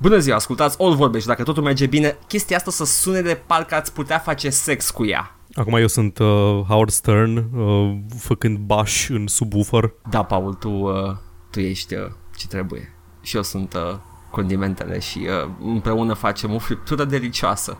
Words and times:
Bună 0.00 0.18
ziua, 0.18 0.36
ascultați 0.36 0.82
All 0.82 0.94
Vorbe 0.94 1.18
și 1.18 1.26
dacă 1.26 1.42
totul 1.42 1.62
merge 1.62 1.86
bine, 1.86 2.18
chestia 2.26 2.56
asta 2.56 2.70
să 2.70 2.84
sune 2.84 3.20
de 3.20 3.40
parcă 3.46 3.74
ați 3.74 3.92
putea 3.92 4.18
face 4.18 4.50
sex 4.50 4.90
cu 4.90 5.06
ea. 5.06 5.36
Acum 5.54 5.74
eu 5.74 5.86
sunt 5.86 6.18
uh, 6.18 6.26
Howard 6.68 6.90
Stern, 6.90 7.36
uh, 7.36 7.96
făcând 8.18 8.58
baș 8.58 9.08
în 9.08 9.26
subwoofer. 9.26 9.92
Da, 10.10 10.22
Paul, 10.22 10.54
tu, 10.54 10.70
uh, 10.70 11.16
tu 11.50 11.60
ești 11.60 11.94
uh, 11.94 12.00
ce 12.36 12.46
trebuie. 12.46 12.94
Și 13.22 13.36
eu 13.36 13.42
sunt 13.42 13.74
uh, 13.74 13.96
condimentele 14.30 14.98
și 14.98 15.18
uh, 15.18 15.48
împreună 15.60 16.14
facem 16.14 16.54
o 16.54 16.58
friptură 16.58 17.04
delicioasă. 17.04 17.78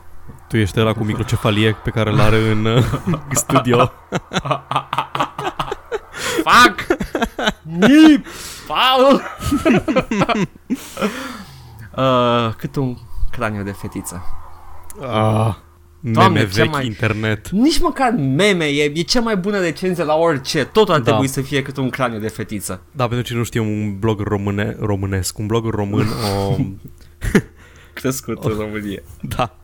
Tu 0.49 0.57
ești 0.57 0.81
ăla 0.81 0.93
cu 0.93 1.05
microcefalie 1.05 1.77
pe 1.85 1.91
care 1.91 2.11
îl 2.11 2.21
are 2.21 2.51
în 2.51 2.65
uh, 2.65 2.85
studio. 3.31 3.93
Fac! 6.43 6.87
Nip! 7.63 8.27
Paul! 8.67 9.23
uh, 11.99 12.55
cât 12.57 12.77
un 12.77 12.97
craniu 13.31 13.63
de 13.63 13.71
fetiță. 13.71 14.23
Ah, 15.03 15.55
Doamne, 16.01 16.39
meme 16.39 16.51
ce 16.53 16.61
vechi 16.63 16.73
mai- 16.73 16.87
internet. 16.87 17.49
Nici 17.51 17.81
măcar 17.81 18.11
meme, 18.19 18.65
e, 18.65 18.93
e 18.95 19.03
cea 19.03 19.21
mai 19.21 19.37
bună 19.37 19.59
recenzie 19.59 20.05
la 20.05 20.15
orice. 20.15 20.65
Totul 20.65 20.95
ar 20.95 21.01
Da. 21.01 21.05
trebui 21.11 21.27
să 21.29 21.41
fie 21.41 21.63
cât 21.63 21.77
un 21.77 21.91
craniu 21.91 22.19
de 22.19 22.29
fetiță. 22.29 22.83
Da, 22.93 23.07
pentru 23.09 23.27
cine 23.27 23.39
nu 23.39 23.45
știe, 23.45 23.61
un 23.61 23.99
blog 23.99 24.21
române, 24.21 24.77
românesc, 24.81 25.39
un 25.39 25.47
blog 25.47 25.67
român, 25.67 26.07
o, 26.49 26.57
Crescut 28.01 28.45
în 28.45 28.55
România. 28.59 29.01
da, 29.37 29.57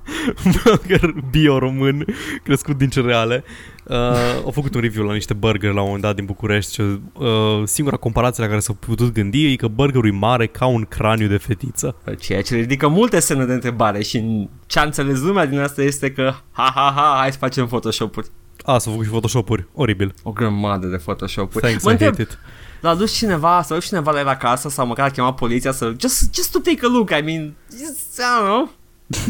un 0.45 0.53
blogger 0.63 1.15
bio-român 1.31 2.07
crescut 2.43 2.79
din 2.79 2.89
cereale. 2.89 3.45
Uh, 3.85 3.97
au 4.45 4.51
făcut 4.51 4.75
un 4.75 4.81
review 4.81 5.05
la 5.07 5.13
niște 5.13 5.35
burger 5.35 5.73
la 5.73 5.81
un 5.81 5.85
moment 5.85 6.03
dat 6.03 6.15
din 6.15 6.25
București 6.25 6.75
și 6.75 6.81
uh, 6.81 7.63
singura 7.65 7.97
comparație 7.97 8.43
la 8.43 8.49
care 8.49 8.61
s-au 8.61 8.75
putut 8.75 9.13
gândi 9.13 9.53
e 9.53 9.57
că 9.57 9.69
burgerul 9.69 10.07
e 10.07 10.11
mare 10.11 10.47
ca 10.47 10.67
un 10.67 10.85
craniu 10.85 11.27
de 11.27 11.37
fetiță. 11.37 11.97
Ceea 12.19 12.43
ce 12.43 12.55
ridică 12.55 12.89
multe 12.89 13.21
semne 13.21 13.45
de 13.45 13.53
întrebare 13.53 14.03
și 14.03 14.49
ce 14.67 14.79
a 14.79 14.83
înțeles 14.83 15.21
lumea 15.21 15.47
din 15.47 15.59
asta 15.59 15.83
este 15.83 16.13
că 16.13 16.35
ha 16.51 16.73
ha 16.75 16.93
ha, 16.97 17.17
hai 17.21 17.33
să 17.33 17.39
facem 17.39 17.67
Photoshop-uri. 17.67 18.29
A, 18.65 18.79
s-au 18.79 18.93
făcut 18.93 19.05
și 19.05 19.11
Photoshop-uri. 19.11 19.67
Oribil. 19.75 20.15
O 20.23 20.31
grămadă 20.31 20.87
de 20.87 20.97
Photoshop-uri. 20.97 21.65
Thanks, 21.65 21.85
mă 21.85 21.91
I 21.91 21.93
întreb, 21.93 22.11
hate 22.11 22.23
it. 22.23 22.39
L-a 22.85 22.95
dus 22.95 23.13
cineva, 23.13 23.63
s-a 23.63 23.75
dus 23.75 23.87
cineva 23.87 24.11
la 24.11 24.19
el 24.19 24.29
acasă 24.29 24.69
sau 24.69 24.87
măcar 24.87 25.07
a 25.07 25.11
chemat 25.11 25.35
poliția 25.35 25.73
să 25.73 25.93
just, 26.01 26.35
just 26.35 26.53
to 26.53 26.59
take 26.59 26.79
a 26.83 26.89
look, 26.89 27.11
I 27.11 27.23
mean, 27.25 27.55
just, 27.71 28.19
I 28.19 28.23
don't 28.41 28.45
know. 28.45 28.71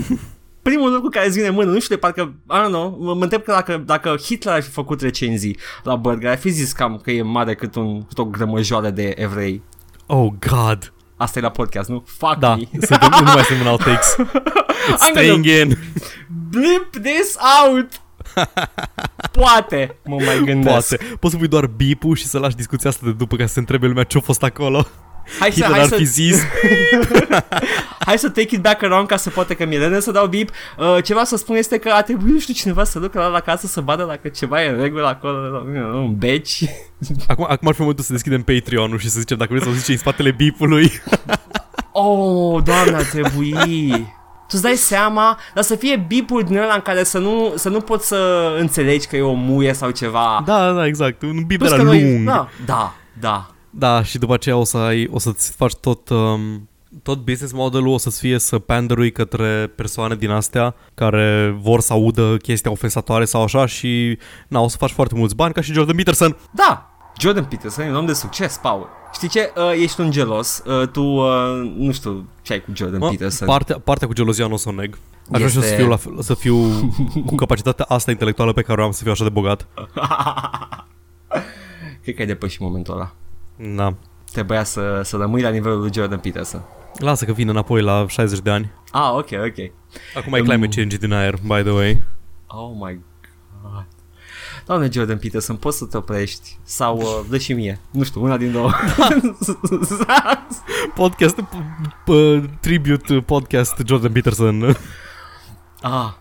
Primul 0.62 0.92
lucru 0.92 1.08
care 1.08 1.26
îți 1.26 1.34
vine 1.36 1.48
în 1.48 1.54
mână, 1.54 1.70
nu 1.70 1.80
știu 1.80 1.94
de 1.94 2.00
parcă, 2.00 2.34
I 2.50 2.56
don't 2.64 2.68
know, 2.68 2.96
mă, 3.00 3.14
mă 3.14 3.22
întreb 3.22 3.42
că 3.42 3.50
dacă, 3.52 3.82
dacă 3.86 4.16
Hitler 4.16 4.54
ar 4.54 4.62
fi 4.62 4.70
făcut 4.70 5.00
recenzii 5.00 5.58
la 5.82 5.96
burger, 5.96 6.30
ar 6.30 6.38
fi 6.38 6.48
zis 6.48 6.72
cam 6.72 7.00
că 7.02 7.10
e 7.10 7.22
mare 7.22 7.54
cât, 7.54 7.74
un, 7.74 8.02
cât 8.06 8.18
o 8.18 8.24
grămăjoară 8.24 8.90
de 8.90 9.14
evrei. 9.16 9.62
Oh, 10.06 10.32
God. 10.50 10.92
Asta 11.16 11.38
e 11.38 11.42
la 11.42 11.50
podcast, 11.50 11.88
nu? 11.88 12.04
Fuck 12.06 12.36
Da, 12.38 12.54
me. 12.56 12.62
suntem, 12.86 13.08
nu 13.24 13.32
mai 13.32 13.42
suntem 13.42 13.60
în 13.60 13.66
outtakes. 13.66 14.16
It's 14.90 15.06
I'm 15.08 15.10
staying 15.10 15.44
in. 15.44 15.78
Blip 16.50 17.02
this 17.02 17.36
out! 17.64 17.88
Poate, 19.32 19.96
mă 20.04 20.16
mai 20.24 20.42
gândesc. 20.44 20.96
Poate. 20.96 21.16
Poți 21.20 21.32
să 21.32 21.38
pui 21.38 21.48
doar 21.48 21.66
bip 21.66 22.14
și 22.14 22.26
să 22.26 22.38
lași 22.38 22.56
discuția 22.56 22.90
asta 22.90 23.06
de 23.06 23.12
după 23.12 23.36
ca 23.36 23.46
să 23.46 23.52
se 23.52 23.58
întrebe 23.58 23.86
lumea 23.86 24.04
ce-a 24.04 24.20
fost 24.20 24.42
acolo. 24.42 24.86
Hai 25.38 25.52
să, 25.52 25.60
Hitler 25.60 25.70
hai 25.70 25.80
ar 25.80 25.88
să, 25.88 25.94
fi 25.94 26.04
zis. 26.04 26.42
hai 28.06 28.18
să 28.18 28.28
take 28.28 28.54
it 28.54 28.60
back 28.60 28.82
around 28.82 29.06
ca 29.06 29.16
să 29.16 29.30
poate 29.30 29.54
că 29.54 29.66
mi-e 29.66 30.00
să 30.00 30.10
dau 30.10 30.26
bip. 30.26 30.50
Uh, 30.78 30.96
ce 31.02 31.12
vreau 31.12 31.24
să 31.24 31.36
spun 31.36 31.56
este 31.56 31.78
că 31.78 31.90
a 31.90 32.02
trebuit, 32.02 32.32
nu 32.32 32.38
știu, 32.38 32.54
cineva 32.54 32.84
să 32.84 32.98
ducă 32.98 33.18
la, 33.18 33.26
la 33.26 33.40
casă 33.40 33.66
să 33.66 33.80
vadă 33.80 34.04
dacă 34.04 34.28
ceva 34.28 34.62
e 34.62 34.68
în 34.68 34.80
regulă 34.80 35.06
acolo, 35.06 35.62
un 35.94 36.16
beci. 36.16 36.64
Acum, 37.26 37.46
acum 37.48 37.68
ar 37.68 37.74
fi 37.74 37.80
momentul 37.80 38.04
să 38.04 38.12
deschidem 38.12 38.42
Patreon-ul 38.42 38.98
și 38.98 39.10
să 39.10 39.18
zicem 39.18 39.36
dacă 39.36 39.50
vreți 39.50 39.64
să 39.64 39.70
auziți 39.70 39.86
ce 39.86 39.92
e 39.92 39.94
în 39.94 40.00
spatele 40.00 40.30
bipului. 40.30 40.92
Oh, 41.92 42.62
doamne, 42.62 42.94
ar 42.94 43.02
trebui. 43.02 44.06
Tu-ți 44.48 44.62
dai 44.62 44.74
seama, 44.74 45.38
dar 45.54 45.64
să 45.64 45.74
fie 45.74 46.04
bipuri 46.08 46.44
din 46.44 46.56
ăla 46.56 46.74
în 46.74 46.80
care 46.80 47.04
să 47.04 47.18
nu, 47.18 47.52
să 47.56 47.68
nu 47.68 47.80
poți 47.80 48.06
să 48.06 48.50
înțelegi 48.58 49.06
că 49.06 49.16
e 49.16 49.22
o 49.22 49.32
muie 49.32 49.72
sau 49.72 49.90
ceva. 49.90 50.42
Da, 50.46 50.72
da, 50.72 50.86
exact. 50.86 51.22
Un 51.22 51.44
bip 51.46 51.58
Plus 51.58 51.70
era 51.70 51.78
că 51.78 51.84
noi- 51.84 52.12
lung. 52.12 52.26
Da, 52.26 52.48
da, 52.66 52.94
da. 53.20 53.46
Da, 53.70 54.02
și 54.02 54.18
după 54.18 54.34
aceea 54.34 54.56
o 54.56 54.64
să 54.64 54.76
ai, 54.76 55.08
o 55.10 55.18
să-ți 55.18 55.52
faci 55.56 55.74
tot, 55.74 56.08
um, 56.08 56.68
tot 57.02 57.18
business 57.24 57.52
modelul 57.52 57.88
o 57.88 57.98
să-ți 57.98 58.20
fie 58.20 58.38
să 58.38 58.58
panderui 58.58 59.12
către 59.12 59.72
persoane 59.76 60.14
din 60.14 60.30
astea 60.30 60.74
care 60.94 61.56
vor 61.60 61.80
să 61.80 61.92
audă 61.92 62.36
chestia 62.36 62.70
ofensatoare 62.70 63.24
sau 63.24 63.42
așa 63.42 63.66
și 63.66 64.18
na, 64.48 64.60
o 64.60 64.68
să 64.68 64.76
faci 64.76 64.90
foarte 64.90 65.14
mulți 65.16 65.34
bani 65.36 65.52
ca 65.52 65.60
și 65.60 65.72
Jordan 65.72 65.96
Peterson. 65.96 66.36
Da, 66.50 66.93
Jordan 67.18 67.44
Peterson 67.44 67.84
e 67.84 67.88
un 67.88 67.94
om 67.96 68.06
de 68.06 68.12
succes, 68.12 68.58
Paul. 68.62 68.88
Știi 69.12 69.28
ce? 69.28 69.52
Uh, 69.56 69.72
ești 69.82 70.00
un 70.00 70.10
gelos. 70.10 70.62
Uh, 70.66 70.88
tu, 70.88 71.02
uh, 71.02 71.72
nu 71.76 71.92
știu 71.92 72.28
ce 72.42 72.52
ai 72.52 72.60
cu 72.60 72.70
Jordan 72.74 72.98
Mă, 72.98 73.08
Peterson. 73.08 73.46
partea, 73.46 73.78
partea 73.78 74.06
cu 74.06 74.12
gelozia 74.12 74.46
nu 74.46 74.52
o 74.52 74.56
să 74.56 74.68
o 74.68 74.72
neg. 74.72 74.98
Aș 75.32 75.40
vrea 75.40 75.48
și 75.48 75.56
eu 75.56 75.62
să 75.62 75.66
Este- 75.68 75.80
fiu, 75.80 75.88
la, 75.88 75.96
fel- 75.96 76.20
să 76.22 76.34
fiu 76.34 76.56
cu 77.26 77.34
capacitatea 77.34 77.84
asta 77.88 78.10
intelectuală 78.10 78.52
pe 78.52 78.62
care 78.62 78.80
o 78.80 78.84
am 78.84 78.90
să 78.90 79.02
fiu 79.02 79.12
așa 79.12 79.24
de 79.24 79.30
bogat. 79.30 79.66
Cred 82.02 82.14
că 82.14 82.20
ai 82.20 82.26
depășit 82.26 82.60
momentul 82.60 82.94
ăla. 82.94 83.12
Da. 83.76 83.94
Trebuia 84.32 84.64
să, 84.64 85.00
să 85.04 85.16
rămâi 85.16 85.42
la 85.42 85.48
nivelul 85.48 85.78
lui 85.80 85.90
Jordan 85.94 86.18
Peterson. 86.18 86.62
Lasă 86.98 87.24
că 87.24 87.32
vin 87.32 87.48
înapoi 87.48 87.82
la 87.82 88.04
60 88.08 88.38
de 88.38 88.50
ani. 88.50 88.70
Ah, 88.92 89.10
ok, 89.12 89.28
ok. 89.32 89.70
Acum 90.16 90.32
e 90.34 90.40
climate 90.40 90.76
change 90.76 90.96
din 90.96 91.12
aer, 91.12 91.34
by 91.46 91.62
the 91.62 91.70
way. 91.70 92.02
Oh 92.46 92.70
my 92.74 92.92
god. 92.92 93.02
Doamne 94.66 94.88
Jordan 94.92 95.18
Peterson, 95.18 95.56
poți 95.56 95.78
să 95.78 95.84
te 95.84 95.96
oprești? 95.96 96.58
Sau 96.62 96.96
uh, 96.96 97.20
dă 97.28 97.38
și 97.38 97.52
mie. 97.52 97.80
Nu 97.90 98.02
știu, 98.02 98.22
una 98.22 98.36
din 98.36 98.52
două. 98.52 98.70
Podcast, 100.94 101.40
p- 101.40 102.10
p- 102.10 102.60
tribute 102.60 103.14
podcast 103.14 103.82
Jordan 103.86 104.12
Peterson. 104.12 104.62
ah, 105.80 106.12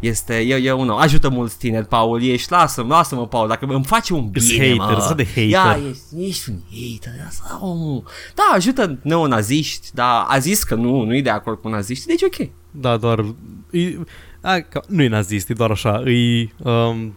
este, 0.00 0.34
e, 0.34 0.54
e 0.54 0.72
unul. 0.72 0.98
Ajută 0.98 1.28
mulți 1.28 1.58
tineri, 1.58 1.86
Paul. 1.86 2.22
Ești, 2.22 2.50
lasă-mă, 2.52 2.94
lasă-mă, 2.94 3.26
Paul, 3.26 3.48
dacă 3.48 3.64
îmi 3.68 3.84
face 3.84 4.12
un 4.14 4.30
Ești 4.32 4.58
bine, 4.58 4.76
hater, 4.78 4.96
mă. 4.96 5.02
sunt 5.02 5.16
de 5.16 5.24
hater. 5.24 5.48
Ia, 5.48 5.78
ești, 5.88 6.28
ești 6.28 6.50
un 6.50 6.58
hater. 6.70 7.12
Asta, 7.26 7.58
oh. 7.62 8.02
Da, 8.34 8.42
ajută 8.54 8.98
neonaziști, 9.02 9.88
dar 9.94 10.24
a 10.28 10.38
zis 10.38 10.62
că 10.62 10.74
nu, 10.74 11.02
nu 11.02 11.16
e 11.16 11.22
de 11.22 11.30
acord 11.30 11.60
cu 11.60 11.68
naziști, 11.68 12.06
deci 12.06 12.22
ok. 12.22 12.48
Da, 12.70 12.96
doar... 12.96 13.24
E, 13.70 13.98
a, 14.40 14.60
ca, 14.60 14.80
nu 14.88 15.02
e 15.02 15.08
nazist, 15.08 15.48
e 15.48 15.52
doar 15.52 15.70
așa. 15.70 16.02
E, 16.10 16.48
um, 16.56 17.16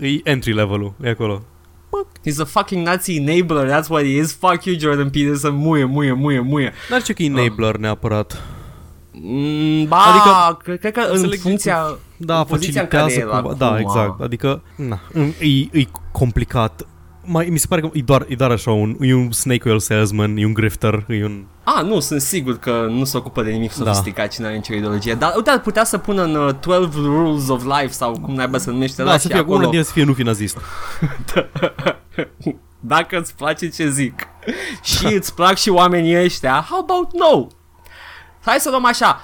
e 0.00 0.20
entry 0.24 0.52
level-ul, 0.52 0.92
e 1.02 1.08
acolo. 1.08 1.42
He's 2.24 2.38
a 2.40 2.44
fucking 2.44 2.86
Nazi 2.86 3.16
enabler, 3.16 3.68
that's 3.68 3.88
what 3.88 4.04
he 4.04 4.18
is. 4.18 4.32
Fuck 4.32 4.64
you, 4.66 4.78
Jordan 4.78 5.10
Peterson, 5.10 5.54
muie, 5.54 5.84
muie, 5.84 6.12
muie, 6.12 6.40
muie. 6.40 6.72
N-ar 6.90 7.02
ce 7.02 7.12
că 7.12 7.22
e 7.22 7.26
enabler 7.26 7.76
neapărat. 7.76 8.42
Mm, 9.12 9.84
ba, 9.88 9.96
Adică, 9.96 10.28
adică, 10.48 10.76
cred 10.76 10.92
că 10.92 11.00
în 11.00 11.10
înțeleg 11.10 11.40
Da, 11.40 11.48
funcția 11.48 11.84
în 12.18 12.44
poziția 12.44 12.80
în 12.80 12.88
care 12.88 13.02
facilitează 13.02 13.38
e 13.38 13.40
cumva. 13.40 13.54
acum, 13.54 13.58
Da, 13.58 13.78
exact. 13.80 14.20
Adică, 14.20 14.62
na, 14.76 15.00
e, 15.40 15.78
e 15.80 15.86
complicat. 16.12 16.86
Mai, 17.30 17.46
mi 17.50 17.58
se 17.58 17.66
pare 17.68 17.80
că 17.80 17.88
e 17.92 18.02
doar, 18.02 18.24
e 18.28 18.34
doar 18.34 18.50
așa, 18.50 18.70
un, 18.70 18.96
e 19.00 19.14
un 19.14 19.32
snake 19.32 19.68
oil 19.68 19.78
salesman, 19.78 20.36
e 20.36 20.44
un 20.44 20.52
grifter, 20.52 21.04
e 21.08 21.24
un... 21.24 21.44
Ah, 21.64 21.84
nu, 21.84 22.00
sunt 22.00 22.20
sigur 22.20 22.58
că 22.58 22.86
nu 22.90 23.04
se 23.04 23.16
ocupă 23.16 23.42
de 23.42 23.50
nimic 23.50 23.74
Da. 23.74 23.84
sofisticat 23.84 24.32
și 24.32 24.40
nu 24.40 24.46
are 24.46 24.54
nicio 24.54 24.74
ideologie. 24.74 25.14
Dar 25.14 25.32
uite, 25.36 25.50
ar 25.50 25.60
putea 25.60 25.84
să 25.84 25.98
pună 25.98 26.22
în 26.22 26.34
uh, 26.34 26.54
12 26.60 27.00
Rules 27.00 27.48
of 27.48 27.64
Life 27.64 27.92
sau 27.92 28.18
cum 28.20 28.34
naiba 28.34 28.58
să 28.58 28.70
numește 28.70 29.02
Da, 29.02 29.08
ăla 29.08 29.18
să 29.18 29.26
și 29.26 29.32
fie 29.32 29.38
acolo. 29.42 29.56
una 29.56 29.64
din 29.66 29.74
ele 29.74 29.84
să 29.84 29.92
fie 29.92 30.04
nu 30.04 30.12
fi 30.12 30.22
nazist. 30.22 30.58
Dacă 32.80 33.18
îți 33.18 33.34
place 33.34 33.68
ce 33.68 33.88
zic 33.88 34.26
și 34.96 35.06
îți 35.14 35.34
plac 35.34 35.56
și 35.56 35.68
oamenii 35.68 36.22
ăștia, 36.22 36.66
how 36.68 36.78
about 36.80 37.08
no? 37.12 37.46
Hai 38.44 38.56
să 38.60 38.70
luăm 38.70 38.84
așa. 38.84 39.20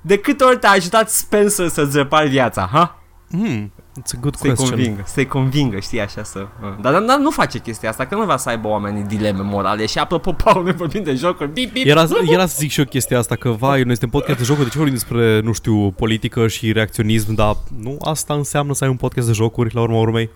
De 0.00 0.18
câte 0.18 0.44
ori 0.44 0.58
te-a 0.58 0.70
ajutat 0.70 1.10
Spencer 1.10 1.68
să-ți 1.68 1.96
repari 1.96 2.28
viața, 2.28 2.68
ha? 2.72 2.98
Hmm, 3.30 3.72
it's 4.00 4.12
a 4.16 4.18
good 4.20 4.36
Să-i 4.36 4.48
question. 4.48 4.68
convingă, 4.68 5.02
să-i 5.06 5.26
convingă, 5.26 5.78
știi, 5.78 6.00
așa 6.00 6.22
să... 6.22 6.38
uh. 6.62 6.68
Dar, 6.80 6.92
dar, 6.92 7.02
dar 7.02 7.18
nu 7.18 7.30
face 7.30 7.58
chestia 7.58 7.88
asta, 7.88 8.06
că 8.06 8.14
nu 8.14 8.24
vrea 8.24 8.36
să 8.36 8.48
aibă 8.48 8.68
oamenii 8.68 9.02
dileme 9.02 9.42
morale. 9.42 9.86
Și 9.86 9.98
apropo, 9.98 10.32
Paul, 10.44 10.64
ne 10.64 10.72
vorbim 10.72 11.02
de 11.02 11.14
jocuri, 11.14 11.52
bip, 11.52 11.72
bip, 11.72 11.86
Era, 11.86 12.04
era 12.30 12.46
să 12.46 12.54
zic 12.58 12.70
și 12.70 12.78
eu 12.78 12.84
chestia 12.84 13.18
asta, 13.18 13.36
că 13.36 13.50
vai, 13.50 13.82
noi 13.82 13.96
suntem 13.96 14.08
podcast 14.08 14.38
de 14.38 14.44
jocuri, 14.44 14.64
de 14.64 14.70
ce 14.70 14.76
vorbim 14.78 14.94
despre, 14.94 15.40
nu 15.40 15.52
știu, 15.52 15.90
politică 15.90 16.48
și 16.48 16.72
reacționism, 16.72 17.34
dar 17.34 17.56
nu 17.78 17.98
asta 18.04 18.34
înseamnă 18.34 18.74
să 18.74 18.84
ai 18.84 18.90
un 18.90 18.96
podcast 18.96 19.26
de 19.26 19.32
jocuri, 19.32 19.74
la 19.74 19.80
urma 19.80 19.98
urmei. 19.98 20.30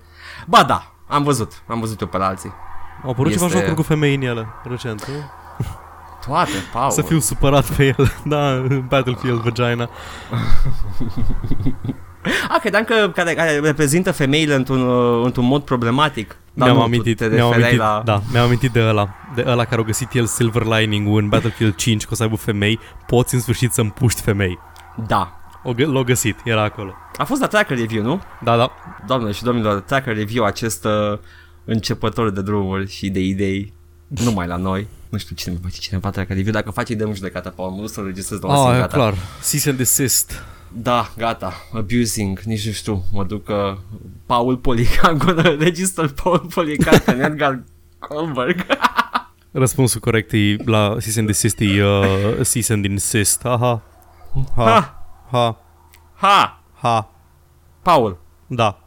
Ba 0.46 0.62
da, 0.62 0.93
am 1.06 1.23
văzut, 1.23 1.62
am 1.67 1.81
văzut 1.81 2.00
eu 2.00 2.06
pe 2.06 2.17
la 2.17 2.26
alții. 2.26 2.52
Au 3.05 3.11
apărut 3.11 3.32
ceva 3.32 3.44
Este- 3.44 3.56
jocuri 3.58 3.76
cu 3.76 3.82
femei 3.82 4.14
în 4.14 4.23
ele, 4.23 4.46
recent, 4.64 5.08
nu? 5.08 5.14
Toate, 6.26 6.50
Paul. 6.73 6.90
Să 6.90 7.02
fiu 7.02 7.19
supărat 7.19 7.76
pe 7.76 7.85
el, 7.99 8.12
da, 8.25 8.50
în 8.50 8.85
Battlefield 8.88 9.40
Vagina. 9.40 9.90
A, 12.55 12.58
credeam 12.61 12.84
că 12.84 13.11
care, 13.14 13.34
care 13.34 13.58
reprezintă 13.58 14.12
femeile 14.12 14.55
într-un, 14.55 14.81
uh, 14.88 15.22
într-un 15.25 15.44
mod 15.46 15.62
problematic. 15.62 16.37
Dar 16.55 16.67
mi-am 16.69 16.70
nu, 16.76 16.78
tu 16.78 16.87
amintit, 16.87 17.17
te 17.17 17.26
mi-am 17.26 17.37
refereai 17.49 17.61
amintit, 17.62 17.78
la... 17.78 18.02
da, 18.05 18.22
mi-am 18.32 18.44
amintit 18.44 18.70
de 18.72 18.81
ăla, 18.81 19.08
de 19.34 19.44
ăla 19.46 19.64
care 19.64 19.81
a 19.81 19.84
găsit 19.84 20.12
el 20.12 20.26
silver 20.26 20.62
lining 20.62 21.17
în 21.17 21.28
Battlefield 21.28 21.75
5, 21.75 22.02
că 22.02 22.08
o 22.12 22.14
să 22.14 22.22
aibă 22.22 22.37
femei, 22.37 22.78
poți 23.06 23.34
în 23.34 23.40
sfârșit 23.40 23.72
să 23.72 23.81
împuști 23.81 24.20
femei. 24.20 24.58
da. 25.06 25.34
O, 25.62 25.72
gă- 25.75 25.87
l-a 25.87 26.02
găsit, 26.02 26.37
era 26.44 26.62
acolo. 26.62 26.94
A 27.17 27.25
fost 27.25 27.40
la 27.40 27.46
Tracker 27.46 27.78
Review, 27.78 28.02
nu? 28.02 28.23
Da, 28.43 28.56
da, 28.56 28.70
Doamne 29.06 29.32
și 29.32 29.43
domnilor, 29.43 29.81
Tracker 29.81 30.16
Review, 30.16 30.44
acest 30.44 30.84
uh, 30.84 31.19
începător 31.64 32.31
de 32.31 32.43
drumuri 32.43 32.90
și 32.90 33.08
de 33.11 33.20
idei, 33.20 33.73
numai 34.08 34.46
la 34.46 34.56
noi. 34.56 34.87
Nu 35.08 35.19
știu 35.19 35.34
cine 35.37 35.52
mai 35.55 35.70
face 35.70 35.81
cineva 35.81 36.11
treacă 36.11 36.32
review. 36.32 36.52
Dacă 36.52 36.70
faci, 36.70 36.90
dăm 36.90 37.14
judecata, 37.14 37.52
Paul. 37.56 37.70
Mă 37.70 37.81
duc 37.81 37.90
să 37.90 38.00
registrez 38.05 38.40
la 38.40 38.49
o 38.49 38.66
Ah, 38.66 38.76
e 38.76 38.81
gata. 38.81 38.96
clar. 38.96 39.14
Cease 39.50 39.69
and 39.69 39.78
desist. 39.78 40.43
Da, 40.72 41.12
gata. 41.17 41.52
Abusing. 41.72 42.40
Nici 42.40 42.67
nu 42.67 42.72
știu. 42.72 43.05
Mă 43.12 43.25
duc 43.25 43.49
uh, 43.49 43.76
Paul 44.26 44.56
Polican. 44.56 45.17
I'm 45.17 45.19
gonna 45.25 45.43
register 45.58 46.08
Paul 46.08 46.38
Polican 46.38 46.99
pe 47.05 47.11
Edgar 47.12 47.62
Goldberg. 48.08 48.67
Răspunsul 49.50 50.00
corect 50.00 50.32
e 50.32 50.56
la 50.64 50.96
cease 51.00 51.19
and 51.19 51.26
desist 51.28 51.61
e 51.61 51.84
uh, 51.84 52.46
cease 52.46 52.72
and 52.72 52.84
insist. 52.84 53.44
Aha. 53.44 53.82
Ha. 54.56 54.64
Ha! 54.64 55.02
Ha. 55.31 55.61
Ha! 56.14 56.62
Ha. 56.75 57.11
Paul, 57.82 58.19
Da. 58.46 58.81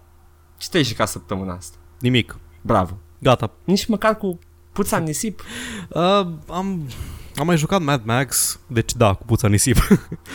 ce 0.57 0.67
te-ai 0.69 0.83
jucat 0.83 1.07
săptămâna 1.07 1.53
asta? 1.53 1.77
Nimic. 1.99 2.37
Bravo. 2.61 2.97
Gata. 3.19 3.51
Nici 3.63 3.85
măcar 3.85 4.17
cu 4.17 4.39
puța 4.71 4.97
în 4.97 5.03
nisip. 5.03 5.41
Uh, 5.89 6.27
am, 6.47 6.87
am 7.35 7.45
mai 7.45 7.57
jucat 7.57 7.81
Mad 7.81 8.01
Max, 8.05 8.59
deci 8.67 8.93
da, 8.93 9.13
cu 9.13 9.25
puța 9.25 9.47
nisip. 9.47 9.77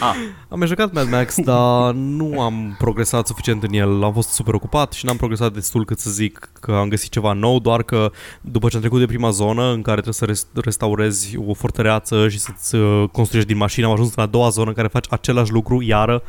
Ah, 0.00 0.14
am 0.48 0.58
mai 0.58 0.66
jucat 0.66 0.92
Mad 0.92 1.10
Max, 1.10 1.40
dar 1.40 1.92
nu 1.92 2.40
am 2.40 2.74
progresat 2.78 3.26
suficient 3.26 3.62
în 3.62 3.72
el. 3.72 4.02
Am 4.04 4.12
fost 4.12 4.28
super 4.28 4.54
ocupat 4.54 4.92
și 4.92 5.04
n-am 5.04 5.16
progresat 5.16 5.52
destul 5.52 5.84
cât 5.84 5.98
să 5.98 6.10
zic 6.10 6.50
că 6.60 6.72
am 6.72 6.88
găsit 6.88 7.10
ceva 7.10 7.32
nou, 7.32 7.58
doar 7.58 7.82
că 7.82 8.10
după 8.40 8.68
ce 8.68 8.74
am 8.74 8.80
trecut 8.80 8.98
de 8.98 9.06
prima 9.06 9.30
zonă 9.30 9.72
în 9.72 9.82
care 9.82 10.00
trebuie 10.00 10.14
să 10.14 10.26
rest- 10.26 10.62
restaurezi 10.62 11.36
o 11.46 11.54
fortăreață 11.54 12.28
și 12.28 12.38
să-ți 12.38 12.74
uh, 12.74 13.08
construiești 13.12 13.50
din 13.50 13.60
mașină, 13.60 13.86
am 13.86 13.92
ajuns 13.92 14.14
în 14.14 14.22
a 14.22 14.26
doua 14.26 14.48
zonă 14.48 14.68
în 14.68 14.74
care 14.74 14.88
faci 14.88 15.06
același 15.10 15.52
lucru, 15.52 15.82
iară, 15.82 16.22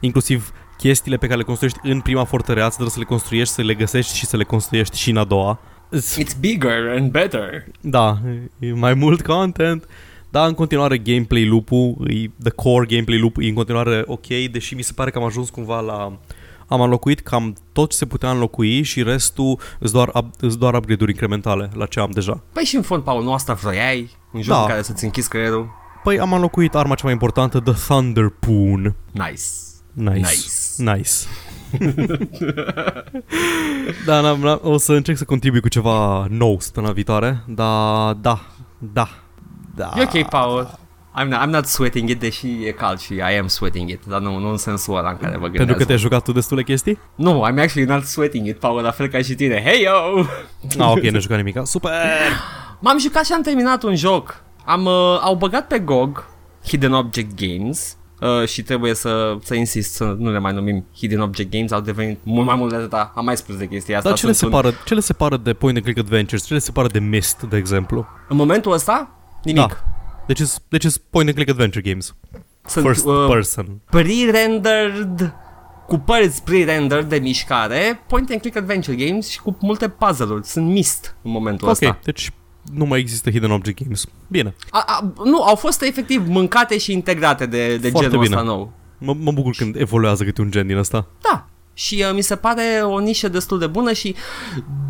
inclusiv 0.00 0.52
chestiile 0.76 1.16
pe 1.16 1.26
care 1.26 1.38
le 1.38 1.44
construiești 1.44 1.78
în 1.82 2.00
prima 2.00 2.24
fortăreață, 2.24 2.70
trebuie 2.70 2.90
să 2.90 2.98
le 2.98 3.04
construiești, 3.04 3.54
să 3.54 3.62
le 3.62 3.74
găsești 3.74 4.16
și 4.16 4.26
să 4.26 4.36
le 4.36 4.44
construiești 4.44 4.98
și 4.98 5.10
în 5.10 5.16
a 5.16 5.24
doua. 5.24 5.60
it's 5.94 6.40
bigger 6.40 6.94
and 6.96 7.10
better. 7.10 7.64
Da, 7.80 8.18
e 8.58 8.72
mai 8.72 8.94
mult 8.94 9.22
content. 9.22 9.88
Da, 10.36 10.46
în 10.46 10.54
continuare 10.54 10.98
gameplay 10.98 11.44
loop-ul, 11.44 11.96
e, 12.10 12.30
the 12.42 12.50
core 12.50 12.86
gameplay 12.86 13.18
loop 13.18 13.36
e 13.38 13.48
în 13.48 13.54
continuare 13.54 14.02
ok, 14.06 14.26
deși 14.50 14.74
mi 14.74 14.82
se 14.82 14.92
pare 14.92 15.10
că 15.10 15.18
am 15.18 15.24
ajuns 15.24 15.50
cumva 15.50 15.80
la... 15.80 16.18
Am 16.66 16.80
înlocuit 16.80 17.20
cam 17.20 17.56
tot 17.72 17.90
ce 17.90 17.96
se 17.96 18.06
putea 18.06 18.30
înlocui 18.30 18.82
și 18.82 19.02
restul 19.02 19.60
îs 19.78 19.90
doar, 19.90 20.10
up, 20.14 20.26
îs 20.40 20.56
doar 20.56 20.74
upgrade-uri 20.74 21.10
incrementale 21.10 21.70
la 21.74 21.86
ce 21.86 22.00
am 22.00 22.10
deja. 22.10 22.42
Păi 22.52 22.64
și 22.64 22.76
în 22.76 22.82
fond, 22.82 23.02
Paul, 23.02 23.22
nu 23.22 23.32
asta 23.32 23.52
vroiai? 23.52 24.10
Un 24.32 24.42
joc 24.42 24.54
Da. 24.54 24.60
în 24.60 24.66
care 24.66 24.82
să-ți 24.82 25.04
închizi 25.04 25.28
creierul? 25.28 25.68
Păi 26.02 26.18
am 26.18 26.32
înlocuit 26.32 26.74
arma 26.74 26.94
cea 26.94 27.04
mai 27.04 27.12
importantă, 27.12 27.60
The 27.60 27.72
Thunder 27.86 28.28
Poon. 28.28 28.94
Nice. 29.12 29.42
Nice. 29.92 30.14
Nice. 30.14 30.96
Nice. 30.96 31.10
da, 34.06 34.20
n-am, 34.20 34.40
n-am, 34.40 34.60
o 34.62 34.76
să 34.76 34.92
încerc 34.92 35.18
să 35.18 35.24
contribui 35.24 35.60
cu 35.60 35.68
ceva 35.68 36.26
nou 36.30 36.60
săptămâna 36.60 36.92
viitoare, 36.92 37.42
dar 37.46 38.12
da, 38.12 38.40
da, 38.78 39.08
da. 39.76 39.90
E 39.96 40.02
ok, 40.02 40.28
Paul. 40.28 40.78
I'm 41.22 41.28
not, 41.28 41.40
I'm 41.40 41.50
not 41.50 41.66
sweating 41.66 42.08
it, 42.08 42.20
deși 42.20 42.46
e 42.64 42.70
cald 42.70 42.98
și 42.98 43.14
I 43.14 43.38
am 43.40 43.46
sweating 43.46 43.90
it, 43.90 44.00
dar 44.04 44.20
nu, 44.20 44.38
nu 44.38 44.48
în 44.50 44.56
sensul 44.56 44.96
ăla 44.96 45.10
în 45.10 45.16
care 45.16 45.30
vă 45.32 45.38
gândeați. 45.42 45.56
Pentru 45.56 45.76
că 45.76 45.84
te-ai 45.84 45.98
jucat 45.98 46.22
tu 46.24 46.32
destule 46.32 46.62
chestii? 46.62 46.98
Nu, 47.14 47.44
I'm 47.50 47.58
actually 47.62 47.88
not 47.88 48.04
sweating 48.04 48.46
it, 48.46 48.58
Paul, 48.58 48.82
la 48.82 48.90
fel 48.90 49.08
ca 49.08 49.22
și 49.22 49.34
tine. 49.34 49.62
Hey, 49.62 49.82
yo! 49.82 50.24
Ah, 50.84 50.90
ok, 50.90 51.00
nu 51.02 51.20
jucat 51.20 51.36
nimic. 51.36 51.60
Super! 51.64 51.90
M-am 52.78 52.98
jucat 52.98 53.24
și 53.24 53.32
am 53.32 53.42
terminat 53.42 53.82
un 53.82 53.94
joc. 53.96 54.42
Am, 54.64 54.84
uh, 54.84 55.18
au 55.20 55.34
băgat 55.34 55.66
pe 55.66 55.78
GOG 55.78 56.26
Hidden 56.66 56.92
Object 56.92 57.46
Games 57.46 57.96
uh, 58.20 58.48
și 58.48 58.62
trebuie 58.62 58.94
să, 58.94 59.36
să 59.42 59.54
insist 59.54 59.92
să 59.92 60.04
nu 60.18 60.30
le 60.30 60.38
mai 60.38 60.52
numim 60.52 60.86
Hidden 60.96 61.20
Object 61.20 61.50
Games, 61.50 61.70
au 61.72 61.80
devenit 61.80 62.18
mult 62.22 62.46
mai 62.46 62.56
mult 62.56 62.70
de 62.70 62.76
atâta. 62.76 63.12
Am 63.14 63.24
mai 63.24 63.36
spus 63.36 63.56
de 63.56 63.66
chestia 63.68 63.96
asta. 63.96 64.08
Dar 64.08 64.18
ce 64.18 64.26
le, 64.26 64.32
Sunt 64.32 64.52
un- 64.52 64.58
separă, 64.58 64.76
ce 64.84 64.94
le 64.94 65.00
separă 65.00 65.36
de 65.36 65.52
Point 65.52 65.76
and 65.76 65.84
Click 65.84 66.00
Adventures? 66.00 66.46
Ce 66.46 66.52
le 66.52 66.58
separă 66.58 66.88
de 66.88 66.98
Myst, 66.98 67.42
de 67.42 67.56
exemplu? 67.56 68.06
În 68.28 68.36
momentul 68.36 68.72
ăsta, 68.72 69.10
nimic. 69.52 69.68
Da. 69.68 69.84
Deci 70.26 70.38
is, 70.38 70.58
deci 70.68 70.84
is 70.84 70.98
Point 70.98 71.28
and 71.28 71.36
Click 71.36 71.50
Adventure 71.50 71.90
Games. 71.90 72.14
Sunt 72.66 72.84
First 72.84 73.04
uh, 73.06 73.26
person. 73.28 73.80
pre-rendered 73.90 75.34
cu 75.86 75.98
părți 75.98 76.42
pre-rendered 76.42 77.08
de 77.08 77.16
mișcare, 77.18 78.00
point 78.06 78.30
and 78.30 78.40
click 78.40 78.56
adventure 78.56 78.96
games 79.06 79.28
și 79.28 79.40
cu 79.40 79.56
multe 79.60 79.88
puzzle-uri. 79.88 80.46
Sunt 80.46 80.66
mist 80.66 81.16
în 81.22 81.30
momentul 81.30 81.66
Ok, 81.66 81.72
ăsta. 81.72 81.98
deci 82.04 82.30
nu 82.72 82.84
mai 82.84 82.98
există 82.98 83.30
Hidden 83.30 83.50
Object 83.50 83.82
Games. 83.82 84.04
Bine. 84.28 84.54
A, 84.70 84.84
a, 84.86 85.12
nu, 85.24 85.42
au 85.42 85.54
fost 85.54 85.82
efectiv 85.82 86.28
mâncate 86.28 86.78
și 86.78 86.92
integrate 86.92 87.46
de, 87.46 87.76
de 87.76 87.90
Foarte 87.90 88.08
genul 88.08 88.22
bine. 88.24 88.36
ăsta 88.36 88.46
nou. 88.48 88.72
Mă, 88.98 89.14
mă 89.20 89.32
bucur 89.32 89.54
când 89.56 89.76
evoluează 89.76 90.24
câte 90.24 90.40
un 90.40 90.50
gen 90.50 90.66
din 90.66 90.76
ăsta. 90.76 91.06
Da. 91.22 91.46
Și 91.78 92.04
uh, 92.08 92.14
mi 92.14 92.20
se 92.20 92.36
pare 92.36 92.80
o 92.82 92.98
nișă 92.98 93.28
destul 93.28 93.58
de 93.58 93.66
bună 93.66 93.92
și 93.92 94.14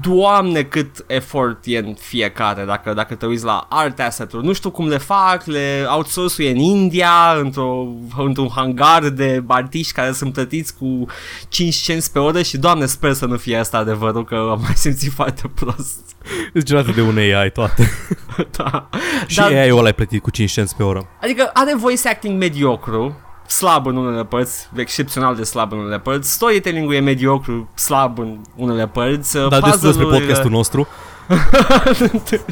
doamne 0.01 0.63
cât 0.63 1.05
efort 1.07 1.59
e 1.65 1.79
în 1.79 1.95
fiecare 1.95 2.65
dacă, 2.65 2.93
dacă 2.93 3.15
te 3.15 3.27
uiți 3.27 3.45
la 3.45 3.67
art 3.69 4.01
asset-uri. 4.01 4.45
Nu 4.45 4.53
știu 4.53 4.71
cum 4.71 4.89
le 4.89 4.99
fac, 4.99 5.45
le 5.45 5.87
outsource 5.89 6.51
în 6.51 6.57
India, 6.57 7.37
într-o, 7.41 7.87
într-un 8.17 8.49
hangar 8.55 9.09
de 9.09 9.45
artiști 9.47 9.93
care 9.93 10.13
sunt 10.13 10.33
plătiți 10.33 10.77
cu 10.77 11.07
5 11.49 11.75
cenți 11.75 12.13
pe 12.13 12.19
oră 12.19 12.43
și 12.43 12.59
doamne 12.59 12.87
sper 12.87 13.13
să 13.13 13.27
nu 13.27 13.37
fie 13.37 13.57
asta 13.57 13.79
adevărul 13.79 14.25
că 14.25 14.35
am 14.35 14.61
mai 14.61 14.75
simțit 14.75 15.13
foarte 15.13 15.51
prost. 15.55 16.17
Îți 16.53 16.65
generate 16.65 16.93
de 16.93 17.03
un 17.03 17.17
AI 17.17 17.51
toate. 17.51 17.91
da. 18.57 18.89
Și 19.27 19.41
AI-ul 19.41 19.79
ăla 19.79 19.87
ai 19.87 19.95
plătit 19.95 20.23
cu 20.23 20.31
5 20.31 20.51
cents 20.51 20.73
pe 20.73 20.83
oră. 20.83 21.09
Adică 21.23 21.51
are 21.53 21.75
voice 21.77 22.09
acting 22.09 22.39
mediocru, 22.39 23.21
slab 23.49 23.87
în 23.87 23.97
unele 23.97 24.25
părți, 24.25 24.69
excepțional 24.77 25.35
de 25.37 25.43
slab 25.45 25.73
în 25.73 25.79
unele 25.79 25.99
părți, 25.99 26.33
storytelling-ul 26.33 26.95
e 26.95 27.01
mediocru, 27.01 27.71
slab 27.75 28.19
în 28.19 28.41
unele 28.57 28.87
părți, 28.89 29.33
Dar 29.35 29.49
destul 29.49 29.61
despre 29.71 29.81
puzzle-urile- 29.89 30.19
podcastul 30.19 30.51
nostru. 30.51 30.89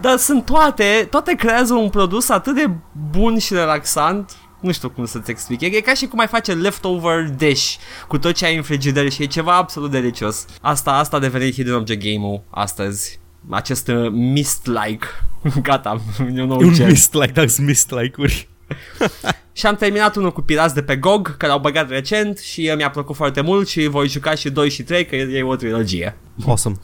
Dar 0.00 0.16
sunt 0.16 0.44
toate, 0.44 1.06
toate 1.10 1.34
creează 1.34 1.74
un 1.74 1.88
produs 1.88 2.28
atât 2.28 2.54
de 2.54 2.70
bun 3.10 3.38
și 3.38 3.52
relaxant, 3.54 4.36
nu 4.60 4.72
știu 4.72 4.90
cum 4.90 5.04
să-ți 5.06 5.30
explic. 5.30 5.60
E, 5.60 5.66
e 5.66 5.80
ca 5.80 5.94
și 5.94 6.06
cum 6.06 6.18
ai 6.18 6.26
face 6.26 6.52
leftover 6.52 7.28
dish 7.36 7.74
cu 8.08 8.18
tot 8.18 8.34
ce 8.34 8.44
ai 8.44 8.56
în 8.56 8.62
frigider 8.62 9.10
și 9.10 9.22
e 9.22 9.26
ceva 9.26 9.56
absolut 9.56 9.90
delicios. 9.90 10.44
Asta, 10.60 10.90
asta 10.92 11.16
a 11.16 11.20
devenit 11.20 11.54
Hidden 11.54 11.74
Object 11.74 12.02
Game-ul 12.04 12.42
astăzi. 12.50 13.20
Acest 13.50 13.88
uh, 13.88 14.10
mist-like. 14.10 15.06
Gata, 15.62 16.00
e 16.36 16.40
un 16.42 16.48
nou 16.48 16.60
E 16.60 16.64
un 16.64 16.72
gen. 16.72 16.88
mist 16.88 17.12
like, 17.14 17.32
dați 17.32 17.60
mist 17.62 17.90
like-uri. 17.90 18.48
Și 19.54 19.66
am 19.66 19.76
terminat 19.76 20.16
unul 20.16 20.32
cu 20.32 20.40
pirați 20.40 20.74
de 20.74 20.82
pe 20.82 20.96
GOG, 20.96 21.36
care 21.36 21.52
au 21.52 21.58
băgat 21.58 21.88
recent 21.88 22.38
și 22.38 22.68
uh, 22.70 22.76
mi-a 22.76 22.90
plăcut 22.90 23.16
foarte 23.16 23.40
mult 23.40 23.68
și 23.68 23.86
voi 23.86 24.08
juca 24.08 24.34
și 24.34 24.50
2 24.50 24.70
și 24.70 24.82
3, 24.82 25.06
că 25.06 25.16
e 25.16 25.38
e 25.38 25.42
o 25.42 25.56
trilogie. 25.56 26.16
Awesome. 26.46 26.76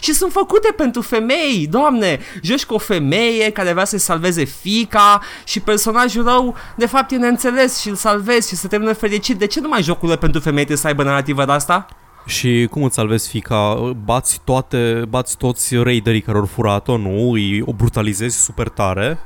Și 0.00 0.12
sunt 0.12 0.32
făcute 0.32 0.72
pentru 0.76 1.00
femei, 1.00 1.66
doamne, 1.70 2.18
joci 2.42 2.64
cu 2.64 2.74
o 2.74 2.78
femeie 2.78 3.50
care 3.50 3.72
vrea 3.72 3.84
să-i 3.84 3.98
salveze 3.98 4.44
fica 4.44 5.20
și 5.44 5.60
personajul 5.60 6.24
rău 6.24 6.56
de 6.76 6.86
fapt 6.86 7.10
e 7.10 7.16
neînțeles 7.16 7.80
și 7.80 7.88
îl 7.88 7.94
salvezi 7.94 8.48
și 8.48 8.56
se 8.56 8.68
termină 8.68 8.92
fericit. 8.92 9.38
De 9.38 9.46
ce 9.46 9.60
nu 9.60 9.68
mai 9.68 9.82
jocurile 9.82 10.16
pentru 10.16 10.40
femei 10.40 10.64
trebuie 10.64 10.76
să 10.76 10.86
aibă 10.86 11.02
narrativa 11.02 11.44
de 11.44 11.52
asta? 11.52 11.86
Și 12.26 12.66
cum 12.70 12.82
îți 12.82 12.94
salvezi 12.94 13.28
fica? 13.28 13.74
Bați 14.04 14.40
toate, 14.44 15.02
bați 15.08 15.36
toți 15.36 15.76
raiderii 15.76 16.20
care 16.20 16.38
au 16.38 16.44
furat-o, 16.44 16.96
nu? 16.96 17.30
Îi, 17.30 17.62
o 17.64 17.72
brutalizezi 17.72 18.42
super 18.42 18.68
tare 18.68 19.18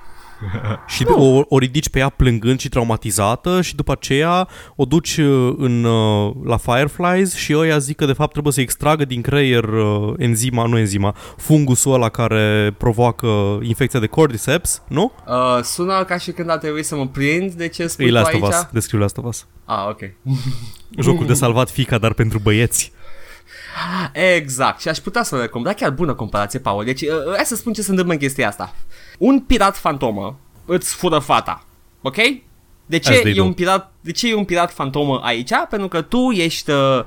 și 0.95 1.05
o, 1.09 1.43
o 1.49 1.59
ridici 1.59 1.89
pe 1.89 1.99
ea 1.99 2.09
plângând 2.09 2.61
și 2.61 2.69
traumatizată 2.69 3.61
și 3.61 3.75
după 3.75 3.93
aceea 3.93 4.49
o 4.77 4.85
duci 4.85 5.17
uh, 5.17 5.55
în, 5.57 5.85
uh, 5.85 6.33
la 6.45 6.57
Fireflies 6.57 7.35
și 7.35 7.55
ăia 7.57 7.79
zic 7.79 7.97
că 7.97 8.05
de 8.05 8.13
fapt 8.13 8.33
trebuie 8.33 8.53
să 8.53 8.61
extragă 8.61 9.05
din 9.05 9.21
creier 9.21 9.65
uh, 9.65 10.15
enzima, 10.19 10.67
nu 10.67 10.79
enzima, 10.79 11.15
fungusul 11.37 11.93
ăla 11.93 12.09
care 12.09 12.75
provoacă 12.79 13.59
infecția 13.63 14.01
de 14.01 14.07
cordyceps, 14.07 14.83
nu? 14.89 15.13
Uh, 15.27 15.63
sună 15.63 16.05
ca 16.05 16.19
și 16.19 16.31
când 16.31 16.51
a 16.51 16.59
trebuit 16.59 16.87
să 16.87 16.97
mă 16.97 17.07
prind, 17.07 17.53
de 17.53 17.69
ce 17.69 17.87
spui 17.87 18.05
E 18.05 18.09
tu 18.09 18.15
Last 18.15 18.33
aici? 18.33 18.43
of 18.43 18.49
Us, 18.49 18.67
descriu 18.73 18.99
Last 18.99 19.17
of 19.17 19.25
Us. 19.25 19.47
Ah, 19.65 19.87
ok. 19.89 20.01
Jocul 21.05 21.27
de 21.27 21.35
salvat 21.35 21.71
fica, 21.71 21.99
dar 21.99 22.13
pentru 22.13 22.39
băieți. 22.39 22.93
Exact, 24.13 24.81
și 24.81 24.89
aș 24.89 24.99
putea 24.99 25.23
să 25.23 25.35
o 25.35 25.41
recomand, 25.41 25.67
dar 25.67 25.75
chiar 25.75 25.91
bună 25.91 26.15
comparație, 26.15 26.59
Paul. 26.59 26.85
Deci, 26.85 27.01
uh, 27.01 27.09
hai 27.35 27.45
să 27.45 27.57
spun 27.57 27.73
ce 27.73 27.83
se 27.83 27.91
întâmplă 27.91 28.15
în 28.15 28.21
chestia 28.21 28.49
asta. 28.49 28.75
Un 29.21 29.41
pirat 29.41 29.77
fantomă 29.77 30.39
îți 30.65 30.95
fură 30.95 31.19
fata, 31.19 31.65
ok? 32.03 32.17
De 32.87 32.97
As 32.97 33.03
ce, 33.03 33.21
they 33.21 33.33
e 33.33 33.35
do. 33.35 33.45
un 33.45 33.53
pirat, 33.53 33.93
de 34.01 34.13
ce 34.13 34.29
e 34.29 34.35
un 34.35 34.45
pirat 34.45 34.73
fantomă 34.73 35.21
aici? 35.23 35.51
Pentru 35.71 35.89
că 35.89 36.01
tu 36.03 36.31
ești 36.31 36.71
uh, 36.71 37.05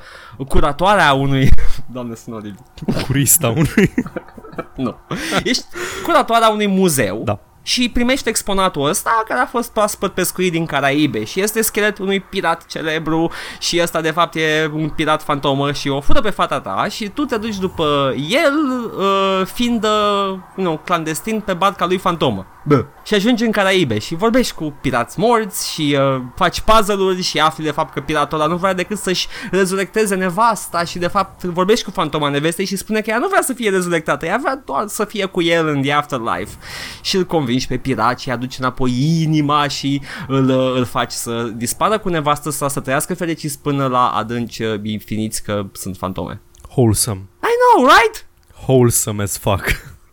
curatoarea 0.47 1.13
unui... 1.13 1.49
Doamne, 1.93 2.15
sunt 2.15 2.35
oribil. 2.35 2.59
Curista 3.05 3.49
unui. 3.49 3.93
Nu. 4.75 4.95
Ești 5.43 5.63
curatoarea 6.03 6.49
unui 6.49 6.67
muzeu 6.67 7.21
Da. 7.23 7.39
Și 7.63 7.89
primește 7.89 8.29
exponatul 8.29 8.87
ăsta 8.89 9.23
care 9.27 9.39
a 9.39 9.45
fost 9.45 9.71
proaspăt 9.71 10.13
pescuit 10.13 10.51
din 10.51 10.65
Caraibe 10.65 11.23
și 11.23 11.41
este 11.41 11.61
scheletul 11.61 12.05
unui 12.05 12.19
pirat 12.19 12.65
celebru 12.65 13.31
și 13.59 13.79
ăsta 13.81 14.01
de 14.01 14.11
fapt 14.11 14.35
e 14.35 14.69
un 14.73 14.89
pirat 14.89 15.23
fantomă 15.23 15.71
și 15.71 15.89
o 15.89 16.01
fură 16.01 16.21
pe 16.21 16.29
fata 16.29 16.59
ta 16.61 16.87
și 16.89 17.09
tu 17.09 17.25
te 17.25 17.37
duci 17.37 17.57
după 17.57 18.13
el 18.29 18.53
uh, 18.97 19.45
fiind 19.45 19.83
uh, 19.83 20.37
nu, 20.55 20.81
clandestin 20.83 21.39
pe 21.39 21.53
barca 21.53 21.85
lui 21.85 21.97
fantomă. 21.97 22.47
Bă. 22.65 22.85
Și 23.03 23.13
ajungi 23.13 23.43
în 23.43 23.51
Caraibe 23.51 23.99
și 23.99 24.15
vorbești 24.15 24.53
cu 24.53 24.77
pirați 24.81 25.19
morți 25.19 25.71
și 25.71 25.97
uh, 25.99 26.21
faci 26.35 26.59
puzzle-uri 26.59 27.21
și 27.21 27.39
afli 27.39 27.63
de 27.63 27.71
fapt 27.71 27.93
că 27.93 27.99
piratul 27.99 28.39
ăla 28.39 28.49
nu 28.49 28.55
vrea 28.55 28.73
decât 28.73 28.97
să-și 28.97 29.27
rezurecteze 29.51 30.15
nevasta 30.15 30.83
și 30.83 30.97
de 30.97 31.07
fapt 31.07 31.43
vorbești 31.43 31.85
cu 31.85 31.91
fantoma 31.91 32.29
nevestei 32.29 32.65
și 32.65 32.77
spune 32.77 33.01
că 33.01 33.09
ea 33.09 33.17
nu 33.17 33.27
vrea 33.27 33.41
să 33.41 33.53
fie 33.53 33.69
rezurectată, 33.69 34.25
ea 34.25 34.37
vrea 34.41 34.61
doar 34.65 34.87
să 34.87 35.05
fie 35.05 35.25
cu 35.25 35.41
el 35.41 35.67
în 35.67 35.81
the 35.81 35.91
afterlife. 35.91 36.55
Și 37.01 37.15
îl 37.15 37.23
convingi 37.23 37.52
pe 37.67 37.77
pirat 37.77 38.19
și 38.19 38.31
aduci 38.31 38.57
înapoi 38.57 39.21
inima 39.21 39.67
și 39.67 40.01
îl, 40.27 40.49
uh, 40.49 40.77
îl 40.77 40.85
faci 40.85 41.11
să 41.11 41.51
dispară 41.55 41.99
cu 41.99 42.09
nevastă 42.09 42.49
sau 42.49 42.69
să 42.69 42.79
trăiască 42.79 43.13
fericiți 43.15 43.59
până 43.59 43.87
la 43.87 44.09
adânci 44.09 44.59
uh, 44.59 44.79
infiniți 44.83 45.43
că 45.43 45.65
sunt 45.71 45.97
fantome. 45.97 46.41
Wholesome. 46.69 47.19
I 47.19 47.53
know, 47.75 47.85
right? 47.85 48.27
Wholesome 48.67 49.23
as 49.23 49.37
fuck. 49.37 49.63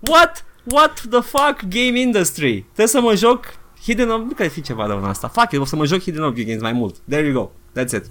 What? 0.01 0.45
What 0.65 1.03
the 1.11 1.21
fuck 1.21 1.63
game 1.69 1.99
industry? 2.01 2.61
Trebuie 2.61 2.87
să 2.87 3.01
mă 3.01 3.15
joc 3.15 3.45
Hidden 3.83 4.11
Ob... 4.11 4.27
Nu 4.27 4.33
cred 4.33 4.51
fi 4.51 4.61
ceva 4.61 4.87
de 4.87 4.93
una 4.93 5.09
asta. 5.09 5.29
Fuck 5.29 5.53
it, 5.53 5.59
o 5.59 5.65
să 5.65 5.77
mă 5.77 5.85
joc 5.85 6.01
Hidden 6.01 6.23
Object 6.23 6.47
Games 6.47 6.63
mai 6.63 6.73
mult. 6.73 6.97
There 7.09 7.27
you 7.27 7.33
go. 7.33 7.51
That's 7.81 7.95
it. 7.95 8.05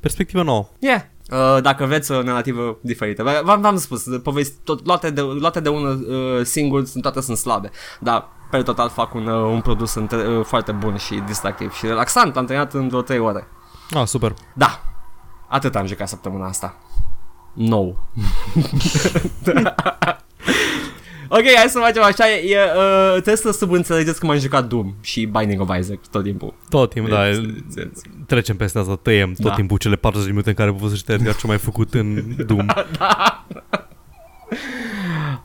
Perspectivă 0.00 0.42
nouă. 0.42 0.68
Yeah. 0.78 1.00
Uh, 1.30 1.62
dacă 1.62 1.84
vreți 1.84 2.12
o 2.12 2.22
narrativă 2.22 2.78
diferită. 2.80 3.42
V-am, 3.44 3.60
v-am 3.60 3.76
spus, 3.76 4.04
povesti 4.22 4.56
tot, 4.64 4.86
luate, 4.86 5.10
de, 5.10 5.20
luate 5.20 5.60
de 5.60 5.68
unul 5.68 6.06
uh, 6.08 6.44
singur, 6.44 6.84
sunt, 6.84 7.02
toate 7.02 7.20
sunt 7.20 7.36
slabe. 7.36 7.70
Dar 8.00 8.28
pe 8.56 8.62
total 8.62 8.88
fac 8.88 9.14
un, 9.14 9.26
uh, 9.26 9.50
un 9.52 9.60
produs 9.60 9.94
între, 9.94 10.26
uh, 10.28 10.44
foarte 10.44 10.72
bun 10.72 10.96
și 10.96 11.14
distractiv 11.26 11.72
și 11.72 11.86
relaxant. 11.86 12.36
Am 12.36 12.44
terminat 12.44 12.72
în 12.74 12.88
vreo 12.88 13.00
3 13.02 13.18
ore. 13.18 13.46
Ah, 13.90 14.06
super. 14.06 14.34
Da. 14.52 14.80
Atât 15.48 15.76
am 15.76 15.86
jucat 15.86 16.08
săptămâna 16.08 16.46
asta. 16.46 16.76
Nou. 17.52 17.96
Ok, 21.28 21.42
hai 21.56 21.68
să 21.68 21.78
facem 21.78 22.02
așa, 22.02 22.28
e, 22.30 22.54
e, 22.54 22.58
uh, 22.76 23.12
trebuie 23.12 23.36
să 23.36 23.50
subînțelegeți 23.50 24.20
că 24.20 24.26
m-am 24.26 24.38
jucat 24.38 24.64
Doom 24.64 24.94
și 25.00 25.24
Binding 25.24 25.60
of 25.60 25.76
Isaac 25.78 25.98
tot 26.10 26.22
timpul. 26.24 26.54
Tot 26.68 26.90
timpul, 26.92 27.12
da. 27.12 27.28
It's- 27.30 27.84
it's- 27.84 28.24
Trecem 28.26 28.56
peste 28.56 28.78
asta, 28.78 28.96
tăiem 29.02 29.32
tot 29.32 29.44
Da. 29.44 29.54
timpul 29.54 29.78
cele 29.78 29.96
40 29.96 30.24
de 30.26 30.30
minute 30.32 30.48
în 30.50 30.54
care 30.56 30.70
vă 30.70 30.76
văzut 30.80 31.08
Edgar 31.08 31.34
ce 31.36 31.46
mai 31.46 31.58
făcut 31.58 31.94
în 31.94 32.22
Doom. 32.46 32.66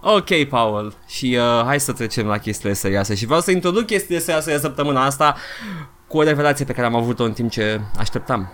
Ok, 0.02 0.44
Paul, 0.50 0.94
și 1.08 1.38
uh, 1.40 1.64
hai 1.66 1.80
să 1.80 1.92
trecem 1.92 2.26
la 2.28 2.38
chestiile 2.38 2.74
serioase 2.74 3.16
și 3.16 3.26
vreau 3.26 3.42
să 3.42 3.52
introduc 3.52 3.86
chestiile 3.86 4.20
serioase 4.20 4.52
de 4.52 4.58
săptămâna 4.58 5.06
asta 5.06 5.36
cu 6.08 6.18
o 6.18 6.24
revelație 6.24 6.66
pe 6.66 6.74
care 6.74 6.88
am 6.88 6.96
avut-o 6.96 7.24
în 7.24 7.32
timp 7.34 7.52
ce 7.52 7.82
așteptam 7.98 8.52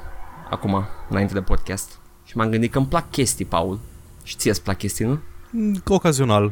acum, 0.49 0.85
înainte 1.09 1.33
de 1.33 1.41
podcast. 1.41 1.99
Și 2.25 2.37
m-am 2.37 2.49
gândit 2.49 2.71
că 2.71 2.77
îmi 2.77 2.87
plac 2.87 3.11
chestii, 3.11 3.45
Paul. 3.45 3.79
Și 4.23 4.35
ție 4.35 4.51
îți 4.51 4.63
plac 4.63 4.77
chestii, 4.77 5.05
nu? 5.05 5.19
Mm, 5.49 5.81
Ocazional. 5.87 6.43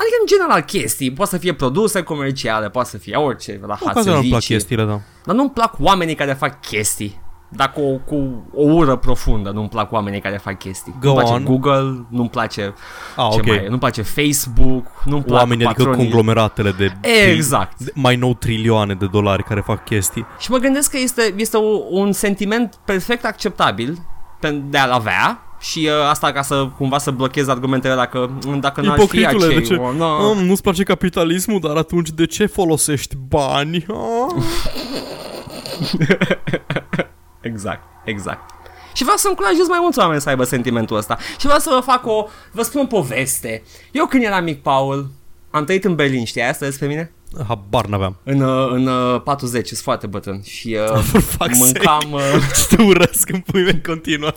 Adică 0.00 0.16
în 0.20 0.26
general 0.26 0.60
chestii, 0.60 1.12
poate 1.12 1.30
să 1.30 1.38
fie 1.38 1.54
produse 1.54 2.02
comerciale, 2.02 2.70
poate 2.70 2.88
să 2.88 2.98
fie 2.98 3.16
orice, 3.16 3.60
la 3.66 3.78
Ocazional 3.80 4.18
îmi 4.20 4.28
plac 4.28 4.42
servicii. 4.42 4.54
chestiile, 4.54 4.84
da. 4.84 5.00
Dar 5.24 5.34
nu-mi 5.34 5.50
plac 5.50 5.74
oamenii 5.78 6.14
care 6.14 6.32
fac 6.32 6.60
chestii. 6.60 7.20
Dar 7.50 7.72
cu, 7.72 8.00
cu 8.04 8.44
o 8.54 8.62
ură 8.62 8.96
profundă, 8.96 9.50
nu-mi 9.50 9.68
plac 9.68 9.92
oamenii 9.92 10.20
care 10.20 10.36
fac 10.36 10.58
chestii. 10.58 10.94
Go 11.00 11.06
nu-mi 11.06 11.16
place 11.18 11.32
on. 11.34 11.44
Google, 11.44 12.06
nu-mi 12.08 12.28
place 12.28 12.74
Ah, 13.16 13.28
ce 13.32 13.38
ok. 13.38 13.46
mai 13.46 13.56
e, 13.56 13.66
nu-mi 13.68 13.78
place 13.78 14.02
Facebook, 14.02 14.86
nu-mi 15.04 15.22
plac 15.22 15.38
Oamenii, 15.40 15.64
adică 15.64 15.82
patronii. 15.82 16.04
conglomeratele 16.10 16.70
de, 16.70 16.92
Exact. 17.32 17.78
de 17.78 17.90
mai 17.94 18.16
nou 18.16 18.34
trilioane 18.34 18.94
de 18.94 19.06
dolari 19.06 19.42
care 19.44 19.60
fac 19.60 19.84
chestii. 19.84 20.26
Și 20.38 20.50
mă 20.50 20.56
gândesc 20.58 20.90
că 20.90 20.98
este, 20.98 21.34
este 21.36 21.56
o, 21.56 21.80
un 21.90 22.12
sentiment 22.12 22.74
perfect 22.84 23.24
acceptabil 23.24 23.98
pe- 24.40 24.62
de 24.70 24.78
a-l 24.78 24.90
avea 24.90 25.42
și 25.60 25.78
uh, 26.02 26.08
asta 26.10 26.32
ca 26.32 26.42
să 26.42 26.68
cumva 26.76 26.98
să 26.98 27.10
blochez 27.10 27.48
argumentele 27.48 27.94
dacă, 27.94 28.30
dacă 28.60 28.80
n-ar 28.80 28.94
fi 28.98 29.02
Ipocritule, 29.02 29.44
acei, 29.46 29.58
de 29.58 29.64
ce? 29.66 29.74
o, 29.74 29.92
no. 29.92 30.04
Ah, 30.30 30.36
nu-ți 30.42 30.62
place 30.62 30.82
capitalismul, 30.82 31.60
dar 31.60 31.76
atunci 31.76 32.10
de 32.10 32.26
ce 32.26 32.46
folosești 32.46 33.16
bani? 33.28 33.86
Ah. 33.88 34.42
Exact, 37.48 37.82
exact. 38.04 38.50
Și 38.92 39.02
vreau 39.02 39.18
să 39.18 39.28
încurajez 39.28 39.68
mai 39.68 39.78
mulți 39.80 39.98
oameni 39.98 40.20
să 40.20 40.28
aibă 40.28 40.44
sentimentul 40.44 40.96
ăsta. 40.96 41.16
Și 41.38 41.44
vreau 41.44 41.58
să 41.58 41.70
vă 41.74 41.80
fac 41.80 42.06
o, 42.06 42.26
vă 42.52 42.62
spun 42.62 42.80
o 42.80 42.84
poveste. 42.84 43.62
Eu 43.92 44.06
când 44.06 44.22
eram 44.22 44.44
mic, 44.44 44.62
Paul, 44.62 45.10
am 45.50 45.64
trăit 45.64 45.84
în 45.84 45.94
Berlin, 45.94 46.24
știi 46.24 46.42
asta 46.42 46.64
despre 46.64 46.86
mine? 46.86 47.12
Habar 47.48 47.86
n-aveam. 47.86 48.16
În, 48.22 48.40
uh, 48.40 48.70
în 48.70 48.86
uh, 48.86 49.20
40, 49.22 49.66
sunt 49.66 49.78
foarte 49.78 50.06
bătrân 50.06 50.42
și 50.42 50.76
uh, 50.92 51.00
For 51.10 51.20
fuck's 51.20 51.58
mâncam, 51.58 52.12
uh, 52.12 52.20
Ce 52.56 52.76
te 52.76 52.82
urăsc 52.82 53.28
în 53.28 53.40
pui 53.40 53.62
mei 53.62 53.82
continuă. 53.82 54.30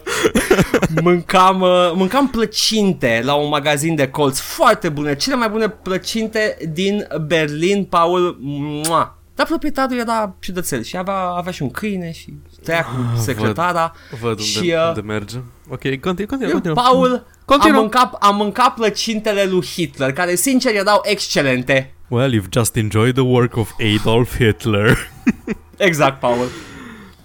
mâncam, 1.04 1.62
uh, 1.62 1.92
mâncam 1.96 2.30
plăcinte 2.30 3.22
la 3.24 3.34
un 3.34 3.50
magazin 3.50 3.96
de 3.96 4.08
colț 4.08 4.40
foarte 4.40 4.90
bune, 4.90 5.16
cele 5.16 5.36
mai 5.36 5.50
bune 5.50 5.70
plăcinte 5.70 6.58
din 6.74 7.08
Berlin, 7.28 7.84
Paul. 7.84 8.38
Mua. 8.40 9.18
Dar 9.36 9.46
proprietarul 9.46 9.98
era 9.98 10.36
ciudățel 10.40 10.84
și 10.84 10.98
avea, 10.98 11.20
avea 11.20 11.52
și 11.52 11.62
un 11.62 11.70
câine 11.70 12.12
și 12.12 12.34
trăia 12.64 12.84
cu 12.86 13.20
secretara. 13.20 13.94
Văd 14.22 14.30
unde, 14.30 14.42
Și, 14.42 14.74
uh, 14.78 14.88
unde 14.88 15.02
merge. 15.02 15.38
Ok, 15.70 15.80
continue, 15.80 16.26
continue, 16.26 16.48
Eu, 16.48 16.52
continue. 16.54 16.76
Paul, 16.76 17.14
am 17.14 17.24
Continuă. 17.46 17.80
mâncat, 17.80 18.14
am 18.14 18.36
mâncat 18.36 18.74
plăcintele 18.74 19.44
lui 19.46 19.66
Hitler, 19.66 20.14
care 20.14 20.36
sincer 20.36 20.76
erau 20.76 21.02
excelente. 21.04 21.94
Well, 22.08 22.40
you've 22.40 22.50
just 22.52 22.76
enjoyed 22.76 23.14
the 23.14 23.24
work 23.24 23.56
of 23.56 23.72
Adolf 24.00 24.36
Hitler. 24.36 24.98
Exact, 25.78 26.20
Paul. 26.20 26.48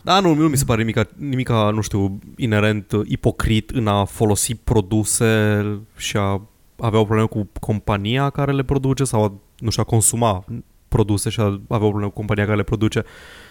Da, 0.03 0.21
nu, 0.21 0.35
nu 0.35 0.49
mi 0.49 0.57
se 0.57 0.65
pare 0.65 0.79
nimica, 0.81 1.07
nimica, 1.17 1.71
nu 1.75 1.81
știu, 1.81 2.19
inerent 2.37 2.93
uh, 2.93 3.01
ipocrit 3.09 3.71
în 3.71 3.87
a 3.87 4.05
folosi 4.05 4.55
produse 4.55 5.65
și 5.97 6.17
a 6.17 6.41
avea 6.79 7.01
o 7.01 7.05
problemă 7.05 7.27
cu 7.29 7.49
compania 7.61 8.31
care 8.31 8.53
le 8.53 8.63
produce 8.63 9.05
sau, 9.05 9.25
a, 9.25 9.33
nu 9.59 9.71
știu, 9.71 9.83
a 9.87 9.91
consuma 9.91 10.45
produse 10.89 11.31
și 11.31 11.41
a 11.41 11.45
avea 11.45 11.87
o 11.87 11.91
problemă 11.91 12.07
cu 12.09 12.15
compania 12.15 12.45
care 12.45 12.57
le 12.57 12.63
produce. 12.63 13.05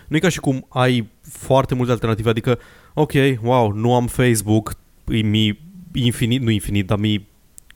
Nu 0.08 0.16
e 0.16 0.20
ca 0.20 0.30
și 0.30 0.40
cum 0.40 0.66
ai 0.70 1.08
foarte 1.22 1.76
multe 1.76 1.92
alternative, 1.92 2.30
adică, 2.30 2.60
ok, 2.94 3.12
wow, 3.42 3.72
nu 3.72 3.96
am 3.96 4.08
Facebook, 4.08 4.74
e 5.08 5.18
mi 5.18 5.60
infinit, 5.94 6.42
nu 6.42 6.50
infinit, 6.50 6.88
dar 6.88 6.98
mi 6.98 7.28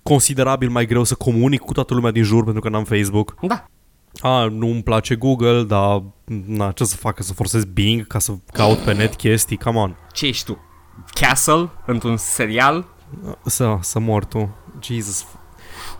considerabil 0.03 0.69
mai 0.69 0.86
greu 0.86 1.03
să 1.03 1.15
comunic 1.15 1.59
cu 1.59 1.74
toată 1.74 1.93
lumea 1.93 2.12
din 2.12 2.24
jur 2.24 2.43
pentru 2.43 2.62
că 2.62 2.69
n-am 2.69 2.83
Facebook. 2.83 3.36
Da. 3.41 3.65
A, 4.19 4.45
nu 4.45 4.67
îmi 4.67 4.83
place 4.83 5.15
Google, 5.15 5.63
dar 5.63 6.03
na, 6.45 6.71
ce 6.71 6.83
să 6.83 6.95
fac, 6.95 7.24
să 7.24 7.33
forsez 7.33 7.63
Bing 7.63 8.07
ca 8.07 8.19
să 8.19 8.33
caut 8.53 8.77
pe 8.77 8.93
net 8.93 9.15
chestii, 9.15 9.57
come 9.57 9.77
on. 9.77 9.95
Ce 10.12 10.25
ești 10.25 10.45
tu? 10.45 10.57
Castle? 11.13 11.69
Într-un 11.86 12.17
serial? 12.17 12.86
Să, 13.45 13.77
să 13.81 14.00
mor 14.00 14.25
tu. 14.25 14.55
Jesus. 14.81 15.25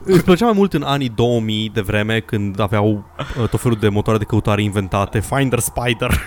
Îmi 0.04 0.20
plăcea 0.20 0.46
mai 0.46 0.54
mult 0.54 0.74
în 0.74 0.82
anii 0.84 1.10
2000 1.10 1.70
de 1.74 1.82
vreme 1.82 2.20
când 2.20 2.60
aveau 2.60 3.04
uh, 3.42 3.48
tot 3.50 3.60
felul 3.60 3.78
de 3.80 3.90
motoare 3.90 4.18
de 4.20 4.26
căutare 4.26 4.62
inventate, 4.64 5.20
Finder 5.20 5.60
Spider. 5.60 6.20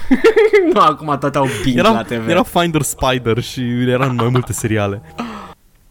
nu, 0.74 0.80
acum 0.80 1.16
toate 1.20 1.38
au 1.38 1.46
bing 1.64 1.78
la 1.78 1.88
Era, 1.90 2.02
TV. 2.02 2.28
era 2.28 2.42
Finder 2.42 2.82
Spider 2.82 3.40
și 3.40 3.60
era 3.88 4.04
în 4.06 4.14
mai 4.14 4.28
multe 4.28 4.52
seriale. 4.52 5.02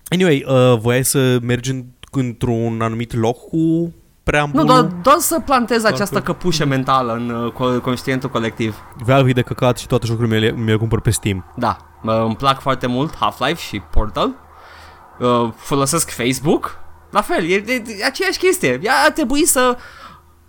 Anyway, 0.10 0.46
uh, 0.48 0.78
voiai 0.80 1.06
să 1.06 1.38
mergi 1.42 1.72
în, 1.72 1.86
într-un 2.12 2.82
anumit 2.82 3.14
loc 3.14 3.38
cu 3.50 3.94
preambulul? 4.24 4.66
Nu, 4.66 4.72
doar, 4.74 4.84
doar 4.84 5.18
să 5.18 5.40
plantez 5.46 5.82
Doar 5.82 5.94
această 5.94 6.16
că- 6.22 6.32
căpușă 6.32 6.66
mentală 6.66 7.14
în 7.14 7.30
uh, 7.30 7.52
co- 7.54 7.82
conștientul 7.82 8.30
colectiv. 8.30 8.76
Valve 9.06 9.32
de 9.32 9.42
căcat 9.42 9.78
și 9.78 9.88
toate 9.88 10.06
jocurile 10.06 10.36
mi-le, 10.40 10.52
mi 10.52 10.70
le 10.70 10.76
cumpăr 10.76 11.02
pe 11.02 11.10
Steam. 11.10 11.46
Da, 11.56 11.78
mă, 12.02 12.24
îmi 12.26 12.36
plac 12.36 12.60
foarte 12.62 12.88
mult 12.88 13.16
Half-Life 13.16 13.62
și 13.62 13.82
Portal. 13.92 14.32
Uh, 15.20 15.50
folosesc 15.56 16.10
Facebook. 16.10 16.80
La 17.10 17.22
fel, 17.22 17.50
e, 17.50 17.54
e, 17.54 17.84
e 18.00 18.06
aceeași 18.06 18.38
chestie. 18.38 18.80
Ea 18.84 18.94
ar 19.06 19.12
trebui 19.12 19.46
să 19.46 19.78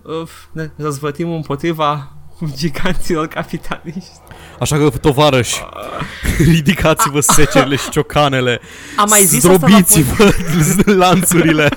uh, 0.03 0.29
ne 0.53 0.71
răzvătim 0.77 1.33
împotriva 1.33 2.13
giganților 2.61 3.27
capitaliști. 3.27 4.11
Așa 4.61 4.77
că, 4.77 4.91
tovarăși, 4.91 5.65
ridicați-vă 6.53 7.21
secerile 7.21 7.77
și 7.77 7.89
ciocanele, 7.89 8.61
Am 8.97 9.09
mai 9.09 9.23
zis 9.23 9.45
asta 9.45 9.69
la 9.69 9.79
zdrobiți-vă 9.81 10.33
lanțurile. 11.05 11.69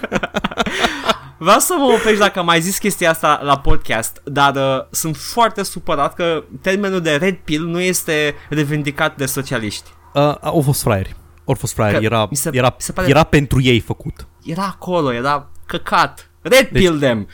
Vreau 1.37 1.59
să 1.59 1.75
mă 1.77 1.85
oprești 1.85 2.19
dacă 2.19 2.39
am 2.39 2.45
mai 2.45 2.61
zis 2.61 2.77
chestia 2.77 3.09
asta 3.09 3.39
la 3.43 3.59
podcast, 3.59 4.21
dar 4.23 4.55
uh, 4.55 4.85
sunt 4.91 5.17
foarte 5.17 5.63
supărat 5.63 6.13
că 6.13 6.43
termenul 6.61 7.01
de 7.01 7.15
red 7.15 7.35
pill 7.35 7.65
nu 7.65 7.79
este 7.79 8.35
revendicat 8.49 9.17
de 9.17 9.25
socialiști. 9.25 9.89
Uh, 10.13 10.35
au 10.41 10.61
fost 10.61 10.81
fraieri. 10.81 11.15
Au 11.45 11.53
fost 11.53 11.73
fraieri. 11.73 11.97
Că 11.99 12.03
Era, 12.05 12.27
mi 12.29 12.35
se- 12.35 12.49
era, 12.53 12.67
mi 12.67 12.75
se 12.81 12.91
pare- 12.91 13.09
era 13.09 13.23
pentru 13.23 13.61
ei 13.61 13.79
făcut. 13.79 14.27
Era 14.45 14.63
acolo, 14.65 15.13
era 15.13 15.49
căcat. 15.65 16.29
Red 16.41 16.69
Deci- 16.71 16.81
pill 16.81 16.99
them. 16.99 17.27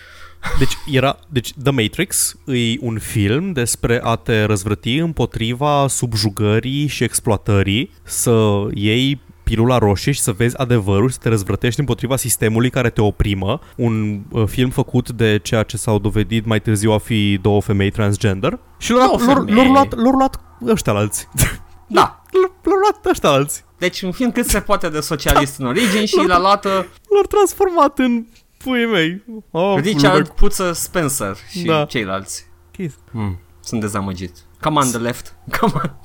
Deci, 0.60 0.74
era, 0.92 1.18
deci 1.30 1.54
The 1.63 1.72
Matrix 1.72 2.36
e 2.46 2.75
un 2.80 3.00
film 3.00 3.51
despre 3.51 4.00
a 4.04 4.16
te 4.16 4.44
răzvrăti 4.44 4.96
împotriva 4.96 5.86
subjugării 5.88 6.88
și 6.88 7.04
exploatării, 7.04 7.92
să 8.04 8.66
iei 8.74 9.22
pilula 9.44 9.78
roșie 9.78 10.12
și 10.12 10.20
să 10.20 10.32
vezi 10.32 10.58
adevărul, 10.58 11.10
să 11.10 11.18
te 11.22 11.30
răzvrătești 11.30 11.80
împotriva 11.80 12.16
sistemului 12.16 12.70
care 12.70 12.89
te 12.89 13.01
oprimă. 13.01 13.60
Un 13.75 14.22
uh, 14.32 14.44
film 14.48 14.70
făcut 14.70 15.12
de 15.12 15.39
ceea 15.44 15.63
ce 15.63 15.78
s-au 15.78 16.00
dovedit 16.00 16.46
mai 16.46 16.62
târziu 16.62 16.92
a 16.92 16.98
fi 16.98 17.38
două 17.42 17.62
femei 17.62 17.89
transgender. 17.92 18.60
Și 18.78 18.92
lor, 18.92 19.01
Două 19.06 19.18
lor, 19.25 19.36
femei. 19.46 19.54
lor, 19.54 19.66
luat, 19.68 19.96
lor 19.96 20.13
luat 20.13 20.39
ăștia 20.68 20.94
la 20.94 21.00
alții. 21.00 21.28
Da. 21.89 22.22
Lor, 22.31 22.51
lor 22.63 22.75
luat 22.81 23.05
ăștia 23.05 23.29
la 23.29 23.36
alții. 23.36 23.63
Deci 23.77 24.01
un 24.01 24.12
film 24.12 24.31
cât 24.31 24.46
se 24.46 24.60
poate 24.60 24.89
de 24.89 25.00
socialist 25.00 25.60
în 25.60 25.65
origine 25.65 26.05
și 26.05 26.24
l-a 26.27 26.39
luat 26.39 26.65
uh, 26.65 26.72
L-au 27.10 27.24
transformat 27.29 28.00
în 28.00 28.25
puii 28.58 28.86
mei. 28.86 29.24
Oh, 29.51 29.79
Richard 29.81 30.27
Puță 30.29 30.72
Spencer 30.74 31.38
și 31.50 31.62
Da. 31.63 31.86
ceilalți. 31.86 32.46
Keith. 32.72 32.93
Hmm. 33.12 33.39
Sunt 33.63 33.81
dezamăgit. 33.81 34.31
Come 34.62 34.79
on 34.79 34.88
the 34.89 34.98
left. 34.98 35.34
Come 35.60 35.74
on. 35.75 35.96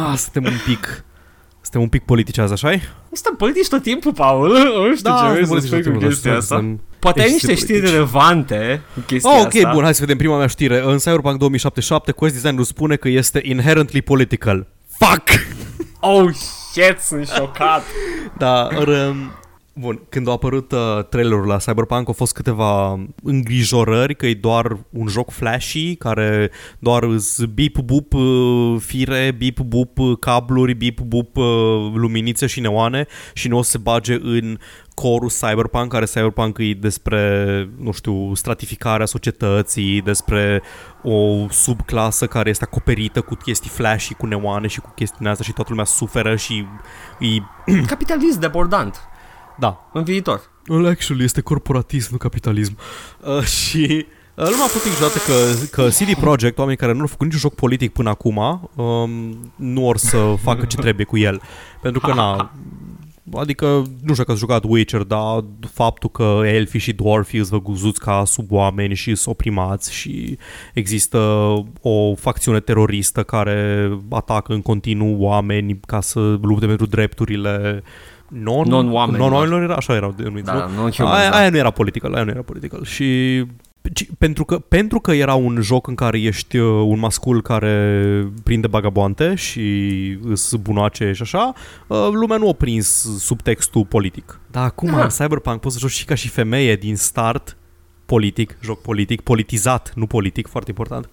Ah, 0.00 0.16
suntem 0.18 0.44
un 0.44 0.58
pic... 0.66 1.04
Suntem 1.60 1.80
un 1.80 1.88
pic 1.88 2.04
politici 2.04 2.38
azi, 2.38 2.52
așa 2.52 2.70
Suntem 3.12 3.34
politici 3.38 3.68
tot 3.68 3.82
timpul, 3.82 4.12
Paul. 4.12 4.48
Nu 4.88 4.96
știu 4.96 5.10
ce 5.22 5.30
vrei 5.32 5.46
să 5.46 5.66
spui 5.66 5.82
cu 5.92 5.98
chestia 5.98 6.36
asta. 6.36 6.74
Poate 6.98 7.20
ai 7.20 7.26
Ești 7.26 7.46
niște 7.46 7.54
știri 7.62 7.72
politici. 7.72 7.92
relevante 7.94 8.80
cu 8.94 9.00
chestia 9.00 9.30
Oh, 9.30 9.40
ok, 9.40 9.54
asta. 9.54 9.70
bun, 9.72 9.82
hai 9.82 9.94
să 9.94 10.00
vedem 10.00 10.16
prima 10.16 10.38
mea 10.38 10.46
știre. 10.46 10.82
În 10.84 10.98
Cyberpunk 10.98 11.38
2077, 11.38 12.12
quest 12.12 12.32
designerul 12.34 12.64
spune 12.64 12.96
că 12.96 13.08
este 13.08 13.40
inherently 13.44 14.02
political. 14.02 14.66
Fuck! 15.00 15.28
Oh, 16.00 16.30
shit, 16.32 16.98
sunt 16.98 17.28
șocat. 17.28 17.82
Da, 18.38 18.68
or, 18.78 19.14
bun, 19.72 20.00
când 20.08 20.28
a 20.28 20.30
apărut 20.30 20.72
uh, 20.72 21.04
trailerul 21.08 21.46
la 21.46 21.56
Cyberpunk 21.56 22.06
au 22.06 22.12
fost 22.12 22.32
câteva 22.32 23.00
îngrijorări 23.22 24.16
că 24.16 24.26
e 24.26 24.34
doar 24.34 24.78
un 24.90 25.06
joc 25.06 25.30
flashy 25.30 25.96
care 25.96 26.50
doar 26.78 27.02
îs 27.02 27.44
bip 27.44 27.78
bup 27.78 28.12
uh, 28.14 28.76
fire, 28.80 29.34
bip 29.38 29.60
bup 29.60 29.98
uh, 29.98 30.18
cabluri, 30.18 30.74
bip 30.74 31.00
bup 31.00 31.36
uh, 31.36 31.44
luminițe 31.94 32.46
și 32.46 32.60
neoane 32.60 33.06
și 33.32 33.48
nu 33.48 33.58
o 33.58 33.62
să 33.62 33.70
se 33.70 33.78
bage 33.78 34.18
în 34.22 34.58
corul 35.00 35.30
Cyberpunk, 35.30 35.92
care 35.92 36.04
Cyberpunk 36.04 36.58
e 36.58 36.74
despre, 36.74 37.68
nu 37.76 37.92
știu, 37.92 38.34
stratificarea 38.34 39.06
societății, 39.06 40.02
despre 40.02 40.62
o 41.02 41.48
subclasă 41.50 42.26
care 42.26 42.50
este 42.50 42.64
acoperită 42.64 43.20
cu 43.20 43.34
chestii 43.34 43.70
flashy, 43.70 44.14
cu 44.14 44.26
neoane 44.26 44.66
și 44.66 44.80
cu 44.80 44.92
chestii 44.94 45.18
din 45.18 45.28
astea 45.28 45.44
și 45.44 45.52
toată 45.52 45.70
lumea 45.70 45.84
suferă 45.84 46.36
și 46.36 46.66
e 47.18 47.26
Capitalist 47.86 48.38
debordant 48.38 49.00
da. 49.58 49.90
în 49.92 50.04
viitor. 50.04 50.40
Well, 50.68 50.86
actually, 50.86 51.24
este 51.24 51.40
corporatism, 51.40 52.08
nu 52.10 52.16
capitalism. 52.16 52.76
Uh, 53.20 53.42
și 53.42 54.06
uh, 54.34 54.48
lumea 54.48 54.64
a 54.64 54.68
fost 54.68 54.84
îngrijorată 54.84 55.18
că, 55.18 55.66
că 55.70 55.88
CD 55.88 56.20
Projekt, 56.20 56.58
oamenii 56.58 56.78
care 56.78 56.92
nu 56.92 57.00
au 57.00 57.06
făcut 57.06 57.24
niciun 57.24 57.40
joc 57.40 57.54
politic 57.54 57.92
până 57.92 58.08
acum, 58.08 58.70
um, 58.74 59.10
nu 59.56 59.86
or 59.86 59.96
să 59.96 60.34
facă 60.42 60.64
ce 60.64 60.76
trebuie 60.76 61.06
cu 61.06 61.18
el. 61.18 61.40
Pentru 61.82 62.00
că, 62.00 62.14
na, 62.14 62.34
Adică, 63.34 63.66
nu 63.66 63.84
știu 64.02 64.14
dacă 64.14 64.30
ați 64.30 64.40
jucat 64.40 64.64
Witcher, 64.68 65.02
dar 65.02 65.44
faptul 65.72 66.10
că 66.10 66.40
elfii 66.44 66.80
și 66.80 66.92
dwarfii 66.92 67.38
îți 67.38 67.50
văguzuți 67.50 68.00
ca 68.00 68.22
sub 68.26 68.52
oameni 68.52 68.94
și 68.94 69.14
sunt 69.14 69.34
oprimați 69.34 69.92
și 69.94 70.38
există 70.74 71.18
o 71.80 72.14
facțiune 72.14 72.60
teroristă 72.60 73.22
care 73.22 73.90
atacă 74.08 74.52
în 74.52 74.62
continuu 74.62 75.16
oameni 75.22 75.80
ca 75.86 76.00
să 76.00 76.20
lupte 76.42 76.66
pentru 76.66 76.86
drepturile 76.86 77.82
non, 78.28 78.64
Non-oamenilor. 78.68 79.28
non-oamenilor 79.28 79.62
era, 79.62 79.74
așa 79.74 79.94
erau 79.94 80.12
denumiți, 80.16 80.44
Da, 80.44 80.52
nu? 80.76 80.82
nu 80.84 80.90
human, 80.90 81.12
aia, 81.14 81.30
da. 81.30 81.36
aia 81.36 81.50
nu 81.50 81.56
era 81.56 81.70
political, 81.70 82.14
aia 82.14 82.24
nu 82.24 82.30
era 82.30 82.42
political. 82.42 82.84
Și 82.84 83.44
ci- 83.92 84.06
pentru 84.18 84.44
că, 84.44 84.58
pentru 84.58 85.00
că 85.00 85.12
era 85.12 85.34
un 85.34 85.60
joc 85.60 85.86
în 85.86 85.94
care 85.94 86.20
ești 86.20 86.56
uh, 86.56 86.66
un 86.86 86.98
mascul 86.98 87.42
care 87.42 88.26
prinde 88.42 88.66
bagaboante 88.66 89.34
și 89.34 90.18
îs 90.22 90.54
bunoace 90.54 91.12
și 91.12 91.22
așa, 91.22 91.52
uh, 91.86 92.08
lumea 92.12 92.36
nu 92.36 92.48
a 92.48 92.52
prins 92.52 93.16
subtextul 93.18 93.84
politic. 93.86 94.40
Dar 94.50 94.64
acum, 94.64 94.90
Da. 94.90 95.02
în 95.02 95.08
Cyberpunk, 95.08 95.60
poți 95.60 95.74
să 95.74 95.80
joci 95.80 95.90
și 95.90 96.04
ca 96.04 96.14
și 96.14 96.28
femeie 96.28 96.76
din 96.76 96.96
start 96.96 97.56
politic, 98.06 98.56
joc 98.62 98.80
politic, 98.82 99.20
politizat, 99.20 99.92
nu 99.94 100.06
politic, 100.06 100.46
foarte 100.46 100.70
important, 100.70 101.08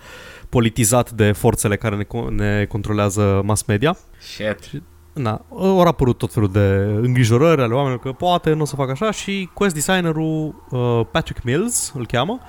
politizat 0.49 1.11
de 1.11 1.31
forțele 1.31 1.75
care 1.77 1.95
ne, 1.95 2.03
co- 2.03 2.29
ne 2.29 2.65
controlează 2.65 3.41
mass 3.45 3.63
media. 3.63 3.97
Shit. 4.19 4.81
Na, 5.17 5.41
au 5.49 5.81
apărut 5.81 6.17
tot 6.17 6.33
felul 6.33 6.51
de 6.51 6.97
îngrijorări 7.01 7.61
ale 7.61 7.73
oamenilor 7.73 7.99
că 7.99 8.11
poate 8.11 8.53
nu 8.53 8.61
o 8.61 8.65
să 8.65 8.75
facă 8.75 8.91
așa 8.91 9.11
și 9.11 9.49
quest 9.53 9.73
designerul 9.73 10.63
uh, 10.69 11.01
Patrick 11.11 11.43
Mills 11.43 11.91
îl 11.95 12.05
cheamă. 12.05 12.39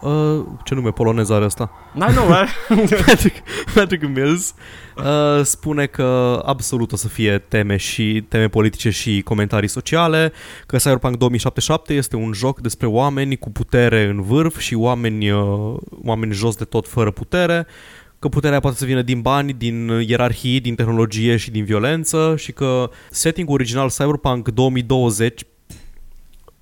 Uh, 0.00 0.44
ce 0.64 0.74
nume 0.74 0.90
polonez 0.90 1.30
are 1.30 1.44
ăsta? 1.44 1.70
N-ai 1.94 2.14
nu, 2.14 2.20
eh? 2.20 2.48
Patrick, 3.06 3.36
Patrick 3.74 4.08
Mills 4.08 4.54
uh, 4.96 5.44
spune 5.44 5.86
că 5.86 6.42
absolut 6.44 6.92
o 6.92 6.96
să 6.96 7.08
fie 7.08 7.38
teme 7.38 7.76
și 7.76 8.24
teme 8.28 8.48
politice 8.48 8.90
și 8.90 9.22
comentarii 9.22 9.68
sociale, 9.68 10.32
că 10.66 10.76
Cyberpunk 10.76 11.16
2077 11.16 11.94
este 11.94 12.16
un 12.16 12.32
joc 12.32 12.60
despre 12.60 12.86
oameni 12.86 13.36
cu 13.36 13.50
putere 13.50 14.04
în 14.04 14.22
vârf 14.22 14.58
și 14.58 14.74
oameni, 14.74 15.30
uh, 15.30 15.76
oameni 16.04 16.32
jos 16.32 16.56
de 16.56 16.64
tot 16.64 16.88
fără 16.88 17.10
putere, 17.10 17.66
că 18.18 18.28
puterea 18.28 18.60
poate 18.60 18.76
să 18.76 18.84
vină 18.84 19.02
din 19.02 19.20
bani, 19.20 19.52
din 19.52 19.88
ierarhii, 20.06 20.60
din 20.60 20.74
tehnologie 20.74 21.36
și 21.36 21.50
din 21.50 21.64
violență 21.64 22.34
și 22.38 22.52
că 22.52 22.90
setting 23.10 23.50
original 23.50 23.88
Cyberpunk 23.90 24.48
2020 24.48 25.40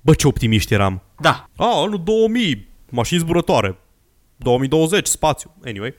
Bă, 0.01 0.13
ce 0.13 0.27
optimiști 0.27 0.73
eram. 0.73 1.01
Da. 1.19 1.49
A, 1.55 1.81
anul 1.83 2.01
2000, 2.03 2.67
mașini 2.89 3.19
zburătoare. 3.19 3.77
2020, 4.35 5.07
spațiu. 5.07 5.51
Anyway. 5.65 5.93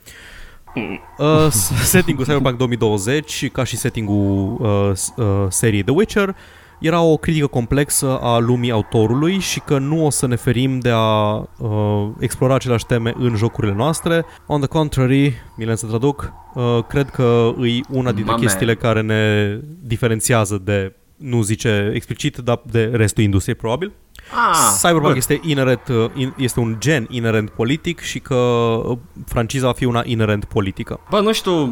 Uh, 1.19 1.47
s- 1.51 1.73
setting-ul 1.85 2.25
Cyberpunk 2.25 2.57
2020, 2.57 3.51
ca 3.51 3.65
și 3.65 3.77
setting-ul 3.77 4.57
uh, 4.61 4.97
s- 4.97 5.13
uh, 5.17 5.47
seriei 5.49 5.83
The 5.83 5.93
Witcher, 5.95 6.37
era 6.81 7.03
o 7.03 7.17
critică 7.17 7.47
complexă 7.47 8.19
a 8.21 8.39
lumii 8.39 8.71
autorului 8.71 9.39
și 9.39 9.61
că 9.61 9.79
nu 9.79 10.07
o 10.07 10.11
să 10.11 10.27
ne 10.27 10.37
ferim 10.37 10.79
de 10.79 10.91
a 10.93 11.35
uh, 11.35 12.09
explora 12.19 12.55
aceleași 12.55 12.87
teme 12.87 13.15
în 13.19 13.37
jocurile 13.37 13.75
noastre. 13.75 14.25
On 14.47 14.61
the 14.61 14.69
contrary, 14.69 15.35
Milen 15.57 15.77
să 15.77 15.87
traduc, 15.87 16.33
uh, 16.55 16.85
cred 16.89 17.11
că 17.11 17.55
e 17.63 17.81
una 17.91 18.13
dintre 18.13 18.33
Mame. 18.33 18.45
chestiile 18.45 18.75
care 18.75 19.01
ne 19.01 19.55
diferențiază 19.83 20.61
de, 20.65 20.95
nu 21.17 21.43
zice 21.43 21.91
explicit, 21.95 22.37
dar 22.37 22.63
de 22.71 22.85
restul 22.85 23.23
industriei 23.23 23.57
probabil. 23.57 23.93
Ah, 24.35 24.75
Cyberpunk 24.79 25.11
bă. 25.13 25.17
este, 25.17 25.41
inherent, 25.43 25.89
uh, 25.89 26.11
in- 26.15 26.35
este 26.37 26.61
un 26.61 26.77
gen 26.79 27.07
inerent 27.11 27.51
politic 27.51 28.01
și 28.01 28.19
că 28.19 28.35
uh, 28.35 28.99
franciza 29.27 29.67
va 29.67 29.73
fi 29.73 29.85
una 29.85 30.03
inerent 30.05 30.45
politică. 30.45 31.01
Bă, 31.11 31.21
nu 31.21 31.33
știu, 31.33 31.67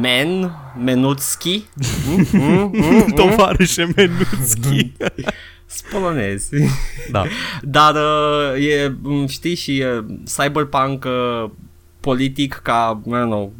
Men, 0.00 0.52
Menutski, 0.84 1.64
Mm, 2.08 2.26
mm, 2.32 2.70
mm, 2.72 2.94
mm. 2.94 3.06
Tovarășe 3.14 3.88
Menuțchi. 3.96 4.92
Sunt 5.66 5.90
polonezi. 5.92 6.48
da. 7.10 7.24
Dar 7.62 7.94
uh, 7.94 8.66
e, 8.66 8.94
m, 9.02 9.26
știi, 9.26 9.54
și 9.54 9.78
e 9.78 10.04
cyberpunk 10.36 11.04
uh, 11.04 11.50
politic 12.00 12.54
ca, 12.62 13.00
I 13.06 13.08
don't 13.08 13.24
know, 13.24 13.52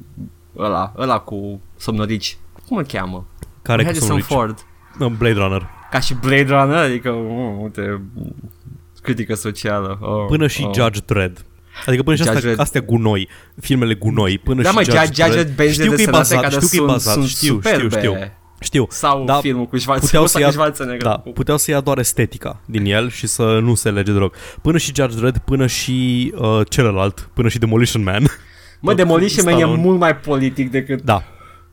ăla, 0.58 0.92
ăla 0.98 1.18
cu 1.18 1.60
somnorici. 1.76 2.36
Cum 2.68 2.76
îl 2.76 2.84
cheamă? 2.84 3.26
Care 3.62 3.78
cu 3.82 3.84
Harrison 3.84 4.06
somnorici? 4.08 4.26
Ford. 4.32 4.66
Uh, 5.00 5.16
Blade 5.18 5.34
Runner. 5.38 5.68
Ca 5.90 6.00
și 6.00 6.14
Blade 6.14 6.46
Runner, 6.48 6.76
adică, 6.76 7.10
uh, 7.10 7.62
uite, 7.62 8.00
critică 9.02 9.34
socială. 9.34 9.98
Oh, 10.00 10.24
Până 10.28 10.46
și 10.46 10.62
oh. 10.62 10.70
Judge 10.74 11.00
Dredd. 11.06 11.44
Adică 11.86 12.02
până 12.02 12.16
și 12.16 12.22
Judge 12.22 12.36
astea, 12.36 12.48
Dredd. 12.50 12.60
astea 12.60 12.80
gunoi, 12.80 13.28
filmele 13.60 13.94
gunoi, 13.94 14.38
până 14.38 14.62
Da, 14.62 14.68
și 14.68 14.74
mă, 14.74 14.82
Judge, 14.82 14.98
Judge, 14.98 15.22
Judge 15.22 15.34
Dredd, 15.42 15.56
benzi 15.56 15.72
Știu 15.72 15.86
că 15.86 15.92
e 15.92 15.96
desenate 15.96 16.16
bazat, 16.18 16.40
care 16.40 16.54
știu 16.54 16.68
că 16.68 16.74
e 16.74 16.78
sunt, 16.78 16.86
bazat, 16.90 17.12
sunt 17.14 17.26
știu, 17.28 17.54
superbe. 17.54 17.78
știu, 17.88 17.98
știu. 17.98 18.16
Știu. 18.62 18.86
Sau 18.90 19.24
Da, 19.24 19.34
filmul 19.40 19.64
cu 19.66 19.70
puteau 19.70 19.80
Schwarzenegger, 19.96 20.26
să 20.26 20.32
sau 20.32 20.40
ia- 20.40 20.46
cu 20.46 20.52
Schwarzenegger. 20.52 21.02
Da, 21.02 21.22
puteau 21.34 21.56
să 21.56 21.70
ia 21.70 21.80
doar 21.80 21.98
estetica 21.98 22.60
din 22.64 22.84
el 22.84 23.10
și 23.10 23.26
să 23.26 23.42
nu 23.62 23.74
se 23.74 23.90
lege 23.90 24.12
deloc. 24.12 24.34
Până 24.62 24.78
și 24.78 24.92
Judge 24.94 25.16
Dredd, 25.16 25.38
până 25.38 25.66
și 25.66 26.32
uh, 26.36 26.60
celălalt, 26.68 27.30
până 27.34 27.48
și 27.48 27.58
Demolition 27.58 28.02
Man. 28.02 28.24
Mă, 28.80 28.94
Demolition 28.94 29.44
Man 29.44 29.54
e 29.54 29.56
Stallone. 29.56 29.80
mult 29.82 29.98
mai 29.98 30.16
politic 30.16 30.70
decât 30.70 31.02
Da, 31.02 31.22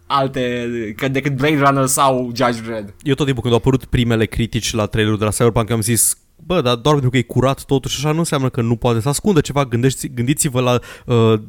alte, 0.08 0.68
că- 0.98 1.08
decât 1.08 1.36
Blade 1.36 1.58
Runner 1.60 1.86
sau 1.86 2.32
Judge 2.36 2.62
Dredd. 2.62 2.94
eu 3.02 3.14
tot 3.14 3.26
timpul 3.26 3.42
când 3.44 3.54
au 3.54 3.60
apărut 3.60 3.86
primele 3.86 4.26
critici 4.26 4.74
la 4.74 4.86
trailerul 4.86 5.18
de 5.20 5.24
la 5.26 5.30
Cyberpunk 5.32 5.72
am 5.72 5.82
zis 5.82 6.18
Bă, 6.46 6.62
dar 6.62 6.76
doar 6.76 6.94
pentru 6.94 7.10
că 7.10 7.18
e 7.18 7.22
curat 7.22 7.64
totuși 7.64 7.98
așa 7.98 8.12
nu 8.14 8.18
înseamnă 8.20 8.50
că 8.50 8.62
nu 8.62 8.76
poate 8.76 9.00
să 9.00 9.10
ascundă 9.10 9.42
ceva. 9.42 9.66
Gândeți, 9.66 10.08
gândiți-vă 10.08 10.62
la 10.62 10.80
uh, 11.06 11.40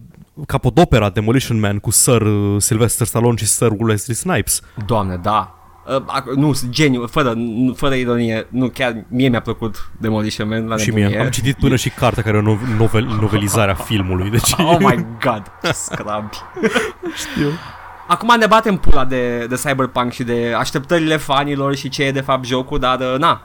capodopera 0.47 1.11
Demolition 1.11 1.61
Man 1.61 1.79
cu 1.79 1.91
Sir 1.91 2.21
uh, 2.21 2.61
Sylvester 2.61 3.07
Stallone 3.07 3.37
și 3.37 3.47
Sir 3.47 3.69
Wesley 3.79 4.17
Snipes. 4.17 4.61
Doamne, 4.87 5.17
da. 5.23 5.53
Uh, 5.89 6.03
ac- 6.21 6.35
nu, 6.37 6.53
geniu, 6.71 7.07
fără, 7.07 7.33
nu- 7.37 7.75
fără 7.75 7.95
ironie, 7.95 8.47
nu, 8.51 8.69
chiar 8.69 9.05
mie 9.09 9.29
mi-a 9.29 9.41
plăcut 9.41 9.91
Demolition 10.01 10.49
Man 10.49 10.67
la 10.67 10.77
și 10.77 10.87
nebunie. 10.87 11.07
mie. 11.09 11.19
Am 11.21 11.29
citit 11.31 11.57
până 11.57 11.77
și 11.77 11.91
cartea 11.91 12.23
care 12.23 12.37
e 12.37 12.41
o 12.41 12.43
nov- 12.57 12.79
novel, 12.79 13.05
novelizare 13.21 13.71
a 13.71 13.75
filmului. 13.75 14.31
Deci 14.31 14.53
Oh 14.59 14.77
my 14.79 15.07
god, 15.25 15.43
ce 15.63 15.73
scrabi. 15.73 16.37
știu. 17.33 17.49
Acum 18.09 18.35
ne 18.39 18.47
batem 18.47 18.77
pula 18.77 19.05
de, 19.05 19.47
de 19.47 19.55
Cyberpunk 19.55 20.13
și 20.13 20.23
de 20.23 20.55
așteptările 20.59 21.17
fanilor 21.17 21.75
și 21.75 21.89
ce 21.89 22.03
e 22.05 22.13
de 22.13 22.21
fapt 22.21 22.45
jocul, 22.45 22.79
dar 22.79 23.01
uh, 23.01 23.19
na, 23.19 23.43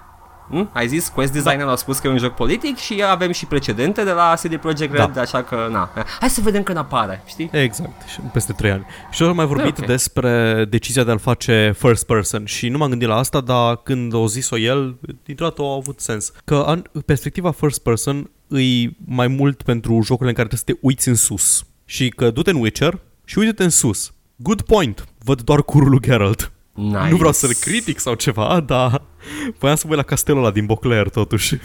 Hm? 0.50 0.70
Ai 0.74 0.88
zis, 0.88 1.08
Quest 1.08 1.32
Designer 1.34 1.68
a 1.68 1.76
spus 1.76 2.00
că 2.00 2.08
e 2.08 2.10
un 2.10 2.18
joc 2.18 2.34
politic 2.34 2.78
și 2.78 3.04
avem 3.08 3.32
și 3.32 3.46
precedente 3.46 4.04
de 4.04 4.12
la 4.12 4.34
CD 4.44 4.56
Projekt 4.56 4.94
Red, 4.94 5.12
Da. 5.14 5.22
așa 5.22 5.44
că, 5.44 5.68
na. 5.72 5.90
Hai 6.20 6.30
să 6.30 6.42
vedem 6.44 6.64
când 6.64 6.78
apare, 6.78 7.24
știi? 7.26 7.50
Exact, 7.52 8.08
și 8.08 8.20
peste 8.20 8.54
3 8.54 8.72
ani. 8.72 8.86
Și 9.12 9.24
am 9.24 9.36
mai 9.36 9.46
vorbit 9.46 9.78
ok. 9.78 9.86
despre 9.86 10.66
decizia 10.70 11.04
de 11.04 11.12
a-l 11.12 11.20
face 11.20 11.74
first 11.78 12.06
person 12.06 12.46
și 12.46 12.70
nu 12.70 12.78
m-am 12.78 12.90
gândit 12.90 13.08
la 13.08 13.16
asta, 13.16 13.42
dar 13.42 13.76
când 13.76 14.14
o 14.14 14.28
zis-o 14.28 14.58
el, 14.58 14.96
dintr-o 15.24 15.46
dată 15.46 15.62
a 15.62 15.74
avut 15.74 16.00
sens. 16.00 16.32
Că 16.46 16.64
în 16.68 16.84
perspectiva 17.06 17.52
first 17.52 17.84
person 17.84 18.30
îi 18.48 18.98
mai 19.06 19.28
mult 19.28 19.62
pentru 19.62 20.02
jocurile 20.02 20.30
în 20.30 20.36
care 20.36 20.48
trebuie 20.48 20.60
să 20.60 20.74
te 20.74 20.80
uiți 20.82 21.08
în 21.08 21.16
sus. 21.16 21.66
Și 21.86 22.10
că 22.10 22.32
du-te 22.32 22.50
în 22.50 22.62
Witcher 22.62 23.00
și 23.26 23.38
uite-te 23.38 23.64
în 23.64 23.70
sus. 23.70 24.14
Good 24.44 24.62
point. 24.62 25.06
Văd 25.24 25.42
doar 25.42 25.62
curul 25.64 25.90
lui 25.90 26.00
Geralt. 26.02 26.52
Nice. 26.74 27.10
Nu 27.10 27.16
vreau 27.16 27.32
să-l 27.32 27.54
critic 27.62 28.00
sau 28.00 28.14
ceva, 28.14 28.60
dar 28.60 29.02
voiam 29.60 29.76
să 29.76 29.84
mă 29.86 29.94
uit 29.94 30.00
la 30.02 30.08
castelul 30.10 30.40
ăla 30.42 30.52
din 30.52 30.66
Beauclair 30.66 31.10
totuși. 31.10 31.58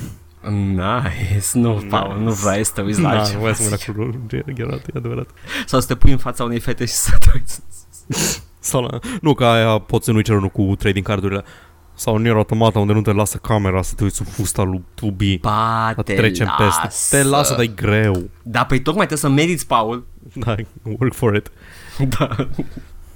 Nice. 0.51 1.45
Nu, 1.53 1.85
Paul, 1.89 2.21
nu 2.21 2.31
vrei 2.33 2.65
să 2.65 2.73
te 2.75 2.81
uiți 2.81 3.01
la 3.01 3.11
Da, 3.11 3.19
altceva. 3.19 3.39
voiam 3.39 3.55
să 3.55 3.63
mă 3.63 3.69
uit 3.71 3.87
la 3.87 3.93
curul 3.93 4.21
lui 4.31 4.55
Geralt, 4.55 4.87
e 4.87 4.91
adevărat. 4.97 5.29
Sau 5.67 5.81
să 5.81 5.87
te 5.87 5.95
pui 5.95 6.11
în 6.11 6.17
fața 6.19 6.45
unei 6.45 6.61
fete 6.61 6.85
și 6.85 6.93
să 6.93 7.11
te 7.19 7.27
uiți. 7.35 7.63
Sau 8.61 8.83
la, 8.83 8.99
nu, 9.21 9.35
că 9.35 9.45
aia 9.45 9.79
poți 9.79 10.09
în 10.09 10.17
Witcher 10.17 10.37
1 10.37 10.49
cu 10.49 10.75
trading 10.79 11.07
cardurile. 11.07 11.45
Sau 11.95 12.15
în 12.15 12.23
Nier 12.23 12.35
Automata 12.35 12.79
unde 12.79 12.93
nu 12.93 13.03
te 13.03 13.13
lasă 13.13 13.37
camera 13.39 13.83
să 13.83 13.95
te 13.95 14.03
uiți 14.03 14.17
sub 14.17 14.27
fusta 14.27 14.63
lui 14.63 14.85
2B. 14.95 15.41
Ba, 15.41 15.93
Dar 15.95 16.05
te 16.05 16.15
trecem 16.15 16.55
lasă. 16.59 16.81
peste. 16.83 17.17
Te 17.17 17.23
lasă, 17.23 17.53
dar 17.55 17.63
e 17.63 17.67
greu. 17.67 18.31
Da, 18.43 18.65
păi 18.65 18.81
tocmai 18.83 19.07
trebuie 19.07 19.31
să 19.31 19.41
meriți, 19.41 19.67
Paul. 19.67 20.07
Da, 20.35 20.55
work 20.83 21.15
for 21.15 21.35
it. 21.35 21.51
Da. 22.19 22.29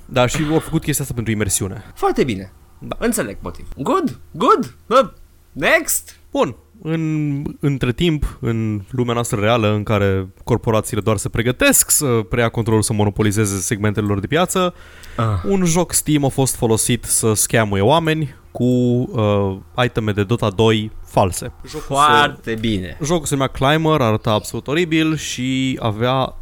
Da, 0.05 0.27
și 0.27 0.47
au 0.53 0.59
făcut 0.59 0.83
chestia 0.83 1.03
asta 1.05 1.15
pentru 1.15 1.33
imersiune. 1.33 1.85
Foarte 1.95 2.25
bine. 2.25 2.53
Da. 2.79 2.97
Înțeleg 2.99 3.37
motiv. 3.41 3.69
Good, 3.77 4.19
good. 4.31 4.75
Bă, 4.87 5.13
Next. 5.53 6.17
Bun, 6.31 6.57
în, 6.83 7.43
între 7.61 7.93
timp, 7.93 8.39
în 8.41 8.81
lumea 8.91 9.15
noastră 9.15 9.41
reală, 9.41 9.73
în 9.75 9.83
care 9.83 10.29
corporațiile 10.45 11.03
doar 11.03 11.17
se 11.17 11.29
pregătesc 11.29 11.91
să 11.91 12.07
preia 12.29 12.49
controlul, 12.49 12.83
să 12.83 12.93
monopolizeze 12.93 13.57
segmentele 13.61 14.07
lor 14.07 14.21
de 14.21 14.27
piață, 14.27 14.75
Ah. 15.17 15.25
un 15.49 15.65
joc 15.65 15.93
Steam 15.93 16.25
a 16.25 16.29
fost 16.29 16.55
folosit 16.57 17.05
să 17.05 17.33
scamuie 17.35 17.83
oameni 17.83 18.35
cu 18.51 18.65
uh, 18.65 19.57
iteme 19.85 20.13
de 20.13 20.25
Dota 20.25 20.51
2 20.51 20.91
false. 21.07 21.53
Jocul 21.69 21.81
se- 21.97 22.03
Foarte 22.03 22.55
bine. 22.61 22.99
Jocul 23.05 23.27
se 23.27 23.35
numea 23.35 23.49
Climber, 23.49 24.01
arăta 24.01 24.31
absolut 24.31 24.67
oribil 24.67 25.17
și 25.17 25.79
avea 25.83 26.35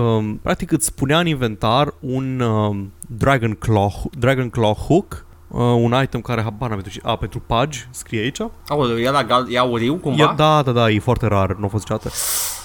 um, 0.00 0.36
practic 0.42 0.72
îți 0.72 0.86
spunea 0.86 1.18
în 1.18 1.26
inventar 1.26 1.94
un 2.00 2.40
um, 2.40 2.92
Dragon 3.06 3.54
Claw, 3.54 4.10
Dragon 4.18 4.50
Claw 4.50 4.74
Hook, 4.74 5.26
uh, 5.48 5.60
un 5.60 5.94
item 6.02 6.20
care 6.20 6.42
habar 6.42 6.68
n-am 6.68 6.80
pentru, 6.80 7.00
a, 7.02 7.16
pentru 7.16 7.40
page, 7.46 7.78
scrie 7.90 8.20
aici. 8.20 8.38
Aoleu, 8.68 8.96
e 8.98 9.10
la 9.10 9.24
gal- 9.24 9.52
e 9.52 9.58
auriu 9.58 9.94
cumva? 9.96 10.30
E, 10.32 10.34
da, 10.36 10.62
da, 10.62 10.72
da, 10.72 10.90
e 10.90 10.98
foarte 10.98 11.26
rar, 11.26 11.54
nu 11.54 11.64
a 11.64 11.68
fost 11.68 11.88
niciodată. 11.88 12.14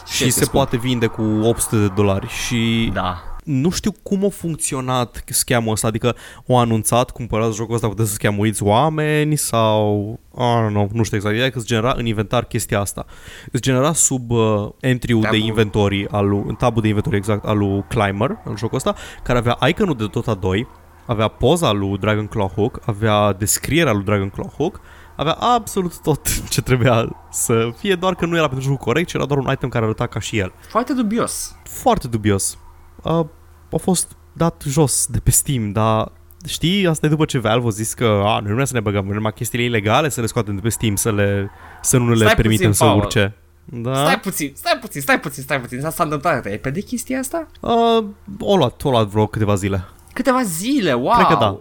Și 0.07 0.23
este 0.23 0.39
se 0.39 0.45
scump. 0.45 0.51
poate 0.51 0.77
vinde 0.77 1.05
cu 1.05 1.21
800 1.21 1.75
de 1.75 1.87
dolari 1.95 2.27
și 2.27 2.89
Da. 2.93 3.23
Nu 3.43 3.69
știu 3.69 3.91
cum 4.03 4.25
a 4.25 4.29
funcționat 4.29 5.23
scamul 5.27 5.71
ăsta, 5.71 5.87
adică 5.87 6.15
au 6.47 6.57
anunțat 6.59 7.09
cumpărați 7.11 7.55
jocul 7.55 7.75
ăsta, 7.75 7.87
puteți 7.87 8.07
să 8.09 8.13
scamuiți 8.13 8.63
oameni 8.63 9.35
sau... 9.35 10.19
I 10.37 10.65
don't 10.65 10.69
know, 10.69 10.89
nu 10.93 11.03
știu 11.03 11.17
exact, 11.17 11.33
ideea 11.33 11.47
e 11.47 11.51
că 11.51 11.57
îți 11.57 11.67
genera 11.67 11.93
în 11.97 12.05
inventar 12.05 12.45
chestia 12.45 12.79
asta. 12.79 13.05
Îți 13.51 13.61
genera 13.61 13.93
sub 13.93 14.31
uh, 14.31 14.69
entry-ul 14.79 15.21
de 15.21 15.27
Tabul. 15.27 15.39
inventory, 15.45 16.07
al 16.09 16.27
lui, 16.27 16.43
în 16.47 16.55
tabul 16.55 16.81
de 16.81 16.87
inventory 16.87 17.15
exact 17.17 17.45
al 17.45 17.57
lui 17.57 17.83
Climber, 17.87 18.37
al 18.45 18.57
jocul 18.57 18.77
ăsta, 18.77 18.95
care 19.23 19.37
avea 19.37 19.57
iconul 19.67 19.95
de 19.95 20.05
Dota 20.11 20.33
2, 20.33 20.67
avea 21.05 21.27
poza 21.27 21.71
lui 21.71 21.97
Dragon 21.97 22.27
Claw 22.27 22.47
Hook, 22.55 22.79
avea 22.85 23.33
descrierea 23.33 23.91
lui 23.93 24.03
Dragon 24.03 24.29
Claw 24.29 24.53
Hook, 24.57 24.81
avea 25.15 25.33
absolut 25.33 26.01
tot 26.01 26.47
ce 26.49 26.61
trebuia 26.61 27.09
să 27.31 27.69
fie, 27.77 27.95
doar 27.95 28.15
că 28.15 28.25
nu 28.25 28.35
era 28.35 28.47
pentru 28.47 28.65
jocul 28.69 28.85
corect, 28.85 29.07
ci 29.07 29.13
era 29.13 29.25
doar 29.25 29.39
un 29.39 29.51
item 29.51 29.69
care 29.69 29.85
arăta 29.85 30.07
ca 30.07 30.19
și 30.19 30.37
el 30.37 30.53
Foarte 30.69 30.93
dubios. 30.93 31.55
foarte 31.63 32.07
dubios. 32.07 32.57
Uh, 33.03 33.25
a 33.71 33.77
fost 33.77 34.15
dat 34.33 34.63
jos 34.67 35.07
de 35.09 35.19
pe 35.19 35.31
Steam, 35.31 35.71
dar 35.71 36.11
știi, 36.45 36.87
asta 36.87 37.05
e 37.05 37.09
după 37.09 37.25
ce 37.25 37.37
Valve 37.39 37.67
a 37.67 37.69
zis 37.69 37.93
că 37.93 38.21
a, 38.25 38.39
noi 38.39 38.47
nu 38.47 38.53
vrem 38.53 38.65
să 38.65 38.73
ne 38.73 38.79
băgăm, 38.79 39.03
vrem 39.03 39.15
numai 39.15 39.33
chestiile 39.33 39.65
ilegale 39.65 40.09
să 40.09 40.21
le 40.21 40.27
scoatem 40.27 40.55
de 40.55 40.61
pe 40.61 40.69
Steam, 40.69 40.95
să, 40.95 41.11
le, 41.11 41.51
să 41.81 41.97
nu 41.97 42.03
ne 42.03 42.15
le 42.15 42.23
Stai 42.23 42.35
permitem 42.35 42.69
puțin, 42.69 42.73
să 42.73 42.83
Paul. 42.83 42.99
urce. 42.99 43.35
Da? 43.65 43.95
Stai 43.95 44.19
puțin, 44.19 44.51
stai 44.55 44.77
puțin, 44.81 45.01
stai 45.01 45.19
puțin, 45.19 45.43
stai 45.43 45.59
puțin. 45.61 45.81
S-a 45.89 46.03
întâmplat 46.03 46.45
repede 46.45 46.81
chestia 46.81 47.19
asta? 47.19 47.47
Uh, 47.59 48.03
o 48.39 48.55
luat, 48.55 48.83
o 48.83 48.89
luat 48.89 49.07
vreo 49.07 49.27
câteva 49.27 49.55
zile. 49.55 49.83
Câteva 50.13 50.41
zile, 50.43 50.93
wow. 50.93 51.13
Cred 51.13 51.25
că 51.25 51.35
da. 51.39 51.57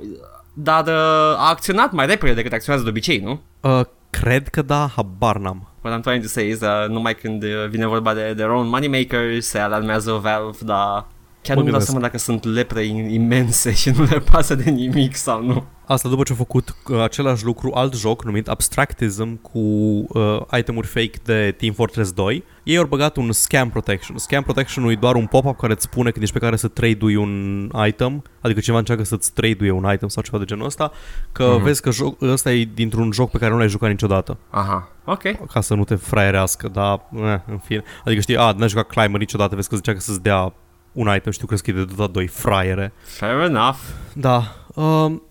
Dar 0.53 0.87
uh, 0.87 1.39
a 1.39 1.49
acționat 1.49 1.93
mai 1.93 2.07
repede 2.07 2.35
decât 2.35 2.53
acționează 2.53 2.85
de 2.85 2.91
obicei, 2.91 3.19
nu? 3.19 3.41
Uh, 3.61 3.81
cred 4.11 4.49
că 4.49 4.63
da, 4.63 4.91
habar 4.97 5.37
n-am. 5.37 5.69
What 5.83 5.99
I'm 5.99 6.03
trying 6.03 6.23
to 6.23 6.29
say 6.29 6.49
is 6.49 6.61
uh, 6.61 6.89
numai 6.89 7.15
când 7.15 7.43
uh, 7.43 7.69
vine 7.69 7.87
vorba 7.87 8.15
de 8.15 8.33
their 8.37 8.51
own 8.51 8.69
moneymakers 8.69 9.47
se 9.47 9.59
alarmează 9.59 10.13
Valve, 10.13 10.59
dar 10.61 11.07
chiar 11.43 11.57
Mă 11.57 11.63
nu-mi 11.63 11.71
dau 11.73 11.81
gândesc. 11.81 11.87
seama 11.87 12.01
dacă 12.01 12.19
sunt 12.19 12.45
lepre 12.45 12.83
im- 12.83 13.11
imense 13.13 13.73
și 13.75 13.91
nu 13.91 14.03
le 14.11 14.19
pasă 14.19 14.55
de 14.55 14.71
nimic 14.71 15.15
sau 15.15 15.43
nu. 15.45 15.65
Asta 15.87 16.09
după 16.09 16.23
ce 16.23 16.33
a 16.33 16.37
făcut 16.37 16.75
uh, 16.89 17.01
același 17.03 17.45
lucru, 17.45 17.71
alt 17.75 17.95
joc 17.95 18.25
numit 18.25 18.49
Abstractism 18.49 19.41
cu 19.43 19.59
uh, 19.59 20.41
itemuri 20.59 20.87
fake 20.87 21.11
de 21.25 21.55
Team 21.59 21.73
Fortress 21.73 22.13
2. 22.13 22.45
Ei 22.63 22.77
au 22.77 22.85
băgat 22.85 23.17
un 23.17 23.33
Scam 23.33 23.71
Protection. 23.71 24.19
Scam 24.19 24.43
Protection 24.43 24.85
e 24.91 24.95
doar 24.95 25.15
un 25.15 25.27
pop-up 25.27 25.59
care 25.59 25.73
îți 25.73 25.83
spune 25.83 26.11
când 26.11 26.23
ești 26.23 26.35
pe 26.39 26.45
care 26.45 26.57
să 26.57 26.69
trade 26.69 27.17
un 27.17 27.71
item, 27.87 28.23
adică 28.41 28.61
cineva 28.61 28.79
încearcă 28.79 29.05
să-ți 29.05 29.33
trade 29.33 29.71
un 29.71 29.93
item 29.93 30.09
sau 30.09 30.23
ceva 30.23 30.39
de 30.39 30.45
genul 30.45 30.65
ăsta, 30.67 30.91
că 31.33 31.45
Mhm. 31.45 31.59
mm-hmm. 31.61 31.63
vezi 31.65 31.81
că 31.83 31.91
joc, 31.91 32.23
ăsta 32.23 32.53
e 32.53 32.69
dintr-un 32.75 33.13
joc 33.13 33.31
pe 33.31 33.39
care 33.39 33.51
nu 33.53 33.59
l-ai 33.59 33.69
jucat 33.69 33.91
niciodată, 33.91 34.39
Aha, 34.51 34.89
ok. 35.05 35.47
ca 35.53 35.61
să 35.61 35.75
nu 35.75 35.85
te 35.85 35.95
fraierească, 35.95 36.69
dar 36.69 37.09
eh, 37.17 37.35
în 37.47 37.59
fine. 37.59 37.83
Adică 38.05 38.21
știi, 38.21 38.37
a, 38.37 38.53
n-ai 38.57 38.69
jucat 38.69 38.87
Climber 38.87 39.21
niciodată, 39.21 39.55
vezi 39.55 39.69
că 39.69 39.75
încearcă 39.75 40.01
să-ți 40.01 40.23
dea 40.23 40.53
un 40.93 41.15
item, 41.17 41.33
știu, 41.33 41.47
crezi 41.47 41.63
că 41.63 41.71
e 41.71 41.75
de 41.75 41.85
Dota 41.85 42.07
2, 42.07 42.27
fraiere. 42.27 42.93
Fair 43.03 43.41
enough. 43.41 43.79
Da. 44.15 44.55
Uh, 44.75 44.85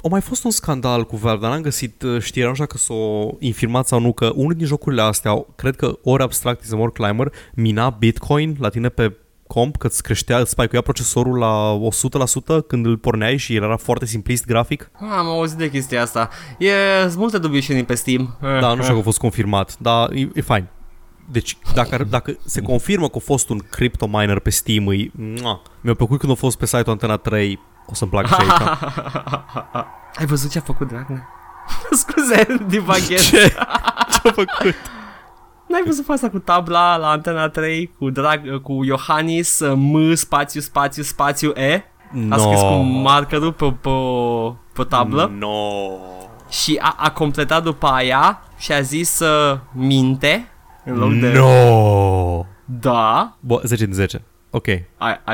a 0.03 0.07
mai 0.09 0.21
fost 0.21 0.43
un 0.43 0.51
scandal 0.51 1.05
cu 1.05 1.15
Valve, 1.15 1.41
dar 1.41 1.51
n-am 1.51 1.61
găsit 1.61 2.01
uh, 2.01 2.21
știrea, 2.21 2.47
nu 2.47 2.53
știu 2.53 2.65
dacă 2.65 2.77
s-o 2.77 3.29
infirmat 3.39 3.87
sau 3.87 3.99
nu, 3.99 4.13
că 4.13 4.31
unul 4.35 4.53
din 4.53 4.65
jocurile 4.65 5.01
astea, 5.01 5.45
cred 5.55 5.75
că 5.75 5.97
ori 6.03 6.23
Abstractism, 6.23 6.79
ori 6.79 6.93
Climber, 6.93 7.31
mina 7.53 7.89
Bitcoin 7.89 8.55
la 8.59 8.69
tine 8.69 8.89
pe 8.89 9.15
comp, 9.47 9.77
că 9.77 9.87
îți 9.87 10.03
creștea, 10.03 10.37
îți 10.39 10.49
spike 10.51 10.81
procesorul 10.81 11.37
la 11.37 11.79
100% 12.61 12.67
când 12.67 12.85
îl 12.85 12.97
porneai 12.97 13.37
și 13.37 13.55
el 13.55 13.63
era 13.63 13.77
foarte 13.77 14.05
simplist 14.05 14.45
grafic. 14.45 14.91
Ah, 14.93 15.07
Am 15.17 15.25
auzit 15.27 15.57
de 15.57 15.69
chestia 15.69 16.01
asta. 16.01 16.29
E 16.57 16.71
sunt 17.01 17.15
multe 17.15 17.37
dubișini 17.37 17.83
pe 17.85 17.95
Steam. 17.95 18.37
Da, 18.41 18.67
nu 18.67 18.73
știu 18.73 18.83
dacă 18.83 18.97
a 18.97 19.01
fost 19.01 19.17
confirmat, 19.17 19.77
dar 19.79 20.11
e, 20.11 20.29
e 20.33 20.41
fain. 20.41 20.67
Deci, 21.31 21.57
dacă, 21.73 22.03
dacă 22.09 22.37
se 22.45 22.61
confirmă 22.61 23.07
că 23.07 23.17
a 23.17 23.23
fost 23.25 23.49
un 23.49 23.57
crypto 23.69 24.07
miner 24.07 24.39
pe 24.39 24.49
Steam, 24.49 24.91
e, 24.91 25.11
mua. 25.41 25.61
mi-a 25.81 25.93
plăcut 25.93 26.19
când 26.19 26.31
a 26.31 26.35
fost 26.35 26.57
pe 26.57 26.65
site-ul 26.65 26.89
Antena 26.89 27.17
3, 27.17 27.59
o 27.85 27.93
să-mi 27.93 28.11
placă 28.11 28.27
și 28.27 28.33
aici. 28.39 28.77
Ai 30.19 30.25
văzut 30.25 30.49
ce 30.49 30.57
a 30.57 30.61
făcut 30.61 30.87
Dragnea? 30.87 31.27
Scuze, 31.91 32.45
divaghez. 32.67 33.29
Ce? 33.29 33.53
Ce-a 34.11 34.31
făcut? 34.31 34.75
N-ai 35.67 35.83
văzut 35.85 36.05
fața 36.05 36.29
cu 36.29 36.39
tabla 36.39 36.95
la 36.97 37.09
Antena 37.09 37.49
3 37.49 37.91
cu, 37.99 38.09
drag, 38.09 38.61
cu 38.61 38.83
Iohannis 38.83 39.59
M 39.75 40.13
spațiu 40.13 40.61
spațiu 40.61 41.03
spațiu 41.03 41.49
E? 41.55 41.83
A 42.29 42.37
scris 42.37 42.59
cu 42.59 42.73
markerul 42.81 43.53
pe, 43.53 43.73
pe, 43.81 43.89
pe 44.73 44.83
tablă 44.83 45.31
No. 45.37 45.47
și 46.49 46.79
a, 46.81 46.95
a 46.97 47.11
completat 47.11 47.63
după 47.63 47.87
aia 47.87 48.41
și 48.57 48.71
a 48.71 48.81
zis 48.81 49.19
uh, 49.19 49.57
minte 49.71 50.51
în 50.85 50.97
loc 50.97 51.13
de 51.13 51.31
No. 51.31 52.45
da. 52.65 53.37
Bă, 53.39 53.61
10 53.63 53.85
din 53.85 53.93
10. 53.93 54.21
Ok. 54.49 54.65
I, 54.67 54.81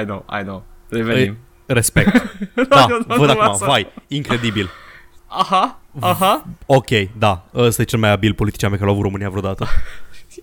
I 0.02 0.04
know, 0.04 0.26
I 0.40 0.44
know. 0.44 0.64
Revenim. 0.90 1.38
Respect. 1.66 2.12
da, 2.70 2.86
nu, 2.90 2.98
nu, 3.08 3.16
văd 3.16 3.30
nu, 3.30 3.40
acum. 3.40 3.52
asta. 3.52 3.66
Vai, 3.66 3.88
incredibil. 4.08 4.70
Aha, 5.28 5.80
aha. 6.00 6.46
Ok, 6.66 6.90
da. 7.18 7.46
Ăsta 7.56 7.82
e 7.82 7.86
cel 7.86 8.00
mai 8.00 8.12
abil 8.12 8.34
politician 8.34 8.70
pe 8.72 8.76
care 8.78 8.88
l-a 8.88 8.94
avut 8.94 9.06
România 9.06 9.30
vreodată. 9.30 9.68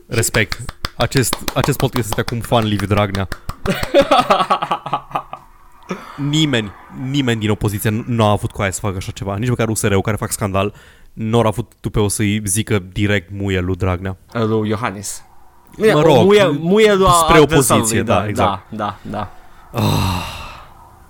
Respect. 0.06 0.78
Acest, 0.96 1.36
acest 1.54 1.78
podcast 1.78 2.08
este 2.08 2.20
acum 2.20 2.40
fan 2.40 2.64
Liviu 2.64 2.86
Dragnea. 2.86 3.28
Nimeni, 6.16 6.70
nimeni 7.10 7.40
din 7.40 7.50
opoziție 7.50 7.90
nu- 7.90 8.04
nu 8.06 8.24
a 8.24 8.30
avut 8.30 8.50
cu 8.50 8.62
aia 8.62 8.70
să 8.70 8.80
facă 8.80 8.96
așa 8.96 9.10
ceva. 9.12 9.36
Nici 9.36 9.48
măcar 9.48 9.68
USR-ul 9.68 10.00
care 10.00 10.16
fac 10.16 10.30
scandal 10.32 10.74
nu 11.12 11.38
au 11.38 11.46
avut 11.46 11.72
tupeu 11.81 12.09
să-i 12.09 12.42
zică 12.44 12.83
direct 12.92 13.31
muie 13.33 13.61
lui 13.61 13.77
Dragnea. 13.77 14.16
Lui 14.33 14.68
Iohannis. 14.68 15.22
Mă 15.77 16.01
rog, 16.01 16.25
muie, 16.25 16.46
muie 16.46 16.94
lui 16.94 17.09
spre 17.22 17.38
adversarului, 17.38 17.81
opoziție, 17.81 18.03
da, 18.03 18.29
exact. 18.29 18.70
Da, 18.70 18.98
da, 19.11 19.11
da. 19.11 19.33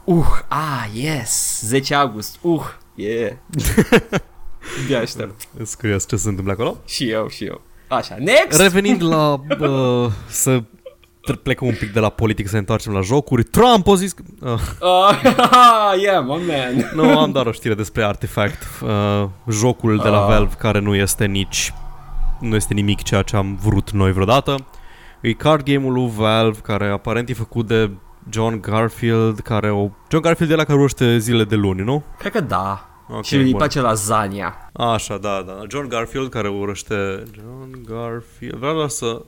Uh, 0.04 0.42
ah, 0.48 0.86
yes, 0.92 1.60
10 1.64 1.94
august, 1.94 2.38
uh, 2.40 2.62
yeah. 2.94 3.32
De 4.88 4.96
aștept. 4.96 5.48
Îți 5.58 5.78
curios 5.78 6.06
ce 6.08 6.16
se 6.16 6.28
întâmplă 6.28 6.52
acolo? 6.52 6.76
Și 6.86 7.10
eu, 7.10 7.28
și 7.28 7.44
eu. 7.44 7.60
Așa, 7.88 8.16
next! 8.18 8.60
Revenind 8.60 9.02
la... 9.02 9.40
Uh, 9.60 10.10
să 10.28 10.50
tre- 10.50 10.81
plecăm 11.42 11.66
un 11.68 11.74
pic 11.78 11.92
de 11.92 12.00
la 12.00 12.08
politică 12.08 12.48
să 12.48 12.54
ne 12.54 12.60
întoarcem 12.60 12.92
la 12.92 13.00
jocuri. 13.00 13.42
Trump 13.42 13.88
a 13.88 13.94
zis... 13.94 14.12
că- 14.12 14.22
Uh, 14.40 14.52
Uh, 14.80 15.22
yeah, 16.02 16.24
my 16.24 16.42
man. 16.46 16.90
nu, 17.04 17.18
am 17.18 17.32
doar 17.32 17.46
o 17.46 17.52
știre 17.52 17.74
despre 17.74 18.04
Artifact. 18.04 18.62
Uh, 18.82 19.24
jocul 19.50 19.96
de 19.96 20.08
la 20.08 20.20
Ah. 20.20 20.26
Valve 20.26 20.54
care 20.58 20.78
nu 20.78 20.94
este 20.94 21.24
nici 21.26 21.72
nu 22.40 22.54
este 22.54 22.74
nimic 22.74 23.02
ceea 23.02 23.22
ce 23.22 23.36
am 23.36 23.58
vrut 23.62 23.90
noi 23.90 24.12
vreodată. 24.12 24.54
E 25.20 25.32
card 25.32 25.64
game-ul 25.64 25.92
lui 25.92 26.10
Valve, 26.16 26.58
care 26.62 26.88
aparent 26.88 27.28
e 27.28 27.32
făcut 27.34 27.66
de 27.66 27.90
John 28.30 28.60
Garfield, 28.60 29.38
care 29.40 29.70
o... 29.70 29.88
John 30.10 30.22
Garfield 30.22 30.52
e 30.52 30.54
la 30.54 30.64
care 30.64 30.78
urăște 30.78 31.18
zile 31.18 31.44
de 31.44 31.54
luni, 31.54 31.82
nu? 31.82 32.02
Cred 32.18 32.32
că 32.32 32.40
da. 32.40 32.86
Ok, 33.08 33.24
și 33.24 33.34
îi 33.36 33.44
bun. 33.50 33.56
place 33.58 33.80
lasagna. 33.80 34.68
Așa, 34.72 35.18
da, 35.18 35.42
da. 35.46 35.58
John 35.68 35.88
Garfield 35.88 36.28
care 36.30 36.48
urăște... 36.48 37.22
John 37.34 37.82
Garfield... 37.88 38.54
Vreau 38.58 38.74
doar 38.74 38.88
să 38.88 39.22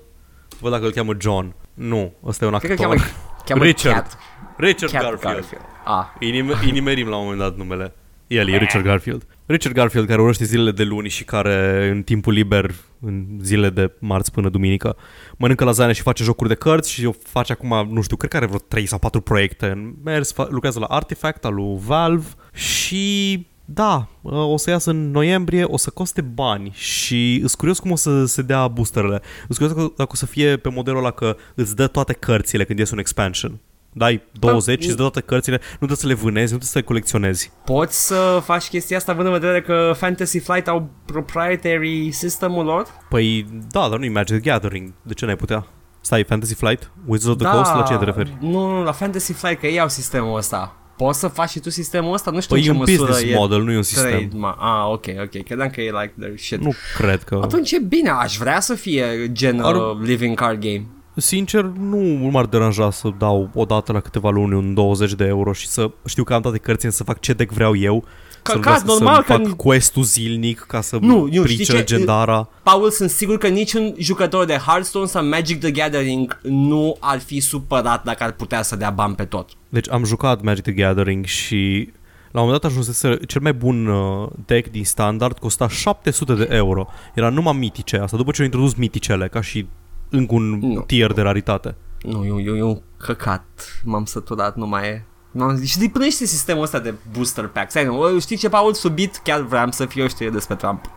văd 0.61 0.71
dacă 0.73 0.85
îl 0.85 0.91
cheamă 0.91 1.13
John. 1.19 1.55
Nu, 1.75 2.13
ăsta 2.25 2.45
e 2.45 2.49
un 2.49 2.59
Cred 2.59 2.77
că 2.77 2.83
actor. 2.83 2.97
cheamă, 2.99 3.11
cheamă 3.45 3.65
Richard. 3.65 3.95
Cat, 3.97 4.19
Richard 4.57 4.93
Cat 4.93 5.03
Garfield. 5.03 5.35
Garfield. 5.35 5.65
Ah, 5.85 6.05
Îi 6.21 6.31
nime- 6.31 6.55
îi 6.65 6.71
nimerim 6.79 7.09
la 7.09 7.17
un 7.17 7.23
moment 7.23 7.41
dat 7.41 7.57
numele. 7.57 7.93
El 8.27 8.49
e 8.49 8.57
Richard 8.57 8.85
Garfield. 8.85 9.27
Richard 9.47 9.75
Garfield 9.75 10.07
care 10.07 10.21
urăște 10.23 10.45
zilele 10.45 10.71
de 10.71 10.83
luni 10.83 11.09
și 11.09 11.25
care 11.25 11.89
în 11.89 12.03
timpul 12.03 12.33
liber, 12.33 12.71
în 13.01 13.25
zile 13.43 13.71
de 13.71 13.93
marți 13.99 14.33
până 14.33 14.49
duminică, 14.49 14.97
mănâncă 15.37 15.65
lasagne 15.65 15.93
și 15.93 16.03
face 16.03 16.23
jocuri 16.23 16.49
de 16.49 16.55
cărți 16.55 16.93
și 16.93 17.05
o 17.07 17.13
face 17.23 17.53
acum, 17.53 17.89
nu 17.93 18.03
știu, 18.03 18.17
cred 18.17 18.31
că 18.31 18.37
are 18.37 18.47
vreo 18.47 18.59
3 18.59 18.87
sau 18.87 18.99
4 18.99 19.21
proiecte 19.21 19.67
în 19.67 19.93
mers, 20.05 20.33
fa- 20.33 20.49
lucrează 20.49 20.79
la 20.79 20.87
Artifact, 20.87 21.45
al 21.45 21.55
lui 21.55 21.79
Valve 21.87 22.27
și 22.55 23.47
da, 23.65 24.09
o 24.23 24.57
să 24.57 24.71
iasă 24.71 24.91
în 24.91 25.11
noiembrie, 25.11 25.65
o 25.65 25.77
să 25.77 25.91
coste 25.91 26.21
bani 26.21 26.71
și 26.75 27.41
îs 27.43 27.55
curios 27.55 27.79
cum 27.79 27.91
o 27.91 27.97
să 27.97 28.25
se 28.25 28.43
dea 28.43 28.69
boosterele. 28.69 29.21
Îs 29.49 29.57
curios 29.57 29.77
dacă- 29.77 29.93
dacă 29.97 30.11
o 30.13 30.17
să 30.17 30.27
fie 30.27 30.57
pe 30.57 30.69
modelul 30.69 30.99
ăla 30.99 31.11
că 31.11 31.37
îți 31.55 31.77
dă 31.77 31.87
toate 31.87 32.13
cărțile 32.13 32.65
când 32.65 32.79
iese 32.79 32.93
un 32.93 32.99
expansion. 32.99 33.61
Dai 33.97 34.23
20 34.33 34.81
și 34.83 34.87
îți 34.87 34.97
dă 34.97 35.03
toate 35.03 35.21
cărțile, 35.21 35.57
nu 35.71 35.77
trebuie 35.77 35.97
să 35.97 36.07
le 36.07 36.15
vânezi, 36.15 36.53
nu 36.53 36.59
trebuie 36.59 36.69
să 36.69 36.79
le 36.79 36.85
colecționezi. 36.85 37.53
poți 37.65 38.07
să 38.07 38.41
faci 38.45 38.69
chestia 38.69 38.97
asta 38.97 39.13
având 39.13 39.27
în 39.27 39.33
vedere 39.33 39.63
că 39.63 39.93
Fantasy 39.97 40.39
Flight 40.39 40.69
au 40.69 40.91
proprietary 41.05 42.11
systemul 42.13 42.65
lor? 42.65 42.87
Păi 43.09 43.47
da, 43.71 43.89
dar 43.89 43.99
nu-i 43.99 44.09
Magic 44.09 44.41
the 44.41 44.51
Gathering. 44.51 44.93
De 45.03 45.15
ce 45.15 45.25
n-ai 45.25 45.37
putea? 45.37 45.67
Stai, 46.01 46.25
Fantasy 46.25 46.55
Flight? 46.55 46.91
Wizards 47.07 47.41
of 47.43 47.49
the 47.49 47.57
Coast? 47.57 47.75
La 47.75 47.83
ce 47.83 47.97
te 47.97 48.05
referi? 48.05 48.37
Nu, 48.41 48.69
nu, 48.69 48.83
la 48.83 48.93
Fantasy 48.93 49.33
Flight, 49.33 49.61
că 49.61 49.67
ei 49.67 49.81
au 49.81 49.89
sistemul 49.89 50.37
ăsta. 50.37 50.77
Poți 50.97 51.19
să 51.19 51.29
faci 51.29 51.49
și 51.51 51.59
tu 51.59 51.71
sistemul 51.71 52.13
ăsta? 52.13 52.31
Nu 52.31 52.41
știu 52.41 52.55
Păi 52.55 52.65
în 52.65 52.71
e 52.71 52.73
ce 52.73 52.81
un 52.81 52.85
măsură 52.89 53.11
business 53.11 53.35
e 53.35 53.39
model, 53.39 53.63
nu 53.63 53.73
e 53.73 53.77
un 53.77 53.83
sistem. 53.83 54.11
trade, 54.11 54.31
ah, 54.59 54.85
ok, 54.93 55.05
ok. 55.23 55.43
Credeam 55.43 55.71
că 55.71 55.81
e 55.81 55.91
like 55.91 56.13
their 56.19 56.39
shit. 56.39 56.61
Nu 56.61 56.73
cred 56.97 57.23
că... 57.23 57.41
Atunci 57.43 57.73
e 57.73 57.79
bine, 57.79 58.11
aș 58.11 58.37
vrea 58.37 58.61
să 58.61 58.75
fie 58.75 59.33
gen 59.33 59.61
Ar- 59.61 59.75
uh, 59.75 59.83
living 60.03 60.37
card 60.37 60.61
game. 60.61 60.87
Sincer, 61.17 61.63
nu 61.65 61.99
m-ar 62.31 62.45
deranja 62.47 62.91
să 62.91 63.09
dau 63.19 63.51
o 63.55 63.65
dată 63.65 63.93
la 63.93 64.01
câteva 64.01 64.31
luni 64.31 64.55
un 64.55 64.75
20 64.75 65.15
de 65.15 65.25
euro 65.25 65.53
și 65.53 65.67
să 65.69 65.91
știu 66.07 66.25
că 66.25 66.35
am 66.35 66.41
toate 66.41 66.59
cărțile, 66.59 66.91
să 66.91 67.05
fac 67.05 67.21
ce 67.21 67.33
deck 67.33 67.53
vreau 67.53 67.77
eu. 67.77 68.05
Să 68.47 68.53
Căcat, 68.53 68.85
normal 68.85 69.15
să 69.27 69.33
că- 69.37 69.43
fac 69.43 69.57
quest-ul 69.57 70.03
zilnic 70.03 70.59
ca 70.69 70.81
să 70.81 70.99
Nu, 71.01 71.29
eu 71.33 71.43
price 71.43 71.53
știi 71.63 71.65
ce? 71.65 71.73
legendara. 71.73 72.49
Paul, 72.63 72.91
sunt 72.91 73.11
sigur 73.11 73.39
că 73.39 73.49
niciun 73.49 73.95
jucător 73.99 74.45
de 74.45 74.57
Hearthstone 74.67 75.07
sau 75.07 75.25
Magic 75.25 75.61
the 75.61 75.71
Gathering 75.71 76.41
nu 76.43 76.97
ar 77.01 77.21
fi 77.21 77.41
supărat 77.41 78.05
dacă 78.05 78.23
ar 78.25 78.33
putea 78.33 78.63
să 78.63 78.77
dea 78.77 78.91
bani 78.91 79.15
pe 79.15 79.25
tot. 79.25 79.49
Deci 79.69 79.91
am 79.91 80.05
jucat 80.05 80.43
Magic 80.43 80.63
the 80.63 80.73
Gathering 80.73 81.25
și 81.25 81.93
la 82.31 82.41
un 82.41 82.47
moment 82.47 82.61
dat 82.63 82.71
ajunsese 82.71 83.17
cel 83.27 83.41
mai 83.41 83.53
bun 83.53 83.87
uh, 83.87 84.29
deck 84.47 84.71
din 84.71 84.85
standard 84.85 85.39
costa 85.39 85.69
700 85.69 86.35
de 86.35 86.49
euro. 86.51 86.87
Era 87.15 87.29
numai 87.29 87.53
mitice 87.59 87.97
asta, 87.97 88.17
după 88.17 88.31
ce 88.31 88.39
au 88.41 88.45
introdus 88.47 88.75
miticele, 88.75 89.29
ca 89.29 89.41
și 89.41 89.67
încă 90.11 90.35
un 90.35 90.59
Nu. 90.59 90.81
tier 90.81 91.13
de 91.13 91.21
raritate. 91.21 91.75
Nu, 92.03 92.25
eu, 92.27 92.41
eu, 92.43 92.57
eu 92.57 92.83
căcat. 92.97 93.45
M-am 93.85 94.05
săturat, 94.05 94.57
nu 94.57 94.67
mai 94.67 94.87
e. 94.89 95.05
M-am, 95.37 95.65
și 95.65 95.79
de 95.79 95.89
până 95.89 96.05
și 96.05 96.13
sistemul 96.13 96.63
ăsta 96.63 96.79
de 96.79 96.95
booster 97.13 97.47
packs. 97.47 97.75
Ai, 97.75 97.85
nu, 97.85 98.21
știi 98.21 98.37
ce, 98.37 98.49
Paul? 98.49 98.75
Subit 98.75 99.17
chiar 99.17 99.41
vreau 99.41 99.71
să 99.71 99.87
fiu 99.87 100.05
o 100.05 100.09
știre 100.09 100.31
despre 100.31 100.55
Trump. 100.55 100.91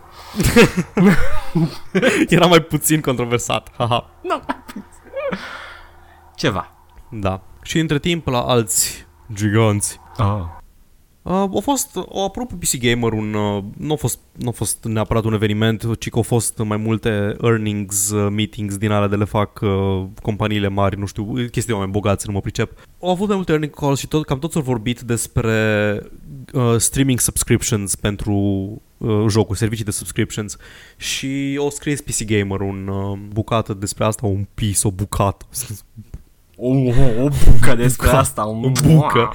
Era 2.28 2.46
mai 2.46 2.60
puțin 2.60 3.00
controversat. 3.00 3.68
Haha. 3.76 4.10
Nu. 4.22 4.42
Ceva. 6.34 6.72
Da. 7.10 7.40
Și 7.62 7.78
între 7.78 7.98
timp 7.98 8.26
la 8.26 8.40
alți 8.40 9.06
giganți. 9.32 10.00
Oh. 10.18 10.57
Uh, 11.28 11.34
a 11.34 11.60
fost, 11.60 11.96
a 11.96 12.22
apărut 12.22 12.48
pe 12.48 12.54
PC 12.54 12.76
Gamer 12.80 13.12
un, 13.12 13.34
uh, 13.34 13.64
nu, 13.76 13.92
a 13.92 13.96
fost, 13.96 14.18
nu 14.32 14.48
a 14.48 14.52
fost 14.52 14.84
neapărat 14.84 15.24
un 15.24 15.32
eveniment, 15.32 15.98
ci 15.98 16.08
că 16.08 16.16
au 16.16 16.22
fost 16.22 16.58
mai 16.58 16.76
multe 16.76 17.36
earnings 17.42 18.10
uh, 18.10 18.30
meetings 18.30 18.76
din 18.76 18.90
alea 18.90 19.08
de 19.08 19.16
le 19.16 19.24
fac 19.24 19.60
uh, 19.60 20.04
companiile 20.22 20.68
mari, 20.68 20.98
nu 20.98 21.06
știu, 21.06 21.24
chestii 21.32 21.66
de 21.66 21.72
oameni 21.72 21.92
bogați, 21.92 22.26
nu 22.26 22.32
mă 22.32 22.40
pricep. 22.40 22.72
Au 23.00 23.10
avut 23.10 23.26
mai 23.26 23.36
multe 23.36 23.50
earning 23.50 23.74
calls 23.74 23.98
și 23.98 24.06
tot, 24.06 24.24
cam 24.24 24.38
toți 24.38 24.56
au 24.56 24.62
vorbit 24.62 25.00
despre 25.00 26.00
uh, 26.52 26.74
streaming 26.76 27.20
subscriptions 27.20 27.94
pentru 27.94 28.32
uh, 28.98 29.24
jocuri, 29.28 29.58
servicii 29.58 29.84
de 29.84 29.90
subscriptions 29.90 30.56
și 30.96 31.56
au 31.58 31.70
scris 31.70 32.00
PC 32.00 32.24
Gamer 32.24 32.60
un 32.60 32.88
uh, 32.88 33.18
bucată 33.32 33.74
despre 33.74 34.04
asta, 34.04 34.26
un 34.26 34.46
piece, 34.54 34.86
o 34.86 34.90
bucată, 34.90 35.46
O, 36.60 36.68
o, 36.68 37.22
o 37.22 37.28
bucă 37.50 37.74
despre 37.74 38.06
Bucă. 38.06 38.18
asta. 38.18 38.42
Un 38.44 38.64
o 38.64 38.70
bucă. 38.92 39.32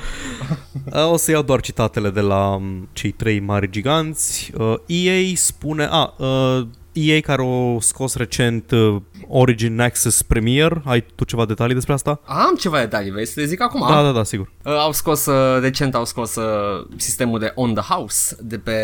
Uh, 0.94 1.12
O 1.12 1.18
să 1.18 1.32
iau 1.32 1.42
doar 1.42 1.62
citatele 1.62 2.10
de 2.10 2.20
la 2.20 2.48
um, 2.56 2.90
cei 2.94 3.12
trei 3.12 3.40
mari 3.40 3.70
giganți. 3.70 4.52
Uh, 4.58 4.74
EA 4.86 5.32
spune... 5.36 5.88
A, 5.92 6.14
uh, 6.18 6.68
EA 6.94 7.20
care 7.20 7.42
a 7.42 7.80
scos 7.80 8.16
recent 8.16 8.72
uh, 8.72 8.96
Origin 9.28 9.80
Access 9.80 10.22
Premier. 10.22 10.82
Ai 10.86 11.06
tu 11.16 11.24
ceva 11.24 11.46
detalii 11.46 11.74
despre 11.74 11.94
asta? 11.94 12.20
Am 12.26 12.56
ceva 12.60 12.80
detalii, 12.80 13.12
vrei 13.12 13.26
să 13.28 13.40
le 13.40 13.46
zic 13.46 13.62
acum? 13.62 13.86
Da, 13.90 14.02
da, 14.04 14.12
da, 14.12 14.24
sigur. 14.24 14.52
Uh, 14.64 14.72
au 14.78 14.92
scos, 14.92 15.26
uh, 15.26 15.60
recent 15.62 15.96
au 15.96 16.06
scos 16.06 16.36
uh, 16.36 16.88
sistemul 16.96 17.40
de 17.40 17.52
on 17.56 17.74
the 17.74 17.94
house 17.94 18.36
de 18.42 18.58
pe 18.58 18.78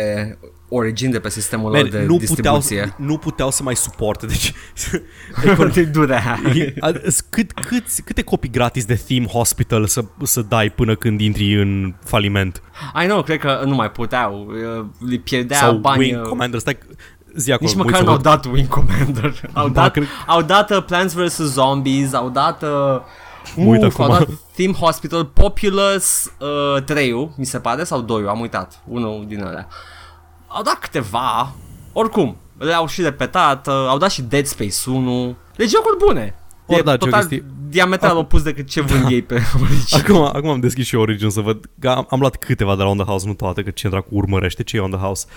Origin, 0.72 1.10
de 1.10 1.18
pe 1.20 1.28
sistemul 1.28 1.70
lor 1.70 1.80
Man, 1.80 1.90
de 1.90 1.98
nu, 2.06 2.16
puteau, 2.16 2.56
distribuție. 2.58 2.94
nu 2.98 3.16
puteau 3.18 3.50
să 3.50 3.62
mai 3.62 3.76
suporte. 3.76 4.26
Deci, 4.26 4.52
Te 5.72 5.84
durea. 5.84 6.40
e- 6.54 6.74
a- 6.80 6.92
cât, 7.30 7.52
cât, 7.52 7.84
câte 8.04 8.22
copii 8.22 8.50
gratis 8.50 8.84
de 8.84 8.94
Theme 8.94 9.26
Hospital 9.26 9.86
să, 9.86 10.04
să 10.22 10.42
dai 10.42 10.70
până 10.70 10.94
când 10.94 11.20
intri 11.20 11.60
în 11.60 11.94
faliment? 12.04 12.62
I 13.02 13.06
know, 13.06 13.22
cred 13.22 13.38
că 13.38 13.62
nu 13.64 13.74
mai 13.74 13.90
puteau. 13.90 14.46
uh, 14.78 14.84
Le 15.10 15.16
pierdea 15.16 15.56
Sau 15.56 15.76
bani. 15.76 15.98
Wing 16.02 16.16
uh, 16.22 16.28
Commander, 16.28 16.60
stai, 16.60 16.78
zi 17.34 17.52
acolo. 17.52 17.68
Nici 17.68 17.76
mă 17.78 17.84
uit 17.84 17.92
măcar 17.92 17.98
să 17.98 18.02
nu 18.04 18.10
au 18.10 18.16
văd. 18.16 18.24
dat 18.24 18.44
Wing 18.52 18.68
Commander. 18.68 19.40
Au, 19.52 19.68
Da, 19.68 19.82
dat, 19.82 19.90
cred- 19.92 20.06
au 20.26 20.42
dat 20.42 20.70
uh, 20.70 20.82
Plants 20.86 21.12
vs. 21.14 21.36
Zombies, 21.36 22.12
au 22.12 22.28
dat... 22.28 22.62
Uh, 22.62 23.00
uit 23.66 23.82
uf, 23.82 23.98
au 23.98 24.04
acum. 24.12 24.16
dat 24.18 24.28
Theme 24.54 24.72
Hospital, 24.72 25.24
Populous 25.24 26.32
uh, 26.76 26.82
3 26.82 27.30
mi 27.36 27.44
se 27.44 27.58
pare, 27.58 27.84
sau 27.84 28.00
2 28.00 28.24
am 28.28 28.40
uitat. 28.40 28.80
Unul 28.88 29.24
din 29.28 29.44
alea. 29.44 29.68
Au 30.46 30.62
dat 30.62 30.74
câteva, 30.78 31.52
oricum, 31.92 32.36
le-au 32.58 32.86
și 32.86 33.02
repetat, 33.02 33.66
uh, 33.66 33.72
au 33.88 33.98
dat 33.98 34.10
și 34.10 34.22
Dead 34.22 34.46
Space 34.46 34.90
1. 34.90 35.36
Deci 35.56 35.70
jocuri 35.70 35.96
bune. 36.06 36.34
Or, 36.66 36.78
e 36.78 36.82
da, 36.82 36.90
ce 36.90 36.96
total 36.96 37.20
chestii- 37.20 37.44
diametral 37.68 38.16
opus 38.16 38.42
decât 38.42 38.68
ce 38.68 38.80
vând 38.80 39.10
ei 39.12 39.22
pe 39.22 39.42
Origin. 39.62 39.98
Acum, 39.98 40.22
acum 40.22 40.48
am 40.48 40.60
deschis 40.60 40.86
și 40.86 40.94
Origin 40.94 41.30
să 41.30 41.40
văd 41.40 41.64
că 41.80 41.88
am, 41.88 42.06
am 42.10 42.20
luat 42.20 42.36
câteva 42.36 42.76
de 42.76 42.82
la 42.82 42.88
On 42.88 42.96
The 42.96 43.06
House, 43.06 43.26
nu 43.26 43.34
toate, 43.34 43.62
că 43.62 43.70
ce 43.70 43.88
dracu 43.88 44.08
urmărește 44.10 44.62
ce 44.62 44.76
e 44.76 44.80
On 44.80 44.90
The 44.90 45.00
House. 45.00 45.26
Uh, 45.28 45.34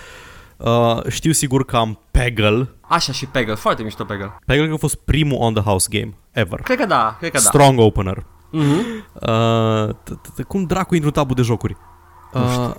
știu 1.08 1.32
sigur 1.32 1.64
că 1.64 1.76
am 1.76 1.98
Peggle. 2.10 2.68
Așa 2.80 3.12
și 3.12 3.26
Peggle, 3.26 3.54
foarte 3.54 3.82
mișto 3.82 4.04
Peggle. 4.04 4.26
Peggle 4.46 4.56
cred 4.56 4.68
că 4.68 4.74
a 4.74 4.78
fost 4.78 4.94
primul 4.96 5.36
On 5.40 5.54
The 5.54 5.62
House 5.62 5.88
game 5.90 6.14
ever. 6.30 6.60
Cred 6.60 6.78
că 6.78 6.86
da, 6.86 7.16
cred 7.18 7.30
că 7.30 7.36
da. 7.38 7.42
Strong 7.48 7.78
opener. 7.78 8.26
Mhm. 8.50 8.78
Uh, 9.12 9.88
t- 9.94 10.20
t- 10.42 10.46
Cum 10.48 10.64
dracu 10.64 10.94
intru 10.94 11.08
în 11.08 11.14
tabul 11.14 11.34
de 11.34 11.42
jocuri? 11.42 11.76
Uh, 12.32 12.70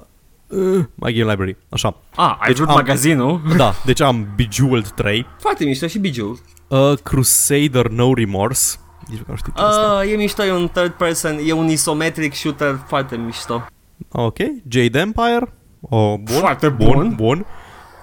uh, 0.48 0.86
My 0.96 1.14
Game 1.14 1.30
Library, 1.32 1.58
așa. 1.70 1.96
Ah, 2.16 2.36
ai 2.40 2.48
Deci 2.48 2.56
vrut 2.56 2.68
am- 2.70 2.76
magazinul? 2.76 3.42
Da, 3.58 3.74
deci 3.86 4.02
am 4.02 4.28
Bejeweled 4.36 4.88
3, 4.88 5.26
Foarte 5.40 5.66
mișto 5.66 5.88
și 5.88 6.00
Bijou. 6.00 6.38
uh, 6.68 6.94
Crusader 7.04 7.88
No 7.88 8.14
Remorse. 8.14 8.78
Nici 9.08 9.20
nu 9.28 9.36
știu 9.36 9.54
ce 9.56 9.62
asta. 9.62 10.02
Uh, 10.06 10.12
e 10.12 10.16
mișto, 10.16 10.44
e 10.44 10.52
un 10.52 10.68
third 10.74 10.92
person, 10.92 11.40
e 11.46 11.52
un 11.52 11.68
isometric 11.70 12.34
shooter 12.34 12.80
foarte 12.88 13.16
mișto. 13.18 13.66
Ok, 14.12 14.38
Jade 14.68 15.00
Empire. 15.00 15.54
Oh, 15.82 16.14
bun. 16.24 16.36
Foarte 16.36 16.70
bun. 16.70 16.88
bun. 16.94 17.14
bun. 17.16 17.46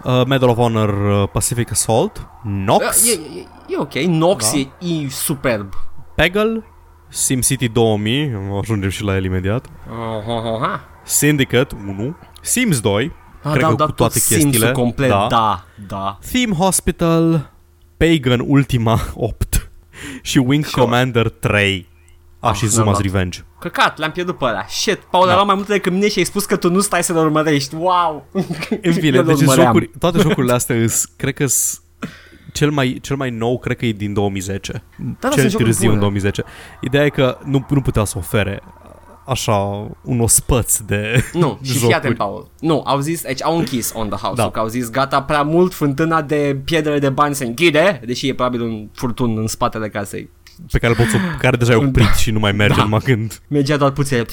Uh, 0.05 0.23
Medal 0.27 0.49
of 0.49 0.59
Honor 0.59 1.21
uh, 1.23 1.29
Pacific 1.29 1.71
Assault. 1.71 2.29
Nox. 2.43 3.03
Uh, 3.03 3.09
e, 3.09 3.39
e, 3.39 3.47
e 3.69 3.77
ok, 3.79 3.95
Nox 3.95 4.53
Da. 4.53 4.59
e, 4.59 4.69
e 5.05 5.09
superb. 5.09 5.73
Peggle. 6.15 6.65
SimCity 7.09 7.69
2000. 7.69 8.33
Ajungem 8.61 8.89
și 8.91 9.03
la 9.03 9.15
el 9.17 9.25
imediat. 9.25 9.67
Uh, 9.67 10.25
ha, 10.27 10.41
ha, 10.43 10.59
ha. 10.67 10.81
Syndicate 11.05 11.75
1. 11.87 12.17
Sims 12.41 12.81
2. 12.81 13.13
Ah, 13.43 13.51
Cred 13.51 13.63
da, 13.63 13.69
că 13.69 13.75
da, 13.75 13.85
cu 13.85 13.93
toate 13.93 14.13
tot 14.13 14.23
Sims-ul 14.23 14.51
chestiile. 14.51 14.73
complet, 14.73 15.09
Da. 15.09 15.27
da, 15.31 15.65
da. 15.87 16.19
Theme 16.33 16.55
Hospital. 16.55 17.51
Pagan 17.97 18.45
Ultima 18.47 18.99
8. 19.15 19.71
și 20.23 20.39
Wing 20.39 20.65
Și 20.65 20.79
eu. 20.79 20.85
Commander 20.85 21.29
3. 21.29 21.89
A, 22.41 22.49
Ah, 22.49 22.55
și 22.55 22.65
n-am 22.65 22.73
Zuma's 22.73 22.85
luat. 22.85 23.01
Revenge. 23.01 23.45
Căcat, 23.63 23.99
le-am 23.99 24.11
pierdut 24.13 24.39
pe 24.39 24.45
ăla. 24.45 24.65
Shit, 24.69 24.99
Paul, 25.11 25.25
Da. 25.25 25.29
da. 25.31 25.35
luat 25.35 25.47
mai 25.47 25.55
multe 25.55 25.73
decât 25.73 25.93
mine 25.93 26.09
și 26.09 26.19
ai 26.19 26.25
spus 26.25 26.45
că 26.45 26.57
tu 26.57 26.71
nu 26.71 26.81
stai 26.81 27.03
să 27.03 27.13
le 27.13 27.19
urmărești. 27.19 27.75
Wow! 27.75 28.27
În 28.83 28.93
fine, 28.93 29.17
Eu 29.17 29.23
le 29.23 29.33
deci 29.33 29.41
urmăream. 29.41 29.67
jocuri, 29.67 29.91
toate 29.99 30.19
jocurile 30.29 30.53
astea 30.53 30.77
îs, 30.77 31.05
cred 31.17 31.35
că 31.35 31.45
cel 32.53 32.71
mai, 32.71 32.99
cel 33.03 33.17
mai 33.17 33.31
nou 33.31 33.59
cred 33.59 33.77
că 33.77 33.87
e 33.87 33.93
din 33.93 34.13
2010. 34.13 34.83
da, 35.21 35.29
cel 35.29 35.39
sunt 35.39 35.51
jocuri 35.51 35.69
târziu 35.69 35.85
în 35.93 35.99
bune. 35.99 36.01
2010. 36.01 36.45
Ideea 36.81 37.05
e 37.05 37.09
că 37.09 37.39
nu, 37.45 37.67
nu 37.69 37.81
putea 37.81 38.05
să 38.05 38.15
ofere 38.19 38.63
așa 39.27 39.53
un 40.03 40.21
ospăț 40.21 40.77
de 40.79 41.25
Nu, 41.33 41.59
și 41.63 41.71
fii 41.71 41.79
jocuri. 41.79 41.97
atent, 41.99 42.17
Paul. 42.17 42.51
Nu, 42.61 42.83
au 42.87 42.99
zis, 43.01 43.23
deci 43.23 43.43
au 43.43 43.59
închis 43.59 43.93
On 43.95 44.09
The 44.09 44.19
House, 44.19 44.37
Da. 44.37 44.43
da. 44.43 44.51
că 44.51 44.59
au 44.59 44.67
zis 44.67 44.91
gata 44.91 45.23
prea 45.23 45.43
mult, 45.43 45.75
fântâna 45.75 46.23
de 46.23 46.61
piedere 46.65 46.99
de 46.99 47.09
bani 47.09 47.35
se 47.35 47.45
închide, 47.45 48.01
deși 48.07 48.29
e 48.29 48.35
probabil 48.35 48.61
un 48.61 48.89
furtun 48.95 49.39
în 49.39 49.47
spatele 49.47 49.89
casei. 49.89 50.31
Pe 50.71 50.79
care, 50.79 50.93
poți, 50.95 51.11
să- 51.11 51.17
care 51.41 51.57
deja 51.57 51.73
e 51.73 51.77
oprit 51.77 52.15
și 52.15 52.31
nu 52.31 52.39
mai 52.39 52.53
merge 52.53 52.77
Da. 52.77 52.83
numai 52.83 53.01
când... 53.05 53.41
Mergea 53.49 53.77
doar 53.77 53.91
puțin. 53.91 54.25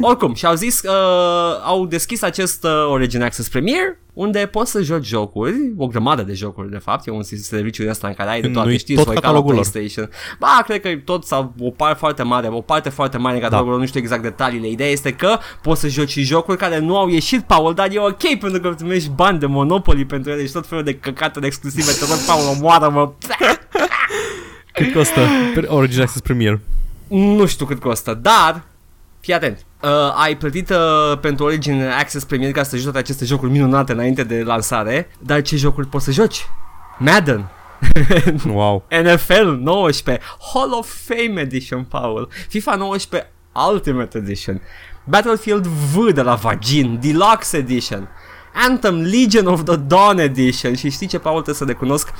Oricum, 0.00 0.34
și 0.34 0.46
au 0.46 0.54
zis 0.54 0.80
că 0.80 0.90
uh, 0.92 1.62
au 1.66 1.86
deschis 1.86 2.22
acest 2.22 2.64
uh, 2.64 2.70
Origin 2.90 3.22
Access 3.22 3.48
Premier 3.48 3.98
unde 4.12 4.38
poți 4.38 4.70
să 4.70 4.82
joci 4.82 5.06
jocuri, 5.06 5.54
o 5.76 5.86
grămadă 5.86 6.22
de 6.22 6.32
jocuri 6.32 6.70
de 6.70 6.78
fapt, 6.78 7.06
e 7.06 7.10
un 7.10 7.22
serviciu 7.22 7.82
de 7.82 7.88
ăsta 7.90 8.06
în 8.08 8.14
care 8.14 8.30
ai 8.30 8.40
de 8.40 8.48
toate, 8.48 8.68
Nu-i 8.68 8.78
știți 8.78 8.96
tot 8.96 9.04
voi 9.06 9.14
ca 9.14 9.20
la 9.20 9.26
catalogul 9.26 9.54
lor. 9.54 9.66
PlayStation. 9.70 10.10
Ba, 10.38 10.62
cred 10.66 10.80
că 10.80 10.88
tot 11.04 11.24
sau 11.24 11.54
o 11.58 11.70
parte 11.70 11.96
foarte 11.98 12.22
mare, 12.22 12.48
o 12.50 12.60
parte 12.60 12.88
foarte 12.88 13.18
mare 13.18 13.34
în 13.36 13.40
catalogul 13.42 13.66
Da. 13.70 13.76
lor, 13.76 13.80
nu 13.84 13.88
știu 13.88 14.00
exact 14.00 14.22
detaliile. 14.22 14.68
Ideea 14.68 14.90
este 14.90 15.12
că 15.12 15.38
poți 15.62 15.80
să 15.80 15.88
joci 15.88 16.10
și 16.10 16.22
jocuri 16.22 16.58
care 16.58 16.78
nu 16.78 16.96
au 16.96 17.08
ieșit, 17.08 17.40
Paul, 17.42 17.74
dar 17.74 17.88
e 17.92 17.98
ok 17.98 18.38
pentru 18.40 18.60
că 18.60 18.68
primești 18.70 19.10
bani 19.10 19.38
de 19.38 19.46
Monopoly 19.46 20.04
pentru 20.04 20.30
ele 20.30 20.46
și 20.46 20.52
tot 20.52 20.66
felul 20.66 20.84
de 20.84 20.94
căcaturi 20.94 21.46
exclusive. 21.46 21.92
Te 21.92 22.04
rog, 22.10 22.18
Paul, 22.26 22.56
omoară-mă! 22.56 23.12
Cât 24.74 24.92
costă 24.92 25.20
Origin 25.66 26.00
Access 26.00 26.20
Premier? 26.20 26.60
Nu 27.08 27.46
știu 27.46 27.66
cât 27.66 27.80
costă, 27.80 28.14
dar 28.14 28.62
fii 29.20 29.34
atent. 29.34 29.64
Uh, 29.82 29.90
ai 30.16 30.36
plătit 30.36 30.70
uh, 30.70 31.18
pentru 31.20 31.44
Origin 31.44 31.82
Access 31.82 32.24
Premier 32.24 32.52
ca 32.52 32.62
să 32.62 32.74
joci 32.74 32.82
toate 32.84 32.98
aceste 32.98 33.24
jocuri 33.24 33.50
minunate 33.50 33.92
înainte 33.92 34.24
de 34.24 34.42
lansare, 34.42 35.10
dar 35.18 35.42
ce 35.42 35.56
jocuri 35.56 35.86
poți 35.86 36.04
să 36.04 36.10
joci? 36.10 36.46
Madden, 36.98 37.50
Wow. 38.46 38.84
NFL 39.02 39.48
19, 39.62 40.20
Hall 40.52 40.72
of 40.72 40.88
Fame 41.06 41.40
Edition, 41.40 41.84
Paul, 41.84 42.28
FIFA 42.48 42.74
19 42.74 43.30
Ultimate 43.70 44.18
Edition, 44.18 44.60
Battlefield 45.04 45.66
V 45.66 46.12
de 46.12 46.22
la 46.22 46.34
Vagin, 46.34 46.98
Deluxe 47.02 47.56
Edition, 47.56 48.08
Anthem 48.54 49.00
Legion 49.00 49.46
of 49.46 49.64
the 49.64 49.76
Dawn 49.76 50.18
Edition 50.18 50.74
și 50.74 50.90
știi 50.90 51.06
ce, 51.06 51.18
Paul, 51.18 51.34
trebuie 51.34 51.54
să 51.54 51.64
recunosc, 51.64 52.12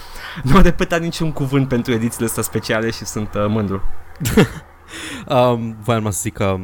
nu 0.42 0.56
am 0.56 0.62
repetat 0.62 1.00
niciun 1.00 1.32
cuvânt 1.32 1.68
pentru 1.68 1.92
edițiile 1.92 2.26
astea 2.26 2.42
speciale 2.42 2.90
și 2.90 3.04
sunt 3.04 3.34
uh, 3.34 3.46
mândru. 3.48 3.82
Um, 5.28 5.76
voiam 5.82 5.98
numai 5.98 6.12
să 6.12 6.20
zic 6.22 6.32
că 6.32 6.56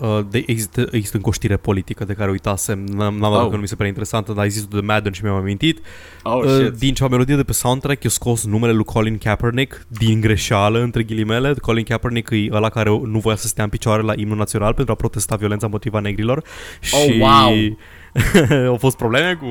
uh, 0.00 0.20
de, 0.30 0.44
există, 0.46 0.80
există 0.90 1.16
încă 1.16 1.28
o 1.28 1.32
știre 1.32 1.56
politică 1.56 2.04
de 2.04 2.12
care 2.12 2.30
uitasem, 2.30 2.78
n-am, 2.78 3.14
n-am 3.14 3.32
oh. 3.32 3.38
Oh. 3.38 3.48
că 3.48 3.54
nu 3.54 3.60
mi 3.60 3.68
se 3.68 3.74
pare 3.74 3.88
interesantă, 3.88 4.32
dar 4.32 4.44
există 4.44 4.76
de 4.76 4.80
Madden 4.80 5.12
și 5.12 5.22
mi-am 5.22 5.36
amintit. 5.36 5.80
Oh, 6.22 6.44
uh, 6.44 6.50
shit. 6.50 6.78
din 6.78 6.94
cea 6.94 7.08
melodie 7.08 7.36
de 7.36 7.42
pe 7.42 7.52
soundtrack, 7.52 8.02
eu 8.02 8.10
scos 8.10 8.44
numele 8.44 8.72
lui 8.72 8.84
Colin 8.84 9.18
Kaepernick 9.18 9.86
din 9.88 10.20
greșeală, 10.20 10.82
între 10.82 11.02
ghilimele. 11.02 11.54
Colin 11.60 11.84
Kaepernick 11.84 12.30
e 12.30 12.48
ăla 12.52 12.68
care 12.68 12.90
nu 12.90 13.18
voia 13.18 13.36
să 13.36 13.46
stea 13.46 13.64
în 13.64 13.70
picioare 13.70 14.02
la 14.02 14.12
imnul 14.16 14.36
național 14.36 14.74
pentru 14.74 14.92
a 14.92 14.96
protesta 14.96 15.36
violența 15.36 15.66
împotriva 15.66 16.00
negrilor. 16.00 16.44
și 16.80 17.18
wow. 17.20 17.76
au 18.66 18.76
fost 18.76 18.96
probleme 18.96 19.34
cu 19.34 19.46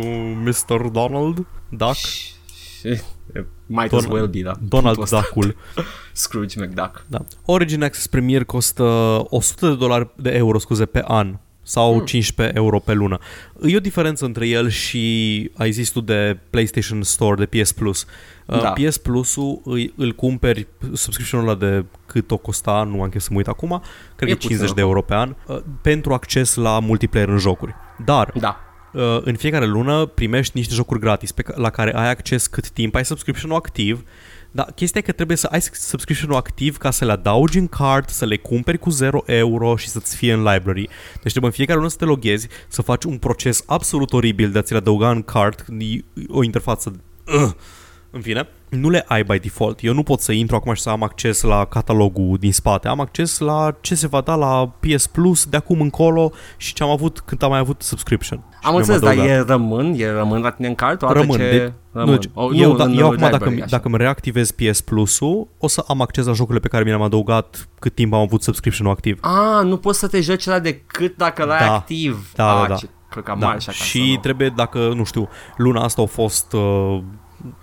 Mr. 0.49 0.81
Donald 0.91 1.45
Duck. 1.69 1.95
Și- 1.95 3.01
Might 3.65 3.93
as 3.93 4.05
Don- 4.05 4.09
well 4.11 4.27
be, 4.27 4.41
da. 4.41 4.53
Donald 4.61 4.95
Punctul 4.95 5.03
ăsta. 5.17 5.19
Duckul. 5.33 5.55
Scrooge 6.13 6.65
McDuck. 6.65 7.05
Da. 7.07 7.25
Origin 7.45 7.83
Access 7.83 8.07
Premier 8.07 8.43
costă 8.43 8.83
100 9.29 9.67
de 9.67 9.75
dolari 9.75 10.09
de 10.15 10.29
euro, 10.29 10.57
scuze, 10.59 10.85
pe 10.85 11.03
an 11.07 11.37
sau 11.69 11.95
Hmm. 11.95 12.05
15 12.05 12.57
euro 12.57 12.79
pe 12.79 12.93
lună. 12.93 13.17
E 13.65 13.75
o 13.75 13.79
diferență 13.79 14.25
între 14.25 14.47
el 14.47 14.69
și 14.69 15.51
ai 15.57 15.71
zis 15.71 15.89
tu 15.89 16.01
de 16.01 16.37
PlayStation 16.49 17.01
Store, 17.03 17.45
de 17.45 17.59
PS 17.61 17.71
Plus. 17.71 18.05
Uh, 18.45 18.61
Da. 18.61 18.71
PS 18.71 18.97
Plus-ul 18.97 19.61
îi, 19.65 19.93
îl 19.97 20.11
cumperi, 20.11 20.67
subscription-ul 20.93 21.47
ăla 21.47 21.55
de 21.57 21.85
cât 22.05 22.31
o 22.31 22.37
costa, 22.37 22.83
nu 22.91 23.01
am 23.01 23.09
chef 23.09 23.21
să 23.21 23.27
mă 23.31 23.37
uit 23.37 23.47
acum, 23.47 23.81
cred 24.15 24.29
E 24.29 24.31
că 24.33 24.37
e 24.37 24.47
50 24.47 24.59
puțin, 24.59 24.75
de 24.75 24.81
euro 24.81 25.01
pe 25.01 25.13
an, 25.13 25.35
uh, 25.47 25.57
pentru 25.81 26.13
acces 26.13 26.55
la 26.55 26.79
multiplayer 26.79 27.27
în 27.29 27.37
jocuri. 27.37 27.75
Dar 28.05 28.31
Da. 28.35 28.59
uh, 28.93 29.01
în 29.23 29.35
fiecare 29.35 29.65
lună 29.65 30.05
primești 30.05 30.57
niște 30.57 30.73
jocuri 30.73 30.99
gratis 30.99 31.31
pe 31.31 31.41
ca- 31.41 31.53
la 31.57 31.69
care 31.69 31.95
ai 31.95 32.09
acces 32.09 32.47
cât 32.47 32.69
timp 32.69 32.95
ai 32.95 33.05
subscription-ul 33.05 33.55
activ. 33.57 34.03
Dar 34.51 34.71
chestia 34.75 34.99
e 35.03 35.07
că 35.07 35.11
trebuie 35.11 35.37
să 35.37 35.47
ai 35.51 35.61
subscription-ul 35.61 36.35
activ 36.35 36.77
ca 36.77 36.91
să 36.91 37.05
le 37.05 37.11
adaugi 37.11 37.57
în 37.57 37.67
card, 37.67 38.09
să 38.09 38.25
le 38.25 38.37
cumperi 38.37 38.77
cu 38.77 38.89
0 38.89 39.23
euro 39.25 39.75
și 39.75 39.87
să-ți 39.87 40.15
fie 40.15 40.33
în 40.33 40.43
library. 40.43 40.87
Deci 41.13 41.31
trebuie 41.31 41.45
în 41.45 41.51
fiecare 41.57 41.77
lună 41.77 41.89
să 41.89 41.97
te 41.97 42.05
loghezi, 42.05 42.47
să 42.67 42.81
faci 42.81 43.03
un 43.03 43.17
proces 43.17 43.63
absolut 43.65 44.13
oribil 44.13 44.51
de 44.51 44.57
a 44.59 44.61
ți 44.61 44.71
le 44.71 44.77
adăuga 44.77 45.09
în 45.09 45.21
card, 45.21 45.65
e 45.77 45.97
o 46.27 46.43
interfață 46.43 46.95
uh, 47.27 47.51
în 48.11 48.21
fine, 48.21 48.47
nu 48.69 48.89
le 48.89 49.05
ai 49.07 49.23
by 49.23 49.39
default. 49.39 49.83
Eu 49.83 49.93
nu 49.93 50.03
pot 50.03 50.19
să 50.19 50.31
intru 50.31 50.55
acum 50.55 50.73
și 50.73 50.81
să 50.81 50.89
am 50.89 51.03
acces 51.03 51.41
la 51.41 51.65
catalogul 51.65 52.37
din 52.39 52.53
spate. 52.53 52.87
Am 52.87 52.99
acces 52.99 53.37
la 53.39 53.77
ce 53.81 53.95
se 53.95 54.07
va 54.07 54.21
da 54.21 54.35
la 54.35 54.73
PS 54.79 55.07
Plus 55.07 55.45
de 55.45 55.57
acum 55.57 55.81
încolo 55.81 56.31
și 56.57 56.73
ce 56.73 56.83
am 56.83 56.89
avut 56.89 57.19
când 57.19 57.43
am 57.43 57.49
mai 57.49 57.59
avut 57.59 57.81
subscription. 57.81 58.37
Și 58.39 58.45
Am 58.53 58.59
mi-am 58.61 58.75
înțeles, 58.75 58.99
dar 59.01 59.11
adăugat. 59.11 59.35
e 59.35 59.39
rămân, 59.51 59.93
e 59.97 60.09
rămân 60.11 60.41
la 60.41 60.49
tine 60.51 60.67
în 60.67 60.75
cart, 60.75 60.99
toate 60.99 61.19
Rămân, 61.19 61.37
ce... 61.37 61.49
de- 61.49 61.73
rămân. 61.99 62.13
Nu, 62.13 62.19
deci, 62.19 62.29
Oh, 62.33 62.51
eu, 62.53 62.75
da, 62.75 62.83
în 62.83 62.91
eu 62.97 62.99
acum 63.05 63.11
library, 63.15 63.37
dacă, 63.37 63.49
așa. 63.55 63.65
dacă 63.69 63.87
îmi 63.87 63.97
reactivez 63.97 64.51
PS 64.51 64.81
Plus-ul, 64.81 65.47
o 65.57 65.67
să 65.67 65.83
am 65.87 66.01
acces 66.01 66.25
la 66.25 66.33
jocurile 66.33 66.59
pe 66.59 66.67
care 66.67 66.83
mi 66.83 66.89
le-am 66.89 67.01
adăugat 67.01 67.69
cât 67.79 67.95
timp 67.95 68.13
am 68.13 68.19
avut 68.19 68.43
subscription-ul 68.43 68.91
activ. 68.93 69.19
Ah, 69.21 69.63
nu 69.65 69.77
poți 69.77 69.99
să 69.99 70.07
te 70.07 70.21
joci 70.21 70.45
la 70.45 70.59
decât 70.59 71.17
dacă 71.17 71.43
l-ai 71.43 71.59
Da. 71.59 71.73
activ. 71.75 72.31
Da, 72.35 72.51
ah, 72.53 72.61
da, 72.61 72.67
da. 72.67 72.75
Ce 72.75 72.89
căcam 73.09 73.39
Da. 73.39 73.45
mare 73.45 73.59
și 73.59 73.69
acasă, 73.69 73.83
Și 73.83 74.11
nu. 74.13 74.19
trebuie, 74.19 74.49
dacă, 74.55 74.91
nu 74.95 75.03
știu, 75.03 75.29
luna 75.57 75.83
asta 75.83 76.01
a 76.01 76.05
fost, 76.05 76.53
uh, 76.53 77.01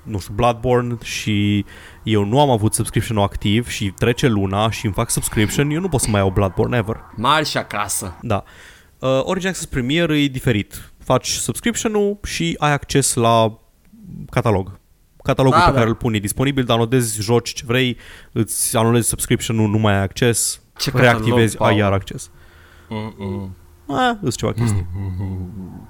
nu 0.03 0.18
știu, 0.18 0.35
Bloodborne 0.35 0.96
și 1.03 1.64
eu 2.03 2.25
nu 2.25 2.40
am 2.40 2.51
avut 2.51 2.75
subscription-ul 2.75 3.22
activ 3.22 3.68
și 3.68 3.92
trece 3.99 4.27
luna 4.27 4.70
și 4.70 4.85
îmi 4.85 4.94
fac 4.94 5.11
subscription, 5.11 5.70
eu 5.70 5.81
nu 5.81 5.88
pot 5.88 6.01
să 6.01 6.11
mai 6.11 6.20
iau 6.20 6.31
Bloodborne 6.31 6.77
ever. 6.77 6.96
Mari 7.16 7.46
și 7.49 7.57
acasă. 7.57 8.16
Da. 8.22 8.44
Uh, 8.99 9.20
Origin 9.22 9.49
Access 9.49 9.66
Premier 9.66 10.11
e 10.11 10.27
diferit. 10.27 10.92
Faci 11.05 11.27
subscription-ul 11.29 12.18
și 12.25 12.55
ai 12.59 12.72
acces 12.72 13.14
la 13.14 13.59
catalog. 14.31 14.79
Catalogul 15.23 15.59
Da, 15.59 15.64
pe 15.64 15.71
da. 15.71 15.77
care 15.77 15.88
îl 15.88 15.95
puni 15.95 16.16
e 16.16 16.21
disponibil, 16.21 16.64
downloadezi, 16.64 17.23
joci 17.23 17.53
ce 17.53 17.62
vrei, 17.66 17.97
îți 18.33 18.77
anulezi 18.77 19.09
subscription-ul, 19.09 19.69
nu 19.69 19.79
mai 19.79 19.95
ai 19.95 20.03
acces, 20.03 20.61
Ce 20.79 20.90
catalog, 20.90 21.12
reactivezi, 21.12 21.57
ai 21.59 21.66
Paul. 21.69 21.79
iar 21.81 21.92
acces. 21.92 22.31
Mm-mm. 22.88 23.51
Ah, 23.88 24.16
îți 24.21 24.37
ceva 24.37 24.53
chestii. 24.53 24.87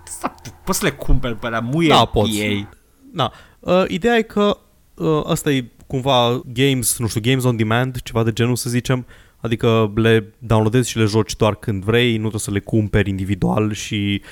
Asta 0.06 0.34
Poți 0.64 0.78
să 0.78 0.84
le 0.84 0.90
cumperi 0.90 1.34
pe 1.36 1.48
la 1.48 1.60
muie 1.60 1.88
Da, 1.88 2.04
poți. 2.04 2.38
ei. 2.40 2.68
Da. 3.12 3.32
Uh, 3.60 3.84
ideea 3.88 4.16
e 4.16 4.22
că 4.22 4.58
uh, 4.94 5.22
asta 5.26 5.50
e 5.50 5.70
cumva 5.86 6.40
games, 6.52 6.98
nu 6.98 7.06
știu, 7.06 7.20
games 7.24 7.44
on 7.44 7.56
demand, 7.56 8.00
ceva 8.02 8.22
de 8.22 8.32
genul 8.32 8.56
să 8.56 8.70
zicem, 8.70 9.06
adică 9.40 9.92
le 9.94 10.34
downloadezi 10.38 10.90
și 10.90 10.98
le 10.98 11.04
joci 11.04 11.36
doar 11.36 11.54
când 11.54 11.84
vrei, 11.84 12.12
nu 12.12 12.18
trebuie 12.18 12.40
să 12.40 12.50
le 12.50 12.60
cumperi 12.60 13.08
individual 13.10 13.72
și 13.72 14.22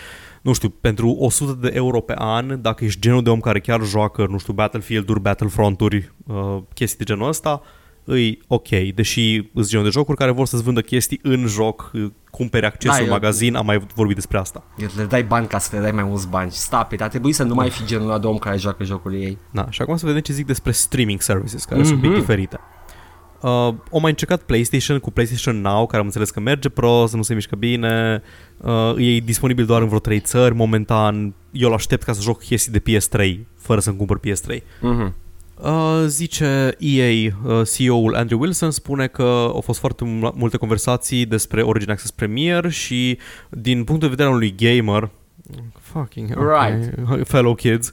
nu 0.44 0.52
știu, 0.52 0.68
pentru 0.68 1.08
100 1.18 1.52
de 1.60 1.70
euro 1.74 2.00
pe 2.00 2.14
an, 2.18 2.58
dacă 2.62 2.84
ești 2.84 3.00
genul 3.00 3.22
de 3.22 3.30
om 3.30 3.40
care 3.40 3.60
chiar 3.60 3.82
joacă, 3.82 4.26
nu 4.30 4.38
știu, 4.38 4.52
Battlefield-uri, 4.52 5.20
Battlefront-uri, 5.20 6.12
uh, 6.26 6.58
chestii 6.74 6.98
de 6.98 7.04
genul 7.04 7.28
ăsta, 7.28 7.62
îi 8.04 8.40
ok, 8.46 8.68
deși 8.94 9.42
îți 9.54 9.68
genul 9.68 9.84
de 9.84 9.90
jocuri 9.90 10.16
care 10.16 10.30
vor 10.30 10.46
să-ți 10.46 10.62
vândă 10.62 10.80
chestii 10.80 11.18
în 11.22 11.46
joc, 11.46 11.90
uh, 11.94 12.06
cumperi 12.30 12.66
acces 12.66 12.90
Da, 12.90 12.96
în 12.96 13.04
eu- 13.04 13.10
magazin, 13.10 13.54
am 13.54 13.66
mai 13.66 13.86
vorbit 13.94 14.14
despre 14.14 14.38
asta. 14.38 14.64
Le 14.96 15.04
dai 15.04 15.22
bani 15.24 15.46
ca 15.46 15.58
să 15.58 15.76
le 15.76 15.82
dai 15.82 15.90
mai 15.92 16.04
mulți 16.04 16.28
bani. 16.28 16.50
Stop 16.50 16.92
it. 16.92 17.00
Ar 17.02 17.08
trebui 17.08 17.32
să 17.32 17.42
nu 17.42 17.54
mai 17.54 17.70
fi 17.70 17.84
genul 17.84 18.08
ăla 18.08 18.18
de 18.18 18.26
om 18.26 18.38
care 18.38 18.56
joacă 18.56 18.84
jocurile 18.84 19.24
ei. 19.24 19.38
Da, 19.50 19.66
și 19.70 19.82
acum 19.82 19.96
să 19.96 20.06
vedem 20.06 20.20
ce 20.20 20.32
zic 20.32 20.46
despre 20.46 20.72
streaming 20.72 21.20
services, 21.20 21.64
care 21.64 21.80
mm-hmm. 21.80 21.84
sunt 21.84 21.94
un 21.96 22.00
pic 22.00 22.10
Mhm. 22.10 22.18
diferite. 22.20 22.58
Uh, 23.44 23.74
o 23.90 23.98
mai 23.98 24.10
încercat 24.10 24.42
PlayStation 24.42 24.98
cu 24.98 25.10
PlayStation 25.10 25.60
Now, 25.60 25.86
care 25.86 25.98
am 25.98 26.06
înțeles 26.06 26.30
că 26.30 26.40
merge 26.40 26.68
prost, 26.68 27.14
nu 27.14 27.22
se 27.22 27.34
mișcă 27.34 27.56
bine, 27.56 28.22
uh, 28.56 28.94
e 28.96 29.18
disponibil 29.18 29.64
doar 29.64 29.80
în 29.82 29.86
vreo 29.86 29.98
3 29.98 30.20
țări 30.20 30.54
momentan, 30.54 31.34
eu 31.50 31.68
îl 31.68 31.74
aștept 31.74 32.02
ca 32.02 32.12
să 32.12 32.20
joc 32.20 32.42
chestii 32.42 32.72
de 32.72 32.80
PS3, 32.80 33.38
fără 33.58 33.80
să-mi 33.80 33.96
cumpăr 33.96 34.18
PS3. 34.18 34.56
Mm-hmm. 34.56 35.12
Uh, 35.62 36.04
zice 36.06 36.76
EA, 36.78 37.34
uh, 37.44 37.68
CEO-ul 37.74 38.14
Andrew 38.14 38.40
Wilson 38.40 38.70
spune 38.70 39.06
că 39.06 39.22
au 39.52 39.60
fost 39.60 39.78
foarte 39.78 40.04
mu- 40.04 40.32
multe 40.36 40.56
conversații 40.56 41.26
despre 41.26 41.62
Origin 41.62 41.90
Access 41.90 42.10
Premier 42.10 42.70
și 42.70 43.18
din 43.48 43.84
punctul 43.84 44.08
de 44.08 44.14
vedere 44.14 44.28
al 44.28 44.34
unui 44.34 44.54
gamer, 44.56 45.10
fucking 45.80 46.34
okay, 46.38 46.90
fellow 47.24 47.54
kids, 47.54 47.92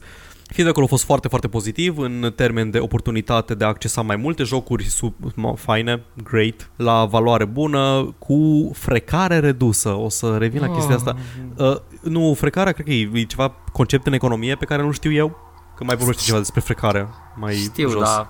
feedback-ul 0.53 0.83
a 0.83 0.87
fost 0.87 1.03
foarte, 1.03 1.27
foarte 1.27 1.47
pozitiv 1.47 1.97
în 1.97 2.31
termen 2.35 2.69
de 2.69 2.79
oportunitate 2.79 3.53
de 3.55 3.63
a 3.63 3.67
accesa 3.67 4.01
mai 4.01 4.15
multe 4.15 4.43
jocuri 4.43 4.83
sub, 4.83 5.13
ma- 5.31 5.55
faine, 5.55 6.03
great, 6.23 6.71
la 6.75 7.05
valoare 7.05 7.45
bună, 7.45 8.15
cu 8.19 8.71
frecare 8.73 9.39
redusă. 9.39 9.89
O 9.89 10.09
să 10.09 10.37
revin 10.37 10.61
la 10.61 10.69
chestia 10.69 10.95
asta. 10.95 11.15
Uh, 11.57 11.75
nu, 12.01 12.33
frecarea 12.33 12.71
cred 12.71 12.85
că 12.85 12.91
e, 12.91 13.09
e 13.13 13.23
ceva 13.23 13.49
concept 13.71 14.07
în 14.07 14.13
economie 14.13 14.55
pe 14.55 14.65
care 14.65 14.81
nu 14.81 14.91
știu 14.91 15.11
eu. 15.11 15.37
Că 15.75 15.83
mai 15.83 15.95
vorbește 15.95 16.21
ceva 16.25 16.37
despre 16.37 16.59
frecare 16.59 17.07
mai 17.35 17.55
Știu, 17.55 17.89
jos. 17.89 18.03
da. 18.03 18.29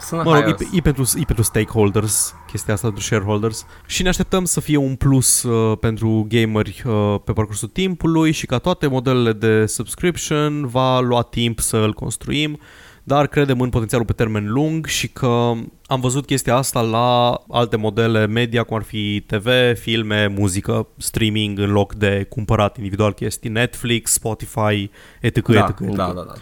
Sună 0.00 0.22
Mă 0.22 0.30
rog, 0.32 0.40
e, 0.40 0.42
haios. 0.42 0.56
pe- 0.58 0.68
e, 0.72 0.80
pentru, 0.80 1.02
e 1.16 1.22
pentru 1.26 1.44
stakeholders, 1.44 2.34
chestia 2.46 2.74
asta, 2.74 2.86
pentru 2.86 3.04
shareholders. 3.04 3.66
Și 3.86 4.02
ne 4.02 4.08
așteptăm 4.08 4.44
să 4.44 4.60
fie 4.60 4.76
un 4.76 4.94
plus 4.94 5.42
uh, 5.42 5.78
pentru 5.78 6.26
gameri 6.28 6.82
uh, 6.86 7.14
pe 7.24 7.32
parcursul 7.32 7.68
timpului 7.68 8.32
și 8.32 8.46
ca 8.46 8.58
toate 8.58 8.86
modelele 8.86 9.32
de 9.32 9.66
subscription 9.66 10.66
va 10.66 11.00
lua 11.00 11.22
timp 11.22 11.60
să 11.60 11.76
îl 11.76 11.92
construim. 11.92 12.58
dar 13.06 13.26
credem 13.26 13.60
în 13.60 13.68
potențialul 13.68 14.06
pe 14.06 14.12
termen 14.12 14.50
lung 14.52 14.86
și 14.86 15.08
că 15.08 15.52
am 15.86 16.00
văzut 16.00 16.26
chestia 16.26 16.56
asta 16.56 16.80
la 16.80 17.40
alte 17.48 17.76
modele 17.76 18.26
media, 18.26 18.62
cum 18.62 18.76
ar 18.76 18.82
fi 18.82 19.20
TV, 19.26 19.48
filme, 19.78 20.26
muzică, 20.26 20.86
streaming 20.96 21.58
în 21.58 21.70
loc 21.70 21.94
de 21.94 22.26
cumpărat 22.28 22.76
individual 22.76 23.12
chestii, 23.12 23.50
Netflix, 23.50 24.12
Spotify, 24.12 24.90
etc. 25.20 25.48
Da, 25.48 25.64
etc. 25.68 25.80
etc. 25.80 25.94
da, 25.94 26.06
da, 26.06 26.22
da. 26.26 26.32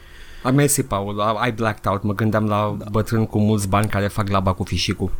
A, 0.42 0.50
mersi, 0.50 0.83
Paul, 0.83 1.20
ai 1.20 1.52
blacked 1.52 1.87
out. 1.87 2.02
Mă 2.02 2.14
gândeam 2.14 2.47
la 2.47 2.76
da. 2.78 2.84
bătrân 2.90 3.26
cu 3.26 3.38
mulți 3.38 3.68
bani 3.68 3.88
care 3.88 4.07
fac 4.07 4.28
laba 4.28 4.53
cu 4.53 4.64
fișicul. 4.64 5.11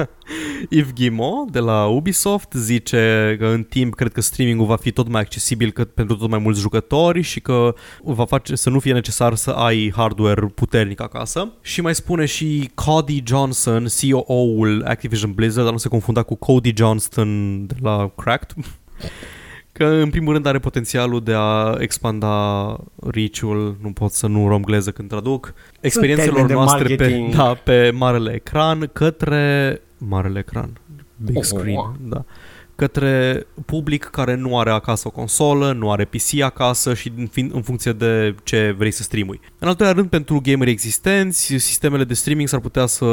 Yves 0.70 0.92
Guillemot 0.92 1.50
de 1.50 1.58
la 1.58 1.86
Ubisoft 1.86 2.52
zice 2.52 3.36
că 3.38 3.46
în 3.46 3.62
timp 3.62 3.94
cred 3.94 4.12
că 4.12 4.20
streamingul 4.20 4.66
va 4.66 4.76
fi 4.76 4.90
tot 4.90 5.08
mai 5.08 5.20
accesibil 5.20 5.70
cât 5.70 5.94
pentru 5.94 6.16
tot 6.16 6.28
mai 6.28 6.38
mulți 6.38 6.60
jucători 6.60 7.20
și 7.20 7.40
că 7.40 7.74
va 8.02 8.24
face 8.24 8.54
să 8.54 8.70
nu 8.70 8.78
fie 8.78 8.92
necesar 8.92 9.34
să 9.34 9.50
ai 9.50 9.92
hardware 9.96 10.46
puternic 10.46 11.00
acasă. 11.00 11.52
Și 11.62 11.80
mai 11.80 11.94
spune 11.94 12.24
și 12.24 12.70
Cody 12.74 13.22
Johnson, 13.26 13.86
CEO-ul 13.98 14.82
Activision 14.86 15.32
Blizzard, 15.32 15.64
dar 15.64 15.72
nu 15.72 15.78
se 15.78 15.88
confunda 15.88 16.22
cu 16.22 16.34
Cody 16.34 16.72
Johnston 16.76 17.66
de 17.66 17.74
la 17.80 18.12
Cracked. 18.16 18.56
Că 19.72 19.84
în 19.84 20.10
primul 20.10 20.32
rând 20.32 20.46
are 20.46 20.58
potențialul 20.58 21.22
de 21.22 21.32
a 21.36 21.74
expanda 21.78 22.76
reach-ul, 22.96 23.76
nu 23.80 23.92
pot 23.92 24.12
să 24.12 24.26
nu 24.26 24.48
romgleză 24.48 24.90
când 24.90 25.08
traduc, 25.08 25.54
experiențelor 25.80 26.50
noastre 26.50 26.94
pe, 26.94 27.30
da, 27.36 27.54
pe 27.64 27.90
marele 27.94 28.32
ecran 28.34 28.90
către 28.92 29.80
marele 29.98 30.38
ecran, 30.38 30.80
big 31.16 31.36
oh, 31.36 31.42
screen, 31.42 31.76
oh. 31.76 31.90
da. 32.00 32.24
Către 32.76 33.46
public 33.66 34.04
care 34.04 34.34
nu 34.34 34.58
are 34.58 34.70
acasă 34.70 35.08
o 35.08 35.10
consolă, 35.10 35.72
nu 35.72 35.90
are 35.90 36.04
PC 36.04 36.40
acasă 36.40 36.94
și 36.94 37.12
în, 37.16 37.26
fin, 37.26 37.50
în 37.54 37.62
funcție 37.62 37.92
de 37.92 38.34
ce 38.42 38.74
vrei 38.78 38.90
să 38.90 39.02
streamui. 39.02 39.40
În 39.58 39.68
al 39.68 39.74
doilea 39.74 39.96
rând, 39.96 40.08
pentru 40.08 40.40
gameri 40.42 40.70
existenți, 40.70 41.44
sistemele 41.44 42.04
de 42.04 42.14
streaming 42.14 42.48
s-ar 42.48 42.60
putea 42.60 42.86
să 42.86 43.06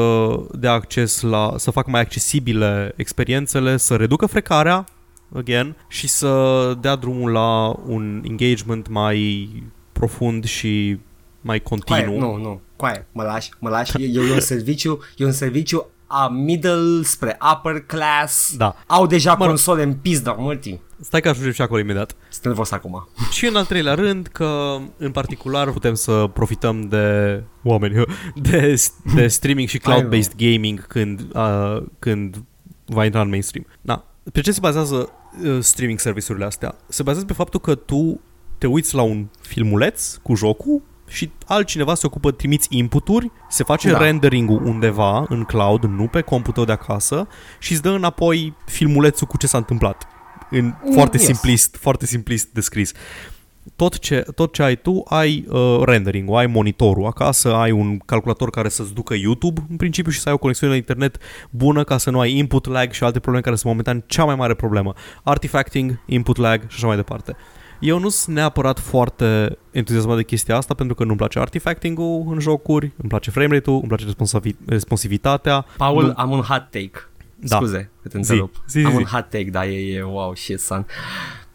dea 0.52 0.72
acces 0.72 1.22
la, 1.22 1.54
să 1.58 1.72
facă 1.72 1.90
mai 1.90 2.02
accesibile 2.02 2.94
experiențele, 2.96 3.78
să 3.78 3.96
reducă 3.96 4.26
frecarea, 4.26 4.86
again, 5.34 5.76
și 5.88 6.08
să 6.08 6.74
dea 6.82 6.96
drumul 6.96 7.32
la 7.32 7.76
un 7.88 8.24
engagement 8.26 8.88
mai 8.88 9.50
profund 9.92 10.46
și 10.46 11.00
mai 11.42 11.60
continuu. 11.60 12.18
Coaie, 12.18 12.20
nu, 12.20 12.36
nu, 12.36 12.62
coaie, 12.76 13.08
mă 13.12 13.24
lași, 13.24 13.50
mă 13.60 13.70
lași, 13.70 14.04
e, 14.04 14.12
e 14.14 14.34
un 14.34 14.40
serviciu, 14.40 15.00
e 15.18 15.26
un 15.26 15.32
serviciu 15.32 15.88
a 16.08 16.28
middle 16.28 17.04
spre 17.04 17.38
upper 17.54 17.82
class. 17.82 18.56
Da. 18.58 18.76
Au 18.88 19.08
deja 19.08 19.34
mă 19.34 19.46
console 19.46 19.84
în 19.84 19.94
pizda, 19.94 20.32
mărtii. 20.32 20.82
Stai 21.02 21.22
că 21.22 21.30
ajungem 21.30 21.52
și 21.52 21.62
acolo 21.62 21.80
imediat. 21.80 22.16
Sunt 22.30 22.46
nervos 22.46 22.72
acum. 22.72 23.08
Și 23.32 23.46
în 23.46 23.56
al 23.56 23.66
treilea 23.66 23.94
rând 23.94 24.28
că 24.28 24.78
în 24.98 25.12
particular 25.12 25.72
putem 25.72 25.94
să 25.94 26.30
profităm 26.34 26.88
de 26.88 27.44
oameni, 27.64 28.04
de, 28.50 28.82
de 29.16 29.28
streaming 29.28 29.68
și 29.68 29.78
cloud-based 29.78 30.36
gaming 30.38 30.88
când, 30.88 31.28
uh, 31.34 31.82
când 32.00 32.44
va 32.86 33.06
intra 33.06 33.22
în 33.22 33.30
mainstream. 33.30 33.66
Da. 33.82 34.06
Pe 34.32 34.42
ce 34.42 34.52
se 34.52 34.60
bazează 34.62 34.96
uh, 34.96 35.08
streaming 35.60 36.00
serviciurile 36.00 36.46
astea? 36.46 36.76
Se 36.88 37.04
bazează 37.04 37.26
pe 37.26 37.34
faptul 37.34 37.60
că 37.60 37.76
tu 37.76 38.20
te 38.58 38.68
uiți 38.68 38.96
la 38.96 39.02
un 39.02 39.28
filmuleț 39.42 40.16
cu 40.16 40.36
jocul 40.36 40.82
și 41.08 41.32
altcineva 41.46 41.96
se 41.96 42.06
ocupă, 42.06 42.32
trimiți 42.32 42.68
inputuri, 42.70 43.32
se 43.50 43.64
face 43.64 43.92
da. 43.92 43.98
rendering-ul 43.98 44.66
undeva 44.66 45.26
în 45.30 45.44
cloud, 45.44 45.84
nu 45.84 46.08
pe 46.08 46.22
computer 46.22 46.66
de 46.66 46.72
acasă 46.72 47.28
și 47.60 47.72
îți 47.72 47.82
dă 47.82 47.90
înapoi 47.90 48.54
filmulețul 48.66 49.28
cu 49.28 49.38
ce 49.38 49.48
s-a 49.48 49.58
întâmplat. 49.58 50.08
În 50.50 50.66
mm, 50.66 50.92
foarte 50.94 51.18
yes. 51.18 51.26
simplist, 51.26 51.78
foarte 51.80 52.06
simplist 52.06 52.48
descris. 52.52 52.92
Tot 53.76 54.00
ce, 54.00 54.26
tot 54.36 54.54
ce 54.54 54.64
ai 54.64 54.76
tu, 54.76 55.04
ai 55.08 55.46
uh, 55.50 55.82
rendering 55.84 56.30
ai 56.36 56.48
monitorul 56.48 57.06
acasă, 57.06 57.54
ai 57.54 57.72
un 57.72 57.98
calculator 57.98 58.50
care 58.50 58.70
să-ți 58.70 58.94
ducă 58.94 59.14
YouTube 59.14 59.66
în 59.70 59.76
principiu 59.76 60.12
și 60.12 60.20
să 60.20 60.28
ai 60.28 60.34
o 60.34 60.38
conexiune 60.38 60.72
la 60.72 60.78
internet 60.78 61.18
bună 61.50 61.84
ca 61.84 61.98
să 61.98 62.10
nu 62.10 62.20
ai 62.20 62.38
input 62.38 62.68
lag 62.68 62.92
și 62.92 63.04
alte 63.04 63.20
probleme 63.20 63.44
care 63.44 63.56
sunt 63.56 63.68
momentan 63.68 64.04
cea 64.08 64.24
mai 64.24 64.36
mare 64.36 64.54
problemă. 64.54 64.94
Artifacting, 65.24 66.00
input 66.06 66.38
lag 66.38 66.62
și 66.62 66.76
așa 66.76 66.88
mai 66.88 66.96
departe. 66.96 67.36
Eu 67.80 68.00
nu 68.00 68.10
sunt 68.10 68.36
neapărat 68.36 68.80
foarte 68.80 69.58
entuziasmat 69.72 70.16
de 70.16 70.24
chestia 70.24 70.56
asta 70.56 70.74
pentru 70.74 70.96
că 70.96 71.04
nu-mi 71.04 71.18
place 71.18 71.40
artifacting-ul 71.40 72.26
în 72.34 72.40
jocuri, 72.40 72.92
îmi 72.98 73.10
place 73.10 73.32
framerate-ul, 73.32 73.78
îmi 73.78 73.88
place 73.88 74.06
responsavi- 74.06 74.66
responsivitatea. 74.66 75.66
Paul, 75.78 76.06
nu... 76.06 76.14
am 76.16 76.32
un 76.32 76.42
hot 76.42 76.68
take. 76.70 76.92
Da. 77.36 77.56
Scuze 77.56 77.90
că 78.02 78.08
te 78.08 78.18
întrerup. 78.18 78.64
Zi, 78.68 78.80
zi, 78.80 78.86
am 78.86 78.92
zi. 78.92 78.98
un 78.98 79.04
hot 79.04 79.30
take, 79.30 79.50
da, 79.50 79.66
e, 79.66 79.96
e 79.96 80.02
wow, 80.02 80.36
shit, 80.36 80.60
son. 80.60 80.86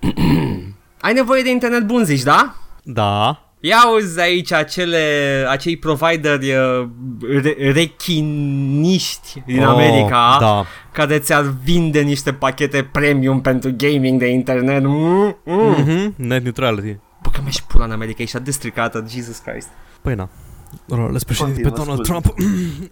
Ai 1.04 1.12
nevoie 1.12 1.42
de 1.42 1.50
internet 1.50 1.82
bun, 1.82 2.04
zici, 2.04 2.22
da? 2.22 2.54
Da. 2.82 3.42
Ia 3.60 3.78
uzi 3.96 4.20
aici 4.20 4.52
acele, 4.52 4.98
acei 5.48 5.76
provideri 5.76 6.52
uh, 6.54 6.88
re- 7.42 7.72
rechiniști 7.72 9.42
din 9.46 9.62
oh, 9.62 9.68
America 9.68 10.36
da. 10.40 10.64
care 10.92 11.18
ți-ar 11.18 11.54
vinde 11.62 12.00
niște 12.00 12.32
pachete 12.32 12.88
premium 12.92 13.40
pentru 13.40 13.74
gaming 13.76 14.18
de 14.18 14.26
internet. 14.26 14.82
Mm, 14.82 15.36
mm. 15.44 15.74
Mm-hmm. 15.74 16.16
Net 16.16 16.42
neutrality. 16.42 16.98
Bă, 17.22 17.28
că 17.32 17.40
mi-aș 17.42 17.56
pula 17.56 17.84
în 17.84 17.90
America, 17.90 18.22
e 18.22 18.24
așa 18.24 18.38
destricată, 18.38 19.04
Jesus 19.10 19.38
Christ. 19.38 19.68
Păi 20.02 20.14
na. 20.14 20.28
Let's 20.88 21.26
președinte 21.26 21.60
pe 21.60 21.68
Donald 21.68 22.02
Trump. 22.02 22.34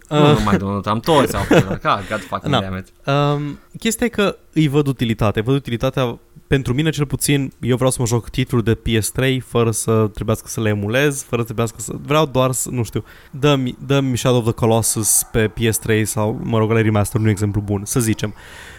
nu, 0.09 0.33
nu 0.33 0.39
mai 0.45 0.57
Donald 0.57 0.83
Trump, 0.83 1.03
toți 1.03 1.35
au 1.35 1.41
fost, 1.41 1.65
God 2.09 2.21
fucking 2.27 2.51
damn 2.51 2.77
it. 2.77 2.87
Um, 3.05 3.59
chestia 3.79 4.05
e 4.05 4.09
că 4.09 4.37
îi 4.53 4.67
văd 4.67 4.87
utilitate, 4.87 5.41
văd 5.41 5.55
utilitatea 5.55 6.19
pentru 6.47 6.73
mine 6.73 6.89
cel 6.89 7.05
puțin, 7.05 7.53
eu 7.59 7.75
vreau 7.75 7.91
să 7.91 7.97
mă 7.99 8.05
joc 8.05 8.29
titluri 8.29 8.63
de 8.63 8.77
PS3 8.77 9.37
fără 9.45 9.71
să 9.71 10.09
trebuiască 10.13 10.47
să 10.47 10.61
le 10.61 10.69
emulez, 10.69 11.23
fără 11.23 11.41
să 11.41 11.45
trebuiască 11.45 11.77
să... 11.79 11.93
Vreau 12.01 12.25
doar 12.25 12.51
să, 12.51 12.69
nu 12.69 12.83
știu, 12.83 13.03
dă-mi, 13.31 13.77
dă-mi 13.85 14.17
Shadow 14.17 14.39
of 14.39 14.43
the 14.43 14.53
Colossus 14.53 15.21
pe 15.31 15.51
PS3 15.51 16.03
sau, 16.03 16.39
mă 16.43 16.57
rog, 16.57 16.71
la 16.71 16.81
remaster, 16.81 17.21
un 17.21 17.27
exemplu 17.27 17.61
bun, 17.61 17.81
să 17.85 17.99
zicem. 17.99 18.33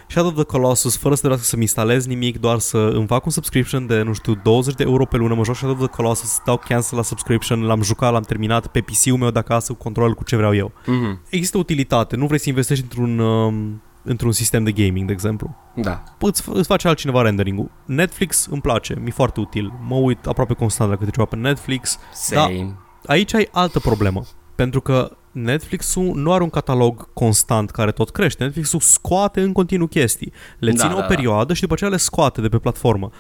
Shadow 0.09 0.31
of 0.31 0.35
the 0.35 0.45
Colossus, 0.45 0.97
fără 0.97 1.15
să 1.15 1.19
trebuiască 1.21 1.49
să-mi 1.49 1.62
instalez 1.62 2.07
nimic, 2.07 2.41
doar 2.41 2.59
să 2.59 2.79
îmi 2.79 3.07
fac 3.07 3.25
un 3.25 3.31
subscription 3.31 3.87
de, 3.87 4.03
nu 4.03 4.12
știu, 4.12 4.41
20 4.43 4.75
de 4.75 4.83
euro 4.83 5.05
pe 5.05 5.17
lună, 5.17 5.35
mă 5.35 5.45
joc 5.45 5.55
Shadow 5.55 5.75
of 5.75 5.81
the 5.81 5.97
Colossus, 5.97 6.41
dau 6.45 6.57
cancel 6.57 6.97
la 6.97 7.03
subscription, 7.03 7.62
l-am 7.62 7.83
jucat, 7.83 8.12
l-am 8.12 8.23
terminat 8.23 8.67
pe 8.67 8.81
PC-ul 8.81 9.19
meu 9.19 9.31
de 9.31 9.39
acasă, 9.39 9.73
cu 9.73 9.83
control 9.83 10.15
cu 10.15 10.25
ce 10.25 10.37
vreau 10.37 10.55
eu. 10.55 10.73
Mm-hmm. 10.73 11.29
Există 11.29 11.59
utilitate, 11.59 12.17
nu 12.17 12.27
vrei 12.27 12.39
să 12.39 12.49
investești 12.49 12.83
într-un... 12.83 13.19
Um, 13.19 13.83
într-un 14.05 14.33
sistem 14.33 14.65
de 14.65 14.73
gaming, 14.73 15.07
de 15.07 15.13
exemplu. 15.13 15.57
Da. 15.75 16.03
Îți, 16.19 16.43
îți 16.49 16.67
face 16.67 16.89
altcineva 16.89 17.23
rendering-ul. 17.23 17.71
Netflix 17.85 18.47
îmi 18.51 18.61
place, 18.61 18.95
mi-e 19.01 19.11
foarte 19.11 19.41
util. 19.41 19.73
Mă 19.89 19.95
uit 19.95 20.27
aproape 20.27 20.55
constant 20.55 20.91
la 20.91 20.97
câte 20.97 21.11
ceva 21.11 21.25
pe 21.25 21.37
Netflix. 21.37 21.99
Same. 22.13 22.57
Da, 22.57 23.13
aici 23.13 23.35
ai 23.35 23.49
altă 23.53 23.79
problemă. 23.79 24.23
Pentru 24.55 24.81
că 24.81 25.17
Netflix-ul 25.33 26.15
nu 26.15 26.33
are 26.33 26.43
un 26.43 26.51
catalog 26.51 27.13
constant 27.13 27.71
care 27.71 27.93
tot 27.93 28.11
crește. 28.11 28.43
Netflix-ul 28.45 28.81
scoate 28.81 29.41
în 29.41 29.53
continuu 29.53 29.87
chestii. 29.87 30.33
Le 30.59 30.71
da, 30.71 30.77
ține 30.77 30.93
da, 30.93 30.97
o 30.97 31.01
da. 31.01 31.07
perioadă 31.07 31.47
da. 31.47 31.55
și 31.55 31.61
după 31.61 31.75
aceea 31.75 31.91
le 31.91 31.97
scoate 31.97 32.41
de 32.41 32.49
pe 32.49 32.59
platformă. 32.59 33.11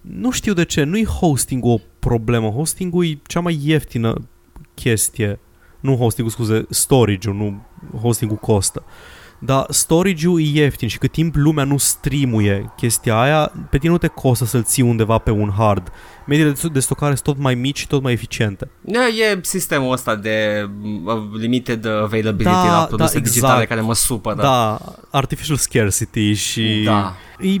Nu 0.00 0.30
știu 0.30 0.52
de 0.52 0.64
ce, 0.64 0.82
nu-i 0.82 1.04
hosting 1.04 1.64
o 1.64 1.76
problemă. 1.98 2.48
Hosting-ul 2.48 3.04
e 3.04 3.18
cea 3.26 3.40
mai 3.40 3.60
ieftină 3.62 4.28
chestie. 4.74 5.40
Nu 5.80 5.96
hosting-ul, 5.96 6.32
scuze, 6.32 6.66
storage-ul, 6.70 7.34
nu 7.34 7.66
hosting-ul 8.00 8.36
costă. 8.36 8.82
Uh, 8.86 9.23
dar 9.44 9.66
storage-ul 9.68 10.40
e 10.40 10.44
ieftin 10.44 10.88
și 10.88 10.98
cât 10.98 11.12
timp 11.12 11.34
lumea 11.34 11.64
nu 11.64 11.78
streamuie 11.78 12.72
chestia 12.76 13.20
aia, 13.20 13.52
pe 13.70 13.78
tine 13.78 13.92
nu 13.92 13.98
te 13.98 14.06
costă 14.06 14.44
să-l 14.44 14.62
ții 14.62 14.82
undeva 14.82 15.18
pe 15.18 15.30
un 15.30 15.50
hard. 15.56 15.92
Mediile 16.26 16.54
de 16.72 16.80
stocare 16.80 17.14
sunt 17.14 17.26
tot 17.26 17.42
mai 17.42 17.54
mici 17.54 17.78
și 17.78 17.86
tot 17.86 18.02
mai 18.02 18.12
eficiente. 18.12 18.70
E 18.86 19.38
sistemul 19.42 19.92
ăsta 19.92 20.14
de 20.14 20.68
uh, 21.04 21.14
limited 21.38 21.86
availability 21.86 22.54
da, 22.54 22.78
la 22.78 22.84
produse 22.84 23.12
da, 23.12 23.18
exact. 23.18 23.24
digitale 23.24 23.64
care 23.64 23.80
mă 23.80 23.94
supără. 23.94 24.42
Da, 24.42 24.78
artificial 25.10 25.56
scarcity 25.56 26.32
și... 26.32 26.82
Da. 26.84 27.14
E 27.40 27.60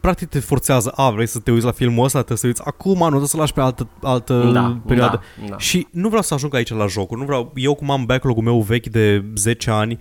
practic 0.00 0.28
te 0.28 0.38
forțează, 0.38 0.92
a, 0.96 1.10
vrei 1.10 1.26
să 1.26 1.38
te 1.38 1.50
uiți 1.50 1.64
la 1.64 1.70
filmul 1.70 2.04
ăsta, 2.04 2.18
trebuie 2.18 2.38
să 2.38 2.46
uiți 2.46 2.62
acum, 2.64 2.98
nu 2.98 3.06
trebuie 3.06 3.28
să 3.28 3.36
lași 3.36 3.52
pe 3.52 3.60
altă, 3.60 3.88
altă 4.02 4.50
da, 4.52 4.80
perioadă. 4.86 5.20
Da, 5.40 5.46
da. 5.48 5.58
Și 5.58 5.86
nu 5.90 6.08
vreau 6.08 6.22
să 6.22 6.34
ajung 6.34 6.54
aici 6.54 6.70
la 6.70 6.86
jocuri, 6.86 7.20
nu 7.20 7.26
vreau, 7.26 7.52
eu 7.54 7.74
cum 7.74 7.90
am 7.90 8.04
backlog-ul 8.04 8.42
meu 8.42 8.60
vechi 8.60 8.86
de 8.86 9.24
10 9.34 9.70
ani, 9.70 9.98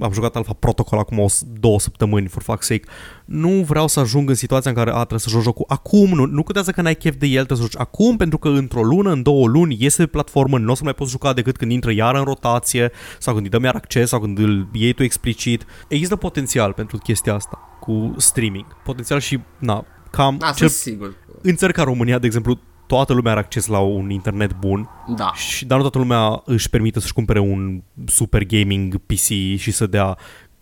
am 0.00 0.12
jucat 0.12 0.36
Alpha 0.36 0.52
Protocol 0.52 0.98
acum 0.98 1.18
o, 1.18 1.26
două 1.60 1.80
săptămâni, 1.80 2.28
for 2.28 2.42
fuck's 2.42 2.66
sake, 2.66 2.82
nu 3.24 3.50
vreau 3.50 3.86
să 3.86 4.00
ajung 4.00 4.28
în 4.28 4.34
situația 4.34 4.70
în 4.70 4.76
care 4.76 4.90
a, 4.90 4.94
trebuie 4.94 5.18
să 5.18 5.28
joc 5.28 5.42
jocul 5.42 5.64
acum, 5.68 6.08
nu, 6.08 6.24
nu 6.24 6.42
contează 6.42 6.70
că 6.70 6.82
n-ai 6.82 6.94
chef 6.94 7.14
de 7.16 7.26
el, 7.26 7.44
trebuie 7.44 7.56
să 7.56 7.72
joci 7.72 7.80
acum, 7.80 8.16
pentru 8.16 8.38
că 8.38 8.48
într-o 8.48 8.82
lună, 8.82 9.10
în 9.10 9.22
două 9.22 9.46
luni, 9.46 9.76
iese 9.80 10.02
pe 10.02 10.06
platformă, 10.06 10.58
nu 10.58 10.70
o 10.70 10.74
să 10.74 10.84
mai 10.84 10.94
poți 10.94 11.10
juca 11.10 11.32
decât 11.32 11.56
când 11.56 11.70
intră 11.70 11.92
iar 11.92 12.14
în 12.14 12.24
rotație, 12.24 12.92
sau 13.18 13.32
când 13.32 13.44
îi 13.44 13.50
dăm 13.50 13.62
iar 13.62 13.74
acces, 13.74 14.08
sau 14.08 14.20
când 14.20 14.38
îl 14.38 14.68
iei 14.72 14.92
tu 14.92 15.02
explicit. 15.02 15.64
Există 15.88 16.16
potențial 16.16 16.72
pentru 16.72 16.98
chestia 16.98 17.34
asta 17.34 17.73
cu 17.84 18.14
streaming. 18.16 18.66
Potențial 18.84 19.20
și, 19.20 19.40
na, 19.58 19.84
cam... 20.10 20.36
A, 20.40 20.52
cel, 20.52 20.68
sigur. 20.68 21.14
În 21.42 21.54
țări 21.54 21.72
ca 21.72 21.82
România, 21.82 22.18
de 22.18 22.26
exemplu, 22.26 22.58
toată 22.86 23.12
lumea 23.12 23.30
are 23.30 23.40
acces 23.40 23.66
la 23.66 23.78
un 23.78 24.10
internet 24.10 24.58
bun, 24.58 24.88
da. 25.16 25.32
și, 25.34 25.64
dar 25.64 25.76
nu 25.76 25.82
toată 25.82 25.98
lumea 25.98 26.42
își 26.44 26.70
permite 26.70 27.00
să-și 27.00 27.12
cumpere 27.12 27.38
un 27.38 27.82
super 28.06 28.44
gaming 28.44 28.96
PC 28.96 29.26
și 29.56 29.70
să 29.70 29.86
dea 29.86 30.16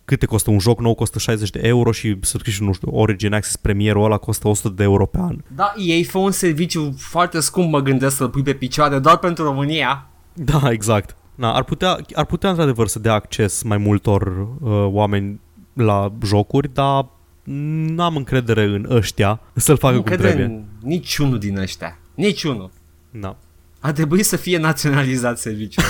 câte 0.05 0.25
costă 0.25 0.51
un 0.51 0.59
joc 0.59 0.79
nou, 0.79 0.93
costă 0.93 1.19
60 1.19 1.49
de 1.49 1.59
euro 1.63 1.91
și 1.91 2.17
subscription, 2.21 2.67
nu 2.67 2.73
știu, 2.73 2.89
Origin 2.91 3.33
Access 3.33 3.55
Premierul 3.55 4.03
ăla 4.03 4.17
costă 4.17 4.47
100 4.47 4.69
de 4.69 4.83
euro 4.83 5.05
pe 5.05 5.17
an. 5.21 5.37
Da, 5.55 5.73
ei 5.77 6.03
fă 6.03 6.17
un 6.17 6.31
serviciu 6.31 6.93
foarte 6.97 7.39
scump, 7.39 7.71
mă 7.71 7.79
gândesc 7.79 8.15
să-l 8.15 8.29
pui 8.29 8.43
pe 8.43 8.53
picioare 8.53 8.99
doar 8.99 9.17
pentru 9.17 9.43
România. 9.43 10.07
Da, 10.33 10.71
exact. 10.71 11.15
Na, 11.35 11.53
ar 11.53 11.63
putea, 11.63 11.97
ar 12.13 12.25
putea 12.25 12.49
într-adevăr 12.49 12.87
să 12.87 12.99
dea 12.99 13.13
acces 13.13 13.63
mai 13.63 13.77
multor 13.77 14.47
uh, 14.61 14.85
oameni 14.91 15.39
la 15.73 16.11
jocuri, 16.25 16.73
dar 16.73 17.05
n-am 17.43 18.15
încredere 18.15 18.63
în 18.63 18.85
ăștia 18.89 19.39
să-l 19.55 19.77
facă 19.77 19.93
Nu 19.95 20.01
cum 20.01 20.11
crede 20.11 20.27
trebuie. 20.27 20.45
în 20.45 20.63
niciunul 20.81 21.39
din 21.39 21.57
ăștia. 21.57 21.99
Niciunul. 22.15 22.71
Na. 23.09 23.35
A 23.79 23.91
trebuit 23.91 24.25
să 24.25 24.35
fie 24.35 24.57
naționalizat 24.57 25.39
serviciul. 25.39 25.83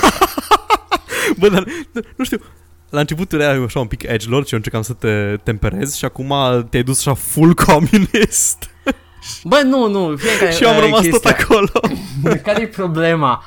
Bă, 1.39 1.49
dar, 1.49 1.63
nu 2.15 2.23
știu, 2.23 2.39
la 2.89 2.99
început 2.99 3.33
era 3.33 3.63
așa 3.63 3.79
un 3.79 3.87
pic 3.87 4.03
edgelord 4.03 4.45
și 4.45 4.53
eu 4.53 4.57
încercam 4.59 4.81
să 4.81 4.93
te 4.93 5.37
temperez 5.43 5.95
și 5.95 6.05
acum 6.05 6.33
te-ai 6.69 6.83
dus 6.83 6.97
așa 6.99 7.13
full 7.13 7.53
communist 7.65 8.69
Bă, 9.43 9.61
nu, 9.65 9.87
nu, 9.89 10.15
fiecare 10.15 10.51
și 10.55 10.63
eu 10.63 10.69
am 10.69 10.75
uh, 10.75 10.81
rămas 10.83 11.01
tot 11.01 11.09
chestia. 11.09 11.37
acolo. 11.39 11.69
Care 12.43 12.61
e 12.61 12.67
problema? 12.67 13.43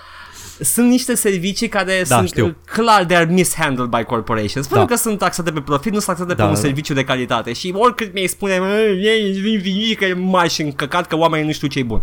Sunt 0.61 0.89
niște 0.91 1.15
servicii 1.15 1.69
care 1.69 2.03
Da, 2.09 2.17
sunt 2.17 2.29
știu. 2.29 2.47
uh, 2.47 2.55
clar 2.73 3.05
they 3.05 3.17
are 3.17 3.31
mishandled 3.33 3.89
by 3.89 4.03
corporations. 4.05 4.67
Pentru 4.67 4.79
Da. 4.79 4.85
că 4.85 4.95
sunt 4.95 5.19
taxate 5.19 5.53
pe 5.53 5.61
profit, 5.61 5.93
nu 5.93 5.99
sunt 5.99 6.17
taxate 6.17 6.35
Da, 6.35 6.43
pe 6.43 6.49
un 6.49 6.55
da. 6.55 6.61
serviciu 6.61 6.95
de 6.95 7.05
calitate. 7.05 7.53
Și 7.53 7.73
oricât 7.77 8.13
mi-ai 8.13 8.27
spune, 8.27 8.59
"Mă, 8.59 8.67
ei, 9.01 9.33
vin, 9.33 9.59
vin, 9.61 9.95
că 9.95 10.05
e 10.05 10.13
mai 10.15 10.49
și 10.49 10.63
încăcat 10.63 11.07
că 11.07 11.17
oamenii 11.17 11.47
nu 11.47 11.53
știu 11.53 11.69
ce 11.69 11.79
e 11.79 11.83
bun. 11.83 12.03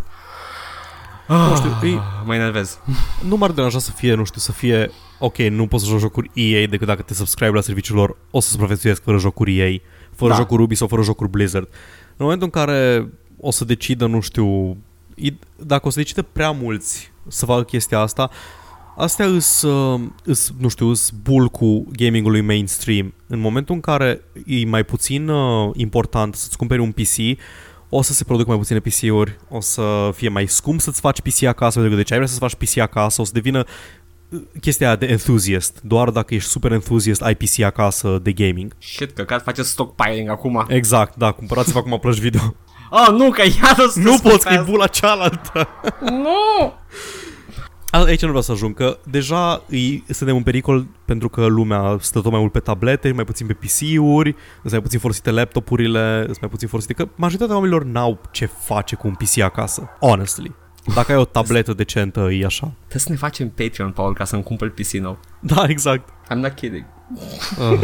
Nu 1.28 1.56
știu, 1.56 1.88
e, 1.90 2.00
Mă 2.26 2.36
enervez. 2.36 2.80
nu 3.28 3.36
m-ar 3.38 3.52
deranja 3.52 3.80
să 3.80 3.92
fie, 3.92 4.14
nu 4.14 4.24
știu, 4.24 4.40
să 4.40 4.52
fie 4.52 4.92
ok, 5.20 5.38
nu 5.38 5.68
poți 5.68 5.84
să 5.84 5.90
joci 5.90 6.00
jocuri 6.00 6.32
EA 6.34 6.68
decât 6.68 6.88
dacă 6.88 7.02
te 7.02 7.14
subscribe 7.14 7.52
la 7.52 7.62
serviciul 7.62 7.96
lor, 7.96 8.16
o 8.32 8.40
să 8.40 8.50
supraviețuiesc 8.50 9.04
fără 9.04 9.18
jocuri 9.18 9.58
EA, 9.58 9.78
fără 10.16 10.32
Da. 10.32 10.38
jocuri 10.38 10.62
Ubisoft, 10.62 10.90
fără 10.92 11.04
jocuri 11.04 11.30
Blizzard. 11.30 11.68
În 12.10 12.16
momentul 12.26 12.50
în 12.54 12.62
care 12.66 13.08
o 13.40 13.52
să 13.52 13.66
decidă, 13.66 14.06
nu 14.06 14.20
știu, 14.20 14.78
i- 15.16 15.40
dacă 15.56 15.88
o 15.88 15.90
să 15.90 16.00
decidă 16.00 16.22
prea 16.22 16.52
mulți 16.52 17.12
să 17.28 17.46
facă 17.46 17.64
chestia 17.64 18.00
asta, 18.00 18.30
astea 18.98 19.26
îs, 19.26 19.62
uh, 19.62 20.02
îs 20.24 20.54
nu 20.58 20.68
știu, 20.68 20.88
îs 20.88 21.10
bulcul 21.10 21.86
gamingului 21.92 22.42
mainstream. 22.42 23.14
În 23.28 23.40
momentul 23.40 23.76
în 23.76 23.82
care 23.82 24.22
e 24.46 24.66
mai 24.66 24.84
puțin 24.84 25.30
uh, 25.30 25.72
important 25.76 26.36
să-ți 26.36 26.58
cumperi 26.58 26.82
un 26.82 26.92
PC, 26.92 27.40
o 27.90 28.02
să 28.02 28.14
se 28.14 28.24
producă 28.24 28.50
mai 28.50 28.58
puține 28.58 28.80
PC-uri, 28.80 29.40
o 29.50 29.62
să 29.62 30.12
fie 30.16 30.30
mai 30.30 30.48
scump 30.48 30.80
să-ți 30.80 31.00
faci 31.00 31.22
PC 31.22 31.44
acasă, 31.44 31.80
pentru 31.80 31.96
că 31.96 32.02
de 32.02 32.04
ce 32.04 32.14
ai 32.14 32.20
vrea 32.20 32.32
să-ți 32.32 32.54
faci 32.54 32.68
PC 32.68 32.78
acasă, 32.78 33.22
o 33.22 33.24
să 33.24 33.32
devină 33.34 33.64
uh, 34.30 34.42
chestia 34.62 34.88
aia 34.88 34.96
de 34.96 35.06
enthusiast. 35.06 35.80
Doar 35.84 36.10
dacă 36.10 36.34
ești 36.34 36.50
super 36.50 36.72
enthusiast, 36.72 37.22
ai 37.22 37.36
PC 37.36 37.60
acasă 37.60 38.20
de 38.22 38.32
gaming. 38.32 38.76
Shit, 38.78 39.12
căcat, 39.12 39.44
face 39.44 39.62
stockpiling 39.62 40.30
acum. 40.30 40.66
Exact, 40.68 41.16
da, 41.16 41.32
cumpărați-vă 41.32 41.80
acum 41.80 42.00
plăci 42.00 42.20
video. 42.20 42.56
Oh, 42.96 43.08
nu, 43.12 43.30
că 43.30 43.42
iar 43.42 43.76
o 43.86 43.88
să 43.90 44.00
nu 44.00 44.16
spun 44.16 44.32
poți, 44.32 44.44
pe 44.44 44.50
că 44.50 44.54
e 44.54 44.58
asta. 44.58 44.72
bula 44.72 44.88
cealaltă. 44.88 45.68
Nu! 46.02 46.74
A- 47.92 48.04
Aici 48.04 48.22
nu 48.22 48.28
vreau 48.28 48.42
să 48.44 48.52
ajung, 48.52 48.76
că 48.76 48.98
deja 49.04 49.62
îi, 49.68 50.04
suntem 50.10 50.36
în 50.36 50.44
pericol 50.44 50.86
pentru 51.06 51.30
că 51.30 51.46
lumea 51.46 51.98
stă 52.00 52.20
tot 52.22 52.32
mai 52.32 52.40
mult 52.40 52.52
pe 52.52 52.60
tablete, 52.60 53.12
mai 53.12 53.24
puțin 53.24 53.48
pe 53.48 53.54
PC-uri, 53.54 54.36
sunt 54.62 54.72
mai 54.72 54.82
puțin 54.82 55.00
folosite 55.00 55.32
laptopurile, 55.32 56.24
sunt 56.26 56.40
mai 56.42 56.50
puțin 56.50 56.68
folosite, 56.68 56.94
că 56.94 57.08
majoritatea 57.16 57.56
oamenilor 57.56 57.84
n-au 57.84 58.20
ce 58.32 58.46
face 58.46 58.96
cu 58.96 59.08
un 59.08 59.14
PC 59.14 59.40
acasă, 59.40 59.90
honestly. 60.00 60.52
Dacă 60.96 61.12
ai 61.12 61.18
o 61.18 61.26
tabletă 61.26 61.74
decentă, 61.74 62.20
e 62.32 62.46
așa. 62.46 62.72
Trebuie 62.80 63.02
să 63.02 63.10
ne 63.10 63.16
facem 63.16 63.50
Patreon, 63.50 63.92
Paul, 63.92 64.14
ca 64.14 64.24
să-mi 64.26 64.44
cumpăr 64.44 64.70
PC 64.70 64.92
nou. 64.92 65.20
Da, 65.40 65.64
exact. 65.68 66.10
I'm 66.10 66.36
not 66.38 66.52
kidding. 66.54 66.86
Uh. 67.60 67.80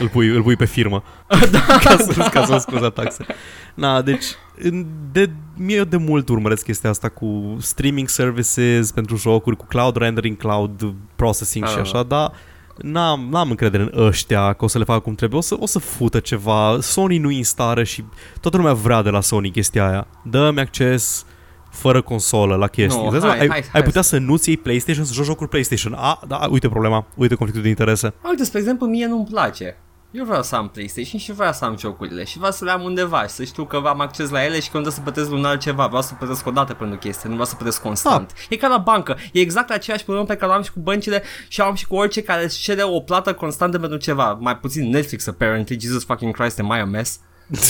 Îl, 0.00 0.08
pui, 0.08 0.26
îl 0.28 0.42
pui 0.42 0.56
pe 0.56 0.64
firmă 0.64 1.02
da, 1.52 1.60
ca, 1.84 1.96
să, 1.96 2.28
ca 2.32 2.44
să 2.44 2.56
scuza 2.58 2.90
taxe. 2.90 3.26
Na, 3.74 4.02
deci 4.02 4.24
în- 4.58 4.86
de, 5.12 5.30
mie 5.56 5.84
de 5.84 5.96
mult 5.96 6.28
urmăresc 6.28 6.64
chestia 6.64 6.90
asta 6.90 7.08
cu 7.08 7.56
streaming 7.60 8.08
services 8.08 8.90
pentru 8.92 9.16
jocuri, 9.16 9.56
cu 9.56 9.64
cloud 9.66 9.96
rendering, 9.96 10.36
cloud 10.36 10.94
processing 11.16 11.66
și 11.66 11.74
Ah. 11.74 11.80
așa, 11.80 12.02
dar 12.02 12.32
n-am, 12.76 13.28
n-am 13.30 13.50
încredere 13.50 13.82
în 13.82 14.04
ăștia 14.06 14.52
că 14.52 14.64
o 14.64 14.68
să 14.68 14.78
le 14.78 14.84
facă 14.84 14.98
cum 15.00 15.14
trebuie. 15.14 15.38
O 15.38 15.42
să, 15.42 15.56
o 15.58 15.66
să 15.66 15.78
fută 15.78 16.18
ceva. 16.20 16.78
Sony 16.80 17.18
nu 17.18 17.30
e 17.30 17.36
în 17.36 17.42
stare 17.42 17.84
și 17.84 18.04
toată 18.40 18.56
lumea 18.56 18.72
vrea 18.72 19.02
de 19.02 19.10
la 19.10 19.20
Sony 19.20 19.50
chestia 19.50 19.88
aia. 19.88 20.06
Dă-mi 20.22 20.60
acces 20.60 21.24
fără 21.70 22.02
consolă 22.02 22.54
la 22.56 22.66
chestii. 22.66 23.02
Nu, 23.02 23.08
Îți 23.08 23.20
dai 23.20 23.20
seama? 23.20 23.36
hai, 23.36 23.46
ai, 23.46 23.48
hai, 23.48 23.58
ai 23.58 23.68
hai 23.72 23.82
putea 23.82 24.02
să- 24.02 24.08
să 24.08 24.18
nu-ți 24.18 24.48
iei 24.48 24.56
PlayStation, 24.58 25.04
să 25.04 25.12
joci 25.12 25.24
jocuri 25.24 25.48
PlayStation. 25.48 25.92
A, 25.92 26.20
da, 26.28 26.46
uite 26.50 26.68
problema, 26.68 27.06
uite 27.14 27.34
conflictul 27.34 27.62
de 27.62 27.68
interese. 27.68 28.14
Uite, 28.30 28.44
spre 28.44 28.58
exemplu, 28.58 28.86
mie 28.86 29.06
nu-mi 29.06 29.26
place. 29.30 29.76
Eu 30.16 30.24
vreau 30.24 30.42
să 30.42 30.56
am 30.56 30.68
PlayStation 30.68 31.20
și 31.20 31.32
vreau 31.32 31.52
să 31.52 31.64
am 31.64 31.76
jocurile 31.76 32.24
și 32.24 32.36
vreau 32.36 32.52
să 32.52 32.64
le 32.64 32.70
am 32.70 32.82
undeva 32.82 33.22
și 33.22 33.28
să 33.28 33.44
știu 33.44 33.64
că 33.64 33.76
am 33.76 34.00
acces 34.00 34.30
la 34.30 34.44
ele 34.44 34.60
și 34.60 34.70
că 34.70 34.76
nu 34.76 34.82
trebuie 34.82 34.92
să 34.92 35.00
plătesc 35.00 35.30
lunar 35.30 35.58
ceva. 35.58 35.86
Vreau 35.86 36.02
să 36.02 36.14
plătesc 36.14 36.46
o 36.46 36.50
dată 36.50 36.74
pentru 36.74 36.98
chestie, 36.98 37.28
nu 37.28 37.32
vreau 37.32 37.48
să 37.48 37.54
plătesc 37.54 37.82
constant. 37.82 38.32
Ah. 38.34 38.46
E 38.48 38.56
ca 38.56 38.68
la 38.68 38.78
bancă. 38.78 39.16
E 39.32 39.40
exact 39.40 39.70
aceeași 39.70 40.04
problemă 40.04 40.26
pe 40.26 40.36
care 40.36 40.52
o 40.52 40.54
am 40.54 40.62
și 40.62 40.72
cu 40.72 40.80
băncile 40.80 41.22
și 41.48 41.60
am 41.60 41.74
și 41.74 41.86
cu 41.86 41.94
orice 41.94 42.22
care 42.22 42.44
își 42.44 42.62
cere 42.62 42.82
o 42.82 43.00
plată 43.00 43.34
constantă 43.34 43.78
pentru 43.78 43.98
ceva. 43.98 44.38
Mai 44.40 44.56
puțin 44.56 44.90
Netflix, 44.90 45.26
apparently. 45.26 45.80
Jesus 45.80 46.04
fucking 46.04 46.36
Christ, 46.36 46.58
am 46.58 46.74
I 46.76 46.80
a 46.80 46.84
mess? 46.84 47.20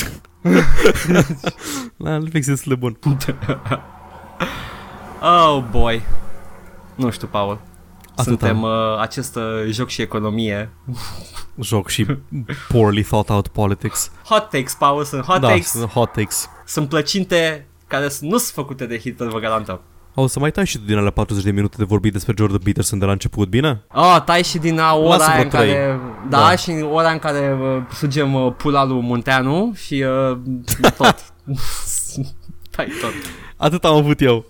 La 1.97 2.19
Netflix 2.19 2.47
e 2.47 2.51
destul 2.51 2.73
de 2.73 2.79
bun. 2.79 2.99
Oh 5.27 5.65
boy. 5.71 6.03
Nu 6.95 7.11
știu, 7.11 7.27
Paul. 7.27 7.61
Atâta. 8.17 8.23
Suntem 8.47 8.63
uh, 8.63 8.71
acest 9.01 9.37
uh, 9.37 9.43
joc 9.71 9.89
și 9.89 10.03
economie. 10.03 10.71
Joc 11.61 11.89
și 11.89 12.07
poorly 12.69 13.03
thought 13.03 13.29
out 13.29 13.49
politics. 13.49 14.11
Hot 14.25 14.49
takes, 14.51 14.75
Paul, 14.75 15.05
sunt 15.05 15.23
hot 15.25 15.41
da, 15.41 15.49
takes. 15.49 15.71
sunt 15.71 15.91
hot 15.91 16.13
takes. 16.13 16.49
Sunt 16.67 16.89
plăcinte 16.89 17.67
care 17.87 18.09
s- 18.09 18.21
nu 18.21 18.37
sunt 18.39 18.53
făcute 18.55 18.87
de 18.87 18.99
Hitler, 18.99 19.29
vă 19.29 19.39
garantăm. 19.39 19.81
O 20.15 20.27
să 20.27 20.39
mai 20.39 20.51
tai 20.51 20.67
și 20.67 20.79
tu 20.79 20.85
din 20.85 20.97
alea 20.97 21.11
40 21.11 21.45
de 21.45 21.51
minute 21.51 21.75
de 21.79 21.85
vorbit 21.85 22.13
despre 22.13 22.35
Jordan 22.37 22.59
Peterson 22.65 22.99
de 22.99 23.05
la 23.05 23.13
început, 23.13 23.49
bine? 23.49 23.83
Oh, 23.93 24.23
tai 24.25 24.43
și 24.43 24.59
din 24.59 24.79
a 24.79 24.95
ora 24.95 25.17
Lasă 25.17 25.31
aia 25.31 25.33
vreo 25.33 25.45
în 25.45 25.51
care... 25.51 25.67
trei. 25.73 26.01
Da, 26.29 26.39
Da. 26.39 26.57
și 26.57 26.71
în 26.71 26.83
ora 26.93 27.11
în 27.11 27.19
care 27.19 27.59
uh, 27.61 27.83
sugem 27.95 28.35
uh, 28.35 28.53
pula 28.57 28.85
lui 28.85 29.01
Munteanu 29.01 29.73
și 29.77 30.05
uh, 30.31 30.39
tot. 30.97 31.33
tai 32.77 32.87
tot. 33.01 33.13
Atât 33.57 33.85
am 33.85 33.95
avut 33.97 34.21
eu. 34.21 34.45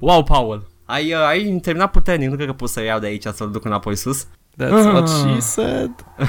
Wow, 0.00 0.22
Paul. 0.22 0.70
Ai, 0.84 1.12
uh, 1.12 1.18
ai 1.18 1.58
terminat 1.62 1.90
puternic, 1.90 2.28
nu 2.28 2.34
cred 2.34 2.46
că 2.46 2.52
pot 2.52 2.68
să 2.68 2.82
iau 2.82 2.98
de 2.98 3.06
aici 3.06 3.26
să-l 3.26 3.50
duc 3.50 3.64
înapoi 3.64 3.96
sus. 3.96 4.26
That's 4.56 4.86
what 4.92 5.08
she 5.08 5.40
said. 5.40 5.90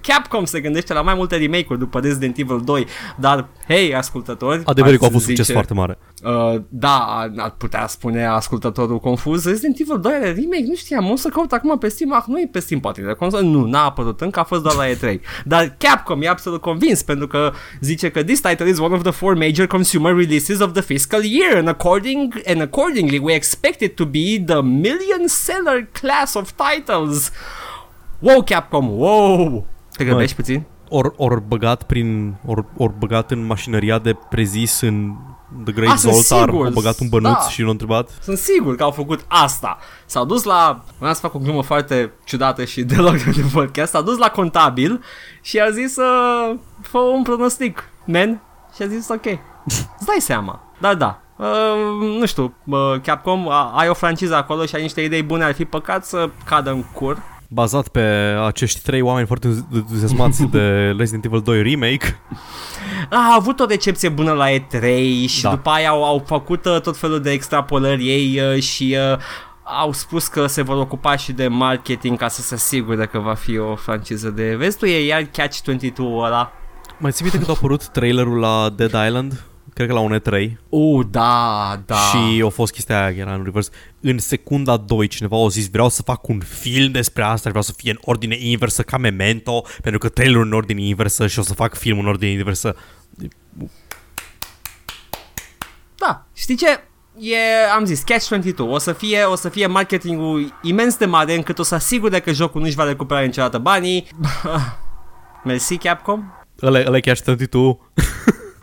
Capcom 0.00 0.44
se 0.44 0.60
gândește 0.60 0.92
la 0.92 1.02
mai 1.02 1.14
multe 1.14 1.36
remake-uri 1.36 1.78
după 1.78 2.00
Resident 2.00 2.38
Evil 2.38 2.60
2, 2.64 2.86
dar, 3.16 3.48
hei, 3.68 3.94
ascultători, 3.94 4.62
Adevărul 4.64 4.96
că 4.98 5.02
a 5.02 5.06
ați 5.06 5.14
fost 5.14 5.24
succes 5.26 5.44
zice- 5.44 5.52
foarte 5.52 5.74
mare. 5.74 5.98
Uh, 6.24 6.60
da, 6.68 7.28
ar 7.36 7.50
putea 7.50 7.86
spune 7.86 8.26
ascultătorul 8.26 8.98
confuz 8.98 9.44
Resident 9.44 9.80
Evil 9.80 10.00
2 10.00 10.12
are 10.12 10.24
remake, 10.24 10.64
nu 10.66 10.74
știam, 10.74 11.10
o 11.10 11.16
să 11.16 11.28
caut 11.28 11.52
acum 11.52 11.78
pe 11.78 11.88
Steam, 11.88 12.12
ah, 12.12 12.22
nu 12.26 12.40
e 12.40 12.48
pe 12.52 12.58
Steam 12.58 12.80
poate 12.80 13.00
de 13.00 13.12
consolă, 13.12 13.42
nu, 13.42 13.64
n-a 13.66 13.84
apărut 13.84 14.20
încă, 14.20 14.40
a 14.40 14.44
fost 14.44 14.62
doar 14.62 14.74
la 14.74 14.84
E3 14.86 15.20
Dar 15.44 15.74
Capcom 15.78 16.22
e 16.22 16.28
absolut 16.28 16.60
convins 16.60 17.02
pentru 17.02 17.26
că 17.26 17.52
zice 17.80 18.10
că 18.10 18.22
this 18.22 18.40
title 18.40 18.68
is 18.68 18.78
one 18.78 18.94
of 18.94 19.02
the 19.02 19.10
four 19.10 19.34
major 19.34 19.66
consumer 19.66 20.14
releases 20.16 20.60
of 20.60 20.72
the 20.72 20.82
fiscal 20.82 21.22
year 21.24 21.56
and, 21.56 21.68
according, 21.68 22.34
and 22.46 22.60
accordingly 22.60 23.18
we 23.18 23.32
expect 23.34 23.80
it 23.80 23.94
to 23.96 24.04
be 24.04 24.42
the 24.46 24.60
million 24.62 25.26
seller 25.26 25.88
class 25.92 26.23
of 26.32 26.50
titles 26.50 27.30
Wow, 28.18 28.42
Capcom, 28.42 28.88
wow! 28.88 29.66
Te 29.96 30.04
gândești 30.04 30.36
puțin? 30.36 30.62
Ori 30.88 31.12
or 31.16 31.40
băgat 31.40 31.82
prin 31.82 32.34
or, 32.46 32.64
or 32.76 32.90
băgat 32.90 33.30
în 33.30 33.46
mașinăria 33.46 33.98
de 33.98 34.16
prezis 34.30 34.80
în 34.80 35.14
The 35.64 35.72
Great 35.72 35.92
Ah, 35.92 35.98
sunt 35.98 36.12
Zoltar, 36.12 36.48
sigur, 36.48 36.66
au 36.66 36.72
băgat 36.72 37.00
un 37.00 37.08
bănuț 37.08 37.32
da. 37.32 37.48
și 37.48 37.62
l-a 37.62 37.70
întrebat. 37.70 38.10
Sunt 38.22 38.38
sigur 38.38 38.76
că 38.76 38.82
au 38.82 38.90
făcut 38.90 39.24
asta. 39.28 39.78
S-au 40.06 40.24
dus 40.24 40.42
la... 40.42 40.84
Vreau 40.98 41.14
să 41.14 41.20
fac 41.20 41.34
o 41.34 41.38
glumă 41.38 41.62
foarte 41.62 42.12
ciudată 42.24 42.64
și 42.64 42.82
deloc 42.94 43.22
de 43.22 43.44
podcast. 43.52 43.90
S-au 43.90 44.02
dus 44.02 44.18
la 44.18 44.30
contabil 44.30 45.02
și 45.40 45.58
a 45.58 45.70
zis 45.70 45.96
uh, 45.96 46.56
fă 46.80 46.98
un 46.98 47.22
pronostic, 47.22 47.88
man. 48.04 48.40
Și 48.74 48.82
a 48.82 48.86
zis 48.86 49.08
ok. 49.08 49.24
Îți 49.98 50.06
dai 50.06 50.18
seama. 50.18 50.62
Dar 50.78 50.94
da. 50.94 51.23
Uh, 51.36 52.16
nu 52.18 52.26
știu, 52.26 52.54
uh, 52.64 52.78
Capcom, 53.02 53.48
a, 53.48 53.72
ai 53.76 53.88
o 53.88 53.94
franciză 53.94 54.36
acolo 54.36 54.66
și 54.66 54.74
ai 54.74 54.82
niște 54.82 55.00
idei 55.00 55.22
bune, 55.22 55.44
ar 55.44 55.54
fi 55.54 55.64
păcat 55.64 56.04
să 56.04 56.30
cadă 56.44 56.70
în 56.70 56.82
cur. 56.92 57.22
Bazat 57.48 57.88
pe 57.88 58.00
acești 58.46 58.82
trei 58.82 59.00
oameni 59.00 59.26
foarte 59.26 59.64
entuziasmați 59.74 60.44
de 60.56 60.94
Resident 60.98 61.24
Evil 61.24 61.40
2 61.40 61.62
Remake. 61.62 62.20
A 63.10 63.34
avut 63.36 63.60
o 63.60 63.64
recepție 63.64 64.08
bună 64.08 64.32
la 64.32 64.50
E3 64.50 64.82
și 65.26 65.42
da. 65.42 65.48
Da. 65.48 65.54
după 65.54 65.70
aia 65.70 65.88
au, 65.88 66.04
au 66.04 66.22
făcut 66.26 66.64
uh, 66.64 66.80
tot 66.80 66.96
felul 66.96 67.20
de 67.20 67.30
extrapolări 67.30 68.08
ei 68.08 68.40
uh, 68.40 68.62
și 68.62 68.96
uh, 69.12 69.18
au 69.62 69.92
spus 69.92 70.26
că 70.26 70.46
se 70.46 70.62
vor 70.62 70.76
ocupa 70.76 71.16
și 71.16 71.32
de 71.32 71.48
marketing 71.48 72.18
ca 72.18 72.28
să 72.28 72.42
se 72.42 72.54
asigure 72.54 73.06
că 73.06 73.18
va 73.18 73.34
fi 73.34 73.58
o 73.58 73.74
franciză 73.74 74.30
de 74.30 74.54
vestul. 74.56 74.88
E 74.88 75.04
iar 75.04 75.22
Catch-22 75.22 75.98
ăla. 75.98 76.52
Mai 76.98 77.10
ții 77.10 77.22
minte 77.22 77.38
când 77.38 77.50
a 77.50 77.54
apărut 77.58 77.86
trailerul 77.88 78.38
la 78.38 78.70
Dead 78.76 79.06
Island? 79.06 79.44
Cred 79.72 79.86
că 79.86 79.92
la 79.92 80.00
un 80.00 80.20
E3 80.20 80.50
Uh, 80.68 81.06
da, 81.10 81.82
da. 81.86 81.94
Și 81.96 82.42
a 82.46 82.48
fost 82.48 82.72
chestia 82.72 83.04
aia, 83.04 83.16
era 83.16 83.34
în 83.34 83.44
reverse 83.44 83.70
În 84.00 84.18
secunda 84.18 84.76
2 84.76 85.06
cineva 85.06 85.44
a 85.44 85.48
zis 85.48 85.68
Vreau 85.70 85.88
să 85.88 86.02
fac 86.02 86.28
un 86.28 86.40
film 86.40 86.90
despre 86.92 87.22
asta 87.22 87.48
Vreau 87.48 87.64
să 87.64 87.72
fie 87.76 87.90
în 87.90 87.98
ordine 88.00 88.36
inversă 88.40 88.82
ca 88.82 88.96
Memento 88.96 89.64
Pentru 89.82 90.00
că 90.00 90.08
trailerul 90.08 90.44
în 90.44 90.52
ordine 90.52 90.82
inversă 90.82 91.26
Și 91.26 91.38
o 91.38 91.42
să 91.42 91.54
fac 91.54 91.74
film 91.74 91.98
în 91.98 92.06
ordine 92.06 92.30
inversă 92.30 92.76
Da, 95.94 96.26
știi 96.34 96.56
ce? 96.56 96.80
e, 97.18 97.36
am 97.74 97.84
zis, 97.84 98.02
Catch-22. 98.02 98.54
O 98.58 98.78
să 98.78 98.92
fie, 98.92 99.22
o 99.22 99.34
să 99.34 99.48
fie 99.48 99.66
marketingul 99.66 100.58
imens 100.62 100.96
de 100.96 101.04
mare 101.06 101.34
încât 101.34 101.58
o 101.58 101.62
să 101.62 101.74
asigure 101.74 102.20
că 102.20 102.32
jocul 102.32 102.60
nu-și 102.60 102.74
va 102.74 102.84
recupera 102.84 103.20
niciodată 103.20 103.58
banii. 103.58 104.08
Mersi, 105.44 105.76
Capcom? 105.76 106.24
Ăla, 106.62 106.78
ăla 106.86 106.96
e 106.96 107.00
Catch 107.00 107.22
22. 107.22 107.78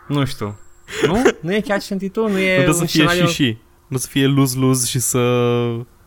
Nu 0.08 0.24
știu. 0.24 0.56
Nu? 1.06 1.22
Nu 1.40 1.52
e 1.54 1.60
Catch-22? 1.60 2.14
Nu 2.14 2.38
e 2.38 2.56
Nu 2.56 2.62
trebuie 2.62 2.66
un 2.66 2.72
să 2.74 2.84
fie 2.84 2.86
scenariu... 2.88 3.26
și 3.26 3.32
și. 3.32 3.56
Nu 3.88 3.96
să 3.96 4.06
fie 4.10 4.26
lose-lose 4.26 4.86
și 4.86 4.98
să... 4.98 5.18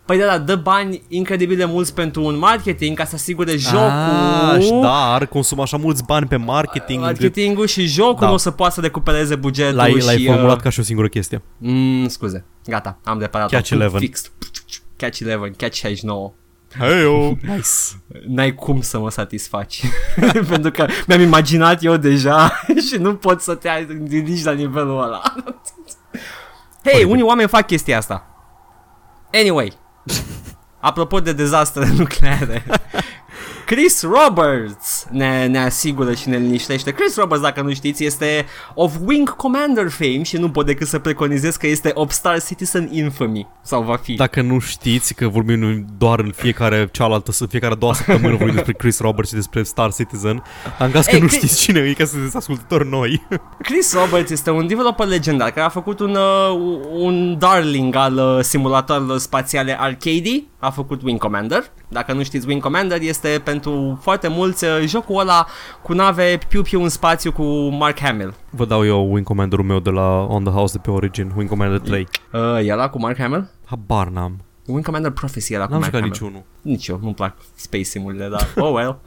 Păi 0.06 0.18
da, 0.18 0.26
da, 0.26 0.38
dă 0.38 0.56
bani 0.56 1.02
incredibil 1.08 1.58
de 1.58 1.66
mulți 1.66 1.94
pentru 1.94 2.24
un 2.24 2.38
marketing 2.38 2.98
ca 2.98 3.06
să 3.06 3.16
asigure 3.16 3.56
jocul. 3.58 3.78
Ah, 3.88 4.62
și 4.62 4.70
da, 4.82 5.14
ar 5.14 5.26
consuma 5.26 5.64
așa 5.64 5.78
mulți 5.78 6.04
bani 6.04 6.26
pe 6.28 6.36
marketing. 6.36 7.00
încât 7.04 7.20
Marketingul 7.20 7.68
și 7.68 7.86
jocul 7.86 8.18
Da. 8.20 8.28
nu 8.28 8.34
o 8.34 8.38
să 8.38 8.52
poată 8.52 8.74
să 8.74 8.82
recupereze 8.82 9.36
bugetul 9.36 9.76
L-ai, 9.76 9.92
și... 10.00 10.06
l-ai 10.06 10.28
uh, 10.28 10.34
formulat 10.34 10.62
ca 10.62 10.70
și 10.70 10.80
o 10.80 10.84
singură 10.84 11.08
chestie. 11.08 11.42
Mm, 11.58 12.08
scuze, 12.08 12.46
gata, 12.66 13.00
am 13.04 13.20
reparat 13.20 13.50
Catch 13.50 13.72
11. 13.72 14.06
Fix. 14.06 14.32
Catch 14.98 15.20
11, 15.22 15.54
Catch 15.58 15.76
69. 15.76 16.34
Hey, 16.78 17.38
nice. 17.42 17.70
N-ai 18.28 18.56
cum 18.56 18.82
să 18.82 19.00
mă 19.00 19.10
satisfaci. 19.10 19.82
Pentru 20.50 20.72
că 20.72 20.86
mi-am 21.08 21.22
imaginat 21.22 21.84
eu 21.84 21.98
deja 21.98 22.62
și 22.90 22.96
nu 22.98 23.16
pot 23.16 23.42
să 23.42 23.56
te 23.56 23.70
ridici 24.08 24.44
la 24.44 24.52
nivelul 24.52 25.04
ăla. 25.04 25.22
Hei, 26.84 26.94
Foarte 26.94 27.06
unii 27.06 27.24
oameni 27.24 27.50
fac 27.50 27.66
chestia 27.66 27.98
asta. 27.98 28.28
Anyway, 29.34 29.74
apropo 30.80 31.20
de 31.20 31.34
dezastre 31.34 31.88
nucleare, 31.98 32.64
Chris 33.66 34.02
Roberts 34.04 35.08
ne, 35.12 35.46
ne 35.46 35.60
asigură 35.60 36.14
și 36.14 36.30
ne 36.30 36.38
liniștește. 36.38 36.92
Chris 36.92 37.16
Roberts, 37.16 37.44
dacă 37.44 37.62
nu 37.62 37.74
știți, 37.74 38.04
este 38.04 38.46
of 38.74 38.94
Wing 39.06 39.36
Commander 39.36 39.90
fame 39.90 40.24
și 40.24 40.38
nu 40.38 40.50
pot 40.50 40.66
decât 40.66 40.88
să 40.88 41.00
preconizez 41.00 41.56
că 41.56 41.68
este 41.68 41.92
of 41.94 42.12
Star 42.12 42.44
Citizen 42.44 42.90
Infamy. 42.92 43.48
Sau 43.62 43.82
va 43.84 43.96
fi. 43.96 44.14
Dacă 44.14 44.42
nu 44.42 44.60
știți 44.60 45.14
că 45.14 45.28
vorbim 45.28 45.86
doar 45.98 46.20
în 46.20 46.32
fiecare 46.36 46.90
cealaltă, 46.92 47.32
în 47.40 47.48
fiecare 47.48 47.74
a 47.74 47.76
doua 47.76 47.94
săptămână 47.94 48.36
vorbim 48.36 48.56
despre 48.56 48.74
Chris 48.74 49.00
Roberts 49.00 49.30
și 49.30 49.36
despre 49.36 49.64
Star 49.64 49.94
Citizen, 49.94 50.44
am 50.80 50.92
caz 50.92 51.06
că 51.06 51.16
Ei, 51.16 51.22
nu 51.22 51.28
Chris- 51.28 51.38
știți 51.38 51.62
cine 51.62 51.80
e, 51.80 51.94
ca 51.94 52.06
să 52.06 52.12
sunteți 52.12 52.38
ascultători 52.38 52.90
noi. 52.90 53.28
Chris 53.62 53.94
Roberts 53.94 54.32
este 54.32 54.50
un 54.50 54.68
developer 54.68 55.08
legendar 55.08 55.50
care 55.50 55.66
a 55.66 55.70
făcut 55.70 56.00
un, 56.00 56.16
uh, 56.16 56.78
un 56.92 57.38
darling 57.38 57.96
al 57.96 58.18
uh, 58.18 58.44
simulatoarelor 58.44 59.18
spațiale 59.18 59.80
arcade, 59.80 60.44
a 60.66 60.70
făcut 60.70 61.02
Wing 61.02 61.20
Commander. 61.20 61.64
Dacă 61.88 62.14
nu 62.14 62.24
știți, 62.24 62.48
Wing 62.48 62.62
Commander 62.62 63.02
este 63.02 63.42
pentru 63.44 64.00
foarte 64.02 64.28
mulți 64.28 64.66
uh, 64.66 64.70
jocul 64.86 65.20
ăla 65.20 65.48
cu 65.82 65.94
nave 65.94 66.38
piu-piu 66.48 66.82
în 66.82 66.90
spațiu 66.90 67.32
cu 67.32 67.44
Mark 67.70 68.00
Hamill. 68.00 68.34
Vă 68.50 68.66
dau 68.66 68.86
eu 68.86 69.14
Wing 69.14 69.26
Commander-ul 69.26 69.66
meu 69.66 69.80
de 69.80 69.90
la 69.90 70.26
On 70.30 70.44
The 70.44 70.54
House 70.54 70.74
de 70.74 70.80
pe 70.84 70.92
Origin, 70.92 71.32
Wing 71.38 71.50
Commander 71.50 71.80
3. 71.80 72.08
Uh, 72.34 72.40
e 72.68 72.72
ăla 72.74 72.90
cu 72.90 73.00
Mark 73.00 73.18
Hamill? 73.18 73.50
Habar 73.66 74.08
n-am. 74.08 74.40
Wing 74.66 74.84
Commander 74.86 75.12
Prophecy 75.12 75.54
era 75.54 75.66
cu 75.66 75.72
N-am 75.72 75.80
Mark 75.80 75.94
jucat 75.94 76.10
Hamill. 76.10 76.20
niciunul. 76.22 76.44
Nici 76.62 76.88
eu, 76.88 77.00
nu-mi 77.02 77.14
plac 77.14 77.38
space 77.56 77.84
simurile, 77.84 78.28
dar 78.28 78.48
oh 78.56 78.74
well. 78.74 78.98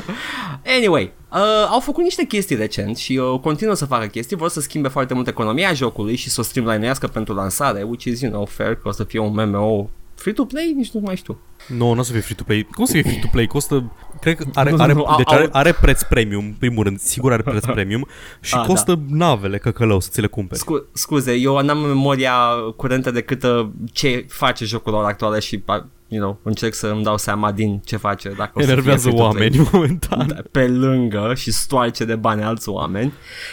anyway, 0.78 1.12
uh, 1.32 1.38
au 1.70 1.80
făcut 1.80 2.02
niște 2.02 2.24
chestii 2.24 2.56
recent 2.56 2.96
și 2.96 3.16
uh, 3.16 3.40
continuă 3.40 3.74
să 3.74 3.84
facă 3.86 4.06
chestii, 4.06 4.36
vor 4.36 4.48
să 4.48 4.60
schimbe 4.60 4.88
foarte 4.88 5.14
mult 5.14 5.26
economia 5.26 5.72
jocului 5.72 6.16
și 6.16 6.30
să 6.30 6.40
o 6.40 6.42
streamline-ească 6.42 7.06
pentru 7.06 7.34
lansare, 7.34 7.82
which 7.82 8.04
is, 8.04 8.20
you 8.20 8.30
know, 8.30 8.44
fair, 8.44 8.74
că 8.74 8.88
o 8.88 8.90
să 8.92 9.04
fie 9.04 9.18
un 9.18 9.32
MMO 9.48 9.88
free-to-play, 10.14 10.72
nici 10.76 10.90
nu 10.90 11.00
mai 11.00 11.16
știu. 11.16 11.38
Nu, 11.68 11.92
nu 11.92 12.00
o 12.00 12.02
să 12.02 12.12
fie 12.12 12.20
free-to-play. 12.20 12.66
Cum 12.74 12.84
să 12.84 12.92
fie 12.92 13.02
free-to-play? 13.02 13.46
Costă, 13.46 13.92
cred 14.20 14.36
că 14.36 14.44
are, 14.54 14.70
Nu, 14.70 14.76
are, 14.82 14.92
nu, 14.92 15.04
au- 15.04 15.16
deci 15.16 15.32
are, 15.32 15.42
au- 15.42 15.48
are 15.52 15.72
preț 15.72 16.02
premium, 16.02 16.44
în 16.44 16.54
primul 16.58 16.84
rând, 16.84 16.98
sigur 16.98 17.32
are 17.32 17.42
preț 17.42 17.64
premium 17.64 18.06
și 18.40 18.54
Ah, 18.54 18.64
costă 18.66 19.00
navele 19.08 19.58
căcălău 19.58 20.00
să 20.00 20.08
ți 20.12 20.20
le 20.20 20.26
cumperi. 20.26 20.60
Scu- 20.60 20.86
scuze, 20.92 21.32
eu 21.34 21.60
n-am 21.60 21.78
memoria 21.78 22.34
curentă 22.76 23.10
decât 23.10 23.42
uh, 23.42 23.68
ce 23.92 24.24
face 24.28 24.64
jocul 24.64 24.92
la 24.92 24.98
ora 24.98 25.08
actuală 25.08 25.38
și, 25.38 25.62
uh, 25.66 25.82
you 26.12 26.20
know, 26.20 26.38
încerc 26.42 26.74
să 26.74 26.86
îmi 26.86 27.02
dau 27.02 27.18
seama 27.18 27.52
din 27.52 27.80
ce 27.84 27.96
face. 27.96 28.28
Dacă 28.28 28.52
o 28.54 28.60
să 28.60 28.64
fie 28.64 28.72
Enervează 28.72 29.08
free-to-play. 29.08 29.48
oameni 29.48 29.68
momentan. 29.72 30.26
Da, 30.26 30.42
pe 30.50 30.66
lângă 30.66 31.32
și 31.36 31.52
stoarce 31.52 32.04
de 32.04 32.16
bani 32.16 32.42
alți 32.42 32.68
oameni. 32.68 33.12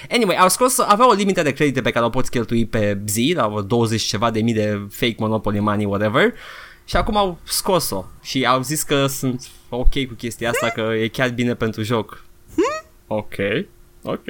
Anyway, 0.10 0.36
au 0.36 0.50
scos, 0.50 0.80
avea 0.80 1.10
o 1.10 1.14
limită 1.14 1.42
de 1.42 1.54
credite 1.54 1.82
pe 1.82 1.92
care 1.92 2.06
o 2.06 2.10
poți 2.10 2.32
cheltui 2.32 2.66
pe 2.66 3.02
zi, 3.06 3.34
la 3.36 3.48
vreo 3.48 3.62
20 3.62 4.02
ceva 4.02 4.32
de 4.32 4.42
mii 4.42 4.54
de 4.54 4.82
fake 4.90 5.16
Monopoly 5.18 5.60
money, 5.60 5.86
whatever. 5.86 6.34
Și 6.86 6.96
acum 6.96 7.18
au 7.18 7.38
scos-o 7.44 8.06
și 8.22 8.46
au 8.46 8.62
zis 8.62 8.84
că 8.84 9.06
sunt 9.06 9.48
ok 9.70 10.06
cu 10.08 10.14
chestia 10.18 10.50
asta, 10.50 10.70
că 10.70 10.82
e 11.02 11.08
chiar 11.08 11.30
bine 11.30 11.54
pentru 11.54 11.82
joc. 11.82 12.24
Ok, 13.08 13.36
ok. 14.04 14.26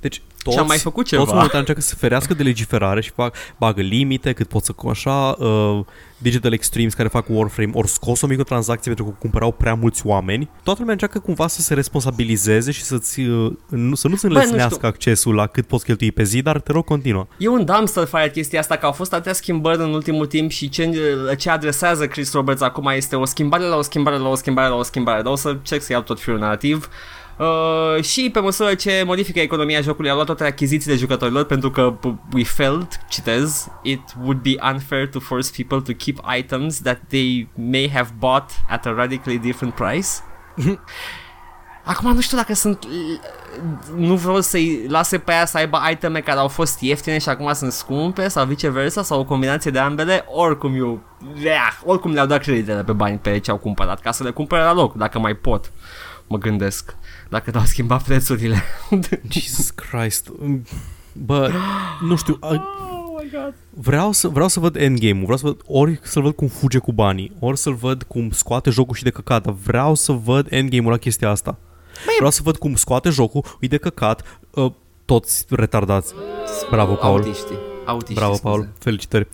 Deci 0.00 0.22
toți, 0.42 0.56
Și 0.56 0.62
am 0.62 0.66
mai 0.66 0.78
făcut 0.78 1.06
ceva. 1.06 1.22
toți 1.22 1.34
momentan 1.34 1.58
încearcă 1.60 1.82
să 1.82 1.88
se 1.88 1.94
ferească 1.98 2.34
de 2.34 2.42
legiferare 2.42 3.00
și 3.00 3.10
fac, 3.10 3.34
bagă 3.56 3.80
limite 3.80 4.32
cât 4.32 4.48
pot 4.48 4.64
să 4.64 4.72
cu 4.72 4.88
așa 4.88 5.36
uh, 5.38 5.84
Digital 6.18 6.52
Extremes 6.52 6.94
care 6.94 7.08
fac 7.08 7.26
Warframe 7.28 7.72
ori 7.74 7.88
scos 7.88 8.20
o 8.20 8.26
microtransacție 8.26 8.94
pentru 8.94 9.04
că 9.04 9.16
cumpărau 9.18 9.52
prea 9.52 9.74
mulți 9.74 10.06
oameni. 10.06 10.48
Toată 10.62 10.78
lumea 10.78 10.92
încearcă 10.92 11.18
cumva 11.18 11.46
să 11.46 11.60
se 11.60 11.74
responsabilizeze 11.74 12.70
și 12.70 12.82
să-ți, 12.82 13.20
uh, 13.20 13.52
nu, 13.68 13.94
să 13.94 14.08
nu-ți 14.08 14.26
nu 14.26 14.32
înlesnească 14.32 14.74
știu. 14.74 14.88
accesul 14.88 15.34
la 15.34 15.46
cât 15.46 15.66
poți 15.66 15.84
cheltui 15.84 16.12
pe 16.12 16.22
zi, 16.22 16.42
dar 16.42 16.60
te 16.60 16.72
rog 16.72 16.84
continuă. 16.84 17.26
E 17.38 17.48
un 17.48 17.64
dumpster 17.64 18.04
fire 18.04 18.30
chestia 18.30 18.60
asta, 18.60 18.76
că 18.76 18.86
au 18.86 18.92
fost 18.92 19.12
atâtea 19.12 19.32
schimbări 19.32 19.78
în 19.78 19.92
ultimul 19.92 20.26
timp 20.26 20.50
și 20.50 20.68
ce, 20.68 20.90
ce 21.38 21.50
adresează 21.50 22.06
Chris 22.06 22.32
Roberts 22.32 22.60
acum 22.60 22.86
este 22.86 23.16
o 23.16 23.24
schimbare 23.24 23.64
la 23.64 23.76
o 23.76 23.82
schimbare 23.82 24.16
la 24.16 24.28
o 24.28 24.34
schimbare 24.34 24.68
la 24.68 24.74
o 24.74 24.82
schimbare, 24.82 25.22
dar 25.22 25.32
o 25.32 25.36
să 25.36 25.48
încerc 25.48 25.82
să 25.82 25.92
iau 25.92 26.02
tot 26.02 26.20
fiul 26.20 26.38
narrativ. 26.38 26.76
Uh, 26.76 27.17
și 28.02 28.30
pe 28.32 28.40
măsură 28.40 28.74
ce 28.74 29.02
modifică 29.06 29.40
economia 29.40 29.80
jocului, 29.80 30.10
a 30.10 30.14
luat 30.14 30.26
toate 30.26 30.44
achizițiile 30.44 30.96
jucătorilor 30.96 31.44
pentru 31.44 31.70
că 31.70 31.98
p- 31.98 32.32
we 32.34 32.44
felt, 32.44 33.00
citez, 33.08 33.68
it 33.82 34.00
would 34.20 34.38
be 34.38 34.54
unfair 34.72 35.08
to 35.08 35.20
force 35.20 35.50
people 35.56 35.92
to 35.92 36.04
keep 36.04 36.18
items 36.38 36.80
that 36.80 37.00
they 37.08 37.48
may 37.54 37.90
have 37.94 38.10
bought 38.18 38.50
at 38.68 38.86
a 38.86 38.92
radically 38.92 39.38
different 39.38 39.74
price. 39.74 40.08
Acum 41.84 42.14
nu 42.14 42.20
știu 42.20 42.36
dacă 42.36 42.54
sunt 42.54 42.86
Nu 43.96 44.14
vreau 44.14 44.40
să-i 44.40 44.84
lase 44.88 45.18
pe 45.18 45.32
aia 45.32 45.46
să 45.46 45.56
aibă 45.56 45.80
iteme 45.90 46.20
care 46.20 46.38
au 46.38 46.48
fost 46.48 46.80
ieftine 46.80 47.18
și 47.18 47.28
acum 47.28 47.52
sunt 47.52 47.72
scumpe 47.72 48.28
Sau 48.28 48.44
viceversa 48.44 49.02
Sau 49.02 49.20
o 49.20 49.24
combinație 49.24 49.70
de 49.70 49.78
ambele 49.78 50.24
Oricum 50.26 50.74
eu 50.74 51.00
Ea, 51.44 51.78
Oricum 51.84 52.12
le-au 52.12 52.26
dat 52.26 52.42
creditele 52.42 52.84
pe 52.84 52.92
bani 52.92 53.18
pe 53.18 53.38
ce 53.38 53.50
au 53.50 53.56
cumpărat 53.56 54.00
Ca 54.00 54.10
să 54.10 54.22
le 54.22 54.30
cumpere 54.30 54.62
la 54.62 54.72
loc 54.72 54.94
Dacă 54.94 55.18
mai 55.18 55.34
pot 55.34 55.72
Mă 56.28 56.38
gândesc 56.38 56.96
Dacă 57.28 57.50
n-au 57.54 57.64
schimbat 57.64 58.02
prețurile 58.02 58.62
Jesus 59.28 59.70
Christ. 59.70 60.28
Bă, 61.12 61.50
nu 62.00 62.16
știu, 62.16 62.36
a- 62.40 62.46
Oh 62.48 63.22
my 63.24 63.30
god 63.32 63.54
vreau 63.70 64.12
să, 64.12 64.28
vreau 64.28 64.48
să 64.48 64.60
văd 64.60 64.76
endgame-ul, 64.76 65.22
vreau 65.22 65.38
să 65.38 65.46
văd 65.46 65.60
ori 65.66 66.00
să-l 66.02 66.22
văd 66.22 66.34
cum 66.34 66.48
fuge 66.48 66.78
cu 66.78 66.92
banii, 66.92 67.32
ori 67.38 67.58
să-l 67.58 67.74
văd 67.74 68.02
cum 68.02 68.30
scoate 68.30 68.70
jocul 68.70 68.94
și 68.94 69.02
de 69.02 69.10
căcat, 69.10 69.42
dar 69.44 69.54
vreau 69.64 69.94
să 69.94 70.12
văd 70.12 70.46
endgame-ul 70.50 70.90
la 70.90 70.96
chestia 70.96 71.30
asta. 71.30 71.58
Vreau 72.16 72.30
să 72.30 72.40
văd 72.42 72.56
cum 72.56 72.74
scoate 72.74 73.10
jocul, 73.10 73.56
îi 73.60 73.68
de 73.68 73.76
căcat, 73.76 74.40
uh, 74.50 74.72
toți 75.04 75.44
retardați. 75.48 76.14
Bravo, 76.70 76.94
Paul. 76.94 77.16
Autiști 77.16 77.52
Autiști 77.86 78.14
Bravo, 78.14 78.34
scuze. 78.34 78.48
Paul. 78.54 78.68
Felicitări. 78.78 79.28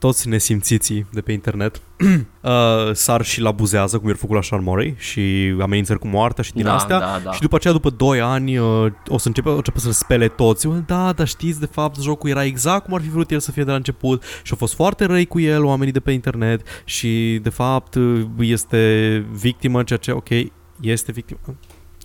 Toți 0.00 0.28
nesimțiții 0.28 1.06
de 1.12 1.20
pe 1.20 1.32
internet 1.32 1.80
uh, 2.00 2.50
sar 2.92 3.22
și-l 3.24 3.46
abuzează, 3.46 3.98
cum 3.98 4.08
i-a 4.08 4.14
făcut 4.14 4.34
la 4.34 4.42
Sean 4.42 4.62
Murray 4.62 4.94
și 4.98 5.54
amenințări 5.60 5.98
cu 5.98 6.06
moartea 6.08 6.44
și 6.44 6.52
din 6.52 6.64
Da, 6.64 6.74
astea. 6.74 6.98
da, 6.98 7.20
da. 7.24 7.32
Și 7.32 7.40
după 7.40 7.56
aceea, 7.56 7.72
după 7.72 7.90
2 7.90 8.20
ani, 8.20 8.58
uh, 8.58 8.86
o 9.08 9.18
să 9.18 9.28
începe, 9.28 9.48
o 9.48 9.54
începe 9.56 9.78
să-l 9.78 9.92
spele 9.92 10.28
toți. 10.28 10.66
Eu, 10.66 10.82
Da, 10.86 11.12
dar 11.12 11.26
știți, 11.26 11.60
de 11.60 11.66
fapt, 11.66 12.00
jocul 12.02 12.30
era 12.30 12.44
exact 12.44 12.84
cum 12.84 12.94
ar 12.94 13.00
fi 13.00 13.08
vrut 13.10 13.30
el 13.30 13.40
să 13.40 13.50
fie 13.52 13.64
de 13.64 13.70
la 13.70 13.76
început 13.76 14.22
și 14.42 14.50
au 14.52 14.56
fost 14.58 14.74
foarte 14.74 15.04
răi 15.04 15.26
cu 15.26 15.40
el 15.40 15.64
oamenii 15.64 15.92
de 15.92 16.00
pe 16.00 16.10
internet 16.12 16.66
și, 16.84 17.38
de 17.42 17.48
fapt, 17.50 17.94
uh, 17.94 18.26
este 18.38 19.24
victimă, 19.32 19.82
ceea 19.82 19.98
ce, 19.98 20.10
ok, 20.10 20.28
este 20.80 21.12
victimă. 21.12 21.38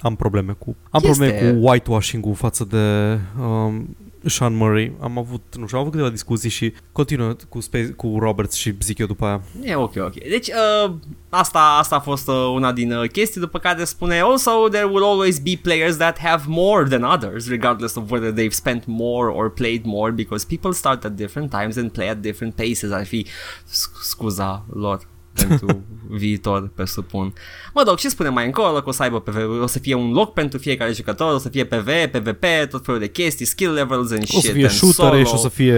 Am 0.02 0.16
probleme 0.16 0.52
cu 0.52 0.76
am 0.90 1.02
Este. 1.04 1.08
probleme 1.08 1.52
cu 1.52 1.68
whitewashing-ul 1.68 2.34
față 2.36 2.64
de 2.70 3.18
um, 3.44 3.96
Sean 4.26 4.56
Murray. 4.56 4.92
Am 5.00 5.18
avut, 5.18 5.42
nu 5.58 5.66
știu, 5.66 5.78
am 5.78 5.84
avut 5.84 5.92
câteva 5.92 6.10
discuții 6.12 6.50
și 6.50 6.74
continuă 6.92 7.36
cu, 7.50 7.60
Space, 7.60 7.88
cu 7.88 8.16
Roberts 8.20 8.56
și 8.56 8.74
zic 8.82 8.98
eu 8.98 9.06
după 9.06 9.26
aia. 9.26 9.42
E 9.62 9.76
ok, 9.76 9.94
ok. 9.96 10.14
Deci, 10.14 10.48
uh, 10.48 10.94
asta, 11.30 11.78
asta 11.80 11.96
a 11.96 12.00
fost 12.00 12.28
uh, 12.28 12.52
una 12.54 12.72
din 12.72 12.92
uh, 12.92 13.10
chestii, 13.10 13.42
după 13.42 13.60
care 13.60 13.84
spune 13.84 14.20
Also, 14.20 14.68
there 14.70 14.86
will 14.86 15.04
always 15.04 15.40
be 15.40 15.60
players 15.62 15.98
that 15.98 16.20
have 16.20 16.44
more 16.48 16.88
than 16.88 17.04
others, 17.04 17.50
regardless 17.50 17.96
of 17.96 18.12
whether 18.12 18.32
they've 18.32 18.56
spent 18.56 18.84
more 18.86 19.30
or 19.32 19.52
played 19.52 19.82
more, 19.86 20.12
because 20.12 20.46
people 20.48 20.72
start 20.72 21.04
at 21.04 21.12
different 21.12 21.50
times 21.50 21.76
and 21.76 21.92
play 21.92 22.10
at 22.10 22.18
different 22.18 22.56
paces. 22.56 22.92
Ar 22.92 23.06
fi 23.06 23.26
sc- 23.66 24.02
scuza 24.02 24.66
lor 24.74 25.14
pentru 25.36 25.84
viitor, 26.20 26.72
presupun. 26.76 27.34
Mă 27.74 27.84
rog, 27.88 27.98
și 27.98 28.10
spune 28.10 28.30
mai 28.30 28.46
încolo 28.46 28.82
că 28.82 28.90
o 28.90 28.92
să 28.92 29.04
aibă 29.04 29.20
PV, 29.20 29.62
o 29.62 29.68
să 29.68 29.80
fie 29.80 29.94
un 29.94 30.12
loc 30.12 30.34
pentru 30.34 30.60
fiecare 30.60 30.92
jucător, 30.92 31.34
o 31.34 31.38
să 31.38 31.50
fie 31.50 31.64
PV, 31.66 31.90
PvP, 32.12 32.44
tot 32.70 32.86
felul 32.86 33.00
de 33.00 33.08
chestii, 33.10 33.46
skill 33.46 33.74
levels 33.74 34.12
and 34.12 34.22
O 34.22 34.26
shit 34.26 34.42
să 34.44 34.52
fie 34.52 34.66
and 34.66 34.72
shooter 34.74 35.06
solo. 35.06 35.24
și 35.24 35.34
o 35.34 35.38
să 35.38 35.50
fie 35.50 35.76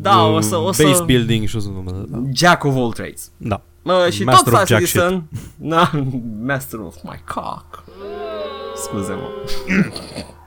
Da, 0.00 0.16
uh, 0.22 0.34
o 0.34 0.40
să- 0.40 0.56
o 0.56 0.72
să- 0.72 0.82
base 0.82 1.02
building 1.02 1.46
și 1.48 1.56
o 1.56 1.58
să... 1.58 1.68
Da. 2.08 2.22
Jack 2.34 2.64
of 2.64 2.74
all 2.76 2.92
trades. 2.92 3.30
da. 3.36 3.62
Mă, 3.84 4.08
și 4.10 4.24
Master 4.24 4.44
tot 4.52 4.52
of 4.52 4.64
Star 4.66 4.66
jack 4.80 4.84
Citizen 4.90 5.22
Na, 5.72 5.90
Master 6.44 6.78
of 6.78 6.94
my 7.02 7.22
cock 7.34 7.84
Scuze-mă 8.76 9.28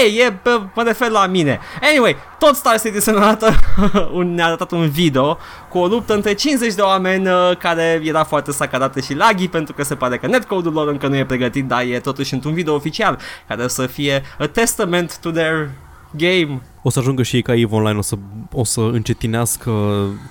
Ei, 0.00 0.18
e, 0.26 0.32
pe, 0.32 0.50
mă 0.74 0.82
refer 0.82 1.10
la 1.10 1.26
mine. 1.26 1.60
Anyway, 1.82 2.16
tot 2.38 2.54
Star 2.54 2.80
Citizen 2.80 3.16
arată, 3.16 3.54
un, 4.18 4.34
ne-a 4.34 4.46
arătat 4.46 4.70
un 4.70 4.88
video 4.88 5.38
cu 5.68 5.78
o 5.78 5.86
luptă 5.86 6.14
între 6.14 6.34
50 6.34 6.74
de 6.74 6.80
oameni 6.80 7.26
uh, 7.26 7.56
care 7.58 8.00
era 8.04 8.24
foarte 8.24 8.52
sacadată 8.52 9.00
și 9.00 9.14
laghi 9.14 9.48
pentru 9.48 9.74
că 9.74 9.82
se 9.82 9.94
pare 9.94 10.16
că 10.18 10.26
netcode-ul 10.26 10.74
lor 10.74 10.88
încă 10.88 11.06
nu 11.06 11.16
e 11.16 11.24
pregătit, 11.24 11.66
dar 11.66 11.82
e 11.82 12.00
totuși 12.00 12.34
într-un 12.34 12.52
video 12.52 12.74
oficial 12.74 13.18
care 13.48 13.68
să 13.68 13.86
fie 13.86 14.22
a 14.38 14.46
testament 14.46 15.18
to 15.18 15.30
their 15.30 15.70
game. 16.16 16.62
O 16.82 16.90
să 16.90 16.98
ajungă 16.98 17.22
și 17.22 17.36
ei 17.36 17.42
ca 17.42 17.54
EVE 17.54 17.74
Online, 17.74 17.98
o 17.98 18.02
să, 18.02 18.14
o 18.52 18.64
să 18.64 18.80
încetinească 18.80 19.72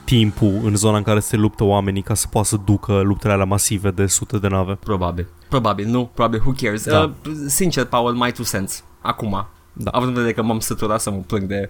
timpul 0.04 0.60
în 0.64 0.76
zona 0.76 0.98
în 0.98 1.04
care 1.04 1.20
se 1.20 1.36
luptă 1.36 1.64
oamenii 1.64 2.02
ca 2.02 2.14
să 2.14 2.28
poată 2.30 2.48
să 2.48 2.58
ducă 2.66 3.02
luptele 3.02 3.34
alea 3.34 3.46
masive 3.46 3.92
de 3.92 4.06
sute 4.06 4.38
de 4.38 4.48
nave. 4.48 4.78
Probabil. 4.84 5.28
Probabil, 5.50 5.88
nu, 5.88 6.06
probabil, 6.14 6.40
who 6.40 6.54
cares. 6.62 6.86
Da. 6.86 7.00
Uh, 7.02 7.32
sincer, 7.48 7.86
Paul, 7.86 8.14
my 8.14 8.32
two 8.32 8.46
cents. 8.46 8.84
Acum. 9.04 9.48
Da. 9.74 9.90
Având 9.92 10.10
în 10.10 10.16
vedere 10.16 10.34
că 10.34 10.44
m-am 10.44 10.60
săturat 10.60 11.02
să 11.02 11.12
mă 11.12 11.18
plâng 11.18 11.44
de 11.44 11.70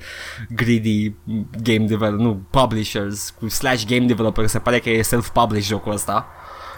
greedy 0.50 1.16
game 1.64 1.86
developer, 1.86 2.26
nu, 2.26 2.42
publishers, 2.50 3.34
cu 3.40 3.48
slash 3.48 3.86
game 3.86 4.06
developer, 4.06 4.48
se 4.48 4.60
pare 4.60 4.80
că 4.80 4.90
e 4.90 5.02
self-published 5.02 5.68
jocul 5.68 5.92
ăsta. 5.92 6.26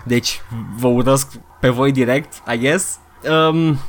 Deci, 0.04 0.42
vă 0.78 0.88
urăsc 0.88 1.36
pe 1.60 1.70
voi 1.70 1.92
direct, 1.92 2.44
I 2.54 2.58
guess. 2.58 3.00
Um, 3.50 3.80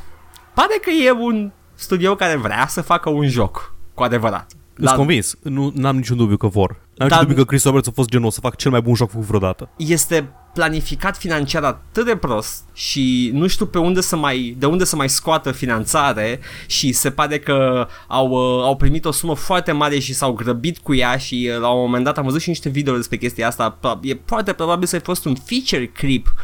pare 0.55 0.79
că 0.83 0.91
e 0.91 1.11
un 1.11 1.53
studio 1.75 2.15
care 2.15 2.37
vrea 2.37 2.67
să 2.69 2.83
facă 2.83 3.11
un 3.11 3.29
joc, 3.29 3.75
cu 3.95 4.03
adevărat. 4.03 4.53
Sunt 4.79 4.91
convins, 4.97 5.35
nu 5.43 5.73
am 5.85 5.97
niciun 5.97 6.17
dubiu 6.17 6.37
că 6.37 6.47
vor. 6.47 6.71
N-am 6.71 7.09
Dar- 7.09 7.19
niciun 7.19 7.21
dubiu 7.23 7.43
că 7.43 7.49
Chris 7.49 7.65
Roberts 7.65 7.89
a 7.89 7.91
fost 7.95 8.09
genul 8.09 8.27
o 8.27 8.31
să 8.31 8.41
fac 8.41 8.57
cel 8.57 8.71
mai 8.71 8.81
bun 8.81 8.95
joc 8.95 9.11
făcut 9.11 9.27
vreodată. 9.27 9.69
este 9.77 10.33
planificat 10.57 11.17
financiar 11.17 11.63
atât 11.63 12.05
de 12.05 12.17
prost 12.17 12.63
și 12.73 13.31
nu 13.33 13.47
știu 13.47 13.67
pe 13.67 13.79
unde 13.79 14.01
să 14.01 14.17
mai, 14.17 14.57
de 14.59 14.67
unde 14.67 14.85
să 14.85 14.97
mai 14.97 15.09
scoată 15.09 15.53
finanțare 15.53 16.41
și 16.67 16.93
se 16.93 17.11
pare 17.11 17.39
că 17.39 17.87
au, 18.07 18.29
uh, 18.31 18.63
au 18.65 18.77
primit 18.77 19.05
o 19.05 19.11
sumă 19.11 19.35
foarte 19.35 19.73
mare 19.73 19.99
și 19.99 20.15
s-au 20.15 20.33
grăbit 20.33 20.79
cu 20.79 20.95
ea 20.95 21.17
și 21.17 21.51
uh, 21.55 21.61
la 21.61 21.69
un 21.69 21.81
moment 21.81 22.05
dat 22.05 22.19
am 22.19 22.25
văzut 22.25 22.41
și 22.41 22.49
niște 22.49 22.69
videouri 22.69 23.01
despre 23.01 23.17
chestia 23.19 23.47
asta. 23.47 23.71
Pro- 23.81 23.99
E 24.03 24.17
foarte 24.25 24.53
probabil 24.53 24.87
să 24.87 24.97
fi 24.99 25.05
fost 25.05 25.25
un 25.25 25.35
feature 25.35 25.87
clip 25.87 26.35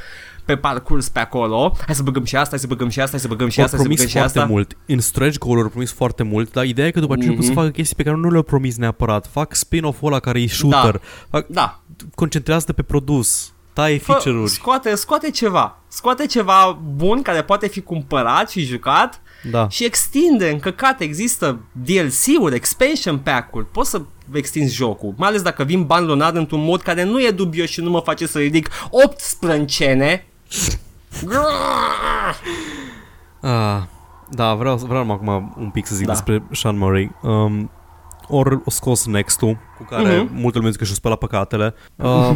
pe 0.44 0.56
parcurs 0.56 1.08
pe 1.08 1.18
acolo. 1.18 1.76
Hai 1.86 1.94
să 1.94 2.02
băgăm 2.02 2.24
și 2.24 2.36
asta, 2.36 2.48
hai 2.50 2.58
să 2.58 2.66
băgăm 2.66 2.88
și 2.88 2.98
asta, 3.00 3.10
hai 3.10 3.20
să 3.20 3.28
băgăm 3.28 3.48
și 3.48 3.58
Au 3.58 3.64
asta, 3.64 3.76
hai 3.76 3.84
să 3.86 3.90
promis 3.92 3.96
băgăm 3.98 4.12
și 4.12 4.18
foarte 4.18 4.38
asta. 4.38 4.50
mult. 4.50 4.76
În 4.86 5.00
stretch 5.00 5.38
goal 5.38 5.58
au 5.62 5.68
promis 5.68 5.92
foarte 5.92 6.22
mult, 6.22 6.52
dar 6.52 6.64
ideea 6.64 6.86
e 6.86 6.90
că 6.90 7.00
după 7.00 7.12
aceea 7.12 7.32
mm-hmm. 7.34 7.38
să 7.40 7.46
Mhm. 7.46 7.54
facă 7.54 7.68
chestii 7.68 7.96
pe 7.96 8.02
care 8.02 8.16
nu 8.16 8.30
le-au 8.30 8.42
promis 8.42 8.76
neapărat. 8.76 9.26
Fac 9.30 9.54
spin-off-ul 9.54 10.08
ăla 10.08 10.20
care 10.20 10.40
e 10.40 10.46
shooter. 10.46 11.00
Fac, 11.30 11.46
Da, 11.46 11.80
concentrează 12.14 12.72
pe 12.72 12.82
produs. 12.82 13.52
Taie 13.72 13.98
Fă, 13.98 14.04
feature-uri. 14.12 14.50
scoate, 14.50 14.94
scoate 14.94 15.30
ceva. 15.30 15.78
Scoate 15.88 16.26
ceva 16.26 16.78
bun 16.96 17.22
care 17.22 17.42
poate 17.42 17.68
fi 17.68 17.80
cumpărat 17.80 18.50
și 18.50 18.64
jucat 18.64 19.20
Da. 19.50 19.68
și 19.68 19.84
extinde 19.84 20.50
în 20.50 20.58
căcat, 20.60 21.00
există 21.00 21.58
DLC-uri, 21.72 22.54
expansion 22.54 23.18
pack-uri, 23.18 23.66
poți 23.66 23.90
să 23.90 24.02
extinzi 24.32 24.74
jocul, 24.74 25.14
mai 25.16 25.28
ales 25.28 25.42
dacă 25.42 25.64
vin 25.64 25.84
bani 25.84 26.06
lunar 26.06 26.34
într-un 26.34 26.64
mod 26.64 26.82
care 26.82 27.02
nu 27.04 27.20
e 27.22 27.30
dubios 27.30 27.68
și 27.70 27.80
nu 27.80 27.90
mă 27.90 28.00
face 28.00 28.26
să 28.26 28.38
ridic 28.38 28.68
8 28.90 29.20
sprâncene. 29.20 30.26
Ah, 33.40 33.82
da, 34.30 34.54
vreau, 34.54 34.76
vreau 34.76 35.10
acum 35.10 35.54
un 35.58 35.70
pic 35.70 35.86
să 35.86 35.94
zic 35.94 36.06
Da. 36.06 36.12
despre 36.12 36.42
Sean 36.52 36.78
Murray. 36.78 37.10
Um, 37.22 37.70
ori 38.28 38.60
o 38.64 38.70
scos 38.70 39.06
Next-ul, 39.06 39.58
cu 39.76 39.84
care 39.90 40.16
Mhm. 40.16 40.26
mm-hmm. 40.28 40.40
multă 40.40 40.58
lume 40.58 40.68
zice 40.70 40.78
că 40.80 40.84
și-o 40.84 40.94
spăla 40.94 41.16
păcatele. 41.16 41.74
Uh, 41.96 42.30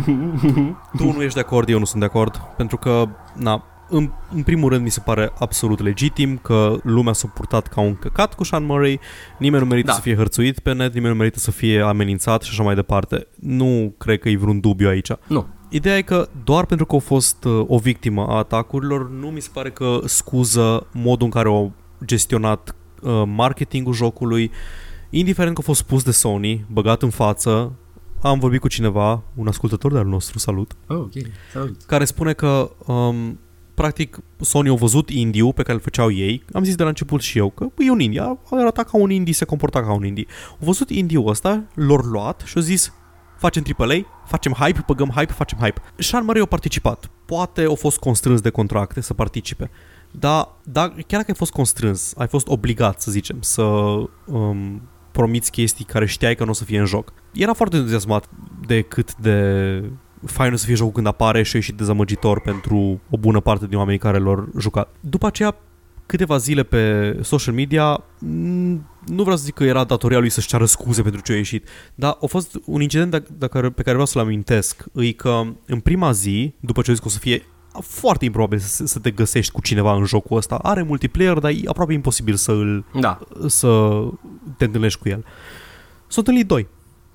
tu 0.99 1.05
nu 1.13 1.23
ești 1.23 1.35
de 1.35 1.41
acord, 1.41 1.69
eu 1.69 1.79
nu 1.79 1.85
sunt 1.85 2.01
de 2.01 2.07
acord, 2.07 2.37
pentru 2.57 2.77
că, 2.77 3.09
na, 3.35 3.65
în, 3.89 4.11
în 4.35 4.43
primul 4.43 4.71
rând 4.71 4.83
mi 4.83 4.91
se 4.91 5.01
pare 5.05 5.33
absolut 5.39 5.81
legitim 5.81 6.37
că 6.37 6.77
lumea 6.83 7.13
s-a 7.13 7.29
purtat 7.35 7.67
ca 7.67 7.81
un 7.81 7.95
căcat 7.95 8.35
cu 8.35 8.45
Sean 8.45 8.65
Murray, 8.65 9.01
nimeni 9.39 9.63
nu 9.63 9.69
merită 9.69 9.87
Da. 9.87 9.93
să 9.93 10.01
fie 10.01 10.17
hărțuit 10.17 10.59
pe 10.59 10.73
net, 10.73 10.93
nimeni 10.95 11.13
nu 11.13 11.19
merită 11.19 11.39
să 11.39 11.51
fie 11.51 11.81
amenințat 11.81 12.43
și 12.43 12.51
așa 12.53 12.63
mai 12.63 12.75
departe. 12.75 13.27
Nu 13.41 13.95
cred 13.99 14.19
că 14.19 14.29
e 14.29 14.37
vreun 14.37 14.61
dubiu 14.61 14.89
aici. 14.89 15.11
Nu. 15.27 15.47
Ideea 15.69 15.97
e 15.97 16.03
că 16.03 16.29
doar 16.45 16.65
pentru 16.67 16.87
că 16.87 16.97
a 16.97 16.99
fost 16.99 17.45
uh, 17.45 17.65
o 17.67 17.79
victimă 17.79 18.27
a 18.29 18.37
atacurilor, 18.37 19.11
nu 19.11 19.27
mi 19.27 19.41
se 19.41 19.51
pare 19.53 19.71
că 19.71 19.99
scuză 20.05 20.87
modul 20.93 21.25
în 21.27 21.31
care 21.33 21.49
au 21.49 21.73
gestionat 22.05 22.75
uh, 23.03 23.23
marketingul 23.27 23.93
jocului, 23.93 24.51
indiferent 25.19 25.55
că 25.55 25.61
a 25.61 25.67
fost 25.67 25.81
spus 25.81 26.03
de 26.03 26.11
Sony, 26.11 26.65
băgat 26.71 27.03
în 27.03 27.11
față, 27.11 27.73
am 28.23 28.39
vorbit 28.39 28.61
cu 28.61 28.69
cineva, 28.69 29.23
un 29.35 29.47
ascultător 29.49 29.93
de 29.93 29.99
al 29.99 30.07
nostru, 30.07 30.39
salut, 30.39 30.73
Oh, 30.87 30.97
ok, 30.97 31.13
salut. 31.53 31.83
care 31.87 32.05
spune 32.05 32.33
că 32.33 32.71
um, 32.87 33.39
practic 33.75 34.19
Sony 34.41 34.69
au 34.69 34.77
văzut 34.77 35.11
indie 35.11 35.53
pe 35.55 35.63
care 35.63 35.73
îl 35.75 35.81
făceau 35.81 36.11
ei, 36.11 36.45
am 36.53 36.65
zis 36.65 36.75
de 36.75 36.83
la 36.83 36.89
început 36.89 37.21
și 37.21 37.39
eu 37.39 37.51
că 37.51 37.67
e 37.79 37.91
un 37.91 38.01
indie, 38.01 38.21
a 38.21 38.39
arătat 38.51 38.91
ca 38.91 38.97
un 38.99 39.11
indie, 39.11 39.33
se 39.35 39.45
comporta 39.45 39.83
ca 39.83 39.93
un 39.93 40.05
indie. 40.05 40.27
Au 40.51 40.57
văzut 40.61 40.91
indie-ul 40.91 41.29
ăsta, 41.29 41.63
l-au 41.75 41.97
luat 41.97 42.43
și 42.47 42.53
au 42.57 42.63
zis 42.63 42.93
facem 43.39 43.65
AAA, 43.79 43.97
facem 44.27 44.53
hype, 44.53 44.83
băgăm 44.87 45.09
hype, 45.15 45.33
facem 45.33 45.59
hype. 45.59 45.81
Sean 45.97 46.25
Murray 46.25 46.43
a 46.43 46.47
participat. 46.47 47.11
Poate 47.27 47.63
au 47.63 47.75
fost 47.75 47.99
constrâns 47.99 48.41
de 48.41 48.51
contracte 48.51 49.01
să 49.01 49.15
participe. 49.15 49.71
Dar, 50.11 50.49
dar 50.63 50.89
chiar 50.89 51.05
dacă 51.21 51.25
ai 51.27 51.35
fost 51.37 51.53
constrâns, 51.53 52.13
ai 52.17 52.27
fost 52.29 52.49
obligat, 52.49 53.01
să 53.01 53.11
zicem, 53.11 53.37
să 53.41 53.63
um, 54.25 54.83
promiți 55.17 55.51
chestii 55.51 55.85
care 55.85 56.07
știai 56.07 56.35
că 56.35 56.45
nu 56.45 56.51
o 56.51 56.53
să 56.53 56.65
fie 56.65 56.79
în 56.79 56.85
joc. 56.85 57.13
Era 57.33 57.53
foarte 57.53 57.77
entuziasmat 57.77 58.29
de 58.67 58.81
cât 58.81 59.15
de 59.15 59.37
fain 60.27 60.53
o 60.53 60.57
să 60.57 60.65
fie 60.67 60.75
jocul 60.75 60.93
când 60.93 61.07
apare 61.07 61.43
și 61.43 61.51
a 61.55 61.59
ieșit 61.59 61.77
dezamăgitor 61.77 62.41
pentru 62.41 63.01
o 63.11 63.17
bună 63.17 63.41
parte 63.41 63.67
din 63.67 63.79
oamenii 63.79 63.99
care 63.99 64.19
l-au 64.19 64.49
jucat. 64.59 64.95
După 65.01 65.27
aceea, 65.27 65.57
câteva 66.07 66.37
zile 66.37 66.63
pe 66.63 66.83
social 67.23 67.55
media, 67.55 68.05
m, 68.19 68.29
nu 69.07 69.23
vreau 69.23 69.37
să 69.37 69.45
zic 69.45 69.55
că 69.55 69.65
era 69.65 69.85
datoria 69.85 70.19
lui 70.19 70.31
să-și 70.31 70.49
ceară 70.49 70.65
scuze 70.65 71.03
pentru 71.03 71.21
ce 71.21 71.33
a 71.33 71.37
ieșit, 71.37 71.69
dar 71.95 72.17
a 72.23 72.27
fost 72.27 72.61
un 72.65 72.81
incident 72.81 73.11
de, 73.11 73.23
de 73.39 73.47
care, 73.47 73.71
pe 73.71 73.83
care 73.83 73.93
vreau 73.93 74.07
să-l 74.07 74.23
amintesc. 74.23 74.85
E 74.95 75.13
că 75.13 75.43
în 75.67 75.81
prima 75.81 76.13
zi, 76.13 76.55
după 76.61 76.83
ce 76.83 76.91
a 76.91 76.93
zis 76.93 77.03
că 77.03 77.09
o 77.09 77.11
să 77.11 77.19
fie 77.19 77.43
foarte 77.81 78.25
improbabil 78.25 78.59
să, 78.59 78.87
să 78.87 78.99
te 78.99 79.11
găsești 79.11 79.53
cu 79.53 79.61
cineva 79.61 79.95
în 79.95 80.05
jocul 80.05 80.37
ăsta, 80.37 80.55
are 80.63 80.83
multiplayer, 80.83 81.39
dar 81.39 81.51
e 81.51 81.61
aproape 81.67 81.93
imposibil 81.93 82.35
să 82.35 82.53
îl 82.53 82.85
Da. 83.01 83.19
să 83.47 84.03
te 84.57 84.65
întâlnești 84.65 85.01
cu 85.01 85.09
el. 85.09 85.25
S-au 86.07 86.23
întâlnit 86.27 86.47
doi, 86.47 86.67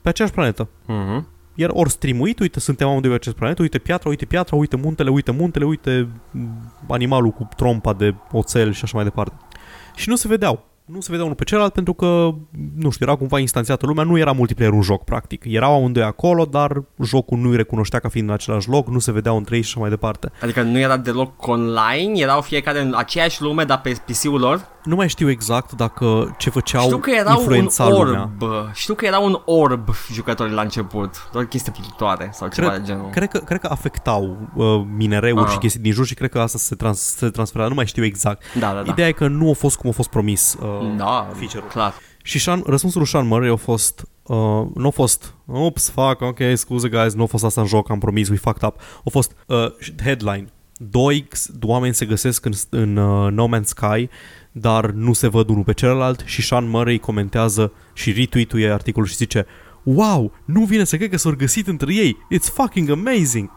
pe 0.01 0.09
aceeași 0.09 0.33
planetă. 0.33 0.67
Mhm. 0.85 1.27
Iar 1.55 1.69
ori 1.73 1.89
streamuit, 1.89 2.39
uite, 2.39 2.59
suntem 2.59 2.87
amândoi 2.87 3.09
pe 3.09 3.15
acest 3.15 3.35
planetă, 3.35 3.61
uite 3.61 3.77
piatra, 3.77 4.09
uite 4.09 4.25
piatra, 4.25 4.55
uite 4.55 4.75
muntele, 4.75 5.09
uite 5.09 5.31
muntele, 5.31 5.65
uite 5.65 6.07
m, 6.31 6.47
animalul 6.87 7.31
cu 7.31 7.49
trompa 7.55 7.93
de 7.93 8.15
oțel 8.31 8.71
și 8.73 8.83
așa 8.83 8.91
mai 8.95 9.03
departe. 9.03 9.33
Și 9.95 10.09
nu 10.09 10.15
se 10.15 10.27
vedeau. 10.27 10.69
Nu 10.93 10.99
se 10.99 11.07
vedeau 11.09 11.25
unul 11.25 11.37
pe 11.37 11.43
celălalt 11.43 11.73
pentru 11.73 11.93
că, 11.93 12.33
nu 12.75 12.89
știu, 12.89 13.05
era 13.05 13.15
cumva 13.15 13.39
instanțiată 13.39 13.85
lumea, 13.85 14.03
nu 14.03 14.17
era 14.17 14.31
multiplayer 14.31 14.73
un 14.73 14.81
joc, 14.81 15.03
practic. 15.03 15.43
Erau 15.47 15.75
amândoi 15.75 16.03
acolo, 16.03 16.45
dar 16.45 16.83
jocul 17.03 17.37
nu 17.37 17.49
îi 17.49 17.55
recunoștea 17.55 17.99
ca 17.99 18.09
fiind 18.09 18.27
în 18.27 18.33
același 18.33 18.69
loc, 18.69 18.87
nu 18.87 18.99
se 18.99 19.11
vedeau 19.11 19.37
între 19.37 19.55
ei 19.55 19.61
și 19.61 19.67
așa 19.69 19.79
mai 19.79 19.89
departe. 19.89 20.31
Adică 20.41 20.61
nu 20.61 20.79
era 20.79 20.97
deloc 20.97 21.47
online, 21.47 22.19
erau 22.21 22.41
fiecare 22.41 22.81
în 22.81 22.93
aceeași 22.97 23.41
lume, 23.41 23.63
dar 23.63 23.81
pe 23.81 24.01
PC-ul 24.05 24.39
lor. 24.39 24.67
Nu 24.83 24.95
mai 24.95 25.09
știu 25.09 25.29
exact 25.29 25.71
dacă 25.71 26.35
ce 26.37 26.49
făceau 26.49 26.81
Știu 26.83 26.97
că 26.97 27.09
era 27.09 27.29
un 27.31 27.35
influența 27.37 27.89
lumea. 27.89 28.29
orb. 28.39 28.51
Știu 28.73 28.93
că 28.93 29.05
era 29.05 29.19
un 29.19 29.41
orb 29.45 29.87
jucătorii 30.11 30.53
la 30.53 30.61
început. 30.61 31.29
Doar 31.31 31.45
chestii 31.45 31.71
plutitoare 31.71 32.29
sau 32.33 32.47
ceva 32.47 32.67
Cred- 32.67 32.79
de 32.79 32.85
genul. 32.85 33.09
Cred 33.09 33.29
că, 33.29 33.37
cred 33.37 33.59
că 33.59 33.67
afectau 33.71 34.37
uh, 34.55 34.81
minereuri 34.97 35.45
Ah. 35.45 35.51
și 35.51 35.57
chestii 35.57 35.79
din 35.81 35.91
jur 35.91 36.05
și 36.05 36.13
cred 36.13 36.29
că 36.29 36.39
asta 36.39 36.57
se, 36.57 36.75
trans, 36.75 36.99
se 36.99 37.29
transfera, 37.29 37.67
nu 37.67 37.73
mai 37.73 37.85
știu 37.85 38.03
exact. 38.03 38.43
Da, 38.59 38.73
da, 38.73 38.81
da. 38.81 38.91
Ideea 38.91 39.07
e 39.07 39.11
că 39.11 39.27
nu 39.27 39.49
a 39.49 39.53
fost 39.53 39.77
cum 39.77 39.89
a 39.89 39.93
fost 39.93 40.09
promis 40.09 40.57
uh, 40.61 40.67
da, 40.97 41.27
feature-ul. 41.33 41.69
clar. 41.69 41.93
Și 42.23 42.39
Sean, 42.39 42.63
răspunsul 42.65 42.99
lui 42.99 43.09
Sean 43.09 43.27
Murray 43.27 43.49
a 43.49 43.55
fost 43.55 44.05
uh, 44.23 44.35
nu 44.75 44.87
a 44.87 44.89
fost 44.89 45.33
ups, 45.45 45.89
fuck, 45.89 46.21
ok, 46.21 46.37
scuze 46.53 46.89
guys, 46.89 47.13
nu 47.13 47.23
a 47.23 47.25
fost 47.25 47.43
asta 47.43 47.61
în 47.61 47.67
joc, 47.67 47.89
am 47.89 47.99
promis, 47.99 48.29
we 48.29 48.35
fucked 48.35 48.63
up. 48.67 48.75
A 49.05 49.09
fost 49.09 49.31
uh, 49.47 49.65
headline. 50.03 50.45
Doi 50.89 51.21
x- 51.29 51.49
oameni 51.61 51.93
se 51.93 52.05
găsesc 52.05 52.45
în, 52.45 52.51
în 52.69 52.97
uh, 52.97 53.31
No 53.31 53.47
Man's 53.57 53.63
Sky, 53.63 54.09
dar 54.51 54.85
nu 54.89 55.13
se 55.13 55.27
văd 55.27 55.49
unul 55.49 55.63
pe 55.63 55.73
celălalt 55.73 56.21
și 56.25 56.41
Sean 56.41 56.69
Murray 56.69 56.97
comentează 56.97 57.71
și 57.93 58.11
retweetuie 58.11 58.71
articolul 58.71 59.07
și 59.07 59.15
zice 59.15 59.45
Wow, 59.83 60.31
nu 60.45 60.63
vine 60.63 60.83
să 60.83 60.97
cred 60.97 61.09
că 61.09 61.17
s-au 61.17 61.31
găsit 61.37 61.67
între 61.67 61.93
ei. 61.93 62.17
It's 62.33 62.53
fucking 62.53 62.89
amazing. 62.89 63.49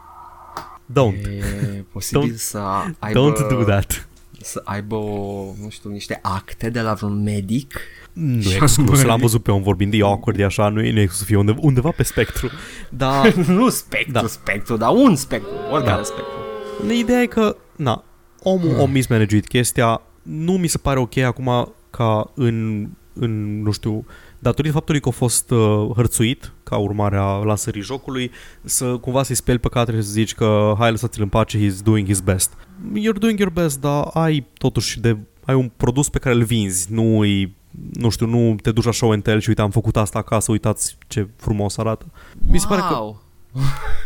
Don't. 0.92 1.24
E 1.26 1.84
posibil 1.92 2.32
Don't- 2.32 2.36
să 2.36 2.58
aibă, 2.98 3.32
Don't 3.32 3.48
do 3.48 3.64
that. 3.64 4.08
să 4.40 4.60
aibă, 4.64 4.94
o, 4.94 5.44
nu 5.62 5.68
știu, 5.68 5.90
niște 5.90 6.18
acte 6.22 6.70
de 6.70 6.80
la 6.80 6.92
vreun 6.92 7.22
medic. 7.22 7.78
Nu 8.12 8.38
e 8.38 8.42
Sean 8.42 8.54
exclus, 8.62 8.86
Murray. 8.88 9.04
l-am 9.04 9.20
văzut 9.20 9.42
pe 9.42 9.50
un 9.50 9.62
vorbind 9.62 9.90
de 9.90 10.02
awkward, 10.02 10.38
e 10.40 10.44
așa, 10.44 10.68
nu 10.68 10.82
e, 10.82 10.92
nu 10.92 10.98
e 10.98 11.02
exclus 11.02 11.18
să 11.18 11.24
fie 11.24 11.36
undeva, 11.36 11.58
undeva 11.60 11.90
pe 11.90 12.02
spectru. 12.02 12.50
Dar 12.90 13.32
nu 13.58 13.68
spectru, 13.68 14.12
Da. 14.12 14.20
da. 14.20 14.26
spectru, 14.26 14.76
dar 14.76 14.90
un 14.94 15.16
spectru, 15.16 15.50
oricare 15.70 15.96
Da. 15.96 16.02
spectru. 16.02 16.92
Ideea 16.98 17.20
e 17.22 17.26
că, 17.26 17.56
na, 17.76 18.04
omul 18.42 18.80
a 18.80 18.86
mismanaguit 18.86 19.46
chestia, 19.46 20.00
nu 20.24 20.52
mi 20.52 20.66
se 20.66 20.78
pare 20.78 20.98
ok 20.98 21.16
acum 21.16 21.74
ca 21.90 22.30
în, 22.34 22.88
în 23.12 23.62
nu 23.62 23.70
știu, 23.70 24.06
datorită 24.38 24.74
faptului 24.74 25.00
că 25.00 25.08
a 25.08 25.12
fost 25.12 25.50
uh, 25.50 25.90
hărțuit 25.94 26.52
ca 26.62 26.76
urmare 26.76 27.16
a 27.16 27.36
lansării 27.36 27.82
jocului, 27.82 28.30
să 28.62 28.96
cumva 28.96 29.22
să-i 29.22 29.34
speli 29.34 29.58
păcatele 29.58 29.96
și 29.96 30.02
să 30.02 30.10
zici 30.10 30.34
că 30.34 30.74
hai 30.78 30.90
lăsați-l 30.90 31.22
în 31.22 31.28
pace, 31.28 31.58
he's 31.58 31.82
doing 31.82 32.06
his 32.06 32.20
best. 32.20 32.52
You're 32.90 33.18
doing 33.18 33.38
your 33.38 33.52
best, 33.52 33.80
dar 33.80 34.10
ai 34.12 34.46
totuși 34.58 35.00
de, 35.00 35.16
ai 35.44 35.54
un 35.54 35.70
produs 35.76 36.08
pe 36.08 36.18
care 36.18 36.34
îl 36.34 36.42
vinzi, 36.42 36.92
nu 36.92 37.18
îi 37.18 37.56
nu 37.92 38.08
știu, 38.08 38.26
nu 38.26 38.56
te 38.62 38.72
duci 38.72 38.84
la 38.84 38.92
show 38.92 39.10
and 39.10 39.22
tell 39.22 39.40
și 39.40 39.48
uite, 39.48 39.60
am 39.60 39.70
făcut 39.70 39.96
asta 39.96 40.18
acasă, 40.18 40.50
uitați 40.50 40.96
ce 41.06 41.28
frumos 41.36 41.76
arată. 41.76 42.06
Mi 42.50 42.58
se 42.58 42.66
pare 42.66 42.80
că 42.80 42.94
Wow. 42.94 43.22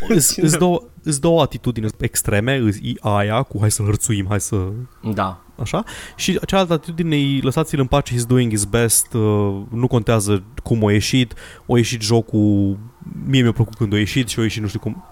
Îs 0.35 0.57
două, 0.57 0.81
îs 1.03 1.19
două 1.19 1.41
atitudini 1.41 1.89
extreme, 1.97 2.55
îs 2.55 2.75
e 2.75 2.91
aia 2.99 3.43
cu 3.43 3.57
hai 3.59 3.71
să 3.71 3.83
hărțuim, 3.83 4.25
hai 4.29 4.39
să 4.39 4.67
Da. 5.13 5.41
Așa 5.61 5.83
și 6.15 6.39
cealaltă 6.45 6.73
atitudine 6.73 7.15
e 7.17 7.39
lăsați-l 7.41 7.79
în 7.79 7.87
pace, 7.87 8.13
he's 8.15 8.27
doing 8.27 8.51
his 8.51 8.63
best, 8.63 9.13
uh, 9.13 9.21
nu 9.69 9.87
contează 9.87 10.43
cum 10.63 10.85
a 10.87 10.91
ieșit, 10.91 11.33
o 11.65 11.77
ieșit 11.77 12.01
jocul, 12.01 12.77
mie 13.25 13.41
mi-a 13.41 13.51
plăcut 13.51 13.75
când 13.75 13.93
a 13.93 13.97
ieșit 13.97 14.27
și 14.27 14.39
a 14.39 14.41
ieșit 14.41 14.61
nu 14.61 14.67
știu 14.67 14.79
cum. 14.79 15.03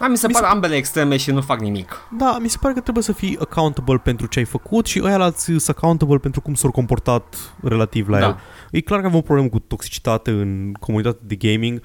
Da, 0.00 0.08
mi 0.08 0.16
se 0.16 0.26
Mi 0.26 0.32
par 0.32 0.42
se- 0.42 0.48
ambele 0.48 0.74
extreme 0.74 1.16
și 1.16 1.30
nu 1.30 1.40
fac 1.40 1.60
nimic. 1.60 2.08
Da, 2.18 2.38
mi 2.42 2.48
se 2.48 2.56
pare 2.60 2.74
că 2.74 2.80
trebuie 2.80 3.02
să 3.04 3.12
fii 3.12 3.36
accountable 3.40 3.96
pentru 3.98 4.26
ce 4.26 4.38
ai 4.38 4.44
făcut 4.44 4.86
și 4.86 5.00
ăia 5.04 5.18
alți 5.20 5.44
sunt 5.44 5.68
accountable 5.68 6.18
pentru 6.18 6.40
cum 6.40 6.54
s-au 6.54 6.70
comportat 6.70 7.34
relativ 7.62 8.08
la 8.08 8.18
Da. 8.18 8.26
el. 8.26 8.36
E 8.70 8.80
clar 8.80 9.00
că 9.00 9.06
avem 9.06 9.18
o 9.18 9.22
problemă 9.22 9.48
cu 9.48 9.58
toxicitate 9.58 10.30
în 10.30 10.72
comunitatea 10.80 11.20
de 11.26 11.34
gaming. 11.34 11.80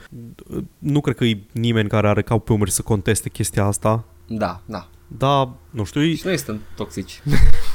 Nu 0.77 1.01
cred 1.01 1.15
că 1.15 1.25
e 1.25 1.43
nimeni 1.51 1.89
care 1.89 2.07
are 2.07 2.21
cap 2.21 2.45
pe 2.45 2.53
umeri 2.53 2.71
să 2.71 2.81
conteste 2.81 3.29
chestia 3.29 3.65
asta. 3.65 4.03
Da, 4.27 4.61
da. 4.65 4.87
Da, 5.07 5.53
nu 5.69 5.83
știu, 5.83 6.01
e... 6.01 6.15
Și 6.15 6.25
noi 6.25 6.37
suntem 6.37 6.61
toxici. 6.75 7.21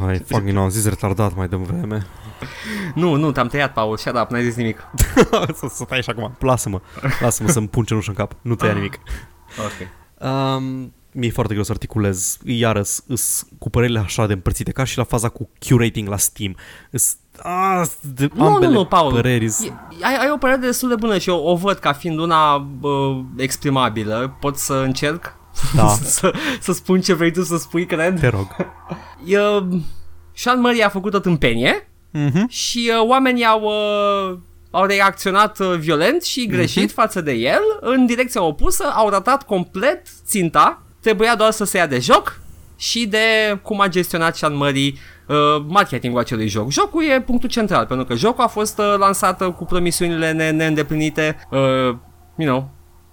Hai, 0.00 0.18
fucking 0.26 0.56
am 0.56 0.68
zis 0.68 0.84
retardat 0.88 1.34
mai 1.36 1.48
devreme. 1.48 2.06
nu, 2.94 3.14
nu, 3.14 3.32
te-am 3.32 3.46
tăiat, 3.48 3.72
Paul. 3.72 3.96
Shut 3.96 4.18
up, 4.20 4.30
n-ai 4.30 4.42
zis 4.44 4.54
nimic. 4.56 4.84
să, 5.58 5.66
să 5.70 5.84
tai 5.84 6.02
și 6.02 6.10
acum. 6.10 6.36
Lasă-mă. 6.38 6.80
Lasă-mă 7.20 7.48
să-mi 7.48 7.68
pun 7.68 7.84
cenușă 7.84 8.10
în 8.10 8.16
cap. 8.16 8.32
Nu 8.40 8.54
tăia 8.54 8.72
nimic. 8.72 8.98
Ok. 9.58 9.88
Um, 10.28 10.92
mi-e 11.12 11.30
foarte 11.30 11.52
greu 11.52 11.64
să 11.64 11.72
articulez. 11.72 12.38
Iarăs, 12.44 13.04
îs 13.06 13.46
cu 13.58 13.70
părerile 13.70 13.98
așa 13.98 14.26
de 14.26 14.32
împărțite, 14.32 14.70
ca 14.72 14.84
și 14.84 14.96
la 14.98 15.04
faza 15.04 15.28
cu 15.28 15.48
curating 15.68 16.08
la 16.08 16.16
Steam. 16.16 16.56
Îs, 16.90 17.16
a, 17.42 17.86
de 18.00 18.30
Nu, 18.34 18.44
nu, 18.48 18.54
ambele 18.54 18.72
nu, 18.72 18.84
Paul. 18.84 19.12
păreri. 19.12 19.44
îs- 19.44 19.62
E- 19.64 19.72
Ai, 20.02 20.16
ai 20.20 20.30
o 20.34 20.36
părere 20.36 20.58
destul 20.58 20.88
de 20.88 20.94
bună 20.94 21.18
și 21.18 21.28
eu 21.28 21.36
o 21.44 21.56
văd 21.56 21.78
ca 21.78 21.92
fiind 21.92 22.18
una 22.18 22.58
bă, 22.58 23.20
exprimabilă. 23.36 24.36
Pot 24.40 24.56
să 24.56 24.74
încerc? 24.74 25.36
Da. 25.74 25.88
să, 26.18 26.32
să 26.60 26.72
spun 26.72 27.00
ce 27.00 27.12
vrei 27.12 27.32
tu 27.32 27.42
să 27.42 27.56
spui, 27.56 27.86
cred? 27.86 28.20
Te 28.20 28.28
rog. 28.28 28.46
E, 29.26 29.36
Sean 30.34 30.60
Murray 30.60 30.80
a 30.84 30.88
făcut 30.88 31.14
o 31.14 31.18
tâmpenie 31.18 31.86
Mhm. 32.14 32.48
și 32.48 32.90
uh, 33.00 33.06
oamenii 33.08 33.44
au, 33.44 33.62
uh, 33.62 34.38
au 34.70 34.84
reacționat 34.84 35.58
uh, 35.58 35.74
violent 35.78 36.22
și 36.22 36.46
greșit 36.46 36.82
Mhm. 36.84 36.92
față 36.94 37.20
de 37.20 37.32
el 37.32 37.60
în 37.80 38.06
direcția 38.06 38.42
opusă, 38.42 38.84
au 38.94 39.08
ratat 39.08 39.42
complet 39.42 40.02
ținta, 40.26 40.82
trebuia 41.00 41.34
doar 41.36 41.50
să 41.50 41.64
se 41.64 41.76
ia 41.76 41.86
de 41.86 41.98
joc 41.98 42.40
și 42.76 43.06
de 43.06 43.58
cum 43.62 43.80
a 43.80 43.88
gestionat 43.88 44.36
Sean 44.36 44.56
Murray 44.56 44.98
uh, 45.26 45.36
marketingul 45.68 46.20
acelui 46.20 46.48
joc. 46.48 46.70
Jocul 46.70 47.04
e 47.04 47.20
punctul 47.20 47.48
central, 47.48 47.86
pentru 47.86 48.06
că 48.06 48.14
jocul 48.14 48.44
a 48.44 48.48
fost 48.48 48.78
uh, 48.78 48.94
lansat 48.98 49.40
uh, 49.40 49.52
cu 49.52 49.64
promisiunile 49.64 50.32
ne- 50.32 50.50
neîndeplinite. 50.50 51.36
Uh, 51.50 51.58
you 52.36 52.48
know, 52.48 52.70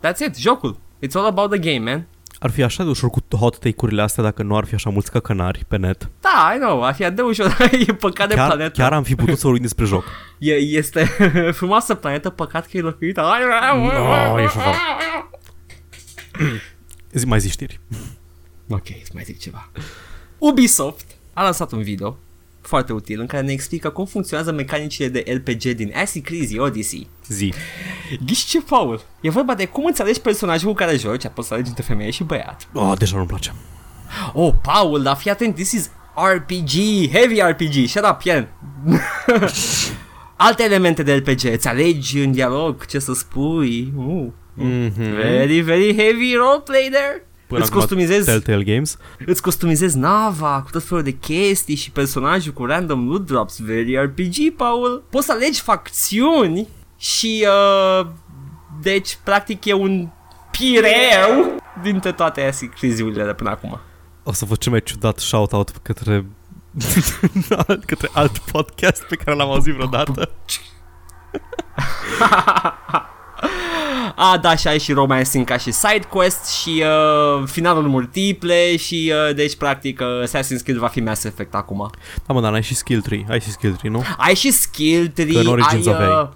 that's 0.07 0.25
it, 0.27 0.37
jocul. 0.37 0.79
It's 1.07 1.11
all 1.13 1.25
about 1.25 1.49
the 1.51 1.59
game, 1.71 1.91
man. 1.91 2.07
Ar 2.39 2.49
fi 2.49 2.63
așa 2.63 2.83
de 2.83 2.89
ușor 2.89 3.09
cu 3.09 3.19
hot 3.35 3.57
take-urile 3.59 4.01
astea 4.01 4.23
dacă 4.23 4.43
nu 4.43 4.57
ar 4.57 4.65
fi 4.65 4.73
așa 4.73 4.89
mulți 4.89 5.11
căcănari 5.11 5.65
pe 5.67 5.77
net. 5.77 6.09
Da, 6.21 6.51
I 6.55 6.57
know, 6.59 6.83
ar 6.83 6.93
fi 6.93 7.03
atât 7.03 7.15
de 7.15 7.21
ușor, 7.21 7.57
e 7.87 7.93
păcat 7.93 8.27
de 8.27 8.35
Chiar, 8.35 8.47
planetă. 8.47 8.81
chiar 8.81 8.93
am 8.93 9.03
fi 9.03 9.15
putut 9.15 9.37
să 9.37 9.41
vorbim 9.45 9.61
despre 9.61 9.85
joc. 9.85 10.03
E, 10.39 10.53
este 10.53 11.03
frumoasă 11.59 11.95
planetă, 11.95 12.29
păcat 12.29 12.67
că 12.67 12.77
e 12.77 12.81
locuită. 12.81 13.21
No, 13.21 14.41
ești 14.41 14.57
afară. 14.57 14.77
Zi, 17.11 17.25
mai 17.25 17.39
zi 17.39 17.49
știri. 17.49 17.79
Ok, 18.69 18.87
îți 19.01 19.11
mai 19.13 19.23
zic 19.23 19.39
ceva. 19.39 19.69
Ubisoft 20.37 21.05
a 21.33 21.43
lansat 21.43 21.71
un 21.71 21.81
video 21.81 22.17
foarte 22.69 22.93
util 22.93 23.19
în 23.19 23.25
care 23.25 23.45
ne 23.45 23.51
explică 23.51 23.89
cum 23.89 24.05
funcționează 24.05 24.51
mecanicile 24.51 25.07
de 25.07 25.23
RPG 25.27 25.61
din 25.75 25.93
Assassin's 25.93 26.23
Creed 26.23 26.59
Odyssey. 26.59 27.09
Zi. 27.27 27.53
Ghiși 28.25 28.45
ce, 28.45 28.61
Paul? 28.61 29.01
E 29.21 29.29
vorba 29.29 29.53
de 29.55 29.65
cum 29.65 29.85
îți 29.85 30.01
alegi 30.01 30.21
personajul 30.21 30.69
cu 30.69 30.75
care 30.75 30.97
joci, 30.97 31.25
apoi 31.25 31.43
să 31.43 31.53
alegi 31.53 31.69
între 31.69 31.83
femeie 31.83 32.09
și 32.09 32.23
băiat. 32.23 32.67
Oh, 32.73 32.93
deja 32.97 33.15
nu-mi 33.15 33.27
place. 33.27 33.53
Oh, 34.33 34.53
Paul, 34.61 35.01
dar 35.01 35.15
fii 35.15 35.31
atent, 35.31 35.55
this 35.55 35.71
is 35.71 35.89
RPG, 36.33 36.71
heavy 37.11 37.41
RPG, 37.41 37.87
shut 37.87 38.05
up, 38.05 38.21
Ian. 38.23 38.47
Alte 40.35 40.63
elemente 40.63 41.03
de 41.03 41.13
RPG, 41.13 41.43
îți 41.43 41.67
alegi 41.67 42.19
în 42.19 42.31
dialog 42.31 42.85
ce 42.85 42.99
să 42.99 43.13
spui. 43.13 43.93
Uh. 43.95 44.27
Mhm. 44.53 45.15
Very, 45.15 45.59
very 45.59 45.95
heavy 45.95 46.33
roleplay 46.35 46.89
there. 46.91 47.28
Până 47.49 47.61
îți 47.61 47.69
acum 47.69 47.81
customizezi, 47.81 48.25
Telltale 48.25 48.63
Games. 48.63 48.97
îți 49.25 49.41
customizezi 49.41 49.97
nava 49.97 50.61
cu 50.63 50.69
tot 50.71 50.83
felul 50.83 51.03
de 51.03 51.11
chestii 51.11 51.75
și 51.75 51.91
personajul 51.91 52.53
cu 52.53 52.65
random 52.65 53.07
loot 53.07 53.25
drops. 53.25 53.59
Very 53.59 53.95
RPG, 53.95 54.55
Paul. 54.55 55.03
Poți 55.09 55.25
să 55.25 55.31
alegi 55.31 55.61
facțiuni 55.61 56.67
și 56.97 57.45
uh, 57.47 58.07
deci 58.81 59.17
practic 59.23 59.65
e 59.65 59.73
un 59.73 60.07
pireu 60.51 61.61
dintre 61.81 62.11
toate 62.11 62.41
asicliziurile 62.41 63.25
de 63.25 63.33
până 63.33 63.49
acum. 63.49 63.79
O 64.23 64.33
să 64.33 64.45
văd 64.45 64.57
cel 64.57 64.71
mai 64.71 64.83
ciudat 64.83 65.17
shout-out 65.17 65.69
către 65.81 66.25
către 67.85 68.09
alt 68.13 68.37
podcast 68.37 69.03
pe 69.03 69.15
care 69.15 69.37
l-am 69.37 69.49
auzit 69.49 69.73
vreodată. 69.73 70.29
A, 74.15 74.37
da, 74.37 74.55
și 74.55 74.67
ai 74.67 74.79
și 74.79 74.91
romancing 74.93 75.45
ca 75.45 75.57
și 75.57 75.71
side 75.71 76.07
quest 76.09 76.45
și 76.61 76.83
uh, 77.39 77.43
finalul 77.47 77.87
multiple 77.87 78.77
și 78.77 79.13
uh, 79.29 79.35
deci 79.35 79.55
practic 79.55 79.99
uh, 80.01 80.27
Assassin's 80.27 80.63
Creed 80.63 80.77
va 80.77 80.87
fi 80.87 80.99
Mass 81.01 81.23
Effect 81.23 81.53
acum. 81.55 81.89
Da, 82.27 82.33
mă, 82.33 82.41
dar 82.41 82.51
n-ai 82.51 82.61
și 82.63 82.75
skill 82.75 83.01
tree. 83.01 83.25
Ai 83.29 83.39
și 83.41 83.49
skill 83.51 83.73
tree, 83.73 83.91
nu? 83.91 84.03
Ai 84.17 84.35
și 84.35 84.51
skill 84.51 85.07
tree, 85.07 85.31
Că 85.33 85.39
în 85.39 85.45
Origins 85.47 85.87
ai, 85.87 85.93
aveai. 85.93 86.09
uh, 86.21 86.27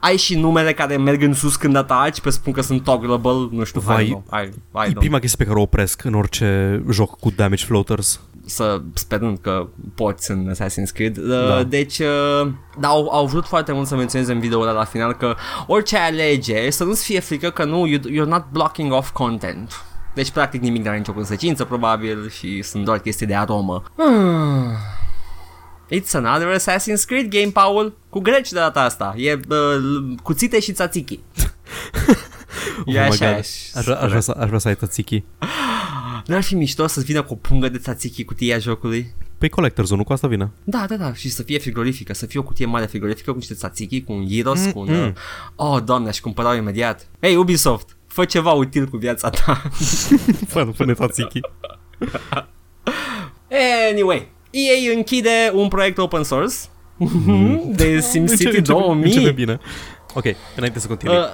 ai 0.00 0.16
și 0.16 0.34
numele 0.34 0.72
care 0.72 0.96
merg 0.96 1.22
în 1.22 1.34
sus 1.34 1.56
când 1.56 1.76
ataci, 1.76 2.20
pe 2.20 2.30
spun 2.30 2.52
că 2.52 2.60
sunt 2.62 2.84
toggleable, 2.84 3.48
nu 3.50 3.64
știu, 3.64 3.80
Vai, 3.80 4.04
I 4.04 4.06
don't 4.06 4.10
know, 4.28 4.42
I, 4.42 4.86
I 4.86 4.88
E 4.88 4.90
don't 4.92 4.98
prima 4.98 5.18
chestie 5.18 5.38
pe 5.38 5.44
care 5.44 5.58
o 5.58 5.62
opresc 5.62 6.04
în 6.04 6.14
orice 6.14 6.82
joc 6.90 7.18
cu 7.18 7.30
damage 7.36 7.64
floaters. 7.64 8.20
Să 8.46 8.80
sperând 8.94 9.38
că 9.40 9.66
poți 9.94 10.30
în 10.30 10.52
Assassin's 10.54 10.92
Creed. 10.94 11.16
Uh, 11.16 11.46
Da. 11.48 11.62
Deci, 11.62 11.98
uh, 11.98 12.48
da, 12.78 12.88
au, 12.88 13.08
au 13.08 13.26
vrut 13.26 13.46
foarte 13.46 13.72
mult 13.72 13.86
să 13.86 13.96
menționeze 13.96 14.32
în 14.32 14.40
video 14.40 14.64
la 14.64 14.84
final 14.84 15.12
că 15.12 15.34
orice 15.66 15.96
alege, 15.96 16.70
să 16.70 16.84
nu-ți 16.84 17.04
fie 17.04 17.20
frică 17.20 17.50
că 17.50 17.64
nu, 17.64 17.86
you, 17.86 18.00
you're 18.00 18.28
not 18.28 18.44
blocking 18.52 18.92
off 18.92 19.10
content. 19.10 19.84
Deci, 20.14 20.30
practic, 20.30 20.60
nimic 20.60 20.82
nu 20.82 20.88
are 20.88 20.98
nicio 20.98 21.12
consecință, 21.12 21.64
probabil, 21.64 22.28
și 22.28 22.62
sunt 22.62 22.84
doar 22.84 22.98
chestii 22.98 23.26
de 23.26 23.34
aromă. 23.34 23.82
It's 25.94 26.12
another 26.12 26.56
Assassin's 26.58 27.04
Creed 27.06 27.28
game, 27.30 27.50
Paul, 27.52 27.96
cu 28.08 28.20
greci 28.20 28.50
de 28.50 28.58
data 28.58 28.80
asta. 28.80 29.14
E 29.16 29.32
uh, 29.48 30.14
cuțite 30.22 30.60
și 30.60 30.72
tzatziki. 30.72 31.20
Oh 32.86 32.94
E 32.94 32.98
my 33.00 33.06
așa, 33.06 33.26
God. 33.26 33.38
Aș, 33.74 33.84
vrea- 33.84 33.96
aș, 34.00 34.08
vrea 34.08 34.20
să, 34.20 34.36
aș 34.40 34.46
vrea 34.46 34.58
să 34.58 34.68
ai 34.68 34.74
tățichii. 34.76 35.24
N-ar 36.26 36.42
fi 36.42 36.54
mișto 36.54 36.86
să 36.86 37.00
vină 37.00 37.22
cu 37.22 37.32
o 37.32 37.36
pungă 37.36 37.68
de 37.68 37.78
tzatziki 37.78 38.24
cutia 38.24 38.58
jocului? 38.58 39.14
Păi 39.38 39.50
Collector's 39.50 39.88
nu 39.88 40.04
cu 40.04 40.12
asta 40.12 40.26
vine. 40.28 40.50
Da, 40.64 40.84
da, 40.88 40.96
da, 40.96 41.14
și 41.14 41.30
să 41.30 41.42
fie 41.42 41.58
frigorifică, 41.58 42.14
să 42.14 42.26
fie 42.26 42.40
o 42.40 42.42
cutie 42.42 42.66
mare 42.66 42.86
frigorifică 42.86 43.30
cu 43.30 43.36
niște 43.36 43.54
tzatziki, 43.54 44.02
cu 44.02 44.12
un 44.12 44.26
gyros, 44.26 44.64
cu 44.72 44.78
un... 44.78 44.88
Mm-mm. 44.90 45.14
Uh, 45.56 45.66
oh, 45.74 45.82
doamne, 45.84 46.08
aș 46.08 46.20
cumpăra 46.20 46.54
imediat. 46.54 47.08
Hey, 47.20 47.36
Ubisoft, 47.36 47.96
fă 48.06 48.24
ceva 48.24 48.52
util 48.52 48.86
cu 48.88 48.96
viața 48.96 49.30
ta. 49.30 49.62
Fă, 50.48 50.64
pune 50.76 50.92
tățichii. 50.92 51.40
anyway, 53.90 54.28
EA 54.50 54.94
închide 54.96 55.50
un 55.54 55.68
proiect 55.68 55.98
open 55.98 56.22
source 56.22 56.54
de 57.66 58.00
SimCity 58.00 58.44
Începe- 58.44 58.60
2000. 58.60 59.04
Începe 59.04 59.30
bine. 59.30 59.58
Ok, 60.14 60.24
înainte 60.56 60.78
să 60.78 60.86
continui. 60.86 61.16
Uh, 61.16 61.24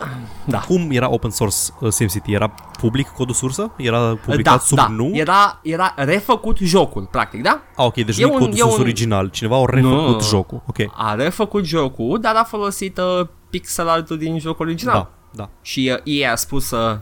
da. 0.45 0.59
Cum 0.59 0.89
era 0.91 1.11
open 1.11 1.31
source 1.31 1.57
uh, 1.81 1.91
SimCity? 1.93 2.33
Era 2.33 2.49
public 2.81 3.09
codul 3.09 3.35
sursă? 3.35 3.71
Era 3.77 3.99
publicat 4.25 4.55
da, 4.55 4.61
sub 4.61 4.77
da, 4.77 4.89
nu? 4.89 5.11
era, 5.13 5.61
era 5.63 5.95
refăcut 5.97 6.59
jocul, 6.59 7.09
practic, 7.11 7.43
da? 7.43 7.61
Ah, 7.77 7.85
ok, 7.85 7.95
deci 7.95 8.19
E 8.19 8.25
nu 8.25 8.33
un- 8.33 8.39
codul 8.39 8.55
e 8.55 8.57
source 8.57 8.75
un- 8.77 8.81
original. 8.83 9.29
Cineva 9.29 9.57
a 9.57 9.65
refăcut 9.71 10.15
Nu. 10.15 10.21
jocul. 10.21 10.63
Ok, 10.67 10.77
A 10.97 11.15
refăcut 11.15 11.65
jocul, 11.65 12.19
dar 12.21 12.35
a 12.37 12.45
folosit 12.45 12.99
uh, 12.99 13.27
pixel 13.51 13.89
art 13.89 14.11
din 14.11 14.39
jocul 14.39 14.67
original. 14.67 14.95
da, 14.95 15.43
da. 15.43 15.49
Și 15.63 15.93
uh, 15.95 16.01
EA 16.21 16.33
a 16.33 16.35
spus 16.37 16.71
uh, 16.71 16.97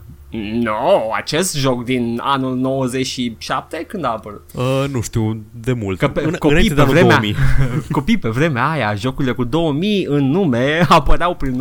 No, 0.62 1.12
acest 1.14 1.56
joc 1.56 1.84
din 1.84 2.20
anul 2.22 2.56
97 2.56 3.84
când 3.88 4.04
a 4.04 4.08
apărut? 4.08 4.42
Uh, 4.54 4.84
nu 4.92 5.00
știu, 5.00 5.42
de 5.60 5.72
mult. 5.72 5.98
Că 5.98 6.08
pe, 6.08 6.22
În- 6.24 6.30
copii 6.32 6.50
înainte 6.50 6.74
pe 6.74 6.74
de 6.74 6.80
anul 6.82 6.94
vremea 6.94 7.16
2000. 7.18 7.36
Copii 7.90 8.18
pe 8.18 8.28
vremea 8.28 8.68
aia 8.70 8.94
Jocurile 8.94 9.32
cu 9.32 9.44
2000 9.44 10.04
în 10.08 10.30
nume 10.30 10.80
Apăreau 10.88 11.34
prin 11.34 11.60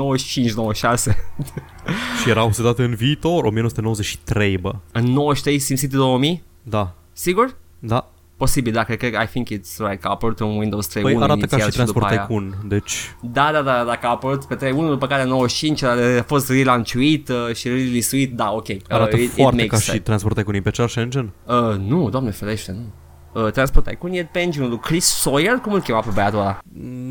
95-96 1.11 1.15
Și 2.21 2.29
erau 2.29 2.51
setate 2.51 2.83
în 2.83 2.95
viitor, 2.95 3.43
1993, 3.43 4.57
bă. 4.57 4.75
În 4.91 5.03
93 5.05 5.59
SimCity 5.59 5.95
2000 5.95 6.43
Da, 6.63 6.93
Sigur? 7.13 7.55
da. 7.79 8.09
Posibil, 8.37 8.73
dacă 8.73 8.93
cred 8.93 9.13
I 9.13 9.25
think 9.29 9.47
it's 9.49 9.77
right 9.77 10.01
Că 10.01 10.07
a 10.07 10.09
apărut 10.09 10.39
în 10.39 10.47
Windows 10.57 10.89
3.1 10.97 11.01
Păi 11.01 11.15
arată 11.15 11.27
ca 11.27 11.33
inițial 11.35 11.59
și 11.59 11.65
după 11.65 11.73
Transport 11.75 12.05
aia. 12.05 12.21
Tycoon, 12.21 12.53
deci... 12.65 13.15
Da, 13.21 13.49
da, 13.53 13.61
da, 13.61 13.83
dacă 13.83 14.05
a 14.05 14.09
apărut 14.09 14.45
pe 14.45 14.55
3.1 14.55 14.73
După 14.75 15.07
care 15.07 15.23
95 15.25 15.83
a 15.83 15.95
fost 16.25 16.49
relaunchuit 16.49 17.29
uh, 17.29 17.55
Și 17.55 17.67
release-uit 17.67 18.35
Da, 18.35 18.51
ok 18.51 18.67
uh, 18.67 18.75
Arată 18.89 19.15
it, 19.15 19.21
it 19.23 19.31
foarte 19.31 19.55
makes 19.55 19.69
ca 19.69 19.77
sense. 19.77 19.91
și 19.97 19.99
Transport 20.03 20.35
Tycoon 20.35 20.55
e 20.55 20.59
pe 20.61 20.67
același 20.67 20.99
engine? 20.99 21.33
uh, 21.45 21.75
Nu, 21.87 22.09
doamne 22.09 22.31
ferește, 22.31 22.71
nu 22.71 23.43
uh, 23.43 23.51
Transport 23.51 23.85
Tycoon 23.87 24.13
e 24.13 24.29
pe 24.31 24.39
engine 24.39 24.65
lui 24.65 24.79
Chris 24.79 25.05
Sawyer, 25.05 25.53
cum 25.55 25.73
îl 25.73 25.81
chema 25.81 25.99
pe 25.99 26.09
băiatul 26.13 26.39
ăla? 26.39 26.59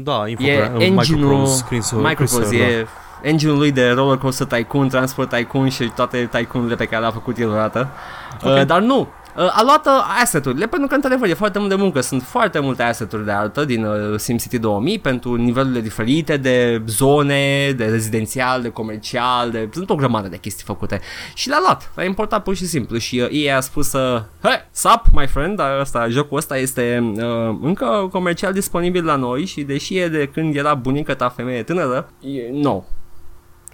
Da, 0.02 0.28
info 0.28 0.42
E 0.42 0.70
uh, 0.74 0.82
engine-ul 0.84 1.26
Microprose, 1.28 1.64
Chris, 1.68 1.90
uh, 1.90 2.02
Microprose, 2.02 2.38
Chris, 2.38 2.60
uh, 2.60 2.66
e 2.66 2.86
engine-ul 3.22 3.58
lui 3.58 3.72
de 3.72 3.90
Roller 3.90 4.18
Coaster 4.18 4.46
Tycoon, 4.46 4.88
Transport 4.88 5.28
Tycoon 5.36 5.68
și 5.68 5.92
toate 5.94 6.28
tycoon-urile 6.32 6.76
pe 6.76 6.84
care 6.84 7.00
le-a 7.00 7.10
făcut 7.10 7.38
el 7.38 7.48
odată. 7.48 7.88
Ok. 8.42 8.56
Uh, 8.56 8.66
dar 8.66 8.80
nu, 8.80 8.98
Uh, 8.98 9.06
a 9.36 9.62
luat 9.62 9.86
uh, 9.86 9.92
asset-urile 10.22 10.66
pentru 10.66 10.88
că 10.88 10.94
într-adevăr 10.94 11.28
e 11.28 11.34
foarte 11.34 11.58
mult 11.58 11.70
de 11.70 11.76
muncă. 11.76 12.00
Sunt 12.00 12.22
foarte 12.22 12.58
multe 12.58 12.82
asset-uri 12.82 13.24
de 13.24 13.30
artă 13.30 13.64
din 13.64 13.84
uh, 13.84 14.18
SimCity 14.18 14.58
2000 14.58 14.98
Pentru 14.98 15.34
nivelurile 15.34 15.80
diferite 15.80 16.36
de 16.36 16.82
zone, 16.86 17.72
de 17.76 17.84
rezidențial, 17.84 18.62
de 18.62 18.68
comercial 18.68 19.50
de... 19.50 19.68
Sunt 19.72 19.90
o 19.90 19.94
grămadă 19.94 20.28
de 20.28 20.36
chestii 20.36 20.64
făcute. 20.64 21.00
Și 21.34 21.48
le-a 21.48 21.58
luat, 21.60 21.92
a 21.94 22.04
importat 22.04 22.42
pur 22.42 22.54
și 22.54 22.66
simplu. 22.66 22.98
Și 22.98 23.18
uh, 23.18 23.28
ei 23.30 23.52
a 23.52 23.60
spus 23.60 23.92
uh, 23.92 24.22
Hey, 24.42 24.68
sup 24.72 25.02
my 25.12 25.26
friend, 25.26 25.56
dar 25.56 25.80
ăsta, 25.80 26.08
jocul 26.08 26.36
ăsta 26.36 26.56
este 26.56 27.12
uh, 27.16 27.56
încă 27.62 28.08
comercial 28.12 28.52
disponibil 28.52 29.04
la 29.04 29.16
noi 29.16 29.44
Și 29.44 29.62
deși 29.62 29.98
e 29.98 30.08
de 30.08 30.30
când 30.32 30.56
era 30.56 30.74
bunica 30.74 31.14
ta 31.14 31.28
femeie 31.28 31.62
tânără 31.62 32.10
e, 32.20 32.50
No, 32.52 32.82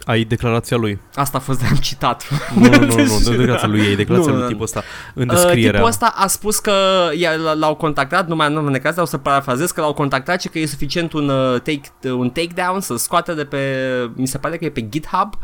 Ai 0.05 0.25
declarația 0.25 0.77
lui. 0.77 1.01
Asta 1.15 1.39
a 1.39 1.41
fost 1.41 1.61
de 1.61 1.67
am 1.71 1.77
citat. 1.77 2.29
Nu, 2.55 2.69
nu, 2.69 2.79
nu, 2.87 2.95
nu, 2.97 3.19
nu 3.25 3.37
declarația 3.37 3.69
lui 3.69 3.81
ei, 3.81 3.97
declarația 3.97 4.31
Nu, 4.31 4.37
lui 4.37 4.45
nu. 4.47 4.51
tipul 4.51 4.65
ăsta 4.65 4.83
în 5.15 5.29
Uh, 5.29 5.35
descrierea. 5.35 5.71
tipul 5.73 5.87
ăsta 5.89 6.13
a 6.17 6.27
spus 6.27 6.59
că 6.59 6.73
i-a- 7.17 7.37
l- 7.37 7.59
l-au 7.59 7.75
contactat, 7.75 8.27
nu 8.29 8.35
mai 8.37 8.53
nu 8.53 8.67
în 8.67 8.79
caz, 8.83 8.95
dar 8.95 9.05
o 9.05 9.07
să 9.07 9.19
parafrazez, 9.19 9.71
că 9.71 9.81
l-au 9.81 9.93
contactat 9.95 10.41
și 10.41 10.49
că 10.49 10.59
e 10.59 10.67
suficient 10.67 11.13
un, 11.13 11.29
uh, 11.29 11.61
take, 11.61 11.81
uh, 12.03 12.11
un 12.11 12.31
takedown 12.31 12.81
să 12.81 12.97
scoate 12.97 13.35
de 13.35 13.45
pe, 13.45 13.59
mi 14.15 14.27
se 14.27 14.39
pare 14.39 14.57
că 14.57 14.65
e 14.65 14.71
pe 14.71 14.89
GitHub, 14.89 15.35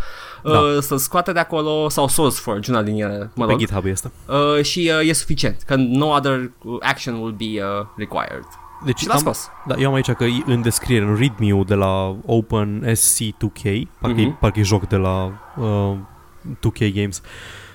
Da. 0.43 0.51
uh, 0.59 0.79
să 0.81 0.97
scoate 0.97 1.33
de 1.33 1.39
acolo, 1.39 1.89
sau 1.89 2.09
SourceForge, 2.09 2.71
una 2.71 2.83
din 2.83 3.03
ele, 3.03 3.31
mă 3.35 3.45
Pe 3.45 3.51
rog, 3.51 3.61
GitHub 3.61 3.85
este. 3.87 4.11
uh, 4.27 4.65
și 4.65 4.91
uh, 5.01 5.09
e 5.09 5.13
suficient, 5.13 5.63
că 5.67 5.75
no 5.77 6.07
other 6.07 6.51
action 6.81 7.15
will 7.15 7.35
be 7.39 7.45
uh, 7.63 7.87
required. 7.97 8.45
Deci 8.87 8.99
Și 8.99 9.07
l-a 9.07 9.12
am, 9.14 9.20
scos. 9.20 9.49
da, 9.66 9.74
eu 9.78 9.89
am 9.89 9.95
aici 9.95 10.11
că 10.11 10.24
e 10.24 10.43
în 10.47 10.62
descriere, 10.62 11.05
în 11.05 11.16
readme-ul 11.18 11.64
de 11.64 11.74
la 11.74 12.16
OpenSC2K, 12.26 13.62
parcă, 14.01 14.20
Mhm. 14.20 14.28
e, 14.28 14.37
parcă 14.41 14.59
e 14.59 14.62
joc 14.62 14.89
de 14.89 14.97
la 14.97 15.32
uh, 15.59 15.97
2K 16.61 16.93
Games, 16.95 17.20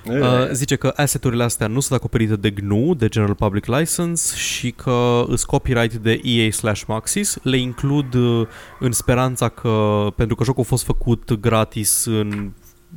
uh, 0.05 0.49
zice 0.51 0.76
că 0.76 0.93
asset-urile 0.95 1.43
astea 1.43 1.68
nu 1.68 1.80
sunt 1.80 1.99
acoperite 1.99 2.36
de 2.36 2.49
GNU, 2.49 2.93
de 2.93 3.07
General 3.07 3.36
Public 3.36 3.66
License 3.66 4.36
și 4.38 4.72
că 4.72 5.24
îs 5.28 5.43
copyright 5.43 5.93
de 5.95 6.22
EA 6.24 6.51
slash 6.51 6.82
Maxis, 6.88 7.38
le 7.43 7.57
includ 7.57 8.14
uh, 8.14 8.47
în 8.80 8.91
speranța 8.91 9.49
că, 9.49 10.07
pentru 10.16 10.36
că 10.36 10.43
jocul 10.43 10.62
a 10.64 10.68
fost 10.68 10.84
făcut 10.84 11.34
gratis 11.39 12.05
în 12.05 12.51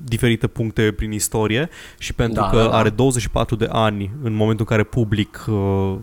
diferite 0.04 0.46
puncte 0.46 0.92
prin 0.92 1.12
istorie 1.12 1.68
și 1.98 2.12
pentru 2.12 2.40
Da, 2.42 2.48
că 2.48 2.56
da, 2.56 2.62
da. 2.68 2.76
are 2.76 2.88
24 2.90 3.56
de 3.56 3.68
ani 3.70 4.10
în 4.22 4.32
momentul 4.34 4.66
în 4.68 4.76
care 4.76 4.82
public 4.88 5.44
uh, 5.48 5.94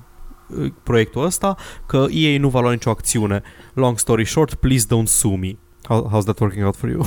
proiectul 0.84 1.24
ăsta, 1.26 1.56
că 1.86 2.06
EA 2.10 2.40
nu 2.40 2.50
va 2.50 2.60
lua 2.60 2.72
nicio 2.72 2.90
acțiune. 2.90 3.42
Long 3.74 4.00
story 4.00 4.26
short, 4.26 4.54
please 4.54 4.86
don't 4.86 5.06
sue 5.08 5.38
me. 5.38 5.52
How, 5.84 6.10
how's 6.14 6.24
that 6.24 6.40
working 6.40 6.66
out 6.66 6.76
for 6.76 6.90
you? 6.90 7.06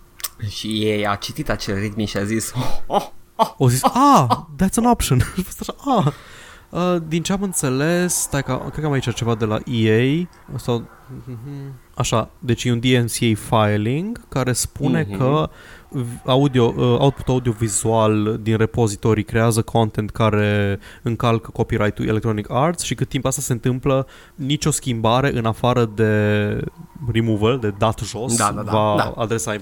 Și 0.48 0.66
ei 0.66 1.06
a 1.06 1.14
citit 1.14 1.50
acel 1.50 1.78
ritm 1.78 2.04
și 2.04 2.16
a 2.16 2.24
zis, 2.24 2.52
oh, 2.54 2.78
oh, 2.86 3.06
oh, 3.36 3.50
O 3.56 3.68
zis, 3.68 3.82
ah, 3.84 4.26
that's 4.62 4.74
an 4.76 4.84
option. 4.86 5.18
Și 5.18 5.24
a 5.40 5.42
fost 5.42 5.60
așa, 5.60 5.74
ah. 5.96 6.12
Uh, 6.70 7.02
din 7.08 7.22
ce 7.22 7.32
am 7.32 7.42
înțeles, 7.42 8.14
stai 8.14 8.42
că, 8.42 8.56
cred 8.70 8.80
că 8.80 8.86
am 8.86 8.92
aici 8.92 9.14
ceva 9.14 9.34
de 9.34 9.44
la 9.44 9.58
EA 9.64 10.28
sau, 10.56 10.88
mhm. 11.26 11.72
așa, 11.94 12.30
deci 12.38 12.64
e 12.64 12.70
un 12.72 12.80
DMCA 12.80 13.40
filing 13.48 14.28
care 14.28 14.52
spune 14.52 15.06
Mhm. 15.08 15.18
că 15.18 15.50
audio, 16.24 16.74
uh, 16.76 16.98
output 16.98 17.28
audio-vizual 17.28 18.38
din 18.42 18.56
repozitorii 18.56 19.24
creează 19.24 19.62
content 19.62 20.10
care 20.10 20.78
încalcă 21.02 21.50
copyright-ul 21.50 22.06
Electronic 22.06 22.50
Arts 22.50 22.82
și 22.82 22.94
cât 22.94 23.08
timp 23.08 23.24
asta 23.24 23.40
se 23.40 23.52
întâmplă, 23.52 24.06
nicio 24.34 24.70
schimbare 24.70 25.38
în 25.38 25.44
afară 25.44 25.84
de 25.84 26.64
removal, 27.12 27.58
de 27.58 27.74
dat 27.78 27.98
jos, 27.98 28.36
Da, 28.36 28.52
da, 28.54 28.62
da, 28.62 28.70
va 28.72 28.94
da. 28.96 29.22
adresa 29.22 29.56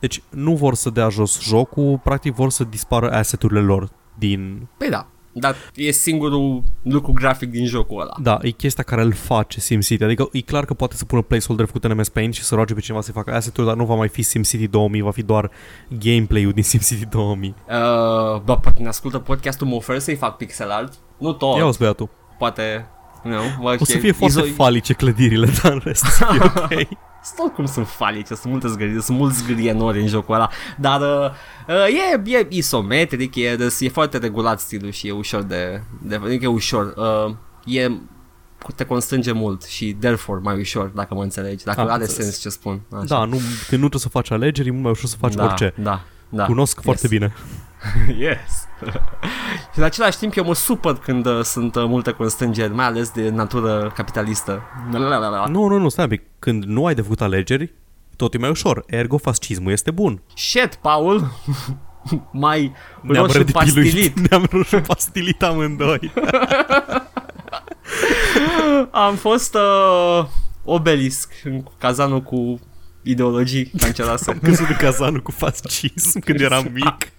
Deci 0.00 0.22
nu 0.30 0.54
vor 0.54 0.74
să 0.74 0.90
dea 0.90 1.08
jos 1.08 1.40
jocul, 1.40 2.00
practic 2.02 2.34
vor 2.34 2.50
să 2.50 2.64
dispară 2.64 3.10
asset-urile 3.10 3.60
lor 3.60 3.88
din... 4.18 4.68
Păi 4.76 4.88
da, 4.88 5.06
dar 5.32 5.56
e 5.74 5.90
singurul 5.90 6.62
lucru 6.82 7.12
grafic 7.12 7.50
din 7.50 7.66
jocul 7.66 8.00
ăla. 8.00 8.14
Da, 8.22 8.38
e 8.42 8.50
chestia 8.50 8.84
care 8.84 9.02
îl 9.02 9.12
face 9.12 9.60
SimCity. 9.60 10.04
Adică 10.04 10.28
e 10.32 10.40
clar 10.40 10.64
că 10.64 10.74
poate 10.74 10.96
să 10.96 11.04
pună 11.04 11.22
placeholder 11.22 11.66
făcut 11.66 11.84
în 11.84 11.96
MS 11.96 12.08
Paint 12.08 12.34
și 12.34 12.42
să 12.42 12.54
roage 12.54 12.74
pe 12.74 12.80
cineva 12.80 13.02
să 13.02 13.12
facă 13.12 13.34
asset-uri, 13.34 13.66
dar 13.66 13.76
nu 13.76 13.84
va 13.84 13.94
mai 13.94 14.08
fi 14.08 14.22
SimCity 14.22 14.66
2000, 14.68 15.00
va 15.00 15.10
fi 15.10 15.22
doar 15.22 15.50
gameplay-ul 15.98 16.52
din 16.52 16.62
SimCity 16.62 17.06
2000. 17.06 17.54
Uh, 17.68 17.74
bă, 18.44 18.56
poate 18.62 18.82
ne 18.82 18.88
ascultă 18.88 19.18
podcastul, 19.18 19.66
mă 19.66 19.74
ofer 19.74 19.98
să-i 19.98 20.14
fac 20.16 20.36
pixel 20.36 20.70
art. 20.70 20.92
Nu 21.18 21.32
tot, 21.32 21.56
Ia 21.56 21.66
o 21.66 21.70
băiatul. 21.78 22.08
poate... 22.38 22.86
Nu, 23.22 23.40
mă, 23.58 23.76
O 23.78 23.84
să 23.84 23.98
fie 23.98 24.12
foarte 24.12 24.40
falice 24.40 24.92
clădirile, 24.92 25.48
dar 25.62 25.72
în 25.72 25.80
rest 25.84 26.04
să 26.04 26.26
fie 26.30 26.42
ok. 26.56 26.88
Sunt 27.36 27.52
cum 27.54 27.66
sunt 27.66 27.88
falice, 27.88 28.34
sunt 28.34 28.52
multe 28.52 28.68
zgârie, 28.68 29.00
sunt 29.00 29.18
mulți 29.18 29.38
zgârienori 29.38 30.00
în 30.00 30.06
jocul 30.06 30.34
ăla, 30.34 30.50
dar 30.78 31.00
uh, 31.00 31.30
uh, 31.68 32.24
e, 32.26 32.36
e 32.38 32.46
isometric, 32.48 33.34
e, 33.34 33.56
e 33.80 33.88
foarte 33.88 34.18
regulat 34.18 34.60
stilul 34.60 34.90
și 34.90 35.08
e 35.08 35.12
ușor 35.12 35.42
de, 35.42 35.82
de 36.02 36.14
adică 36.14 36.44
e 36.44 36.48
ușor, 36.48 36.94
uh, 36.96 37.34
e 37.64 37.90
te 38.74 38.84
constrânge 38.84 39.32
mult 39.32 39.62
și 39.62 39.96
therefore 40.00 40.40
mai 40.42 40.58
ușor, 40.58 40.86
dacă 40.86 41.14
mă 41.14 41.22
înțelegi, 41.22 41.64
dacă 41.64 41.80
Am 41.80 41.88
are 41.88 42.02
înțeles. 42.02 42.24
sens 42.24 42.40
ce 42.40 42.48
spun. 42.48 42.80
Așa. 42.92 43.04
Da, 43.04 43.24
nu, 43.24 43.36
când 43.68 43.82
nu 43.82 43.88
trebuie 43.88 44.00
să 44.00 44.08
faci 44.08 44.30
alegeri, 44.30 44.68
e 44.68 44.70
mult 44.70 44.82
mai 44.82 44.92
ușor 44.92 45.08
să 45.08 45.16
faci 45.16 45.34
da, 45.34 45.44
orice. 45.44 45.74
Da, 45.76 46.04
da. 46.28 46.44
Cunosc 46.44 46.74
yes. 46.74 46.84
foarte 46.84 47.06
bine. 47.08 47.32
yes. 48.18 48.68
și 49.72 49.78
în 49.78 49.82
același 49.82 50.18
timp 50.18 50.36
eu 50.36 50.44
mă 50.44 50.54
supăr 50.54 50.98
când 50.98 51.26
uh, 51.26 51.40
sunt 51.42 51.74
uh, 51.74 51.84
multe 51.86 52.10
constrângeri, 52.10 52.74
mai 52.74 52.84
ales 52.84 53.10
de 53.10 53.30
natură 53.30 53.92
capitalistă. 53.94 54.62
Nu, 55.48 55.66
nu, 55.66 55.78
nu, 55.78 55.88
stai 55.88 56.04
un 56.04 56.10
pic. 56.10 56.22
Când 56.38 56.64
nu 56.64 56.86
ai 56.86 56.94
de 56.94 57.02
făcut 57.02 57.20
alegeri, 57.20 57.72
tot 58.16 58.34
e 58.34 58.38
mai 58.38 58.50
ușor. 58.50 58.84
Ergo, 58.86 59.18
fascismul 59.18 59.72
este 59.72 59.90
bun. 59.90 60.22
Shit, 60.36 60.74
Paul! 60.74 61.30
mai 62.32 62.72
Ne-am 63.02 63.24
roșu 63.24 63.38
redipiluit. 63.38 63.74
pastilit. 63.74 64.20
Ne-am 64.28 64.46
roșu 64.50 64.80
pastilit 64.80 65.42
amândoi. 65.42 66.12
Am 68.90 69.14
fost 69.14 69.54
uh, 69.54 70.26
obelisc 70.64 71.32
în 71.44 71.62
cazanul 71.78 72.20
cu 72.20 72.60
ideologii 73.02 73.72
cancerase. 73.78 74.30
Am 74.30 74.38
căzut 74.42 74.68
în 74.68 74.76
cazanul 74.76 75.22
cu 75.22 75.30
fascism 75.30 76.20
când 76.20 76.40
eram 76.40 76.66
mic. 76.72 77.12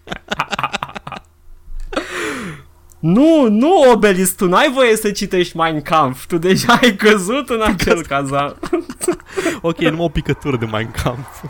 nu, 2.99 3.49
nu 3.49 3.91
obelisc, 3.91 4.35
tu 4.35 4.47
n-ai 4.47 4.71
voie 4.73 4.95
să 4.95 5.11
citești 5.11 5.57
Mein 5.57 5.81
Kampf, 5.81 6.25
tu 6.25 6.37
deja 6.37 6.73
ai 6.81 6.95
căzut 6.95 7.49
în 7.49 7.61
acel 7.61 8.05
cazan. 8.05 8.55
Ok, 9.61 9.77
numai 9.77 10.05
o 10.05 10.09
picătură 10.09 10.57
de 10.57 10.65
Mein 10.65 10.91
Kampf 11.03 11.43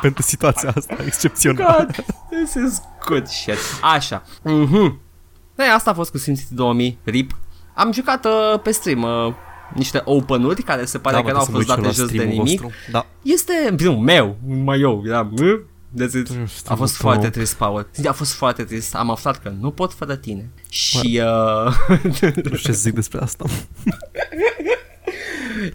pentru 0.00 0.22
situația 0.22 0.72
asta 0.76 0.96
excepțională. 1.06 1.76
God, 1.78 2.04
this 2.30 2.54
is 2.54 2.80
good 3.06 3.26
shit. 3.26 3.58
Așa. 3.82 4.22
Mhm. 4.42 5.00
Da, 5.54 5.64
asta 5.64 5.90
a 5.90 5.94
fost 5.94 6.10
cu 6.10 6.18
SimCity 6.18 6.54
2000, 6.54 6.98
RIP. 7.04 7.36
Am 7.74 7.92
jucat 7.92 8.24
uh, 8.24 8.60
pe 8.62 8.70
stream 8.70 9.02
uh, 9.02 9.34
niște 9.74 10.00
open-uri 10.04 10.62
care 10.62 10.84
se 10.84 10.98
pare 10.98 11.16
Da, 11.16 11.22
că 11.22 11.26
mă, 11.28 11.32
n-au 11.32 11.42
trebuie 11.42 11.64
fost 11.64 11.76
să 11.76 11.80
mă 11.80 11.86
date 11.86 12.00
uit 12.00 12.10
și 12.10 12.16
eu 12.20 12.24
jos 12.24 12.24
la 12.24 12.24
de 12.24 12.30
stream-ul 12.30 12.44
nimic. 12.44 12.60
vostru. 12.60 12.90
Da. 12.92 13.06
Este, 13.22 13.74
nu, 13.84 13.92
meu, 13.98 14.36
mai 14.64 14.80
eu, 14.80 15.02
eram, 15.06 15.32
"Mă?" 15.36 15.60
That's 16.02 16.12
it. 16.14 16.28
Nu 16.28 16.46
știu, 16.46 16.64
A 16.68 16.74
fost 16.74 16.92
mă, 16.92 16.98
foarte 17.00 17.24
nu. 17.24 17.30
trist, 17.30 17.54
Paul. 17.54 17.88
A 18.06 18.12
fost 18.12 18.32
foarte 18.32 18.64
trist. 18.64 18.94
Am 18.94 19.10
aflat 19.10 19.42
că 19.42 19.52
nu 19.60 19.70
pot 19.70 19.92
fără 19.92 20.16
tine. 20.16 20.50
Și 20.68 21.20
uh, 21.24 21.74
Nu 22.02 22.12
știu 22.12 22.56
ce 22.56 22.72
să 22.72 22.80
zic 22.80 22.94
despre 22.94 23.18
asta. 23.20 23.44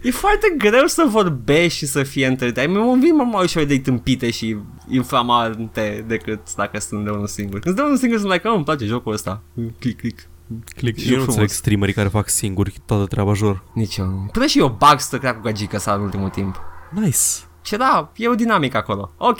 e 0.02 0.10
foarte 0.10 0.54
greu 0.58 0.86
să 0.86 1.06
vorbești 1.08 1.78
și 1.78 1.86
să 1.86 2.02
fii 2.02 2.22
entertained. 2.22 2.76
Mă 2.76 2.96
vin 3.00 3.14
mult 3.14 3.32
mai 3.32 3.42
ușor 3.44 3.64
de 3.64 3.78
tâmpite 3.78 4.30
și 4.30 4.56
inflamante 4.88 6.04
decât 6.08 6.54
dacă 6.56 6.80
sunt 6.80 7.04
de 7.04 7.10
unul 7.10 7.26
singur. 7.26 7.58
Când 7.60 7.64
sunt 7.64 7.76
de 7.76 7.82
unul 7.82 7.96
singur 7.96 8.18
sunt 8.18 8.32
like, 8.32 8.48
oh, 8.48 8.54
îmi 8.56 8.64
place 8.64 8.84
jocul 8.84 9.12
ăsta. 9.12 9.42
Click, 9.78 9.98
click. 10.00 10.28
Click. 10.76 10.98
Și 10.98 11.04
Eu 11.06 11.10
nu 11.10 11.16
frumos. 11.16 11.26
înțeleg 11.26 11.48
streamerii 11.48 11.94
care 11.94 12.08
fac 12.08 12.28
singuri 12.28 12.74
toată 12.86 13.06
treaba 13.06 13.32
jur. 13.32 13.62
Nici 13.72 13.96
eu. 13.96 14.28
Până 14.32 14.46
și 14.46 14.58
eu 14.58 14.68
bag 14.78 15.00
să 15.00 15.18
crea 15.18 15.34
cu 15.34 15.40
gagică 15.42 15.78
sa 15.78 15.92
în 15.92 16.00
ultimul 16.00 16.28
timp. 16.28 16.60
Nice. 16.90 17.18
Și 17.62 17.76
da, 17.76 18.12
e 18.16 18.28
o 18.28 18.34
dinamică 18.34 18.76
acolo. 18.76 19.12
Ok. 19.16 19.38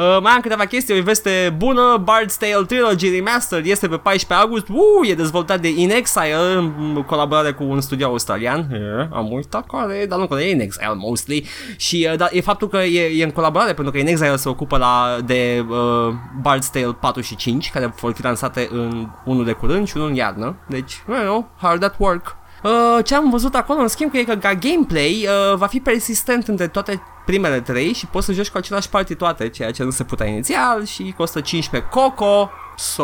Uh, 0.00 0.18
mai 0.22 0.32
am 0.32 0.40
câteva 0.40 0.64
chestii, 0.64 0.98
o 0.98 1.02
veste 1.02 1.54
bună, 1.56 2.04
Bard's 2.04 2.36
Tale 2.38 2.64
Trilogy 2.66 3.10
Remastered 3.10 3.66
este 3.66 3.88
pe 3.88 3.96
14 3.96 4.46
august, 4.46 4.68
uh, 4.68 5.08
e 5.10 5.14
dezvoltat 5.14 5.60
de 5.60 5.68
In 5.68 5.90
Exile 5.90 6.54
în 6.56 7.02
colaborare 7.06 7.52
cu 7.52 7.64
un 7.64 7.80
studio 7.80 8.06
australian, 8.06 8.66
yeah, 8.70 9.08
am 9.12 9.32
uitat 9.32 9.66
care, 9.66 10.06
dar 10.08 10.18
nu 10.18 10.26
că 10.26 10.40
e 10.40 10.50
In 10.50 10.60
Exile 10.60 10.94
mostly, 10.94 11.46
și 11.76 12.08
uh, 12.10 12.16
da, 12.16 12.28
e 12.30 12.40
faptul 12.40 12.68
că 12.68 12.76
e, 12.76 13.20
e 13.20 13.24
în 13.24 13.30
colaborare 13.30 13.72
pentru 13.72 13.92
că 13.92 13.98
In 13.98 14.06
Exile 14.06 14.36
se 14.36 14.48
ocupă 14.48 14.76
la, 14.76 15.18
de 15.24 15.64
uh, 15.68 16.14
Bard's 16.40 16.70
Tale 16.72 16.96
4 17.00 17.20
și 17.20 17.36
5, 17.36 17.70
care 17.70 17.94
vor 18.00 18.12
fi 18.12 18.22
lansate 18.22 18.68
în 18.70 19.08
unul 19.24 19.44
de 19.44 19.52
curând 19.52 19.86
și 19.86 19.96
unul 19.96 20.08
în 20.08 20.14
iarnă, 20.14 20.56
deci, 20.68 21.02
you 21.08 21.18
know, 21.18 21.48
hard 21.56 21.82
at 21.82 21.94
work. 21.98 22.36
Uh, 22.62 23.04
ce 23.04 23.14
am 23.14 23.30
văzut 23.30 23.54
acolo, 23.54 23.80
în 23.80 23.88
schimb, 23.88 24.14
e 24.14 24.24
că 24.24 24.36
ca 24.36 24.54
gameplay 24.54 25.26
uh, 25.28 25.56
va 25.56 25.66
fi 25.66 25.80
persistent 25.80 26.48
între 26.48 26.68
toate 26.68 27.02
primele 27.30 27.60
trei 27.60 27.92
și 27.92 28.06
poți 28.06 28.26
să 28.26 28.32
joci 28.32 28.48
cu 28.48 28.56
același 28.58 28.88
party 28.88 29.14
toate, 29.14 29.48
ceea 29.48 29.70
ce 29.70 29.82
nu 29.82 29.90
se 29.90 30.04
putea 30.04 30.26
inițial 30.26 30.84
și 30.84 31.14
costă 31.16 31.40
15 31.40 31.90
coco 31.90 32.50
So, 32.76 33.02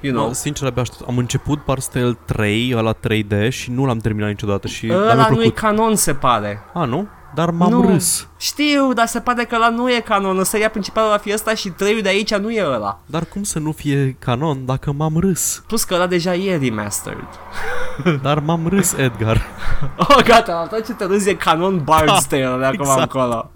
you 0.00 0.12
know. 0.14 0.26
No, 0.26 0.32
sincer, 0.32 0.66
abia 0.68 0.82
aștept. 0.82 1.08
Am 1.08 1.18
început 1.18 1.64
Barstale 1.64 2.18
3, 2.24 2.70
la 2.70 2.94
3D 2.94 3.48
și 3.48 3.70
nu 3.70 3.86
l-am 3.86 3.98
terminat 3.98 4.28
niciodată 4.28 4.68
și 4.68 4.86
dar 4.86 4.96
mi-a 4.98 5.10
Ăla 5.10 5.28
nu 5.28 5.34
e 5.34 5.34
plăcut. 5.34 5.54
canon, 5.54 5.94
se 5.96 6.14
pare. 6.14 6.62
A, 6.74 6.84
nu? 6.84 7.08
Dar 7.34 7.50
m-am 7.50 7.70
Nu. 7.70 7.82
râs. 7.92 8.26
Știu, 8.38 8.92
dar 8.92 9.06
se 9.06 9.20
pare 9.20 9.44
că 9.44 9.54
ăla 9.54 9.68
nu 9.68 9.90
e 9.90 10.00
canon. 10.00 10.44
Seria 10.44 10.68
principală 10.70 11.08
va 11.08 11.16
fi 11.16 11.32
ăsta 11.32 11.54
și 11.54 11.68
trei 11.68 12.02
de 12.02 12.08
aici 12.08 12.34
nu 12.34 12.50
e 12.50 12.64
ăla. 12.64 13.00
Dar 13.06 13.24
cum 13.24 13.42
să 13.42 13.58
nu 13.58 13.72
fie 13.72 14.16
canon 14.18 14.64
dacă 14.66 14.92
m-am 14.92 15.16
râs? 15.18 15.62
Plus 15.66 15.84
că 15.84 15.94
ăla 15.94 16.06
deja 16.06 16.34
e 16.34 16.56
remastered. 16.56 17.28
Dar 18.22 18.38
m-am 18.38 18.66
râs, 18.68 18.92
Edgar. 18.92 19.42
Oh, 19.96 20.22
gata, 20.24 20.66
tot 20.70 20.86
ce 20.86 20.92
te 20.92 21.04
râzi 21.04 21.28
e 21.28 21.34
canon 21.34 21.80
Bard's 21.84 22.26
Tale 22.28 22.56
de 22.58 22.64
acum 22.64 22.78
exact. 22.80 23.00
încolo. 23.00 23.50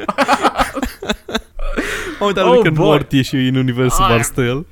Am 2.20 2.26
uitat 2.26 2.44
Oh, 2.44 2.50
oh, 2.50 2.54
Rick 2.54 2.66
and 2.66 2.76
boy. 2.76 2.86
Morty 2.86 3.20
și 3.22 3.34
în 3.36 3.54
universul 3.54 4.04
Ah. 4.04 4.10
Barstale. 4.10 4.66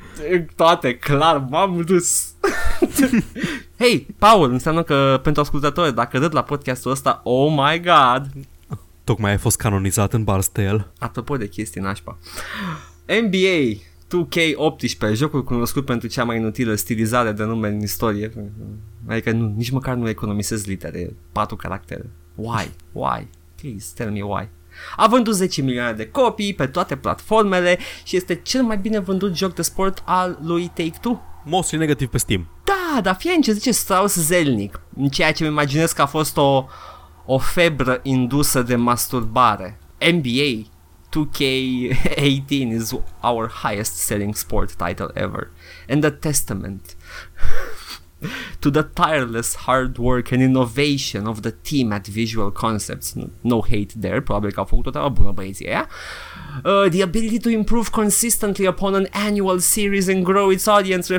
Toate, 0.57 0.95
clar, 0.97 1.45
m-am 1.51 1.85
râs. 1.89 2.25
Hei, 3.79 4.07
Paul, 4.19 4.51
înseamnă 4.53 4.83
că 4.83 5.21
pentru 5.23 5.43
ascultători, 5.43 5.95
dacă 5.95 6.19
râd 6.19 6.35
la 6.35 6.43
podcastul 6.43 6.91
ăsta, 6.91 7.21
oh 7.25 7.53
my 7.57 7.81
god, 7.85 8.27
Tocmai 9.11 9.31
ai 9.31 9.39
fost 9.39 9.57
canonizat 9.57 10.13
în 10.13 10.25
Barstale. 10.25 10.87
Apropo 10.99 11.37
de 11.37 11.49
chestii 11.49 11.81
nașpa. 11.81 12.19
NBA 13.07 13.81
2K18, 14.07 15.15
jocul 15.15 15.45
cunoscut 15.45 15.85
pentru 15.85 16.09
cea 16.09 16.25
mai 16.25 16.37
inutilă 16.37 16.75
stilizare 16.75 17.33
de 17.33 17.45
nume 17.45 17.69
în 17.69 17.81
istorie. 17.81 18.33
Adică 19.09 19.33
nu, 19.33 19.53
nici 19.57 19.71
măcar 19.71 19.95
nu 19.95 20.09
economisez 20.09 20.65
litere, 20.67 21.17
patru 21.33 21.57
caractere. 21.57 22.11
Why? 22.35 22.71
Why? 22.93 23.29
Please, 23.61 23.93
tell 23.95 24.11
me 24.11 24.23
why. 24.23 24.49
A 24.97 25.07
vândut 25.07 25.35
10 25.35 25.63
milioane 25.63 25.93
de 25.93 26.09
copii 26.09 26.55
pe 26.55 26.67
toate 26.67 26.97
platformele 26.97 27.79
și 28.05 28.17
este 28.17 28.35
cel 28.35 28.63
mai 28.63 28.79
bine 28.79 28.99
vândut 28.99 29.37
joc 29.37 29.55
de 29.55 29.63
sport 29.63 30.03
al 30.05 30.39
lui 30.43 30.71
Take-Two. 30.75 31.23
Mostly 31.45 31.79
negativ 31.79 32.09
pe 32.09 32.19
Steam. 32.19 32.49
Da, 32.65 33.01
dar 33.01 33.15
fie 33.15 33.33
în 33.33 33.43
ce 33.43 33.53
zice 33.53 33.71
Strauss 33.73 34.15
Zelnick, 34.15 34.81
în 34.97 35.09
ceea 35.09 35.33
ce 35.33 35.43
îmi 35.43 35.53
imaginez 35.53 35.93
că 35.93 36.03
a 36.03 36.07
fost 36.07 36.37
o, 36.37 36.65
o 37.33 37.39
febră 37.39 38.01
indusă 38.03 38.63
de 38.63 38.77
masturbare. 38.77 39.79
NBA 39.99 40.69
2K18 41.11 42.49
is 42.49 42.93
our 43.23 43.53
highest 43.63 43.95
selling 43.95 44.35
sport 44.35 44.73
title 44.75 45.11
ever 45.15 45.51
and 45.89 46.05
a 46.05 46.11
testament 46.11 46.97
to 48.61 48.71
the 48.71 48.83
tireless 48.83 49.57
hard 49.57 49.97
work 49.99 50.33
and 50.33 50.43
innovation 50.43 51.27
of 51.27 51.41
the 51.41 51.51
team 51.51 51.93
at 51.93 52.09
Visual 52.09 52.51
Concepts. 52.51 53.15
No 53.41 53.61
hate 53.61 53.93
there, 54.01 54.21
probabil 54.21 54.53
că 54.53 54.61
au 54.61 54.67
făcut 54.67 54.87
o 54.87 54.91
treabă 54.91 55.09
bună 55.09 55.31
băieții 55.31 55.69
aia. 55.69 55.89
Uh, 56.65 56.91
the 56.91 57.03
ability 57.03 57.39
to 57.39 57.49
improve 57.49 57.89
consistently 57.91 58.67
upon 58.67 58.95
an 58.95 59.07
annual 59.11 59.59
series 59.59 60.09
and 60.09 60.25
grow 60.25 60.51
its 60.51 60.67
audience 60.67 61.13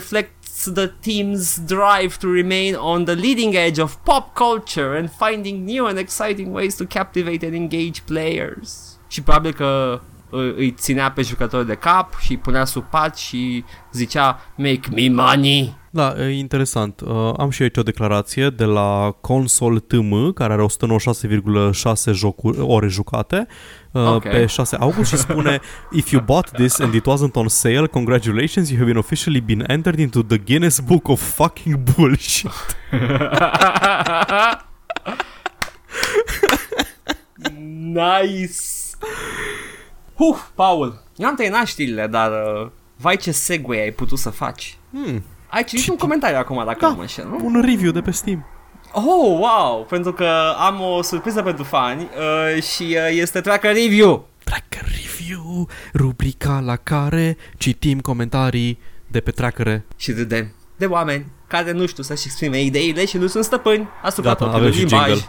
the 0.66 0.93
team's 1.01 1.57
drive 1.57 2.18
to 2.20 2.28
remain 2.28 2.76
on 2.76 3.05
the 3.05 3.16
leading 3.16 3.55
edge 3.55 3.80
of 3.80 4.03
pop 4.03 4.36
culture 4.36 4.95
and 4.95 5.09
finding 5.12 5.66
new 5.66 5.88
and 5.88 5.97
exciting 5.97 6.51
ways 6.51 6.76
to 6.76 6.86
captivate 6.86 7.45
and 7.45 7.55
engage 7.55 8.01
players. 8.05 8.97
Și 9.07 9.22
probabil 9.22 9.53
că 9.53 10.01
îi 10.32 10.71
ținea 10.71 11.11
pe 11.11 11.21
jucători 11.21 11.67
de 11.67 11.75
cap 11.75 12.19
și 12.19 12.32
îi 12.32 12.38
punea 12.38 12.65
sub 12.65 12.84
pat 12.84 13.17
și 13.17 13.63
zicea 13.91 14.39
Make 14.55 14.89
me 14.95 15.09
money. 15.23 15.79
Da, 15.93 16.15
e 16.19 16.38
interesant. 16.38 17.01
Uh, 17.01 17.34
am 17.38 17.49
și 17.49 17.61
aici 17.61 17.77
o 17.77 17.84
declarație 17.84 18.49
de 18.49 18.63
la 18.63 19.15
Console 19.21 19.79
TM, 19.79 20.34
care 20.34 20.53
are 20.53 20.65
196,6 22.09 22.13
jocuri, 22.13 22.59
ore 22.59 22.88
jucate 22.88 23.47
uh, 23.91 24.05
Ok. 24.07 24.21
pe 24.21 24.45
6 24.45 24.75
august 24.75 25.09
și 25.09 25.17
spune 25.17 25.59
If 25.91 26.11
you 26.11 26.21
bought 26.21 26.51
this 26.51 26.79
and 26.79 26.93
it 26.93 27.05
wasn't 27.07 27.34
on 27.34 27.47
sale, 27.47 27.88
congratulations, 27.88 28.69
you 28.69 28.77
have 28.77 28.89
been 28.91 29.01
officially 29.01 29.39
been 29.41 29.63
entered 29.67 29.99
into 29.99 30.21
the 30.21 30.38
Guinness 30.38 30.79
Book 30.79 31.07
of 31.07 31.21
fucking 31.21 31.77
bullshit. 31.95 32.51
nice! 37.93 38.80
Huh, 40.22 40.38
Paul, 40.55 41.03
eu 41.15 41.28
am 41.28 41.36
terminat 41.36 41.65
știrile, 41.65 42.07
dar 42.07 42.32
uh, 42.32 42.69
vai 42.95 43.17
ce 43.17 43.32
segue 43.32 43.80
ai 43.82 43.91
putut 43.91 44.17
să 44.19 44.30
faci. 44.30 44.78
Hmm, 44.91 45.24
Ai 45.49 45.63
citit 45.63 45.89
un 45.89 45.95
comentariu 45.97 46.38
acum, 46.38 46.63
dacă 46.65 46.78
Da. 46.82 46.88
nu 46.88 46.95
mă 46.95 47.01
înșel, 47.01 47.28
nu? 47.28 47.39
un 47.45 47.61
review 47.65 47.91
de 47.91 48.01
pe 48.01 48.11
Steam. 48.11 48.45
Oh, 48.93 49.38
wow! 49.39 49.86
Pentru 49.89 50.13
că 50.13 50.30
am 50.59 50.82
o 50.82 51.01
surpriză 51.01 51.41
pentru 51.41 51.63
fani 51.63 52.01
uh, 52.55 52.63
și 52.63 52.84
uh, 52.84 52.95
este 53.09 53.41
Tracker 53.41 53.74
Review. 53.74 54.28
Tracker 54.43 54.84
Review, 54.84 55.67
rubrica 55.93 56.59
la 56.59 56.76
care 56.76 57.38
citim 57.57 57.99
comentarii 57.99 58.80
de 59.07 59.19
pe 59.19 59.32
trackere. 59.32 59.86
Și 59.95 60.11
râdem 60.11 60.53
de 60.78 60.86
oameni 60.86 61.26
care 61.47 61.72
nu 61.72 61.86
știu 61.86 62.03
să-și 62.03 62.24
exprime 62.26 62.61
ideile 62.61 63.05
și 63.05 63.17
nu 63.17 63.28
sunt 63.28 63.43
stăpâni 63.43 63.88
asupra 64.03 64.30
Gata, 64.30 64.43
propriului 64.45 64.67
avem 64.78 64.88
și 64.88 64.93
limbaj. 64.93 65.07
jingle. 65.09 65.26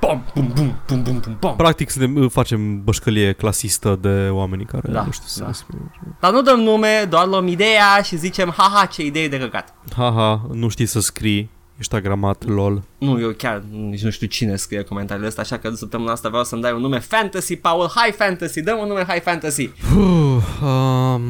Pom, 0.00 0.22
bum, 0.34 0.52
bum, 0.54 0.74
bum, 0.86 1.02
bum, 1.02 1.18
bum, 1.20 1.36
bum. 1.40 1.56
Practic 1.56 1.90
suntem, 1.90 2.28
facem 2.28 2.82
bășcălie 2.84 3.32
clasistă 3.32 3.98
de 4.00 4.28
oamenii 4.30 4.64
care 4.66 4.88
Da, 4.92 5.02
nu 5.04 5.10
știu 5.10 5.26
să 5.26 5.42
da. 5.42 5.48
exprime. 5.48 5.90
Dar 6.20 6.32
nu 6.32 6.42
dăm 6.42 6.60
nume, 6.60 7.06
doar 7.08 7.26
luăm 7.26 7.46
ideea 7.46 8.02
și 8.02 8.16
zicem, 8.16 8.54
haha, 8.56 8.86
ce 8.86 9.04
idee 9.04 9.28
de 9.28 9.38
căcat. 9.38 9.74
Haha, 9.96 10.46
nu 10.52 10.68
știi 10.68 10.86
să 10.86 11.00
scrii, 11.00 11.50
ești 11.78 11.94
agramat, 11.94 12.44
lol. 12.46 12.82
Nu, 12.98 13.20
eu 13.20 13.30
chiar 13.30 13.62
nici 13.70 14.02
nu 14.02 14.10
știu 14.10 14.26
cine 14.26 14.56
scrie 14.56 14.82
comentariile 14.82 15.28
astea, 15.28 15.42
așa 15.42 15.58
că 15.58 15.70
săptămâna 15.74 16.12
asta 16.12 16.28
vreau 16.28 16.44
să-mi 16.44 16.62
dai 16.62 16.72
un 16.72 16.80
nume 16.80 16.98
fantasy, 16.98 17.56
Paul, 17.56 17.90
high 17.94 18.14
fantasy, 18.16 18.62
dăm 18.62 18.78
un 18.78 18.86
nume 18.88 19.04
high 19.08 19.22
fantasy. 19.22 19.66
Puh, 19.68 20.42
um, 20.62 21.22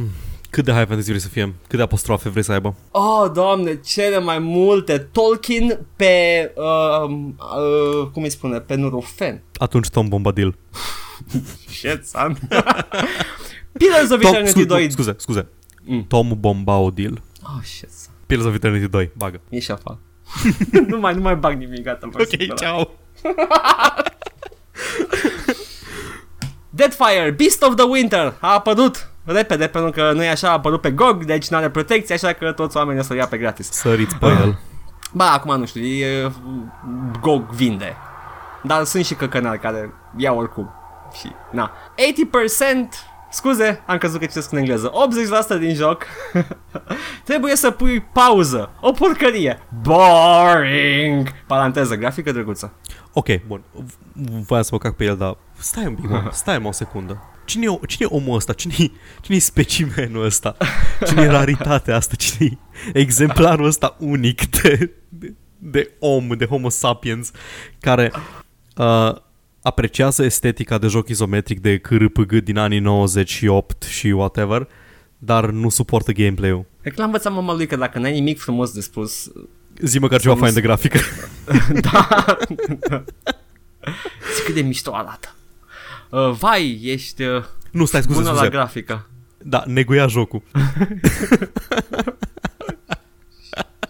cât 0.51 0.65
de 0.65 0.73
high 0.73 0.87
fantasy 0.87 1.09
vrei 1.09 1.21
să 1.21 1.29
fie? 1.29 1.55
Cât 1.69 1.77
de 1.77 1.83
apostrofe 1.83 2.29
vrei 2.29 2.43
să 2.43 2.53
aibă? 2.53 2.75
Oh, 2.91 3.31
doamne, 3.35 3.81
cele 3.81 4.19
mai 4.19 4.39
multe. 4.39 4.99
Tolkien 4.99 5.87
pe, 5.97 6.53
uh, 6.57 7.11
uh, 7.11 8.07
cum 8.13 8.23
îi 8.23 8.31
spune, 8.31 8.61
pe 8.61 8.75
Nurufen. 8.75 9.43
Atunci 9.55 9.89
Tom 9.89 10.09
Bombadil. 10.09 10.59
Shit, 11.69 12.07
son. 12.07 12.39
Pillars 13.79 14.11
of 14.11 14.21
Tom, 14.21 14.31
Eternity 14.31 14.51
scuze, 14.51 14.67
2. 14.67 14.91
scuze, 14.91 15.15
scuze. 15.19 15.49
Mm. 15.85 16.05
Tom 16.09 16.37
Bombadil. 16.41 17.23
Oh, 17.43 17.63
shit, 17.63 17.91
son. 17.91 18.15
Pillars 18.27 18.49
of 18.49 18.55
Eternity 18.55 18.89
2, 18.89 19.11
bagă. 19.17 19.41
E 19.49 19.59
și 19.59 19.71
afară. 19.71 19.99
nu 20.89 20.99
mai, 20.99 21.15
nu 21.15 21.21
mai 21.21 21.37
bag 21.37 21.59
nimic, 21.59 21.83
gata. 21.83 22.09
mă 22.13 22.27
simt 22.29 22.43
ăla. 22.43 22.55
ciao. 22.55 22.91
Deadfire, 26.81 27.31
Beast 27.31 27.62
of 27.62 27.74
the 27.74 27.85
Winter, 27.85 28.35
a 28.41 28.55
apărut 28.55 29.09
repede, 29.24 29.66
pentru 29.66 29.91
că 29.91 30.12
nu 30.12 30.22
e 30.22 30.28
așa, 30.28 30.49
a 30.49 30.53
apărut 30.53 30.81
pe 30.81 30.91
GOG, 30.91 31.24
deci 31.24 31.49
nu 31.49 31.57
are 31.57 31.70
protecție, 31.70 32.14
așa 32.14 32.33
că 32.33 32.53
toți 32.53 32.76
oamenii 32.76 33.01
o 33.01 33.05
să-l 33.05 33.16
ia 33.16 33.26
pe 33.26 33.37
gratis. 33.37 33.70
Săriți 33.70 34.16
pe 34.16 34.26
el. 34.26 34.59
Ba, 35.12 35.33
acum 35.33 35.59
nu 35.59 35.66
știu, 35.66 35.83
e, 35.83 36.33
GOG 37.20 37.51
vinde. 37.51 37.97
Dar 38.62 38.85
sunt 38.85 39.05
și 39.05 39.14
căcănari 39.14 39.59
care 39.59 39.95
iau 40.16 40.39
oricum. 40.39 40.70
Și, 41.20 41.33
na. 41.51 41.72
80% 42.97 43.11
Scuze, 43.33 43.83
am 43.87 43.99
crezut 43.99 44.20
că 44.20 44.26
citesc 44.26 44.53
în 44.53 44.59
engleză 44.59 44.93
80% 45.57 45.59
din 45.59 45.74
joc 45.74 46.05
Trebuie 47.28 47.57
să 47.57 47.70
pui 47.70 48.01
pauză 48.01 48.70
O 48.81 48.93
porcărie 48.93 49.62
Boring 49.83 51.28
Paranteză, 51.47 51.95
grafică 51.95 52.33
drăguță 52.33 52.72
Ok, 53.13 53.27
bun. 53.47 53.63
V- 53.73 54.45
Voiam 54.47 54.65
să 54.65 54.71
mă 54.73 54.79
cac 54.79 54.97
pe 54.97 55.05
el, 55.05 55.17
dar 55.17 55.37
stai 55.59 55.87
un 55.87 55.95
pic, 55.95 56.09
mă. 56.09 56.29
Stai 56.33 56.59
mă 56.59 56.69
o 56.69 56.73
secundă. 56.73 57.23
Cine 57.45 57.67
e, 57.83 57.87
cine 57.87 58.09
e 58.11 58.15
omul 58.17 58.35
ăsta? 58.37 58.53
Cine-i, 58.53 58.93
cine 59.21 59.39
specimenul 59.39 60.25
ăsta? 60.25 60.57
cine 61.07 61.23
e 61.23 61.27
raritatea 61.39 61.97
asta? 61.97 62.15
cine 62.15 62.59
e 62.93 62.99
exemplarul 62.99 63.67
ăsta 63.67 63.97
unic 63.99 64.47
de, 64.63 64.91
de, 65.09 65.35
de 65.59 65.91
om, 65.99 66.29
de 66.29 66.45
homo 66.47 66.69
sapiens, 66.69 67.31
care 67.81 68.13
uh, 68.77 69.15
apreciază 69.63 70.25
estetica 70.25 70.79
de 70.79 70.87
joc 70.87 71.09
izometric 71.09 71.61
de 71.61 71.79
cârpg 71.79 72.33
din 72.33 72.57
anii 72.59 72.79
98 72.79 73.83
și 73.83 74.07
whatever, 74.07 74.69
dar 75.19 75.51
nu 75.51 75.69
suportă 75.69 76.13
gameplay-ul. 76.13 76.65
Cred 76.81 76.93
că 76.93 76.99
l-am 77.01 77.11
învățat 77.11 77.33
mama 77.33 77.55
lui 77.55 77.67
că 77.67 77.77
dacă 77.77 77.99
n-ai 77.99 78.13
nimic 78.13 78.39
frumos 78.39 78.71
de 78.73 78.81
spus 78.81 79.31
Zi 79.83 79.99
măcar 79.99 80.20
ceva 80.20 80.35
nu 80.35 80.41
fain 80.41 80.53
s- 80.53 80.55
de 80.55 80.61
grafică. 80.61 80.99
Da 81.91 82.09
Zic 84.35 84.45
cât 84.45 84.55
de 84.55 84.61
mișto 84.62 84.95
arată 84.95 85.35
uh, 86.09 86.31
Vai, 86.31 86.81
ești 86.83 87.22
uh, 87.22 87.45
nu, 87.70 87.85
stai, 87.85 88.03
scuze, 88.03 88.18
bună 88.18 88.31
la 88.31 88.37
scuze. 88.37 88.51
grafică 88.51 89.07
Da, 89.39 89.62
neguia 89.66 90.07
jocul. 90.07 90.43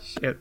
Shit. 0.02 0.36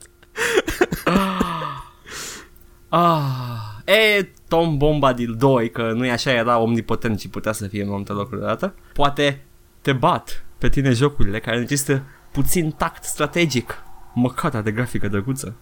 ah, 2.89 3.81
e 3.85 4.29
Tom 4.47 4.77
Bombadil 4.77 5.35
2, 5.37 5.69
că 5.71 5.91
nu 5.91 6.05
e 6.05 6.11
așa, 6.11 6.31
era 6.31 6.57
omnipotent 6.57 7.19
și 7.19 7.29
putea 7.29 7.51
să 7.51 7.67
fie 7.67 7.81
în 7.83 7.89
multe 7.89 8.11
locuri 8.11 8.41
odată. 8.41 8.73
Poate 8.93 9.43
te 9.81 9.93
bat 9.93 10.43
pe 10.57 10.69
tine 10.69 10.91
jocurile 10.91 11.39
care 11.39 11.59
necesită 11.59 12.03
puțin 12.31 12.71
tact 12.71 13.03
strategic. 13.03 13.77
Măcata 14.13 14.61
de 14.61 14.71
grafică 14.71 15.07
drăguță. 15.07 15.55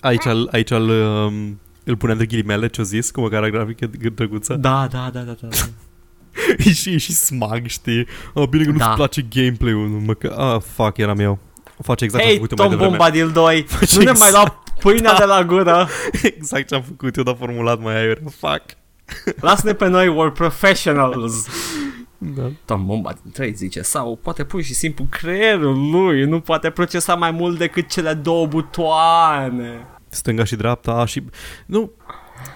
Aici, 0.00 0.24
îl- 0.24 0.48
aici 0.52 0.70
îl, 0.70 0.88
um, 0.88 1.60
îl 1.84 1.96
pune 1.96 2.12
între 2.12 2.26
ghilimele 2.26 2.66
ce-o 2.68 2.84
zis, 2.84 3.10
cu 3.10 3.20
măcar 3.20 3.48
grafică 3.50 3.90
drăguță. 4.14 4.54
Da, 4.54 4.86
da, 4.90 5.10
da, 5.12 5.20
da, 5.20 5.32
da. 5.40 5.48
da. 5.48 5.56
e 6.64 6.72
și, 6.72 6.90
e 6.92 6.96
și 6.96 7.12
smag, 7.12 7.66
știi? 7.66 8.06
Oh, 8.32 8.48
bine 8.48 8.64
că 8.64 8.70
nu-ți 8.70 8.84
Da. 8.84 8.92
place 8.94 9.22
gameplay-ul. 9.22 9.88
nu, 9.88 9.98
Mă, 9.98 10.14
că, 10.14 10.34
ah, 10.38 10.60
fuck, 10.74 10.96
eram 10.96 11.18
eu. 11.18 11.38
Face 11.82 12.04
exact 12.04 12.22
ce 12.24 12.28
am 12.30 12.34
Hei, 12.36 12.42
făcut 12.46 12.58
eu 12.58 12.66
mai 12.66 12.76
Tom 12.76 12.78
devreme. 12.78 12.96
Bombadil 12.96 13.30
2, 13.30 13.62
Face 13.68 13.96
nu 13.98 14.04
ne 14.04 14.10
mai 14.18 14.28
exact- 14.28 14.32
lua 14.32 14.62
pâinea 14.80 15.14
de 15.18 15.24
la 15.24 15.44
gură. 15.44 15.88
exact 16.36 16.68
ce 16.68 16.74
am 16.74 16.82
făcut 16.82 17.16
eu, 17.16 17.22
dar 17.22 17.36
formulat 17.38 17.80
mai 17.82 17.96
aiure. 17.96 18.22
Fuck. 18.38 18.62
Lasă-ne 19.40 19.72
pe 19.72 19.88
noi, 19.88 20.06
we're 20.08 20.32
professionals. 20.34 21.46
Da. 22.34 22.50
Tom 22.64 22.86
Bombadil 22.86 23.30
3 23.32 23.52
zice, 23.52 23.82
sau 23.82 24.18
poate 24.22 24.44
pur 24.44 24.62
și 24.62 24.74
simplu 24.74 25.06
creierul 25.10 25.90
lui 25.90 26.24
nu 26.24 26.40
poate 26.40 26.70
procesa 26.70 27.14
mai 27.14 27.30
mult 27.30 27.58
decât 27.58 27.88
cele 27.88 28.14
două 28.14 28.46
butoane. 28.46 29.86
Stânga 30.08 30.44
și 30.44 30.56
dreapta 30.56 31.04
și... 31.04 31.22
Nu, 31.66 31.90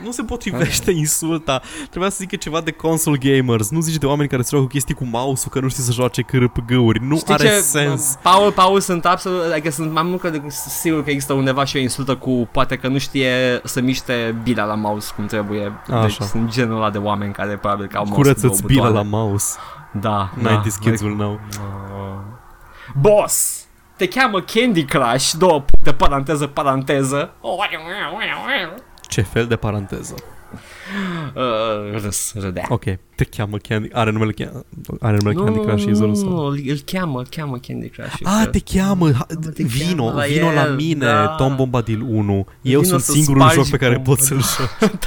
nu 0.02 0.10
se 0.10 0.22
potrivește 0.22 0.90
insulta. 0.90 1.60
Trebuia 1.90 2.10
să 2.10 2.16
zică 2.20 2.36
ceva 2.36 2.60
de 2.60 2.70
console 2.70 3.18
gamers. 3.18 3.70
Nu 3.70 3.80
zici 3.80 3.96
de 3.96 4.06
oameni 4.06 4.28
care 4.28 4.42
se 4.42 4.48
joacă 4.50 4.64
cu 4.66 4.72
chestii 4.72 4.94
cu 4.94 5.04
mouse-ul 5.04 5.52
că 5.52 5.60
nu 5.60 5.68
știi 5.68 5.82
să 5.82 5.92
joace 5.92 6.22
cârpg-uri. 6.22 7.00
Nu 7.02 7.16
Știi 7.16 7.34
are 7.34 7.42
ce, 7.48 7.54
sens. 7.60 8.18
Paul, 8.22 8.52
Paul, 8.52 8.80
sunt 8.80 9.06
absolut, 9.06 9.52
adică 9.52 9.70
sunt 9.70 9.92
mai 9.92 10.02
mult 10.02 10.20
că 10.20 10.32
sigur 10.48 11.04
că 11.04 11.10
există 11.10 11.32
undeva 11.32 11.64
și 11.64 11.76
o 11.76 11.80
insultă 11.80 12.16
cu 12.16 12.48
poate 12.52 12.76
că 12.76 12.88
nu 12.88 12.98
știe 12.98 13.60
să 13.64 13.80
miște 13.80 14.36
bila 14.42 14.64
la 14.64 14.74
mouse 14.74 15.12
cum 15.16 15.26
trebuie. 15.26 15.72
Așa. 15.90 16.00
Deci 16.00 16.18
sunt 16.20 16.50
genul 16.50 16.76
ăla 16.76 16.90
de 16.90 16.98
oameni 16.98 17.32
care 17.32 17.56
probabil 17.56 17.86
că 17.86 17.96
au 17.96 18.04
mouse 18.06 18.18
cu 18.18 18.22
două 18.22 18.34
Curăță-ți 18.34 18.66
bila 18.66 18.82
la 18.88 19.02
butoane. 19.02 19.08
mouse. 19.08 19.56
Da, 19.92 20.30
da. 20.42 20.62
90s 20.62 20.80
kids 20.80 21.00
will 21.00 21.14
know. 21.14 21.40
Boss! 23.00 23.62
Te 23.96 24.08
cheamă 24.08 24.40
Candy 24.40 24.84
Crush, 24.84 25.30
două 25.38 25.60
puncte, 25.62 25.92
paranteză, 25.92 26.46
paranteză. 26.46 27.30
Ce 29.08 29.20
fel 29.22 29.46
de 29.46 29.56
paranteză. 29.56 30.14
Uh, 31.34 32.00
râs, 32.02 32.32
râdea. 32.40 32.64
Ok, 32.68 32.82
te 33.14 33.24
cheamă 33.24 33.56
Candy... 33.56 33.88
Are 33.92 34.10
numele, 34.10 34.32
Ca- 34.32 34.64
are 35.00 35.16
numele 35.16 35.44
Candy 35.44 35.58
Crush 35.66 35.82
și 35.86 35.92
Zoro 35.94 36.08
nu, 36.08 36.14
sau... 36.14 36.28
nu, 36.28 36.44
îl 36.46 36.78
cheamă, 36.84 37.18
îl 37.18 37.26
cheamă 37.30 37.58
Candy 37.66 37.88
Crush. 37.88 38.14
Ah, 38.22 38.48
te 38.50 38.58
cheamă, 38.60 39.12
ha- 39.12 39.26
te 39.54 39.62
vino, 39.62 40.04
cheamă 40.04 40.20
la 40.20 40.26
vino 40.26 40.50
la 40.52 40.62
el, 40.64 40.74
mine, 40.74 41.04
da. 41.06 41.26
Tom 41.26 41.56
Bombadil 41.56 42.02
1. 42.08 42.32
Eu 42.62 42.80
Vino 42.80 42.82
sunt 42.82 43.00
să 43.00 43.12
singurul 43.12 43.40
spargi 43.40 43.56
joc 43.56 43.68
pe 43.68 43.76
care 43.76 43.98
Tom- 43.98 44.02
pot 44.02 44.18
să-l 44.18 44.40
joc. 44.58 44.90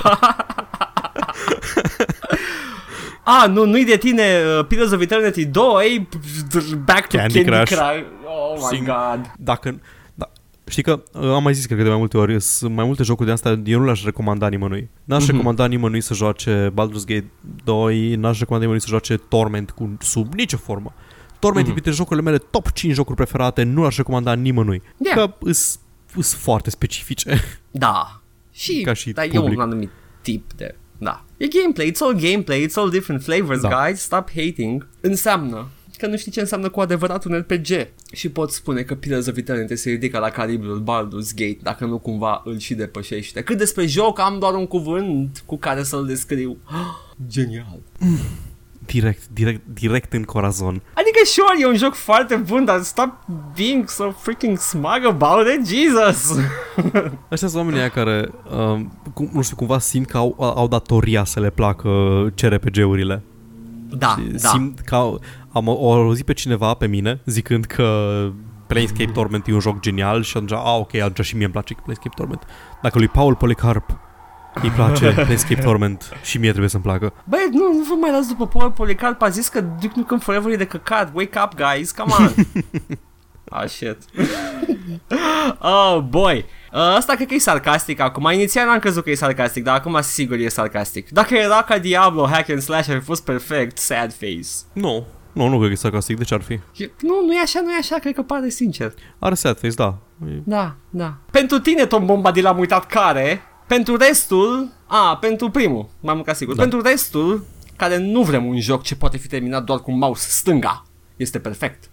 Ah, 3.23 3.49
nu, 3.49 3.65
nu-i 3.65 3.85
de 3.85 3.97
tine 3.97 4.23
uh, 4.59 4.65
Pillars 4.65 4.91
of 4.91 5.01
Eternity 5.01 5.45
2, 5.45 6.07
back 6.85 7.07
to 7.07 7.17
Candy 7.17 7.33
Candy, 7.43 7.49
Crush. 7.49 7.71
Crush. 7.73 8.03
Oh 8.25 8.57
my 8.71 8.77
Sing- 8.77 8.85
god. 8.85 9.31
Dacă... 9.37 9.79
Da. 10.73 10.81
Știi 10.81 10.83
că 10.83 11.03
uh, 11.27 11.33
am 11.35 11.43
mai 11.43 11.53
zis 11.53 11.65
cred 11.65 11.77
că 11.77 11.83
de 11.83 11.89
mai 11.89 11.97
multe 11.97 12.17
ori, 12.17 12.41
sunt 12.41 12.73
mai 12.75 12.85
multe 12.85 13.03
jocuri 13.03 13.27
de 13.27 13.33
astea, 13.33 13.59
eu 13.65 13.79
nu 13.79 13.85
le-aș 13.85 14.03
recomanda 14.03 14.47
nimănui. 14.47 14.89
N-aș 15.03 15.21
Mhm. 15.23 15.31
recomanda 15.31 15.65
nimănui 15.65 16.01
să 16.01 16.13
joace 16.13 16.69
Baldur's 16.73 17.05
Gate 17.05 17.31
2, 17.63 18.15
n-aș 18.15 18.39
recomanda 18.39 18.65
nimănui 18.65 18.81
să 18.81 18.87
joace 18.89 19.17
Torment 19.17 19.71
cu, 19.71 19.97
sub 19.99 20.33
nicio 20.33 20.57
formă. 20.57 20.93
Torment 21.39 21.61
Mhm. 21.67 21.69
e 21.69 21.79
printre 21.79 21.91
jocurile 22.01 22.25
mele 22.29 22.37
top 22.37 22.71
5 22.71 22.93
jocuri 22.93 23.15
preferate, 23.15 23.63
nu 23.63 23.81
l-aș 23.83 23.97
recomanda 23.97 24.33
nimănui. 24.33 24.81
Yeah. 24.97 25.17
Că 25.17 25.33
sunt 26.21 26.25
foarte 26.25 26.69
specifice. 26.69 27.39
Da. 27.71 28.21
Și, 28.51 28.81
Ca 28.81 28.93
și 28.93 29.11
dar 29.11 29.25
e 29.25 29.29
public. 29.29 29.57
un 29.57 29.63
anumit 29.63 29.89
tip 30.21 30.53
de... 30.53 30.75
Da. 30.97 31.23
E 31.37 31.47
gameplay, 31.47 31.91
it's 31.91 31.99
all 31.99 32.13
gameplay, 32.19 32.65
it's 32.67 32.73
all 32.75 32.89
different 32.89 33.23
flavors, 33.23 33.61
Da. 33.61 33.69
guys. 33.85 33.99
Stop 34.01 34.29
hating. 34.35 34.87
Înseamnă 35.01 35.67
că 36.01 36.07
nu 36.07 36.17
știi 36.17 36.31
ce 36.31 36.39
înseamnă 36.39 36.69
cu 36.69 36.79
adevărat 36.79 37.25
un 37.25 37.37
RPG. 37.37 37.87
Și 38.11 38.29
pot 38.29 38.51
spune 38.51 38.81
că 38.81 38.95
Pillars 38.95 39.27
of 39.27 39.37
Eternity 39.37 39.75
se 39.75 39.89
ridică 39.89 40.19
la 40.19 40.29
calibrul 40.29 40.83
Baldur's 40.83 41.35
Gate, 41.35 41.57
dacă 41.61 41.85
nu 41.85 41.97
cumva 41.97 42.41
îl 42.45 42.57
și 42.57 42.73
depășește. 42.73 43.41
Cât 43.41 43.57
despre 43.57 43.85
joc, 43.85 44.19
am 44.19 44.39
doar 44.39 44.53
un 44.53 44.67
cuvânt 44.67 45.43
cu 45.45 45.57
care 45.57 45.83
să-l 45.83 46.05
descriu. 46.05 46.57
Genial. 47.27 47.79
Direct, 48.85 49.27
direct, 49.33 49.61
direct 49.73 50.13
în 50.13 50.23
corazon. 50.23 50.81
Adică, 50.93 51.19
sure, 51.23 51.55
e 51.59 51.65
un 51.65 51.75
joc 51.75 51.93
foarte 51.93 52.35
bun, 52.35 52.65
dar 52.65 52.81
stop 52.81 53.09
being 53.55 53.89
so 53.89 54.11
freaking 54.11 54.57
smug 54.57 55.05
about 55.07 55.47
it, 55.57 55.67
Jesus! 55.67 56.37
Ăștia 57.31 57.47
sunt 57.47 57.55
oamenii 57.55 57.79
aia 57.79 57.89
care, 57.89 58.29
uh, 58.45 58.79
cum, 59.13 59.29
nu 59.33 59.41
știu, 59.41 59.55
cumva 59.55 59.79
simt 59.79 60.07
că 60.07 60.17
au, 60.17 60.35
au 60.39 60.67
datoria 60.67 61.23
să 61.23 61.39
le 61.39 61.49
placă 61.49 61.89
CRPG-urile. 62.35 63.21
Da, 63.97 64.15
Și 64.17 64.41
da. 64.41 64.49
Simt 64.49 64.79
că 64.79 64.95
au, 64.95 65.21
am 65.51 65.67
o 65.67 65.91
auzit 65.91 66.25
pe 66.25 66.33
cineva, 66.33 66.73
pe 66.73 66.87
mine, 66.87 67.21
zicând 67.25 67.65
că 67.65 68.29
Planescape 68.67 69.11
Torment 69.11 69.47
e 69.47 69.53
un 69.53 69.59
joc 69.59 69.79
genial 69.79 70.23
și 70.23 70.37
atunci, 70.37 70.51
a, 70.51 70.77
ok, 70.77 70.95
atunci 70.95 71.27
și 71.27 71.35
mie 71.35 71.43
îmi 71.43 71.53
place 71.53 71.73
Planescape 71.73 72.15
Torment. 72.15 72.43
Dacă 72.81 72.97
lui 72.97 73.07
Paul 73.07 73.35
Policarp 73.35 73.99
îi 74.61 74.69
place 74.69 75.11
Planescape 75.15 75.61
Torment 75.61 76.17
și 76.23 76.37
mie 76.37 76.49
trebuie 76.49 76.69
să-mi 76.69 76.83
placă. 76.83 77.13
Băi, 77.23 77.49
nu, 77.51 77.73
nu 77.73 77.83
vă 77.89 77.95
mai 77.99 78.11
las 78.11 78.27
după 78.27 78.47
Paul 78.47 78.71
Policarp, 78.71 79.21
a 79.21 79.29
zis 79.29 79.47
că 79.47 79.61
Duke 79.61 79.93
Nukem 79.95 80.19
Forever 80.19 80.51
e 80.51 80.55
de 80.55 80.65
căcat, 80.65 81.11
wake 81.13 81.39
up 81.43 81.53
guys, 81.55 81.91
come 81.91 82.13
on! 82.19 82.33
ah, 83.59 83.67
shit. 83.67 83.97
oh, 85.59 85.99
boy. 86.09 86.45
Uh, 86.73 86.79
Asta 86.79 87.13
cred 87.15 87.27
că 87.27 87.33
e 87.33 87.37
sarcastic 87.39 87.99
acum. 87.99 88.29
Inițial 88.31 88.65
n-am 88.67 88.79
crezut 88.79 89.03
că 89.03 89.09
e 89.09 89.15
sarcastic, 89.15 89.63
dar 89.63 89.75
acum 89.75 89.97
sigur 90.01 90.37
e 90.37 90.47
sarcastic. 90.47 91.09
Dacă 91.09 91.33
era 91.35 91.63
ca 91.63 91.77
Diablo, 91.77 92.25
hack 92.27 92.49
and 92.49 92.61
slash, 92.61 92.89
ar 92.89 92.97
fi 92.97 93.03
fost 93.05 93.23
perfect, 93.23 93.77
sad 93.77 94.13
face. 94.13 94.47
Nu, 94.73 95.05
nu, 95.33 95.47
nu 95.47 95.55
cred 95.57 95.67
că 95.67 95.73
e 95.73 95.75
sarcastic, 95.75 96.17
de 96.17 96.23
ce 96.23 96.33
ar 96.33 96.41
fi? 96.41 96.53
E- 96.53 96.91
Nu, 97.01 97.25
nu 97.25 97.33
e 97.33 97.39
așa, 97.43 97.61
nu 97.61 97.71
e 97.71 97.77
așa, 97.79 97.97
cred 97.99 98.13
că 98.13 98.21
pare 98.21 98.49
sincer. 98.49 98.93
Are 99.19 99.35
sad 99.35 99.59
face, 99.59 99.73
da. 99.73 99.97
E- 100.27 100.41
Da, 100.43 100.75
da. 100.89 101.13
Pentru 101.31 101.59
tine, 101.59 101.85
Tom 101.85 102.05
Bombadil, 102.05 102.45
am 102.45 102.59
uitat 102.59 102.85
care. 102.85 103.41
Pentru 103.67 103.95
restul, 103.95 104.69
a, 104.87 105.17
pentru 105.17 105.49
primul, 105.49 105.89
m-am 105.99 106.15
mâncat 106.15 106.35
sigur. 106.35 106.55
Da. 106.55 106.61
Pentru 106.61 106.81
restul, 106.81 107.43
care 107.75 107.97
nu 107.97 108.21
vrem 108.21 108.45
un 108.45 108.59
joc 108.59 108.83
ce 108.83 108.95
poate 108.95 109.17
fi 109.17 109.27
terminat 109.27 109.63
doar 109.63 109.79
cu 109.79 109.91
mouse 109.91 110.27
stânga, 110.29 110.85
este 111.15 111.39
perfect. 111.39 111.89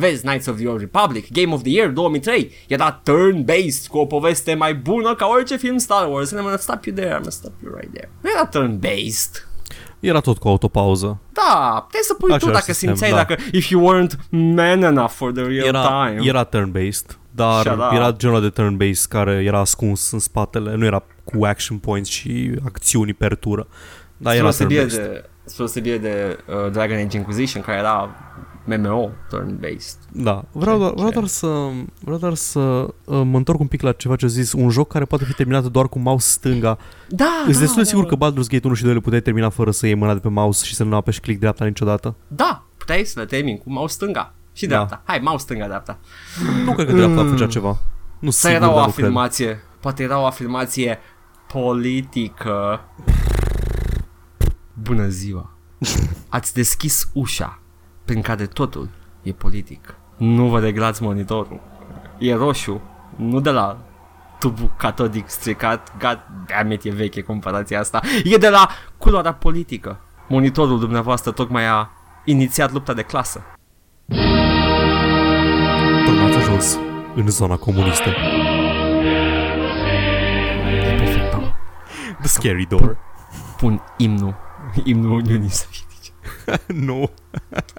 Vezi 0.00 0.22
Knights 0.22 0.46
of 0.46 0.56
the 0.56 0.66
Old 0.68 0.80
Republic, 0.80 1.32
Game 1.32 1.52
of 1.54 1.62
the 1.62 1.70
Year 1.70 1.88
2003, 1.92 2.50
era 2.68 3.00
turn-based 3.04 3.86
cu 3.88 3.98
o 3.98 4.06
poveste 4.06 4.54
mai 4.54 4.74
bună 4.74 5.14
ca 5.14 5.26
orice 5.26 5.56
film 5.56 5.78
Star 5.78 6.08
Wars. 6.08 6.30
And 6.32 6.40
I'm 6.40 6.44
gonna 6.44 6.56
stop 6.58 6.84
you 6.84 6.94
there, 6.96 7.10
I'm 7.10 7.18
gonna 7.18 7.30
stop 7.30 7.52
you 7.62 7.74
right 7.74 7.92
there. 7.92 8.10
Nu 8.20 8.30
era 8.36 8.48
turn-based. 8.48 9.44
Era 10.00 10.20
tot 10.20 10.38
cu 10.38 10.48
autopauză. 10.48 11.20
Da, 11.32 11.80
puteai 11.84 12.02
să 12.02 12.14
pui 12.14 12.28
tu 12.28 12.34
Același 12.34 12.58
dacă 12.58 12.72
sistem, 12.72 12.88
simțeai, 12.88 13.10
da. 13.10 13.16
dacă 13.16 13.34
if 13.52 13.68
you 13.68 13.82
weren't 13.88 14.16
man 14.30 14.82
enough 14.82 15.10
for 15.10 15.32
the 15.32 15.42
real 15.42 15.66
Era, 15.66 15.82
time. 16.06 16.20
era 16.28 16.44
turn-based, 16.44 17.18
dar 17.30 17.60
Shut 17.66 17.72
up. 17.78 17.92
era 17.92 18.12
genul 18.12 18.40
de 18.40 18.62
turn-based 18.62 19.08
care 19.08 19.32
era 19.32 19.58
ascuns 19.58 20.10
în 20.10 20.18
spatele, 20.18 20.74
nu 20.74 20.84
era 20.84 21.02
cu 21.24 21.44
action 21.44 21.78
points 21.78 22.08
și 22.08 22.50
acțiuni 22.64 23.12
per 23.14 23.36
tură. 23.36 23.66
Dar 24.16 24.32
Spre 24.32 24.36
era 24.36 24.46
osebire 24.46 24.86
turn-based. 24.86 24.96
de, 25.12 25.24
spre 25.44 25.62
osebire 25.62 25.98
de 25.98 26.38
uh, 26.64 26.70
Dragon 26.72 26.96
Age 26.96 27.16
Inquisition, 27.16 27.62
care 27.62 27.78
era 27.78 28.10
MMO 28.64 29.08
turn-based. 29.32 29.98
Da, 30.12 30.44
vreau 30.52 30.78
doar, 30.78 30.92
vreau 30.92 31.08
Ce? 31.08 31.14
doar 31.14 31.26
să, 31.26 31.46
vreau 32.00 32.18
doar 32.18 32.34
să 32.34 32.58
uh, 32.60 32.90
mă 33.04 33.36
întorc 33.36 33.60
un 33.60 33.66
pic 33.66 33.80
la 33.82 33.92
ceva 33.92 34.16
ce 34.16 34.24
a 34.24 34.28
zis, 34.28 34.52
un 34.52 34.70
joc 34.70 34.88
care 34.92 35.04
poate 35.04 35.24
fi 35.24 35.32
terminat 35.32 35.64
doar 35.64 35.88
cu 35.88 35.98
mouse 35.98 36.28
stânga. 36.30 36.78
Da, 37.08 37.24
Îți 37.46 37.52
da, 37.54 37.58
destul 37.58 37.76
de 37.76 37.82
da, 37.82 37.88
sigur 37.96 38.02
da. 38.04 38.08
că 38.08 38.16
Baldur's 38.16 38.48
Gate 38.48 38.66
1 38.66 38.74
și 38.74 38.82
2 38.84 38.92
le 38.94 39.00
puteai 39.00 39.20
termina 39.20 39.48
fără 39.48 39.70
să 39.70 39.86
iei 39.86 39.94
mâna 39.94 40.12
de 40.12 40.18
pe 40.20 40.28
mouse 40.28 40.64
și 40.64 40.74
să 40.74 40.84
nu 40.84 40.96
apeși 40.96 41.20
click 41.20 41.40
dreapta 41.40 41.64
niciodată? 41.64 42.14
Da, 42.28 42.64
puteai 42.76 43.04
să 43.04 43.20
le 43.20 43.26
termini 43.26 43.58
cu 43.58 43.70
mouse 43.72 43.94
stânga 43.94 44.34
și 44.52 44.66
Da. 44.66 44.74
dreapta. 44.74 45.02
Hai, 45.04 45.18
mouse 45.22 45.42
stânga, 45.44 45.66
dreapta. 45.66 45.98
Nu 46.64 46.72
cred 46.72 46.86
că 46.86 46.92
dreapta 46.92 47.22
Mm. 47.22 47.30
făcea 47.30 47.46
ceva. 47.46 47.78
Nu 48.18 48.30
Să 48.30 48.38
sigur, 48.46 48.54
era 48.62 48.70
o 48.72 48.74
dar 48.74 48.84
nu 48.86 48.90
cred. 48.92 49.04
afirmație, 49.04 49.60
poate 49.80 50.02
era 50.02 50.20
o 50.20 50.24
afirmație 50.26 50.98
politică. 51.52 52.80
Bună 54.86 55.08
ziua. 55.08 55.50
Ați 56.28 56.54
deschis 56.54 57.10
ușa 57.12 57.60
prin 58.10 58.22
care 58.22 58.46
totul 58.46 58.88
e 59.22 59.32
politic. 59.32 59.94
Nu 60.16 60.46
vă 60.46 60.60
reglați 60.60 61.02
monitorul. 61.02 61.60
E 62.18 62.34
roșu, 62.34 62.80
nu 63.16 63.40
de 63.40 63.50
la 63.50 63.78
tubul 64.38 64.70
catodic 64.76 65.28
stricat, 65.28 65.92
god 65.98 66.18
damn 66.46 66.70
it, 66.70 66.84
e 66.84 66.90
veche 66.90 67.22
comparația 67.22 67.80
asta, 67.80 68.00
e 68.24 68.36
de 68.36 68.48
la 68.48 68.68
culoarea 68.98 69.34
politică. 69.34 70.00
Monitorul 70.28 70.78
dumneavoastră 70.78 71.30
tocmai 71.30 71.66
a 71.66 71.90
inițiat 72.24 72.72
lupta 72.72 72.92
de 72.92 73.02
clasă. 73.02 73.42
Tocmai 76.04 76.26
ați 76.26 76.36
ajuns 76.36 76.78
în 77.14 77.28
zona 77.28 77.56
comunistă. 77.56 78.08
E 80.88 80.94
perfect, 80.96 81.30
Paul. 81.30 81.54
The 82.18 82.28
Scary 82.28 82.66
Door. 82.66 82.96
Pun 83.56 83.82
imnul, 83.96 84.34
imnul 84.84 85.10
Uniunii 85.10 85.48
Sovietice. 85.48 85.89
nu. 86.86 87.10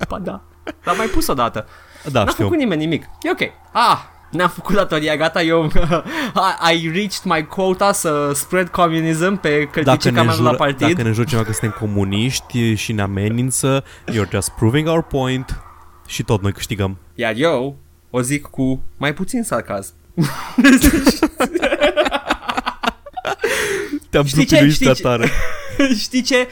Ba 0.10 0.20
da, 0.20 0.42
l-am 0.84 0.98
mai 0.98 1.06
pus 1.08 1.28
odată. 1.28 1.68
Da, 2.12 2.24
N-a 2.24 2.30
știu. 2.32 2.44
făcut 2.44 2.58
nimeni 2.60 2.82
nimic. 2.82 3.04
E 3.22 3.30
ok. 3.32 3.40
Ah, 3.72 3.98
ne-am 4.32 4.50
făcut 4.50 4.76
datoria, 4.76 5.16
gata, 5.16 5.42
eu 5.42 5.72
I, 6.72 6.76
I 6.76 6.88
reached 6.94 7.24
my 7.24 7.46
quota 7.48 7.92
să 7.92 8.32
spread 8.34 8.68
communism 8.68 9.40
pe 9.40 9.58
Dacă 9.74 9.82
călcice 9.82 10.10
ne, 10.10 10.16
cam 10.18 10.26
la 10.28 10.32
jură, 10.34 10.54
partid. 10.54 10.88
dacă 10.88 11.02
ne 11.02 11.12
jură 11.12 11.28
cineva 11.28 11.46
că 11.46 11.52
suntem 11.52 11.78
comuniști 11.80 12.74
și 12.76 12.92
ne 12.94 13.02
amenință, 13.02 13.84
you're 14.12 14.30
just 14.32 14.50
proving 14.50 14.88
our 14.88 15.04
point 15.04 15.60
și 16.08 16.24
tot 16.24 16.42
noi 16.42 16.52
câștigăm. 16.52 16.98
Iar 17.16 17.34
eu 17.36 17.76
o 18.10 18.22
zic 18.22 18.46
cu 18.46 18.82
mai 18.98 19.14
puțin 19.14 19.44
sarcasm. 19.44 19.94
Te-am 24.10 24.26
Știi 24.26 24.46
ce? 24.46 24.56
plupinuit 24.56 24.74
Știi 24.74 24.86
prea 24.86 24.94
ce? 24.96 25.02
tare. 25.02 25.30
Știi 26.04 26.22
ce? 26.22 26.48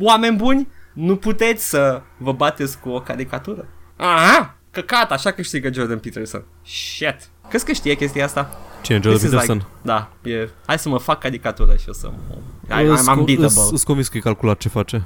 Oameni 0.00 0.36
buni, 0.36 0.68
nu 0.96 1.16
puteți 1.16 1.68
să 1.68 2.02
vă 2.16 2.32
bateți 2.32 2.78
cu 2.78 2.88
o 2.88 3.00
caricatură. 3.00 3.66
Aha! 3.96 4.56
Căcat, 4.70 5.12
așa 5.12 5.30
câștigă 5.30 5.72
Jordan 5.72 5.98
Peterson. 5.98 6.44
Shit. 6.62 7.16
Crezi 7.48 7.64
că 7.64 7.72
știe 7.72 7.94
chestia 7.94 8.24
asta? 8.24 8.58
Cine, 8.82 9.00
Jordan 9.02 9.18
This 9.18 9.22
is 9.22 9.30
Peterson? 9.30 9.56
Like, 9.56 9.68
da, 9.82 10.10
e, 10.22 10.48
hai 10.66 10.78
să 10.78 10.88
mă 10.88 10.98
fac 10.98 11.20
caricatură 11.20 11.76
și 11.76 11.88
o 11.88 11.92
să 11.92 12.10
mă... 12.28 12.34
I, 12.80 12.84
I'm 12.84 13.18
unbeatable. 13.18 13.62
Îs 13.70 13.82
convins 13.82 14.08
că 14.08 14.16
e 14.16 14.20
calculat 14.20 14.58
ce 14.58 14.68
face. 14.68 15.02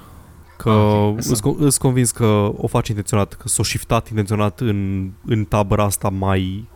Că 0.62 0.70
Ah, 0.70 1.08
ok. 1.08 1.16
îs, 1.18 1.40
con- 1.40 1.58
îs 1.58 1.76
convins 1.76 2.10
că 2.10 2.52
o 2.56 2.66
face 2.66 2.90
intenționat, 2.90 3.34
că 3.34 3.48
s-o 3.48 3.62
shiftat 3.62 4.08
intenționat 4.08 4.60
în, 4.60 5.10
în 5.26 5.44
tabăra 5.44 5.84
asta 5.84 6.08
mai... 6.08 6.68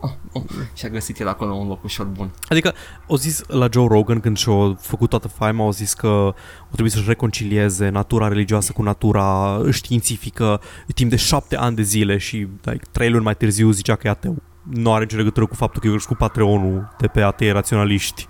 Și-a 0.73 0.89
găsit 0.89 1.19
el 1.19 1.27
acolo 1.27 1.53
un 1.53 1.67
loc 1.67 1.83
ușor 1.83 2.05
bun. 2.05 2.31
Adică, 2.49 2.73
au 3.09 3.15
zis 3.15 3.43
la 3.47 3.67
Joe 3.71 3.87
Rogan 3.87 4.19
când 4.19 4.37
și-a 4.37 4.75
făcut 4.79 5.09
toată 5.09 5.27
faima, 5.27 5.63
au 5.63 5.71
zis 5.71 5.93
că 5.93 6.07
o 6.07 6.33
trebuie 6.71 6.89
să-și 6.91 7.07
reconcilieze 7.07 7.89
natura 7.89 8.27
religioasă 8.27 8.71
cu 8.71 8.81
natura 8.83 9.59
științifică 9.71 10.61
timp 10.93 11.09
de 11.09 11.15
șapte 11.15 11.57
ani 11.57 11.75
de 11.75 11.81
zile 11.81 12.17
și 12.17 12.35
like, 12.61 12.85
trei 12.91 13.09
luni 13.09 13.23
mai 13.23 13.35
târziu 13.35 13.71
zicea 13.71 13.95
că 13.95 14.07
e 14.07 14.09
ateu. 14.09 14.35
Nu 14.63 14.93
are 14.93 15.03
nicio 15.03 15.17
legătură 15.17 15.45
cu 15.45 15.55
faptul 15.55 15.81
că 15.81 15.87
e 15.87 15.95
cu 16.07 16.15
Patreonul 16.15 16.95
de 16.97 17.07
pe 17.07 17.21
atei 17.21 17.51
raționaliști. 17.51 18.27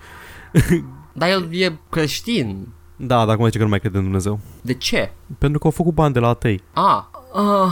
Dar 1.13 1.29
el 1.29 1.47
e 1.51 1.79
creștin. 1.89 2.67
Da, 2.97 3.25
dar 3.25 3.29
acum 3.29 3.45
zice 3.45 3.57
că 3.57 3.63
nu 3.63 3.69
mai 3.69 3.79
crede 3.79 3.97
în 3.97 4.03
Dumnezeu. 4.03 4.39
De 4.61 4.73
ce? 4.73 5.11
Pentru 5.37 5.59
că 5.59 5.65
au 5.65 5.71
făcut 5.71 5.93
bani 5.93 6.13
de 6.13 6.19
la 6.19 6.27
atei. 6.27 6.63
Ah. 6.73 7.03
Uh, 7.33 7.71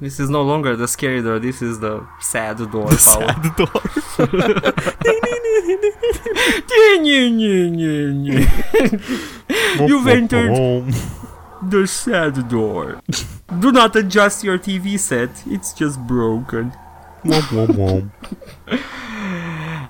this 0.00 0.16
is 0.16 0.26
no 0.28 0.42
longer 0.42 0.74
the 0.74 0.86
scary 0.86 1.22
door, 1.22 1.38
this 1.38 1.60
is 1.60 1.78
the 1.78 1.92
sad 2.20 2.56
door, 2.60 2.82
Paul. 2.82 2.96
Sad 2.96 3.54
door. 3.56 3.82
You've 9.88 10.06
entered 10.06 10.84
the 11.70 11.86
sad 11.86 12.48
door. 12.48 13.00
Do 13.58 13.70
not 13.70 13.94
adjust 13.96 14.42
your 14.42 14.58
TV 14.58 14.98
set, 14.98 15.30
it's 15.50 15.72
just 15.78 15.98
broken. 16.06 16.72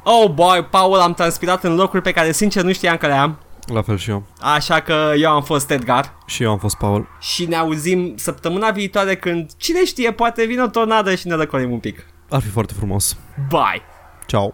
Oh 0.05 0.28
boy, 0.28 0.65
Paul, 0.70 1.01
am 1.01 1.15
transpirat 1.15 1.65
în 1.65 1.74
locuri 1.74 2.03
pe 2.03 2.11
care 2.12 2.32
sincer 2.32 2.62
nu 2.62 2.73
știam 2.73 2.97
că 2.97 3.07
le 3.07 3.12
am. 3.12 3.36
La 3.67 3.83
fel 3.83 3.97
și 3.99 4.11
eu. 4.11 4.23
Așa 4.41 4.81
că 4.81 5.13
eu 5.17 5.31
am 5.31 5.43
fost 5.43 5.71
Edgar 5.71 6.15
Și 6.27 6.43
eu 6.43 6.51
am 6.51 6.59
fost 6.59 6.77
Paul. 6.77 7.09
și 7.21 7.47
ne 7.47 7.57
auzim 7.57 8.13
săptămâna 8.17 8.71
viitoare 8.71 9.17
când, 9.17 9.51
cine 9.57 9.85
știe, 9.85 10.13
poate 10.13 10.45
vine 10.45 10.63
o 10.63 10.67
tornadă 10.69 11.15
și 11.15 11.27
ne 11.27 11.35
răcolim 11.35 11.71
un 11.73 11.79
pic. 11.79 12.07
Ar 12.31 12.41
fi 12.41 12.49
foarte 12.49 12.73
frumos. 12.77 13.17
Bye! 13.49 13.83
Ciao. 14.27 14.51